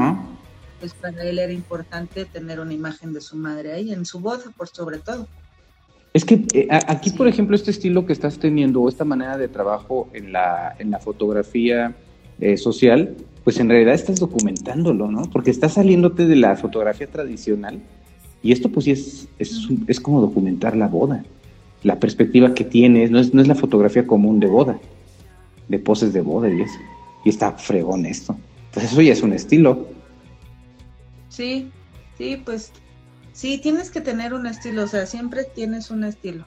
pues 0.80 0.94
para 0.94 1.24
él 1.24 1.40
era 1.40 1.52
importante 1.52 2.26
tener 2.26 2.60
una 2.60 2.74
imagen 2.74 3.14
de 3.14 3.22
su 3.22 3.38
madre 3.38 3.74
ahí, 3.74 3.94
en 3.94 4.06
su 4.06 4.20
voz, 4.20 4.44
por 4.58 4.68
sobre 4.68 5.00
todo. 5.00 5.28
Es 6.16 6.24
que 6.24 6.46
eh, 6.54 6.70
aquí, 6.72 7.10
por 7.10 7.28
ejemplo, 7.28 7.58
este 7.58 7.72
estilo 7.72 8.06
que 8.06 8.14
estás 8.14 8.40
teniendo 8.40 8.82
o 8.82 8.88
esta 8.88 9.04
manera 9.04 9.38
de 9.38 9.50
trabajo 9.50 10.08
en 10.14 10.32
la, 10.32 10.74
en 10.80 10.90
la 10.90 11.00
fotografía 11.00 11.94
eh, 12.40 12.56
social, 12.56 13.18
pues 13.44 13.60
en 13.60 13.68
realidad 13.68 13.96
estás 13.96 14.22
documentándolo, 14.22 15.12
¿no? 15.12 15.24
Porque 15.24 15.52
estás 15.52 15.74
saliéndote 15.74 16.26
de 16.26 16.38
la 16.38 16.56
fotografía 16.56 17.08
tradicional 17.08 17.82
y 18.42 18.54
esto 18.54 18.70
pues 18.70 18.86
sí 18.86 18.92
es, 18.92 19.28
es, 19.40 19.68
es 19.88 20.00
como 20.00 20.22
documentar 20.22 20.78
la 20.78 20.88
boda, 20.88 21.26
la 21.84 22.00
perspectiva 22.00 22.54
que 22.54 22.64
tienes, 22.64 23.12
no 23.12 23.20
es, 23.20 23.34
no 23.34 23.42
es 23.42 23.50
la 23.50 23.56
fotografía 23.56 24.08
común 24.08 24.40
de 24.40 24.48
boda, 24.48 24.80
de 25.68 25.80
poses 25.80 26.14
de 26.14 26.22
boda 26.22 26.50
y 26.50 26.62
eso. 26.62 26.80
Y 27.26 27.30
está 27.30 27.52
fregón 27.52 28.06
esto. 28.06 28.38
Pues 28.74 28.86
eso 28.86 29.02
ya 29.02 29.12
es 29.12 29.22
un 29.22 29.34
estilo. 29.34 29.86
Sí, 31.28 31.70
sí, 32.18 32.42
pues 32.46 32.72
Sí, 33.36 33.58
tienes 33.58 33.92
que 33.92 34.00
tener 34.00 34.34
un 34.34 34.48
estilo, 34.48 34.84
o 34.84 34.88
sea, 34.88 35.06
siempre 35.06 35.44
tienes 35.44 35.92
un 35.92 36.06
estilo. 36.06 36.46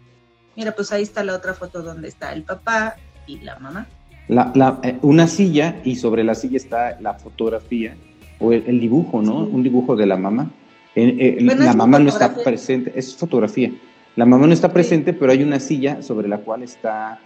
Mira, 0.56 0.73
pues 0.73 0.90
ahí 0.90 1.02
está 1.02 1.23
la 1.23 1.35
otra 1.35 1.52
foto 1.52 1.82
donde 1.82 2.09
está 2.09 2.32
el 2.32 2.44
papá 2.44 2.97
y 3.27 3.40
la 3.40 3.59
mamá. 3.59 3.86
La, 4.28 4.81
eh, 4.82 4.97
una 5.02 5.27
silla 5.28 5.82
y 5.85 5.97
sobre 5.97 6.24
la 6.24 6.35
silla 6.35 6.56
está 6.56 6.98
la 6.98 7.12
fotografía 7.12 7.94
o 8.39 8.55
el, 8.55 8.81
dibujo, 8.81 9.20
¿no? 9.20 9.40
Un 9.40 9.62
dibujo 9.62 9.97
de 9.97 10.06
la 10.06 10.16
mamá. 10.16 10.51
Eh, 10.94 11.36
eh, 11.39 11.43
la 11.43 11.74
mamá 11.74 11.98
no 11.98 12.09
está 12.09 12.35
presente, 12.35 12.90
es 12.97 13.15
fotografía. 13.15 13.70
La 14.16 14.24
mamá 14.24 14.47
no 14.47 14.55
está 14.55 14.73
presente, 14.73 15.12
pero 15.12 15.31
hay 15.31 15.43
una 15.43 15.60
silla 15.60 16.01
sobre 16.01 16.27
la 16.27 16.39
cual 16.39 16.62
está 16.62 17.20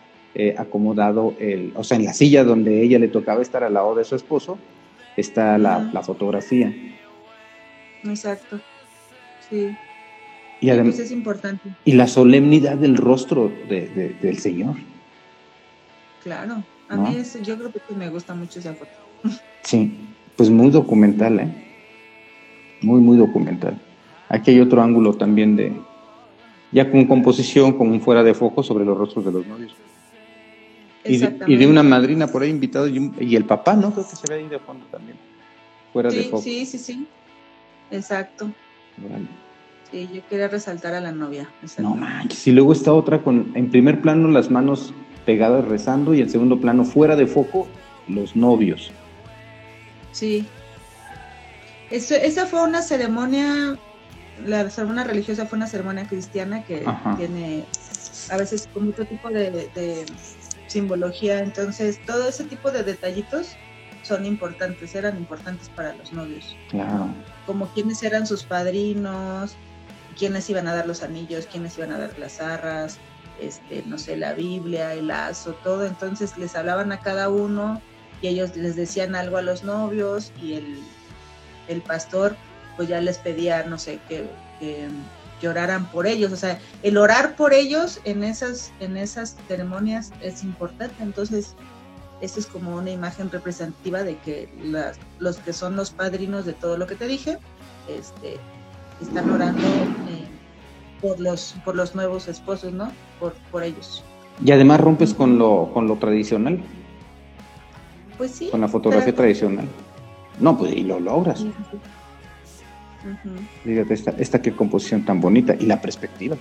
acomodado 0.57 1.35
el, 1.39 1.73
o 1.77 1.85
sea, 1.85 1.99
en 1.99 2.05
la 2.07 2.15
silla 2.15 2.43
donde 2.43 2.83
ella 2.83 2.99
le 2.99 3.07
tocaba 3.07 3.41
estar 3.41 3.63
al 3.63 3.75
lado 3.75 3.95
de 3.95 4.03
su 4.03 4.17
esposo, 4.17 4.59
está 5.17 5.57
la, 5.57 5.89
la 5.93 6.03
fotografía. 6.03 6.75
Exacto. 8.03 8.59
Sí. 9.53 9.77
Y 10.63 10.71
además 10.71 10.99
es 10.99 11.11
importante. 11.11 11.69
Y 11.85 11.93
la 11.93 12.07
solemnidad 12.07 12.77
del 12.77 12.97
rostro 12.97 13.53
de, 13.69 14.17
del 14.23 14.39
Señor. 14.39 14.77
Claro, 16.23 16.63
a 16.89 16.97
mí 16.97 17.17
es, 17.17 17.41
yo 17.43 17.59
creo 17.59 17.71
que 17.71 17.95
me 17.95 18.09
gusta 18.09 18.35
mucho 18.35 18.59
esa 18.59 18.75
foto. 18.75 18.91
Sí, 19.65 19.93
pues 20.35 20.51
muy 20.51 20.71
documental, 20.71 21.39
¿eh? 21.39 21.49
Muy, 22.81 23.01
muy 23.01 23.17
documental. 23.17 23.79
Aquí 24.29 24.51
hay 24.51 24.61
otro 24.61 24.83
ángulo 24.83 25.15
también 25.15 25.55
de, 25.55 25.73
ya 26.73 26.91
con 26.91 27.05
composición, 27.05 27.75
como 27.75 27.93
un 27.93 28.01
fuera 28.01 28.25
de 28.25 28.35
foco 28.35 28.65
sobre 28.65 28.85
los 28.85 28.99
rostros 28.99 29.25
de 29.25 29.31
los 29.31 29.47
novios. 29.47 29.73
Y 31.05 31.19
de, 31.19 31.39
y 31.47 31.57
de, 31.57 31.67
una 31.69 31.85
madrina 31.85 32.27
por 32.27 32.43
ahí 32.43 32.51
invitado 32.51 32.89
y, 32.89 33.37
el 33.37 33.45
papá, 33.45 33.75
¿no? 33.75 33.93
Creo 33.93 34.09
que 34.09 34.17
se 34.17 34.27
ve 34.29 34.41
ahí 34.41 34.49
de 34.49 34.59
fondo 34.59 34.85
también. 34.87 35.17
Fuera 35.93 36.11
de 36.11 36.25
foco. 36.25 36.43
Sí, 36.43 36.67
sí, 36.67 36.79
sí. 36.79 37.07
Exacto. 37.93 38.51
Sí, 39.93 40.09
yo 40.11 40.27
quería 40.27 40.49
resaltar 40.49 40.95
a 40.95 41.01
la 41.01 41.13
novia. 41.13 41.49
No 41.79 41.95
manches, 41.95 42.47
y 42.47 42.53
luego 42.53 42.73
está 42.73 42.95
otra 42.95 43.23
con, 43.23 43.53
en 43.55 43.71
primer 43.71 44.01
plano 44.01 44.29
las 44.29 44.51
manos 44.51 44.95
pegadas 45.27 45.67
rezando 45.67 46.15
y 46.15 46.23
en 46.23 46.31
segundo 46.31 46.59
plano 46.59 46.85
fuera 46.85 47.15
de 47.15 47.27
foco 47.27 47.69
los 48.09 48.35
novios. 48.35 48.91
Sí. 50.13 50.47
esa 51.91 52.47
fue 52.47 52.63
una 52.63 52.81
ceremonia, 52.81 53.77
la 54.47 54.71
ceremonia 54.71 55.05
religiosa 55.05 55.45
fue 55.45 55.59
una 55.59 55.67
ceremonia 55.67 56.07
cristiana 56.07 56.65
que 56.65 56.85
tiene 57.19 57.67
a 58.31 58.39
veces 58.39 58.69
con 58.73 58.89
otro 58.89 59.05
tipo 59.05 59.29
de, 59.29 59.51
de 59.51 60.07
simbología, 60.69 61.41
entonces 61.41 62.01
todo 62.07 62.31
ese 62.31 62.45
tipo 62.45 62.71
de 62.71 62.83
detallitos 62.83 63.59
son 64.03 64.25
importantes, 64.25 64.95
eran 64.95 65.19
importantes 65.19 65.69
para 65.69 65.95
los 65.95 66.13
novios. 66.15 66.57
Claro. 66.71 67.09
Como 67.47 67.67
quiénes 67.69 68.03
eran 68.03 68.27
sus 68.27 68.43
padrinos, 68.43 69.55
quiénes 70.19 70.49
iban 70.51 70.69
a 70.69 70.75
dar 70.75 70.87
los 70.87 71.03
anillos, 71.03 71.47
quiénes 71.47 71.77
iban 71.79 71.93
a 71.93 71.99
dar 71.99 72.19
las 72.19 72.41
arras, 72.41 72.99
este, 73.41 73.83
no 73.87 73.99
sé, 73.99 74.17
la 74.17 74.35
Biblia, 74.35 74.95
el 74.95 75.09
lazo, 75.09 75.55
todo. 75.65 75.87
Entonces 75.87 76.37
les 76.39 76.55
hablaban 76.55 76.93
a 76.93 77.01
cada 77.01 77.29
uno 77.29 77.81
y 78.21 78.29
ellos 78.29 78.57
les 78.57 78.77
decían 78.77 79.15
algo 79.15 79.37
a 79.37 79.43
los 79.43 79.65
novios 79.65 80.33
y 80.41 80.55
el, 80.55 80.79
el 81.69 81.83
pastor 81.83 82.37
pues 82.77 82.89
ya 82.89 83.01
les 83.01 83.19
pedía, 83.19 83.65
no 83.65 83.79
sé, 83.79 83.99
que, 84.09 84.29
que, 84.59 84.89
lloraran 85.41 85.91
por 85.91 86.07
ellos. 86.07 86.33
O 86.33 86.37
sea, 86.37 86.61
el 86.85 86.97
orar 86.97 87.35
por 87.35 87.53
ellos 87.53 88.01
en 88.05 88.23
esas, 88.23 88.73
en 88.79 88.97
esas 88.97 89.37
ceremonias 89.49 90.13
es 90.21 90.45
importante. 90.45 91.03
Entonces, 91.03 91.57
esta 92.21 92.39
es 92.39 92.47
como 92.47 92.77
una 92.77 92.93
imagen 92.93 93.29
representativa 93.29 94.05
de 94.05 94.17
que 94.19 94.49
los 95.19 95.39
que 95.39 95.53
son 95.53 95.75
los 95.75 95.91
padrinos 95.91 96.47
de 96.47 96.53
todo 96.53 96.77
lo 96.79 96.87
que 96.87 96.95
te 96.95 97.09
dije, 97.09 97.39
este, 97.89 98.39
están 99.03 99.31
orando 99.31 99.61
eh, 99.61 100.27
por 101.01 101.21
los 101.21 101.55
por 101.65 101.77
los 101.77 101.95
nuevos 101.95 102.29
esposos, 102.29 102.73
¿no? 102.73 102.91
Por, 103.21 103.35
por 103.51 103.63
ellos. 103.63 104.05
Y 104.45 104.51
además 104.53 104.81
rompes 104.81 105.15
con 105.15 105.39
lo 105.39 105.71
con 105.73 105.87
lo 105.87 105.97
tradicional. 105.97 106.61
Pues 108.19 108.31
sí. 108.33 108.49
Con 108.51 108.61
la 108.61 108.69
fotografía 108.69 109.15
tradicional. 109.15 109.67
No, 110.39 110.57
pues 110.57 110.73
y 110.73 110.83
lo 110.83 111.01
logras. 111.01 111.45
Fíjate, 113.65 113.95
esta, 113.95 114.11
esta 114.13 114.41
qué 114.41 114.53
composición 114.53 115.05
tan 115.05 115.21
bonita 115.21 115.55
y 115.59 115.67
la 115.67 115.81
perspectiva. 115.81 116.37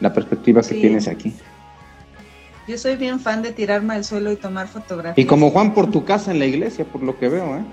La 0.00 0.12
perspectiva 0.12 0.62
que 0.62 0.74
tienes 0.74 1.08
aquí. 1.08 1.34
Yo 2.68 2.78
soy 2.78 2.96
bien 2.96 3.18
fan 3.18 3.42
de 3.42 3.52
tirarme 3.52 3.94
al 3.94 4.04
suelo 4.04 4.30
y 4.30 4.36
tomar 4.36 4.68
fotografías. 4.68 5.18
Y 5.18 5.26
como 5.26 5.50
Juan 5.50 5.74
por 5.74 5.90
tu 5.90 6.04
casa 6.04 6.30
en 6.30 6.38
la 6.38 6.46
iglesia, 6.46 6.84
por 6.84 7.02
lo 7.02 7.18
que 7.18 7.28
veo, 7.28 7.56
¿eh? 7.56 7.64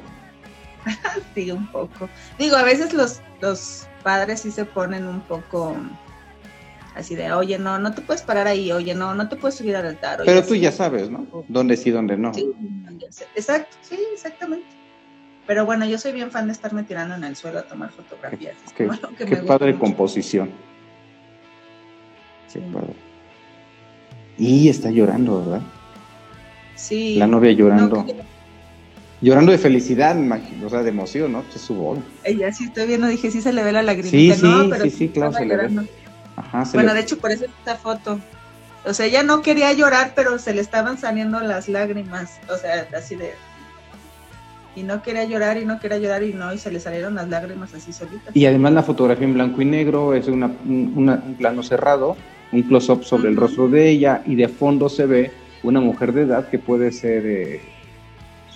sí, 1.35 1.51
un 1.51 1.67
poco. 1.67 2.09
Digo, 2.39 2.55
a 2.55 2.63
veces 2.63 2.93
los, 2.93 3.21
los 3.41 3.87
padres 4.03 4.41
sí 4.41 4.51
se 4.51 4.65
ponen 4.65 5.07
un 5.07 5.21
poco 5.21 5.75
así 6.95 7.15
de, 7.15 7.31
oye, 7.31 7.57
no, 7.57 7.79
no 7.79 7.93
te 7.93 8.01
puedes 8.01 8.21
parar 8.21 8.47
ahí, 8.47 8.71
oye, 8.71 8.93
no, 8.93 9.15
no 9.15 9.29
te 9.29 9.35
puedes 9.35 9.55
subir 9.55 9.75
al 9.75 9.85
altar. 9.85 10.21
Pero 10.25 10.43
tú 10.43 10.55
ya 10.55 10.71
sabes, 10.71 11.09
¿no? 11.09 11.25
Dónde 11.47 11.77
sí, 11.77 11.91
dónde 11.91 12.17
no. 12.17 12.33
Sí, 12.33 12.51
exacto, 13.35 13.77
sí, 13.81 13.97
exactamente. 14.13 14.67
Pero 15.47 15.65
bueno, 15.65 15.85
yo 15.85 15.97
soy 15.97 16.11
bien 16.11 16.29
fan 16.29 16.45
de 16.45 16.53
estarme 16.53 16.83
tirando 16.83 17.15
en 17.15 17.23
el 17.23 17.35
suelo 17.35 17.59
a 17.59 17.63
tomar 17.63 17.91
fotografías. 17.91 18.55
Qué, 18.75 18.87
padre 19.47 19.77
composición. 19.79 20.51
Qué 22.53 22.59
padre. 22.59 22.93
Y 24.37 24.69
está 24.69 24.91
llorando, 24.91 25.39
¿verdad? 25.39 25.61
Sí. 26.75 27.15
La 27.15 27.25
novia 27.25 27.51
llorando. 27.51 28.05
Llorando 29.21 29.51
de 29.51 29.57
felicidad, 29.57 30.15
o 30.63 30.69
sea, 30.69 30.81
de 30.81 30.89
emoción, 30.89 31.31
¿no? 31.31 31.43
Es 31.53 31.61
su 31.61 31.73
voz. 31.73 31.99
Ella 32.23 32.51
sí 32.53 32.65
estoy 32.65 32.87
viendo, 32.87 33.07
dije, 33.07 33.31
sí 33.31 33.41
se 33.41 33.51
le 33.51 33.63
ve 33.63 33.71
la 33.71 33.83
lagrimita. 33.83 34.35
Sí, 34.35 34.39
sí, 34.39 34.47
no, 34.47 34.69
pero 34.69 34.83
sí, 34.85 34.89
sí, 34.91 35.09
claro, 35.09 35.33
se 35.33 35.45
le 35.45 35.57
ve. 35.57 35.69
Ajá, 36.37 36.63
bueno, 36.73 36.93
de 36.93 37.01
hecho, 37.01 37.17
por 37.17 37.31
eso 37.31 37.45
esta 37.45 37.75
foto. 37.75 38.19
O 38.85 38.93
sea, 38.93 39.05
ella 39.05 39.23
no 39.23 39.41
quería 39.41 39.73
llorar, 39.73 40.13
pero 40.15 40.39
se 40.39 40.53
le 40.53 40.61
estaban 40.61 40.97
saliendo 40.97 41.41
las 41.41 41.67
lágrimas. 41.67 42.39
O 42.49 42.57
sea, 42.57 42.87
así 42.97 43.15
de. 43.15 43.33
Y 44.75 44.83
no 44.83 45.01
quería 45.01 45.25
llorar 45.25 45.57
y 45.57 45.65
no 45.65 45.79
quería 45.81 45.97
llorar 45.97 46.23
y 46.23 46.33
no, 46.33 46.53
y 46.53 46.57
se 46.57 46.71
le 46.71 46.79
salieron 46.79 47.15
las 47.15 47.27
lágrimas 47.27 47.73
así 47.73 47.91
solitas. 47.91 48.33
Y 48.33 48.45
además 48.45 48.71
la 48.71 48.83
fotografía 48.83 49.27
en 49.27 49.33
blanco 49.33 49.61
y 49.61 49.65
negro 49.65 50.13
es 50.13 50.27
una, 50.27 50.45
un 50.65 51.35
plano 51.37 51.61
cerrado 51.61 52.15
un 52.51 52.63
close-up 52.63 53.03
sobre 53.03 53.29
el 53.29 53.35
rostro 53.35 53.67
de 53.67 53.89
ella 53.89 54.23
y 54.25 54.35
de 54.35 54.47
fondo 54.47 54.89
se 54.89 55.05
ve 55.05 55.31
una 55.63 55.79
mujer 55.79 56.13
de 56.13 56.23
edad 56.23 56.49
que 56.49 56.57
puede 56.57 56.91
ser 56.91 57.25
eh, 57.25 57.61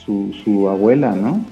su, 0.05 0.33
su, 0.43 0.69
abuela, 0.69 1.11
¿no? 1.13 1.43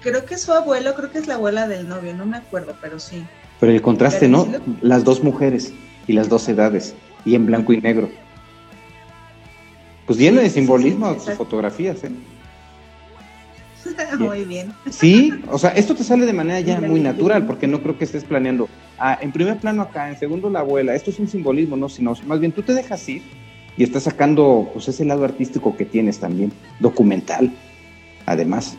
Creo 0.00 0.24
que 0.24 0.34
es 0.34 0.42
su 0.42 0.52
abuelo, 0.52 0.94
creo 0.94 1.10
que 1.10 1.18
es 1.18 1.26
la 1.26 1.34
abuela 1.34 1.66
del 1.66 1.88
novio, 1.88 2.14
no 2.14 2.26
me 2.26 2.36
acuerdo, 2.36 2.74
pero 2.80 2.98
sí. 2.98 3.24
Pero 3.60 3.72
el 3.72 3.82
contraste, 3.82 4.28
¿no? 4.28 4.46
Las 4.82 5.04
dos 5.04 5.22
mujeres 5.22 5.72
y 6.06 6.12
las 6.12 6.28
dos 6.28 6.48
edades. 6.48 6.94
y 7.24 7.34
en 7.34 7.46
blanco 7.46 7.72
y 7.72 7.80
negro. 7.80 8.08
Pues 10.06 10.18
lleno 10.18 10.40
de 10.40 10.48
simbolismo 10.48 11.14
tus 11.14 11.34
fotografías, 11.34 12.04
¿eh? 12.04 12.10
Muy 14.18 14.44
bien. 14.44 14.72
Sí, 14.90 15.32
o 15.50 15.58
sea, 15.58 15.70
esto 15.70 15.94
te 15.94 16.04
sale 16.04 16.26
de 16.26 16.32
manera 16.32 16.60
ya 16.60 16.80
muy 16.80 17.00
natural, 17.00 17.46
porque 17.46 17.66
no 17.66 17.82
creo 17.82 17.98
que 17.98 18.04
estés 18.04 18.24
planeando, 18.24 18.68
ah, 18.98 19.18
en 19.20 19.32
primer 19.32 19.58
plano 19.58 19.82
acá, 19.82 20.08
en 20.08 20.18
segundo 20.18 20.50
la 20.50 20.60
abuela, 20.60 20.94
esto 20.94 21.10
es 21.10 21.18
un 21.18 21.28
simbolismo, 21.28 21.76
no, 21.76 21.88
sino 21.88 22.14
más 22.26 22.40
bien 22.40 22.52
tú 22.52 22.62
te 22.62 22.74
dejas 22.74 23.08
ir 23.08 23.22
y 23.76 23.84
estás 23.84 24.04
sacando 24.04 24.70
pues 24.72 24.88
ese 24.88 25.04
lado 25.04 25.24
artístico 25.24 25.76
que 25.76 25.84
tienes 25.84 26.18
también, 26.18 26.52
documental, 26.80 27.52
además. 28.26 28.76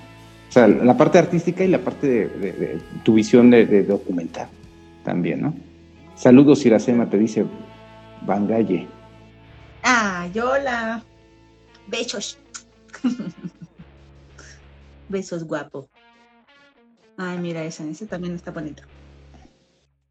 O 0.50 0.52
sea, 0.52 0.68
la 0.68 0.96
parte 0.96 1.18
artística 1.18 1.64
y 1.64 1.68
la 1.68 1.80
parte 1.80 2.08
de, 2.08 2.82
tu 3.04 3.16
visión 3.16 3.50
de, 3.50 3.84
documental 3.84 4.48
también, 5.04 5.42
¿no? 5.42 5.54
Saludos, 6.16 6.66
Iracema, 6.66 7.10
te 7.10 7.18
dice 7.18 7.46
Bangalle. 8.26 8.88
Ah, 9.84 10.28
hola. 10.36 11.04
Besos. 11.88 12.38
Besos, 15.10 15.44
guapo. 15.44 15.88
Ay, 17.18 17.38
mira 17.40 17.64
esa, 17.64 17.84
ese 17.86 18.06
también 18.06 18.36
está 18.36 18.52
bonito. 18.52 18.84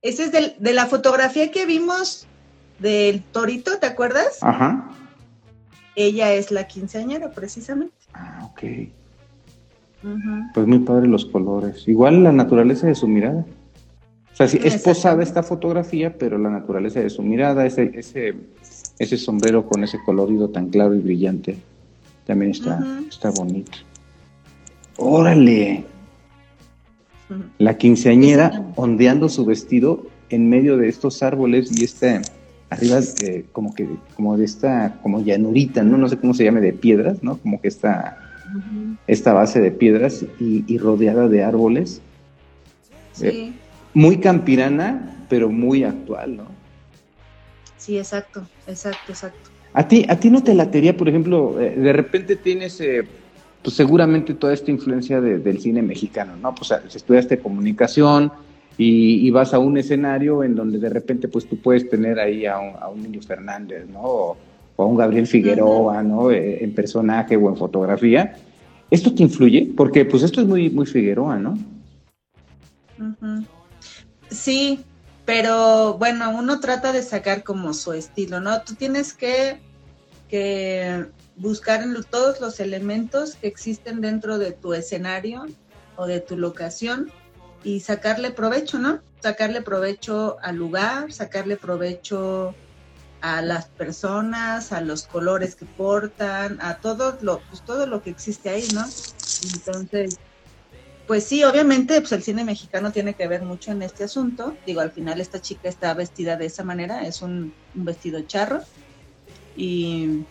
Ese 0.03 0.25
es 0.25 0.33
de 0.33 0.73
la 0.73 0.87
fotografía 0.87 1.51
que 1.51 1.67
vimos 1.67 2.27
del 2.79 3.23
torito, 3.23 3.79
¿te 3.79 3.87
acuerdas? 3.87 4.39
Ajá. 4.43 4.89
Ella 5.95 6.33
es 6.33 6.51
la 6.51 6.67
quinceañera, 6.67 7.31
precisamente. 7.31 7.95
Ah, 8.13 8.51
ok. 8.51 8.63
Pues 10.55 10.67
muy 10.67 10.81
padre 10.81 11.09
los 11.09 11.27
colores. 11.27 11.87
Igual 11.89 12.23
la 12.23 12.33
naturaleza 12.33 12.87
de 12.87 12.95
su 12.95 13.09
mirada. 13.09 13.45
O 14.33 14.37
sea, 14.37 14.49
sí, 14.49 14.59
es 14.63 14.83
posada 14.83 15.23
esta 15.23 15.43
fotografía, 15.43 16.19
pero 16.19 16.37
la 16.37 16.51
naturaleza 16.51 17.01
de 17.01 17.09
su 17.09 17.23
mirada, 17.23 17.65
ese, 17.65 17.91
ese, 17.95 18.35
ese 18.99 19.17
sombrero 19.17 19.67
con 19.67 19.83
ese 19.83 19.99
colorido 20.05 20.51
tan 20.51 20.69
claro 20.69 20.95
y 20.95 21.01
brillante, 21.01 21.57
también 22.27 22.51
está, 22.51 22.85
está 23.09 23.31
bonito. 23.31 23.79
¡Órale! 24.99 25.85
La 27.59 27.77
quinceañera 27.77 28.67
ondeando 28.77 29.29
su 29.29 29.45
vestido 29.45 30.07
en 30.29 30.49
medio 30.49 30.77
de 30.77 30.89
estos 30.89 31.23
árboles 31.23 31.79
y 31.79 31.85
este 31.85 32.21
arriba 32.71 32.99
eh, 33.23 33.45
como 33.53 33.75
que 33.75 33.89
como 34.15 34.37
de 34.37 34.45
esta 34.45 34.99
como 35.03 35.23
llanurita, 35.23 35.83
¿no? 35.83 35.97
No 35.97 36.09
sé 36.09 36.19
cómo 36.19 36.35
se 36.35 36.45
llame 36.45 36.61
de 36.61 36.73
piedras, 36.73 37.23
¿no? 37.23 37.37
Como 37.39 37.61
que 37.61 37.69
esta 39.07 39.13
esta 39.13 39.33
base 39.33 39.61
de 39.61 39.71
piedras 39.71 40.25
y, 40.39 40.79
rodeada 40.79 41.29
de 41.29 41.43
árboles. 41.43 42.01
Sí. 43.13 43.27
Eh, 43.27 43.53
muy 43.95 44.19
campirana, 44.19 45.25
pero 45.29 45.49
muy 45.49 45.85
actual, 45.85 46.37
¿no? 46.37 46.45
Sí, 47.79 47.99
exacto, 47.99 48.47
exacto, 48.67 49.13
exacto. 49.13 49.51
A 49.73 49.87
ti, 49.87 50.07
a 50.09 50.19
ti 50.19 50.31
no 50.31 50.43
te 50.43 50.55
latería, 50.55 50.97
por 50.97 51.09
ejemplo, 51.09 51.61
eh, 51.61 51.75
de 51.77 51.93
repente 51.93 52.37
tienes 52.37 52.81
pues 53.67 53.75
seguramente 53.75 54.33
toda 54.35 54.53
esta 54.53 54.71
influencia 54.71 55.21
del 55.21 55.59
cine 55.59 55.83
mexicano, 55.83 56.37
¿no? 56.37 56.55
Pues 56.55 56.71
estudiaste 56.95 57.41
comunicación 57.41 58.31
y, 58.79 59.29
vas 59.31 59.55
a 59.55 59.59
un 59.59 59.77
escenario 59.77 60.45
en 60.45 60.55
donde 60.55 60.79
de 60.79 60.89
repente 60.89 61.27
pues 61.27 61.49
tú 61.49 61.57
puedes 61.57 61.89
tener 61.89 62.21
ahí 62.21 62.47
a 62.47 62.59
un, 62.59 62.77
a 62.77 62.91
Niño 62.95 63.21
Fernández, 63.23 63.89
¿no? 63.89 64.01
O, 64.03 64.37
a 64.83 64.87
un 64.87 64.97
Gabriel 64.97 65.27
Figueroa, 65.27 66.03
¿no? 66.03 66.31
Eh, 66.31 66.63
en 66.63 66.75
personaje 66.75 67.37
o 67.37 67.49
en 67.49 67.57
fotografía. 67.57 68.37
¿Esto 68.91 69.15
te 69.15 69.23
influye? 69.23 69.73
Porque 69.77 70.05
pues 70.05 70.23
esto 70.23 70.41
es 70.41 70.47
muy, 70.47 70.71
muy 70.71 70.87
Figueroa, 70.87 71.37
¿no? 71.37 71.59
Sí, 74.31 74.85
pero 75.25 75.95
bueno, 75.95 76.31
uno 76.31 76.61
trata 76.61 76.93
de 76.93 77.03
sacar 77.03 77.43
como 77.43 77.75
su 77.75 77.93
estilo, 77.93 78.41
¿no? 78.41 78.63
Tú 78.63 78.75
tienes 78.75 79.13
que, 79.13 79.59
que 80.29 81.07
buscar 81.37 81.85
todos 82.11 82.41
los 82.41 82.61
elementos 82.61 83.35
que 83.35 83.49
existen 83.49 84.01
dentro 84.01 84.39
de 84.39 84.53
tu 84.53 84.73
escenario 84.73 85.47
o 85.97 86.07
de 86.07 86.21
tu 86.21 86.37
locación 86.37 87.11
y 87.65 87.81
sacarle 87.81 88.31
provecho, 88.31 88.79
¿no? 88.79 89.01
Sacarle 89.21 89.63
provecho 89.63 90.37
al 90.43 90.57
lugar, 90.57 91.13
sacarle 91.13 91.57
provecho 91.57 92.55
a 93.21 93.43
las 93.43 93.67
personas, 93.67 94.73
a 94.73 94.81
los 94.81 95.07
colores 95.07 95.55
que 95.55 95.65
portan, 95.65 96.59
a 96.61 96.79
todo 96.79 97.19
lo, 97.21 97.41
pues 97.49 97.63
todo 97.63 97.87
lo 97.87 98.03
que 98.03 98.11
existe 98.11 98.51
ahí, 98.51 98.67
¿no? 98.75 98.85
Entonces, 99.55 100.19
pues 101.07 101.25
sí, 101.25 101.45
obviamente, 101.45 102.01
pues 102.01 102.13
el 102.13 102.23
cine 102.23 102.45
mexicano 102.45 102.93
tiene 102.93 103.15
que 103.15 103.29
ver 103.29 103.43
mucho 103.43 103.71
en 103.73 103.83
este 103.83 104.05
asunto. 104.05 104.57
Digo, 104.67 104.81
al 104.81 104.91
final 104.91 105.21
esta 105.21 105.41
chica 105.41 105.69
está 105.69 105.95
vestida 105.95 106.37
de 106.37 106.47
esa 106.47 106.65
manera, 106.65 107.07
es 107.07 107.23
un, 107.23 107.55
un 107.75 107.85
vestido 107.85 108.21
charro. 108.23 108.61
Y 109.57 110.25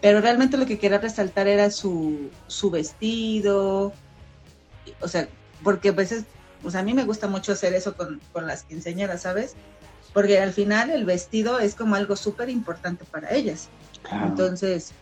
pero 0.00 0.20
realmente 0.20 0.56
lo 0.56 0.66
que 0.66 0.78
quería 0.78 0.98
resaltar 0.98 1.48
era 1.48 1.70
su, 1.70 2.30
su 2.46 2.70
vestido, 2.70 3.92
o 5.00 5.08
sea, 5.08 5.28
porque 5.62 5.88
a 5.88 5.92
veces, 5.92 6.24
sea, 6.68 6.80
a 6.80 6.84
mí 6.84 6.94
me 6.94 7.04
gusta 7.04 7.26
mucho 7.26 7.52
hacer 7.52 7.74
eso 7.74 7.96
con, 7.96 8.20
las 8.46 8.62
quinceañeras, 8.62 9.22
¿sabes? 9.22 9.54
Porque 10.12 10.38
al 10.38 10.52
final 10.52 10.90
el 10.90 11.04
vestido 11.04 11.58
es 11.58 11.74
como 11.74 11.94
algo 11.94 12.16
súper 12.16 12.48
importante 12.48 13.04
para 13.04 13.34
ellas. 13.34 13.68
Entonces, 14.10 14.92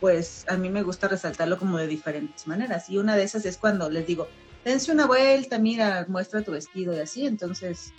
pues 0.00 0.44
a 0.48 0.56
mí 0.56 0.70
me 0.70 0.82
gusta 0.82 1.08
resaltarlo 1.08 1.58
como 1.58 1.78
de 1.78 1.86
diferentes 1.86 2.46
maneras. 2.46 2.90
Y 2.90 2.98
una 2.98 3.16
de 3.16 3.22
esas 3.22 3.46
es 3.46 3.56
cuando 3.56 3.88
les 3.90 4.06
digo, 4.06 4.28
dense 4.64 4.92
una 4.92 5.06
vuelta, 5.06 5.58
mira, 5.58 6.04
muestra 6.08 6.42
tu 6.42 6.52
vestido 6.52 6.94
y 6.94 7.00
así. 7.00 7.26
Entonces, 7.26 7.92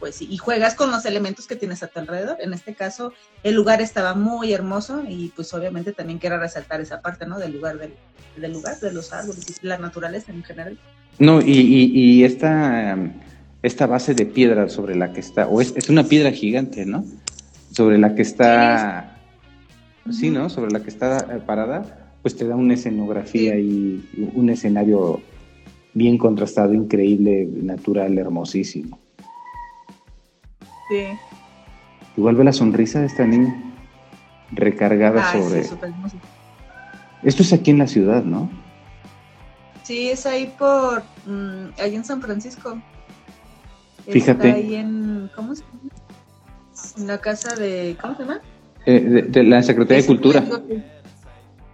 pues 0.00 0.16
sí, 0.16 0.26
y 0.30 0.38
juegas 0.38 0.74
con 0.74 0.90
los 0.90 1.04
elementos 1.04 1.46
que 1.46 1.56
tienes 1.56 1.82
a 1.82 1.86
tu 1.86 2.00
alrededor. 2.00 2.38
En 2.40 2.52
este 2.54 2.74
caso, 2.74 3.12
el 3.44 3.54
lugar 3.54 3.82
estaba 3.82 4.14
muy 4.14 4.52
hermoso 4.52 5.04
y 5.06 5.28
pues 5.36 5.52
obviamente 5.54 5.92
también 5.92 6.18
quiero 6.18 6.38
resaltar 6.38 6.80
esa 6.80 7.02
parte, 7.02 7.26
¿no? 7.26 7.38
Del 7.38 7.52
lugar, 7.52 7.78
del, 7.78 8.52
lugar, 8.52 8.80
de 8.80 8.92
los 8.92 9.12
árboles 9.12 9.44
y 9.62 9.66
la 9.66 9.78
naturaleza 9.78 10.32
en 10.32 10.42
general. 10.42 10.78
No, 11.18 11.42
y, 11.42 11.52
y, 11.52 12.24
esta, 12.24 12.96
esta 13.62 13.86
base 13.86 14.14
de 14.14 14.26
piedra 14.26 14.68
sobre 14.68 14.96
la 14.96 15.12
que 15.12 15.20
está, 15.20 15.46
o 15.48 15.60
es, 15.60 15.88
una 15.88 16.04
piedra 16.04 16.32
gigante, 16.32 16.86
¿no? 16.86 17.04
Sobre 17.72 17.98
la 17.98 18.14
que 18.14 18.22
está, 18.22 19.18
sí, 20.10 20.30
¿no? 20.30 20.48
Sobre 20.48 20.70
la 20.70 20.80
que 20.80 20.90
está 20.90 21.18
eh, 21.18 21.40
parada, 21.44 22.14
pues 22.22 22.36
te 22.36 22.46
da 22.46 22.56
una 22.56 22.74
escenografía 22.74 23.58
y 23.58 24.30
un 24.34 24.50
escenario 24.50 25.20
bien 25.94 26.18
contrastado, 26.18 26.74
increíble, 26.74 27.48
natural, 27.62 28.16
hermosísimo. 28.18 28.98
Igual 32.16 32.36
ve 32.36 32.44
la 32.44 32.52
sonrisa 32.52 33.00
de 33.00 33.06
esta 33.06 33.24
niña 33.26 33.54
recargada 34.50 35.32
sobre. 35.32 35.60
Esto 37.22 37.42
es 37.42 37.52
aquí 37.52 37.70
en 37.70 37.78
la 37.78 37.86
ciudad, 37.86 38.24
¿no? 38.24 38.50
Sí, 39.84 40.10
es 40.10 40.26
ahí 40.26 40.52
por. 40.58 41.02
Mm, 41.26 41.72
ahí 41.78 41.94
en 41.94 42.04
San 42.04 42.20
Francisco. 42.20 42.80
Fíjate. 44.08 44.48
Está 44.48 44.58
ahí 44.58 44.74
en. 44.74 45.30
¿Cómo 45.34 45.54
se 45.54 45.62
llama? 45.62 45.90
En 46.98 47.06
la 47.06 47.18
casa 47.18 47.54
de. 47.56 47.96
¿Cómo 48.00 48.16
se 48.16 48.22
llama? 48.22 48.40
Eh, 48.86 49.26
de, 49.28 49.42
la 49.44 49.62
Secretaría 49.62 50.02
de 50.02 50.06
Cultura. 50.06 50.44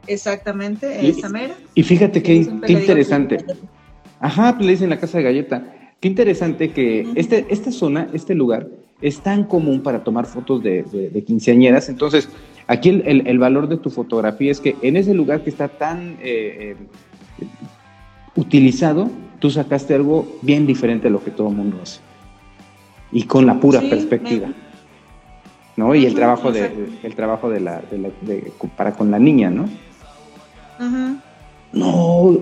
Exactamente, 0.07 1.09
esa 1.09 1.29
mera. 1.29 1.55
Y 1.75 1.83
fíjate 1.83 2.23
qué, 2.23 2.35
interesante. 2.69 3.45
Ajá, 4.21 4.55
pues 4.55 4.67
le 4.67 4.73
dicen 4.73 4.91
la 4.91 4.99
casa 4.99 5.19
de 5.19 5.25
galleta. 5.25 5.73
Qué 6.01 6.09
interesante 6.09 6.71
que 6.71 7.09
este, 7.15 7.47
esta 7.49 7.71
zona, 7.73 8.09
este 8.13 8.35
lugar, 8.35 8.69
es 9.01 9.21
tan 9.21 9.45
común 9.45 9.83
para 9.83 10.05
tomar 10.05 10.27
fotos 10.27 10.63
de, 10.63 11.25
quinceañeras. 11.27 11.89
Entonces, 11.89 12.29
aquí 12.67 13.03
el, 13.05 13.39
valor 13.39 13.69
de 13.69 13.77
tu 13.79 13.91
fotografía 13.91 14.51
es 14.51 14.61
que 14.61 14.77
en 14.83 14.97
ese 14.97 15.15
lugar 15.15 15.43
que 15.43 15.51
está 15.51 15.69
tan 15.69 16.17
eh, 16.23 16.77
eh, 17.41 17.47
utilizado, 18.37 19.11
tú 19.39 19.51
sacaste 19.51 19.95
algo 19.95 20.39
bien 20.43 20.67
diferente 20.67 21.09
a 21.09 21.11
lo 21.11 21.23
que 21.23 21.31
todo 21.31 21.49
el 21.49 21.55
mundo 21.55 21.79
hace. 21.83 22.01
Y 23.13 23.25
con 23.25 23.47
la 23.47 23.59
pura 23.59 23.81
perspectiva. 23.81 24.49
¿No? 25.77 25.95
Y 25.95 26.07
el 26.07 26.15
trabajo 26.15 26.53
de, 26.53 26.99
el 27.03 27.15
trabajo 27.15 27.51
de 27.51 27.61
la, 27.61 27.83
para 28.77 28.93
con 28.93 29.11
la 29.11 29.19
niña, 29.19 29.51
¿no? 29.51 29.69
No, 31.73 32.39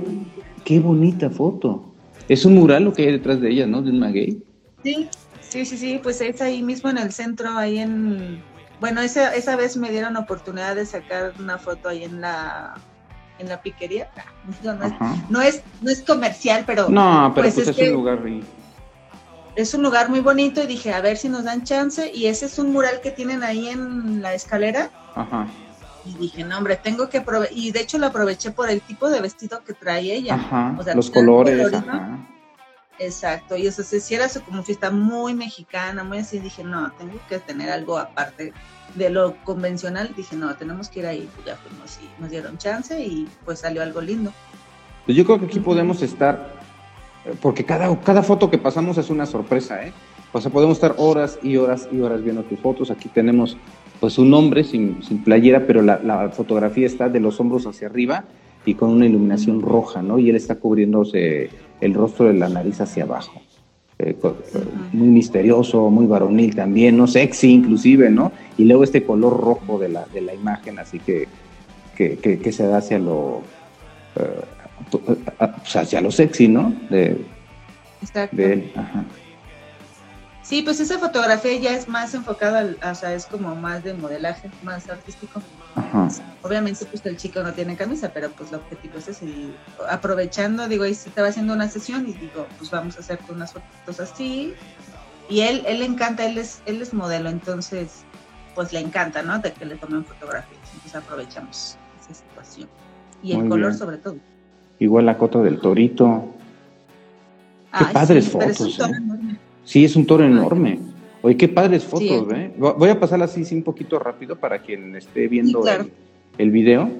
qué 0.64 0.78
bonita 0.78 1.30
foto. 1.30 1.84
Es 2.28 2.44
un 2.44 2.54
mural 2.54 2.84
lo 2.84 2.92
que 2.92 3.02
hay 3.02 3.12
detrás 3.12 3.40
de 3.40 3.50
ella, 3.50 3.66
¿no? 3.66 3.82
De 3.82 3.90
un 3.90 3.98
maguey. 3.98 4.42
Sí, 4.82 5.08
Sí, 5.54 5.64
sí, 5.64 5.78
sí, 5.78 6.00
pues 6.02 6.20
es 6.20 6.42
ahí 6.42 6.64
mismo 6.64 6.90
en 6.90 6.98
el 6.98 7.12
centro, 7.12 7.56
ahí 7.56 7.78
en... 7.78 8.42
Bueno, 8.80 9.00
esa, 9.02 9.32
esa 9.36 9.54
vez 9.54 9.76
me 9.76 9.88
dieron 9.88 10.16
oportunidad 10.16 10.74
de 10.74 10.84
sacar 10.84 11.32
una 11.38 11.58
foto 11.58 11.90
ahí 11.90 12.02
en 12.02 12.20
la 12.20 12.74
en 13.38 13.48
la 13.48 13.62
piquería. 13.62 14.10
No, 15.30 15.40
es, 15.42 15.62
no, 15.80 15.90
es, 15.90 16.02
comercial, 16.02 16.64
pero... 16.66 16.88
No, 16.88 17.30
pero 17.36 17.44
pues, 17.44 17.54
pues 17.54 17.68
es, 17.68 17.88
un 17.88 17.94
lugar... 17.94 18.18
Es 19.56 19.74
un 19.74 19.82
lugar 19.82 20.08
muy 20.08 20.20
bonito 20.20 20.62
y 20.62 20.66
dije, 20.66 20.92
a 20.92 21.00
ver 21.00 21.16
si 21.16 21.28
nos 21.28 21.44
dan 21.44 21.64
chance. 21.64 22.10
Y 22.12 22.26
ese 22.26 22.46
es 22.46 22.58
un 22.58 22.72
mural 22.72 23.00
que 23.00 23.10
tienen 23.10 23.42
ahí 23.42 23.68
en 23.68 24.22
la 24.22 24.34
escalera. 24.34 24.90
Ajá. 25.14 25.46
Y 26.04 26.14
dije, 26.14 26.44
no, 26.44 26.58
hombre, 26.58 26.76
tengo 26.76 27.08
que 27.08 27.18
aprovechar. 27.18 27.56
Y 27.56 27.70
de 27.70 27.80
hecho 27.80 27.98
lo 27.98 28.06
aproveché 28.06 28.50
por 28.50 28.68
el 28.68 28.80
tipo 28.80 29.08
de 29.08 29.20
vestido 29.20 29.62
que 29.64 29.72
trae 29.72 30.12
ella. 30.12 30.34
Ajá, 30.34 30.76
los 30.94 31.10
colores. 31.10 31.72
Exacto, 32.98 33.56
y 33.56 33.66
eso 33.66 33.82
si 33.82 34.14
era 34.14 34.28
como 34.46 34.62
fiesta 34.62 34.90
muy 34.90 35.34
mexicana, 35.34 36.04
muy 36.04 36.18
así, 36.18 36.38
dije, 36.38 36.62
no, 36.62 36.92
tengo 36.92 37.18
que 37.28 37.40
tener 37.40 37.70
algo 37.70 37.98
aparte 37.98 38.52
de 38.94 39.10
lo 39.10 39.34
convencional, 39.42 40.14
dije, 40.16 40.36
no, 40.36 40.54
tenemos 40.54 40.88
que 40.88 41.00
ir 41.00 41.06
ahí, 41.06 41.28
pues 41.34 41.46
ya 41.46 41.56
fuimos 41.56 41.98
y 42.00 42.20
nos 42.20 42.30
dieron 42.30 42.56
chance 42.56 43.00
y 43.00 43.28
pues 43.44 43.60
salió 43.60 43.82
algo 43.82 44.00
lindo. 44.00 44.32
Pues 45.04 45.16
yo 45.16 45.24
creo 45.24 45.40
que 45.40 45.46
aquí 45.46 45.58
podemos 45.58 46.02
estar, 46.02 46.54
porque 47.40 47.64
cada, 47.64 47.98
cada 48.00 48.22
foto 48.22 48.50
que 48.50 48.58
pasamos 48.58 48.98
es 48.98 49.10
una 49.10 49.26
sorpresa, 49.26 49.86
¿eh? 49.86 49.92
O 50.32 50.40
sea, 50.40 50.50
podemos 50.50 50.76
estar 50.76 50.96
horas 50.98 51.38
y 51.42 51.56
horas 51.56 51.88
y 51.92 52.00
horas 52.00 52.22
viendo 52.22 52.42
tus 52.42 52.58
fotos. 52.58 52.90
Aquí 52.90 53.08
tenemos 53.08 53.56
pues 54.00 54.18
un 54.18 54.34
hombre 54.34 54.64
sin, 54.64 55.02
sin 55.02 55.22
playera, 55.22 55.64
pero 55.66 55.80
la, 55.80 56.00
la, 56.02 56.28
fotografía 56.30 56.86
está 56.86 57.08
de 57.08 57.20
los 57.20 57.38
hombros 57.38 57.66
hacia 57.66 57.86
arriba 57.86 58.24
y 58.66 58.74
con 58.74 58.90
una 58.90 59.06
iluminación 59.06 59.62
roja, 59.62 60.02
¿no? 60.02 60.18
Y 60.18 60.30
él 60.30 60.36
está 60.36 60.56
cubriéndose 60.56 61.50
el 61.80 61.94
rostro 61.94 62.26
de 62.26 62.34
la 62.34 62.48
nariz 62.48 62.80
hacia 62.80 63.04
abajo. 63.04 63.40
Eh, 64.00 64.16
muy 64.92 65.06
misterioso, 65.06 65.88
muy 65.88 66.06
varonil 66.06 66.56
también, 66.56 66.96
¿no? 66.96 67.06
Sexy 67.06 67.52
inclusive, 67.52 68.10
¿no? 68.10 68.32
Y 68.58 68.64
luego 68.64 68.82
este 68.82 69.04
color 69.04 69.40
rojo 69.40 69.78
de 69.78 69.88
la, 69.88 70.04
de 70.12 70.20
la 70.20 70.34
imagen, 70.34 70.80
así 70.80 70.98
que, 70.98 71.28
que, 71.96 72.18
que, 72.18 72.52
se 72.52 72.66
da 72.66 72.78
hacia 72.78 72.98
lo, 72.98 73.42
uh, 74.92 75.16
hacia 75.78 76.00
lo 76.00 76.10
sexy, 76.10 76.48
¿no? 76.48 76.74
De, 76.90 77.24
Exacto. 78.02 78.36
De 78.36 78.72
Ajá. 78.76 79.04
Sí, 80.44 80.60
pues 80.60 80.78
esa 80.78 80.98
fotografía 80.98 81.56
ya 81.56 81.70
es 81.74 81.88
más 81.88 82.12
enfocada, 82.12 82.76
o 82.90 82.94
sea, 82.94 83.14
es 83.14 83.24
como 83.24 83.54
más 83.54 83.82
de 83.82 83.94
modelaje, 83.94 84.50
más 84.62 84.86
artístico. 84.90 85.40
Ajá. 85.74 86.06
Obviamente, 86.42 86.84
pues 86.84 87.04
el 87.06 87.16
chico 87.16 87.42
no 87.42 87.54
tiene 87.54 87.76
camisa, 87.76 88.10
pero 88.12 88.30
pues 88.30 88.50
el 88.50 88.56
objetivo 88.56 88.98
es 88.98 89.08
ese. 89.08 89.24
Y 89.24 89.56
aprovechando, 89.88 90.68
digo, 90.68 90.84
ahí 90.84 90.94
se 90.94 91.08
estaba 91.08 91.28
haciendo 91.28 91.54
una 91.54 91.66
sesión 91.70 92.06
y 92.06 92.12
digo, 92.12 92.46
pues 92.58 92.70
vamos 92.70 92.98
a 92.98 93.00
hacer 93.00 93.18
unas 93.30 93.54
fotos 93.54 94.00
así. 94.00 94.52
Y 95.30 95.40
él, 95.40 95.64
él 95.66 95.78
le 95.78 95.86
encanta, 95.86 96.26
él 96.26 96.36
es, 96.36 96.60
él 96.66 96.82
es 96.82 96.92
modelo, 96.92 97.30
entonces, 97.30 98.04
pues 98.54 98.70
le 98.70 98.80
encanta, 98.80 99.22
¿no? 99.22 99.38
De 99.38 99.50
que 99.50 99.64
le 99.64 99.76
tomen 99.76 100.04
fotografías. 100.04 100.60
Entonces 100.74 100.94
aprovechamos 100.94 101.78
esa 102.02 102.14
situación. 102.20 102.68
Y 103.22 103.32
el 103.32 103.48
color 103.48 103.72
sobre 103.72 103.96
todo. 103.96 104.18
Igual 104.78 105.06
la 105.06 105.16
cota 105.16 105.40
del 105.42 105.60
torito. 105.60 106.24
Qué 107.76 107.84
padres 107.92 108.28
fotos. 108.28 108.80
¿eh? 108.80 109.36
Sí, 109.64 109.84
es 109.84 109.96
un 109.96 110.06
toro 110.06 110.24
enorme. 110.24 110.78
Oye, 111.22 111.36
qué 111.36 111.48
padres 111.48 111.84
fotos, 111.84 112.26
¿eh? 112.34 112.52
Voy 112.58 112.90
a 112.90 113.00
pasar 113.00 113.22
así 113.22 113.44
sí, 113.44 113.54
un 113.54 113.62
poquito 113.62 113.98
rápido 113.98 114.36
para 114.36 114.60
quien 114.60 114.94
esté 114.94 115.26
viendo 115.26 115.64
el, 116.36 116.50
video, 116.50 116.90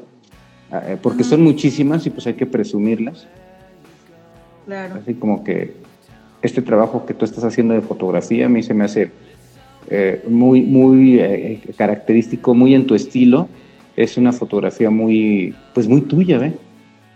ah, 0.71 0.83
eh, 0.87 0.99
porque 1.01 1.25
son 1.25 1.43
muchísimas 1.43 2.07
y 2.07 2.11
pues 2.11 2.27
hay 2.27 2.33
que 2.33 2.47
presumirlas. 2.47 3.27
Claro. 4.65 4.95
Así 4.95 5.13
como 5.13 5.45
que 5.45 5.75
este 6.41 6.63
trabajo 6.63 7.05
que 7.05 7.13
tú 7.13 7.27
estás 7.27 7.45
haciendo 7.45 7.75
de 7.75 7.83
fotografía 7.83 8.47
a 8.47 8.49
mí 8.49 8.63
se 8.63 8.73
me 8.73 8.85
hace 8.85 9.11
eh, 9.91 10.23
muy, 10.27 10.63
muy 10.63 11.21
eh, 11.21 11.61
característico, 11.77 12.55
muy 12.55 12.75
en 12.75 12.87
tu 12.87 12.95
estilo. 12.95 13.49
Es 13.95 14.17
una 14.17 14.33
fotografía 14.33 14.91
muy, 14.91 15.55
pues 15.75 15.87
muy 15.87 16.01
tuya, 16.01 16.39
¿ve? 16.39 16.55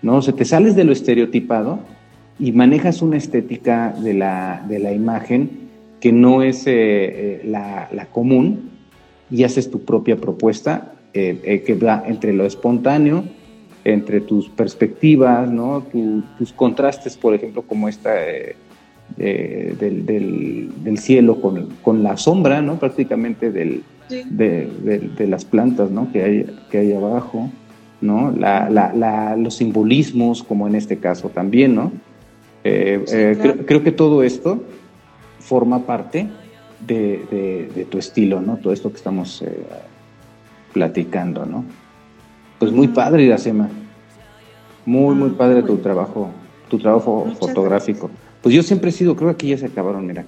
¿No? 0.03 0.17
O 0.17 0.23
sea, 0.23 0.35
te 0.35 0.45
sales 0.45 0.77
de 0.77 0.85
lo 0.85 0.93
estereotipado 0.93 1.81
y 2.39 2.53
manejas 2.53 3.03
una 3.03 3.17
estética 3.17 3.95
de 3.99 4.15
la, 4.15 4.65
de 4.69 4.79
la 4.79 4.93
imagen 4.93 5.69
que 6.01 6.13
no 6.13 6.43
es 6.43 6.67
eh, 6.67 6.73
eh, 6.73 7.43
la, 7.45 7.89
la, 7.93 8.07
común 8.07 8.71
y 9.31 9.43
haces 9.45 9.71
tu 9.71 9.85
propia 9.85 10.17
propuesta 10.17 10.93
eh, 11.13 11.63
que 11.67 11.75
va 11.75 12.05
entre 12.07 12.33
lo 12.33 12.47
espontáneo, 12.47 13.25
entre 13.85 14.21
tus 14.21 14.49
perspectivas, 14.49 15.51
¿no? 15.51 15.85
tus 16.39 16.53
contrastes, 16.53 17.17
por 17.17 17.35
ejemplo, 17.35 17.63
como 17.63 17.89
esta 17.89 18.13
del, 19.17 20.07
del, 20.07 20.71
del, 20.85 20.99
cielo 20.99 21.41
con, 21.41 21.71
con, 21.83 22.03
la 22.03 22.17
sombra, 22.17 22.63
¿no? 22.63 22.79
prácticamente 22.79 23.51
del, 23.51 23.83
de, 24.09 24.69
de, 25.17 25.27
las 25.27 25.45
plantas 25.45 25.91
¿no? 25.91 26.13
que, 26.13 26.23
hay, 26.23 26.47
que 26.71 26.79
hay 26.79 26.93
abajo. 26.93 27.51
¿No? 28.01 28.31
La, 28.31 28.69
la, 28.71 29.37
los 29.37 29.57
simbolismos, 29.57 30.43
como 30.43 30.67
en 30.67 30.75
este 30.75 30.99
caso 30.99 31.29
también, 31.29 31.75
¿no? 31.75 31.93
Eh, 32.65 33.05
eh, 33.13 33.65
creo, 33.67 33.83
que 33.83 33.93
todo 33.93 34.23
esto 34.23 34.63
forma 35.41 35.87
parte 35.87 36.29
de, 36.87 37.87
tu 37.91 37.99
estilo, 37.99 38.41
¿no? 38.41 38.57
Todo 38.57 38.73
esto 38.73 38.91
que 38.91 38.97
estamos 38.97 39.43
eh, 39.43 39.65
platicando, 40.73 41.47
¿no? 41.47 41.65
Pues 42.59 42.73
muy 42.73 42.89
padre, 42.89 43.25
Iracema. 43.25 43.69
Muy, 44.85 45.15
muy 45.15 45.31
ah, 45.35 45.39
padre 45.39 45.63
tu 45.63 45.77
trabajo, 45.79 46.31
tu 46.69 46.79
trabajo 46.79 47.33
fotográfico. 47.39 48.11
Pues 48.43 48.55
yo 48.55 48.63
siempre 48.63 48.91
he 48.91 48.93
sido, 48.93 49.15
creo 49.17 49.31
que 49.31 49.35
aquí 49.35 49.49
ya 49.49 49.59
se 49.59 49.67
acabaron, 49.67 50.07
mira. 50.07 50.25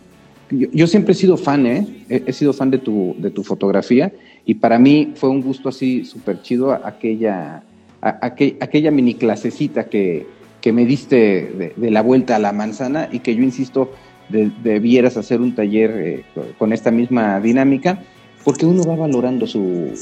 Yo, 0.51 0.89
siempre 0.89 1.13
he 1.13 1.15
sido 1.15 1.37
fan, 1.37 1.65
¿eh? 1.65 2.05
He, 2.09 2.33
sido 2.33 2.53
fan 2.53 2.73
de 2.73 2.79
tu, 2.79 3.15
de 3.19 3.31
tu 3.31 3.45
fotografía 3.45 4.13
y 4.45 4.55
para 4.55 4.79
mí 4.79 5.13
fue 5.17 5.31
un 5.31 5.43
gusto 5.43 5.69
así 5.69 6.05
súper 6.05 6.43
chido 6.43 6.73
aquella, 6.73 7.63
aquella 8.01 8.91
mini 8.91 9.15
clasecita 9.15 9.85
que, 9.85 10.27
que 10.61 10.73
me 10.73 10.85
diste 10.85 11.73
de, 11.77 11.91
la 11.91 12.03
vuelta 12.03 12.37
a 12.37 12.39
la 12.39 12.53
manzana 12.53 13.09
y 13.11 13.21
que 13.21 13.35
yo 13.35 13.43
insisto, 13.43 13.93
debieras 14.29 15.17
hacer 15.17 15.41
un 15.41 15.55
taller 15.55 15.91
eh, 15.97 16.25
con 16.59 16.73
esta 16.73 16.91
misma 16.91 17.41
dinámica, 17.41 18.03
porque 18.45 18.65
uno 18.65 18.85
va 18.85 18.97
valorando 18.97 19.47
su 19.47 19.93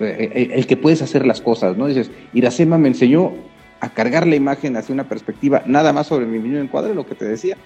eh, 0.00 0.50
el, 0.54 0.66
que 0.66 0.76
puedes 0.76 1.02
hacer 1.02 1.26
las 1.26 1.40
cosas, 1.40 1.76
¿no? 1.76 1.86
Dices, 1.86 2.10
Iracema 2.32 2.78
me 2.78 2.88
enseñó 2.88 3.32
a 3.80 3.90
cargar 3.90 4.26
la 4.26 4.36
imagen 4.36 4.76
hacia 4.76 4.94
una 4.94 5.08
perspectiva 5.08 5.62
nada 5.66 5.92
más 5.92 6.06
sobre 6.06 6.26
mi 6.26 6.38
mismo 6.38 6.58
encuadre, 6.58 6.94
lo 6.94 7.06
que 7.06 7.14
te 7.14 7.26
decía, 7.26 7.56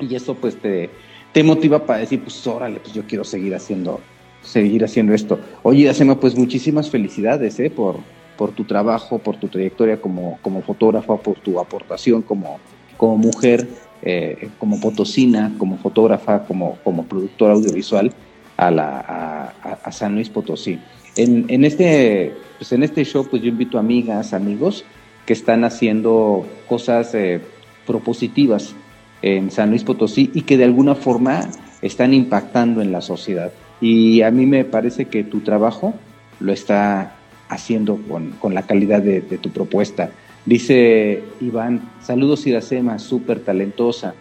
y 0.00 0.14
eso 0.14 0.34
pues 0.34 0.56
te, 0.56 0.90
te 1.32 1.42
motiva 1.42 1.84
para 1.84 2.00
decir, 2.00 2.20
pues 2.22 2.46
órale, 2.46 2.80
pues 2.80 2.92
yo 2.94 3.04
quiero 3.06 3.24
seguir 3.24 3.54
haciendo, 3.54 4.00
seguir 4.42 4.84
haciendo 4.84 5.14
esto. 5.14 5.38
Oye, 5.62 5.82
Iracema, 5.82 6.18
pues 6.18 6.36
muchísimas 6.36 6.90
felicidades, 6.90 7.58
¿eh? 7.60 7.70
Por, 7.70 7.96
por 8.36 8.52
tu 8.52 8.64
trabajo, 8.64 9.18
por 9.18 9.36
tu 9.36 9.48
trayectoria 9.48 10.00
como, 10.00 10.38
como 10.42 10.62
fotógrafa, 10.62 11.16
por 11.16 11.38
tu 11.40 11.58
aportación 11.58 12.22
como, 12.22 12.58
como 12.96 13.16
mujer, 13.16 13.66
eh, 14.02 14.48
como 14.58 14.80
potosina, 14.80 15.52
como 15.58 15.76
fotógrafa, 15.78 16.44
como, 16.44 16.78
como 16.84 17.04
productora 17.04 17.54
audiovisual 17.54 18.12
a, 18.56 18.70
la, 18.70 19.54
a, 19.84 19.92
San 19.92 20.14
Luis 20.14 20.28
Potosí. 20.28 20.78
En, 21.16 21.46
en, 21.48 21.64
este, 21.64 22.32
pues 22.58 22.72
en 22.72 22.84
este 22.84 23.04
show, 23.04 23.26
pues 23.28 23.42
yo 23.42 23.48
invito 23.48 23.76
a 23.76 23.80
amigas, 23.80 24.32
amigos 24.32 24.84
que 25.26 25.32
están 25.32 25.64
haciendo 25.64 26.46
cosas 26.68 27.14
eh, 27.14 27.40
propositivas 27.86 28.74
en 29.20 29.50
San 29.50 29.70
Luis 29.70 29.84
Potosí 29.84 30.30
y 30.32 30.42
que 30.42 30.56
de 30.56 30.64
alguna 30.64 30.94
forma 30.94 31.50
están 31.82 32.14
impactando 32.14 32.82
en 32.82 32.92
la 32.92 33.00
sociedad. 33.00 33.52
Y 33.80 34.22
a 34.22 34.30
mí 34.30 34.46
me 34.46 34.64
parece 34.64 35.06
que 35.06 35.24
tu 35.24 35.40
trabajo 35.40 35.94
lo 36.40 36.52
está 36.52 37.14
haciendo 37.48 37.98
con, 38.40 38.54
la 38.54 38.62
calidad 38.62 39.02
de, 39.02 39.20
tu 39.20 39.50
propuesta. 39.50 40.10
Dice 40.44 41.22
Iván, 41.40 41.88
saludos 42.02 42.46
Iracema, 42.46 42.98
súper 42.98 43.40
talentosa. 43.40 44.14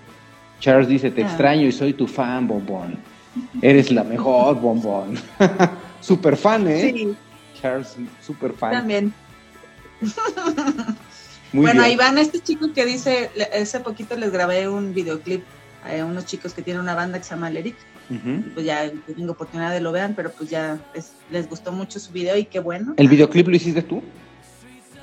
Charles 0.59 0.87
dice, 0.87 1.11
te 1.11 1.23
ah. 1.23 1.27
extraño 1.27 1.67
y 1.67 1.71
soy 1.71 1.93
tu 1.93 2.07
fan, 2.07 2.47
bombón. 2.47 2.97
Eres 3.61 3.91
la 3.91 4.03
mejor, 4.03 4.59
bombón. 4.59 5.15
super 6.01 6.35
fan, 6.35 6.67
¿eh? 6.67 6.91
Sí. 6.93 7.15
Charles, 7.61 7.95
super 8.21 8.53
fan. 8.53 8.71
También. 8.71 9.13
bueno, 11.53 11.87
Iván, 11.87 12.17
este 12.17 12.39
chico 12.39 12.73
que 12.73 12.85
dice, 12.85 13.29
hace 13.59 13.79
poquito 13.79 14.15
les 14.15 14.31
grabé 14.31 14.67
un 14.67 14.93
videoclip 14.93 15.43
a 15.83 16.03
unos 16.03 16.25
chicos 16.25 16.53
que 16.53 16.61
tienen 16.61 16.81
una 16.81 16.95
banda 16.95 17.17
que 17.19 17.23
se 17.23 17.31
llama 17.31 17.49
Leric 17.49 17.75
pues 18.53 18.65
ya 18.65 18.89
tengo 19.05 19.33
oportunidad 19.33 19.71
de 19.71 19.81
lo 19.81 19.91
vean, 19.91 20.13
pero 20.15 20.31
pues 20.31 20.49
ya 20.49 20.79
les 21.29 21.49
gustó 21.49 21.71
mucho 21.71 21.99
su 21.99 22.11
video 22.11 22.37
y 22.37 22.45
qué 22.45 22.59
bueno. 22.59 22.93
¿El 22.97 23.09
videoclip 23.09 23.47
lo 23.47 23.55
hiciste 23.55 23.81
tú? 23.81 24.01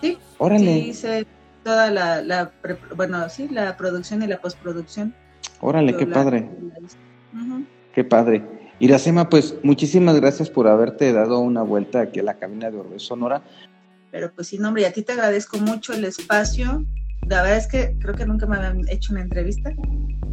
Sí. 0.01 0.19
Órale. 0.39 0.65
Sí, 0.65 0.89
hice 0.89 1.27
toda 1.63 1.91
la, 1.91 2.53
bueno, 2.97 3.29
sí, 3.29 3.49
la 3.49 3.77
producción 3.77 4.23
y 4.23 4.27
la 4.27 4.41
postproducción. 4.41 5.15
Órale, 5.61 5.97
qué 5.97 6.07
padre. 6.07 6.49
Qué 7.95 8.05
padre. 8.05 8.43
Iracema, 8.81 9.29
pues 9.29 9.55
muchísimas 9.63 10.17
gracias 10.17 10.51
por 10.51 10.67
haberte 10.67 11.13
dado 11.13 11.39
una 11.39 11.63
vuelta 11.63 12.01
aquí 12.01 12.21
a 12.21 12.25
la 12.25 12.35
cabina 12.35 12.71
de 12.71 12.79
Orbe 12.79 12.99
Sonora. 12.99 13.43
Pero 14.11 14.33
pues 14.33 14.49
sí, 14.49 14.59
nombre, 14.59 14.83
y 14.83 14.85
a 14.85 14.93
ti 14.93 15.03
te 15.03 15.13
agradezco 15.13 15.59
mucho 15.59 15.93
el 15.93 16.05
espacio. 16.05 16.85
La 17.29 17.43
verdad 17.43 17.59
es 17.59 17.67
que 17.67 17.97
creo 18.01 18.15
que 18.15 18.27
nunca 18.27 18.47
me 18.47 18.57
habían 18.57 18.89
hecho 18.89 19.13
una 19.13 19.23
entrevista. 19.23 19.73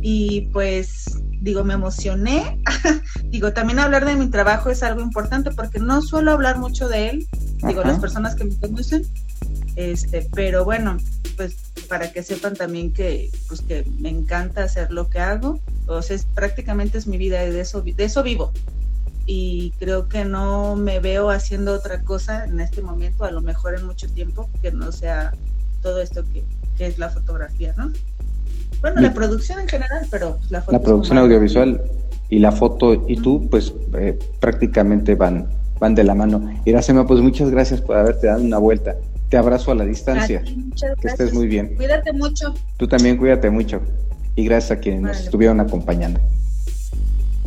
Y 0.01 0.49
pues 0.53 1.05
digo, 1.41 1.63
me 1.63 1.73
emocioné. 1.73 2.61
digo, 3.25 3.51
también 3.51 3.79
hablar 3.79 4.05
de 4.05 4.15
mi 4.15 4.27
trabajo 4.29 4.69
es 4.69 4.83
algo 4.83 5.01
importante 5.01 5.51
porque 5.51 5.79
no 5.79 6.01
suelo 6.01 6.31
hablar 6.31 6.57
mucho 6.59 6.87
de 6.87 7.09
él, 7.09 7.27
digo, 7.67 7.83
las 7.83 7.99
personas 7.99 8.35
que 8.35 8.45
me 8.45 8.55
conocen, 8.55 9.05
este, 9.75 10.29
pero 10.33 10.63
bueno, 10.63 10.97
pues 11.35 11.55
para 11.89 12.11
que 12.11 12.23
sepan 12.23 12.55
también 12.55 12.93
que, 12.93 13.31
pues 13.47 13.61
que 13.61 13.85
me 13.99 14.09
encanta 14.09 14.63
hacer 14.63 14.91
lo 14.91 15.09
que 15.09 15.19
hago, 15.19 15.59
entonces 15.81 16.25
prácticamente 16.33 16.97
es 16.97 17.07
mi 17.07 17.17
vida 17.17 17.43
y 17.45 17.51
de 17.51 17.61
eso, 17.61 17.81
de 17.81 18.03
eso 18.03 18.23
vivo. 18.23 18.51
Y 19.25 19.71
creo 19.79 20.07
que 20.07 20.25
no 20.25 20.75
me 20.75 20.99
veo 20.99 21.29
haciendo 21.29 21.73
otra 21.73 22.01
cosa 22.03 22.45
en 22.45 22.59
este 22.59 22.81
momento, 22.81 23.23
a 23.23 23.31
lo 23.31 23.41
mejor 23.41 23.75
en 23.75 23.85
mucho 23.85 24.07
tiempo, 24.09 24.49
que 24.61 24.71
no 24.71 24.91
sea 24.91 25.33
todo 25.81 26.01
esto 26.01 26.23
que, 26.31 26.43
que 26.81 26.87
es 26.87 26.97
la 26.97 27.11
fotografía, 27.11 27.75
¿no? 27.77 27.91
Bueno, 28.81 29.01
la 29.01 29.13
producción 29.13 29.59
en 29.59 29.67
general, 29.67 30.07
pero 30.09 30.39
la 30.49 30.61
foto. 30.61 30.71
La 30.71 30.81
producción 30.81 31.19
audiovisual 31.19 31.79
y 32.29 32.39
la 32.39 32.51
foto 32.51 33.05
y 33.07 33.17
tú, 33.17 33.47
pues 33.51 33.71
eh, 33.93 34.17
prácticamente 34.39 35.13
van, 35.13 35.47
van 35.79 35.93
de 35.93 36.03
la 36.03 36.15
mano. 36.15 36.51
Iracema, 36.65 37.05
pues 37.05 37.21
muchas 37.21 37.51
gracias 37.51 37.81
por 37.81 37.97
haberte 37.97 38.25
dado 38.25 38.41
una 38.41 38.57
vuelta. 38.57 38.95
Te 39.29 39.37
abrazo 39.37 39.69
a 39.71 39.75
la 39.75 39.85
distancia. 39.85 40.41
que 40.41 41.07
estés 41.07 41.35
muy 41.35 41.45
bien. 41.45 41.75
Cuídate 41.75 42.13
mucho. 42.13 42.55
Tú 42.77 42.87
también 42.87 43.17
cuídate 43.17 43.51
mucho. 43.51 43.79
Y 44.35 44.45
gracias 44.45 44.79
a 44.79 44.81
quienes 44.81 45.01
nos 45.03 45.19
estuvieron 45.19 45.59
acompañando. 45.59 46.19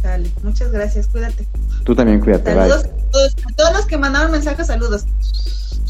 Dale, 0.01 0.31
muchas 0.45 0.71
gracias, 0.71 1.09
cuídate. 1.09 1.45
Tú 1.83 1.97
también 1.97 2.21
cuídate, 2.21 2.55
saludos 2.55 2.85
A, 2.85 3.53
todos, 3.57 3.73
los 3.73 3.87
que 3.87 3.99
mandaron 3.99 4.31
mensajes, 4.31 4.69
saludos. 4.69 5.07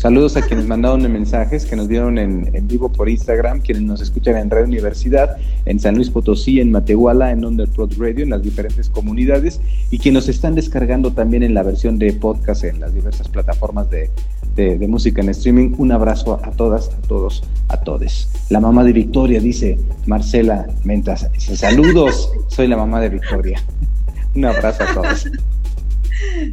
Saludos 0.05 0.36
a 0.36 0.43
quienes 0.43 0.66
mandaron 0.66 1.10
mensajes, 1.10 1.64
que 1.64 1.76
nos 1.76 1.89
dieron 1.89 2.18
en, 2.18 2.68
vivo 2.68 2.93
por 2.93 3.09
Instagram, 3.09 3.62
quienes 3.62 3.85
nos 3.85 4.02
escuchan 4.02 4.36
en 4.36 4.51
Radio 4.51 4.66
Universidad, 4.66 5.39
en 5.64 5.81
San 5.81 5.94
Luis 5.94 6.10
Potosí, 6.10 6.60
en 6.60 6.70
Matehuala, 6.70 7.31
en 7.31 7.43
Underprod 7.43 7.90
Radio, 7.97 8.22
en 8.22 8.28
las 8.28 8.43
diferentes 8.43 8.90
comunidades, 8.90 9.62
y 9.90 9.98
quienes 9.98 10.26
nos 10.26 10.28
están 10.28 10.56
descargando 10.56 11.14
también 11.14 11.43
en 11.43 11.55
la 11.55 11.62
versión 11.62 11.98
de 11.98 12.12
podcast 12.12 12.64
en 12.64 12.81
las 12.81 12.93
diversas 12.93 13.28
plataformas 13.28 13.89
de, 13.89 14.10
de, 14.55 14.86
música 14.86 15.22
en 15.22 15.31
streaming. 15.31 15.74
Un 15.78 15.90
abrazo 15.90 16.39
a 16.44 16.51
todas, 16.51 16.90
a 16.90 17.01
todos, 17.09 17.43
a 17.68 17.81
todes. 17.81 18.28
La 18.51 18.60
mamá 18.60 18.85
de 18.85 18.93
Victoria, 18.93 19.40
dice 19.40 19.78
Marcela 20.05 20.66
Mentas. 20.85 21.31
Saludos, 21.39 22.31
soy 22.48 22.68
la 22.68 22.76
mamá 22.76 23.01
de 23.01 23.09
Victoria. 23.09 23.59
Un 24.35 24.44
abrazo 24.44 24.82
a 24.82 24.93
todos. 24.93 25.31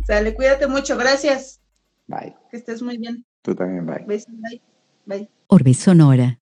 Sale, 0.08 0.36
cuídate 0.36 0.68
mucho, 0.68 0.96
gracias. 0.96 1.60
Bye. 2.08 2.34
Que 2.50 2.56
estés 2.56 2.82
muy 2.82 2.98
bien. 2.98 3.26
Tú 3.42 3.56
también, 3.56 3.86
bye. 3.86 4.06
Bye. 4.06 4.62
Bye. 5.06 5.30
Orbe 5.48 5.74
Sonora. 5.74 6.41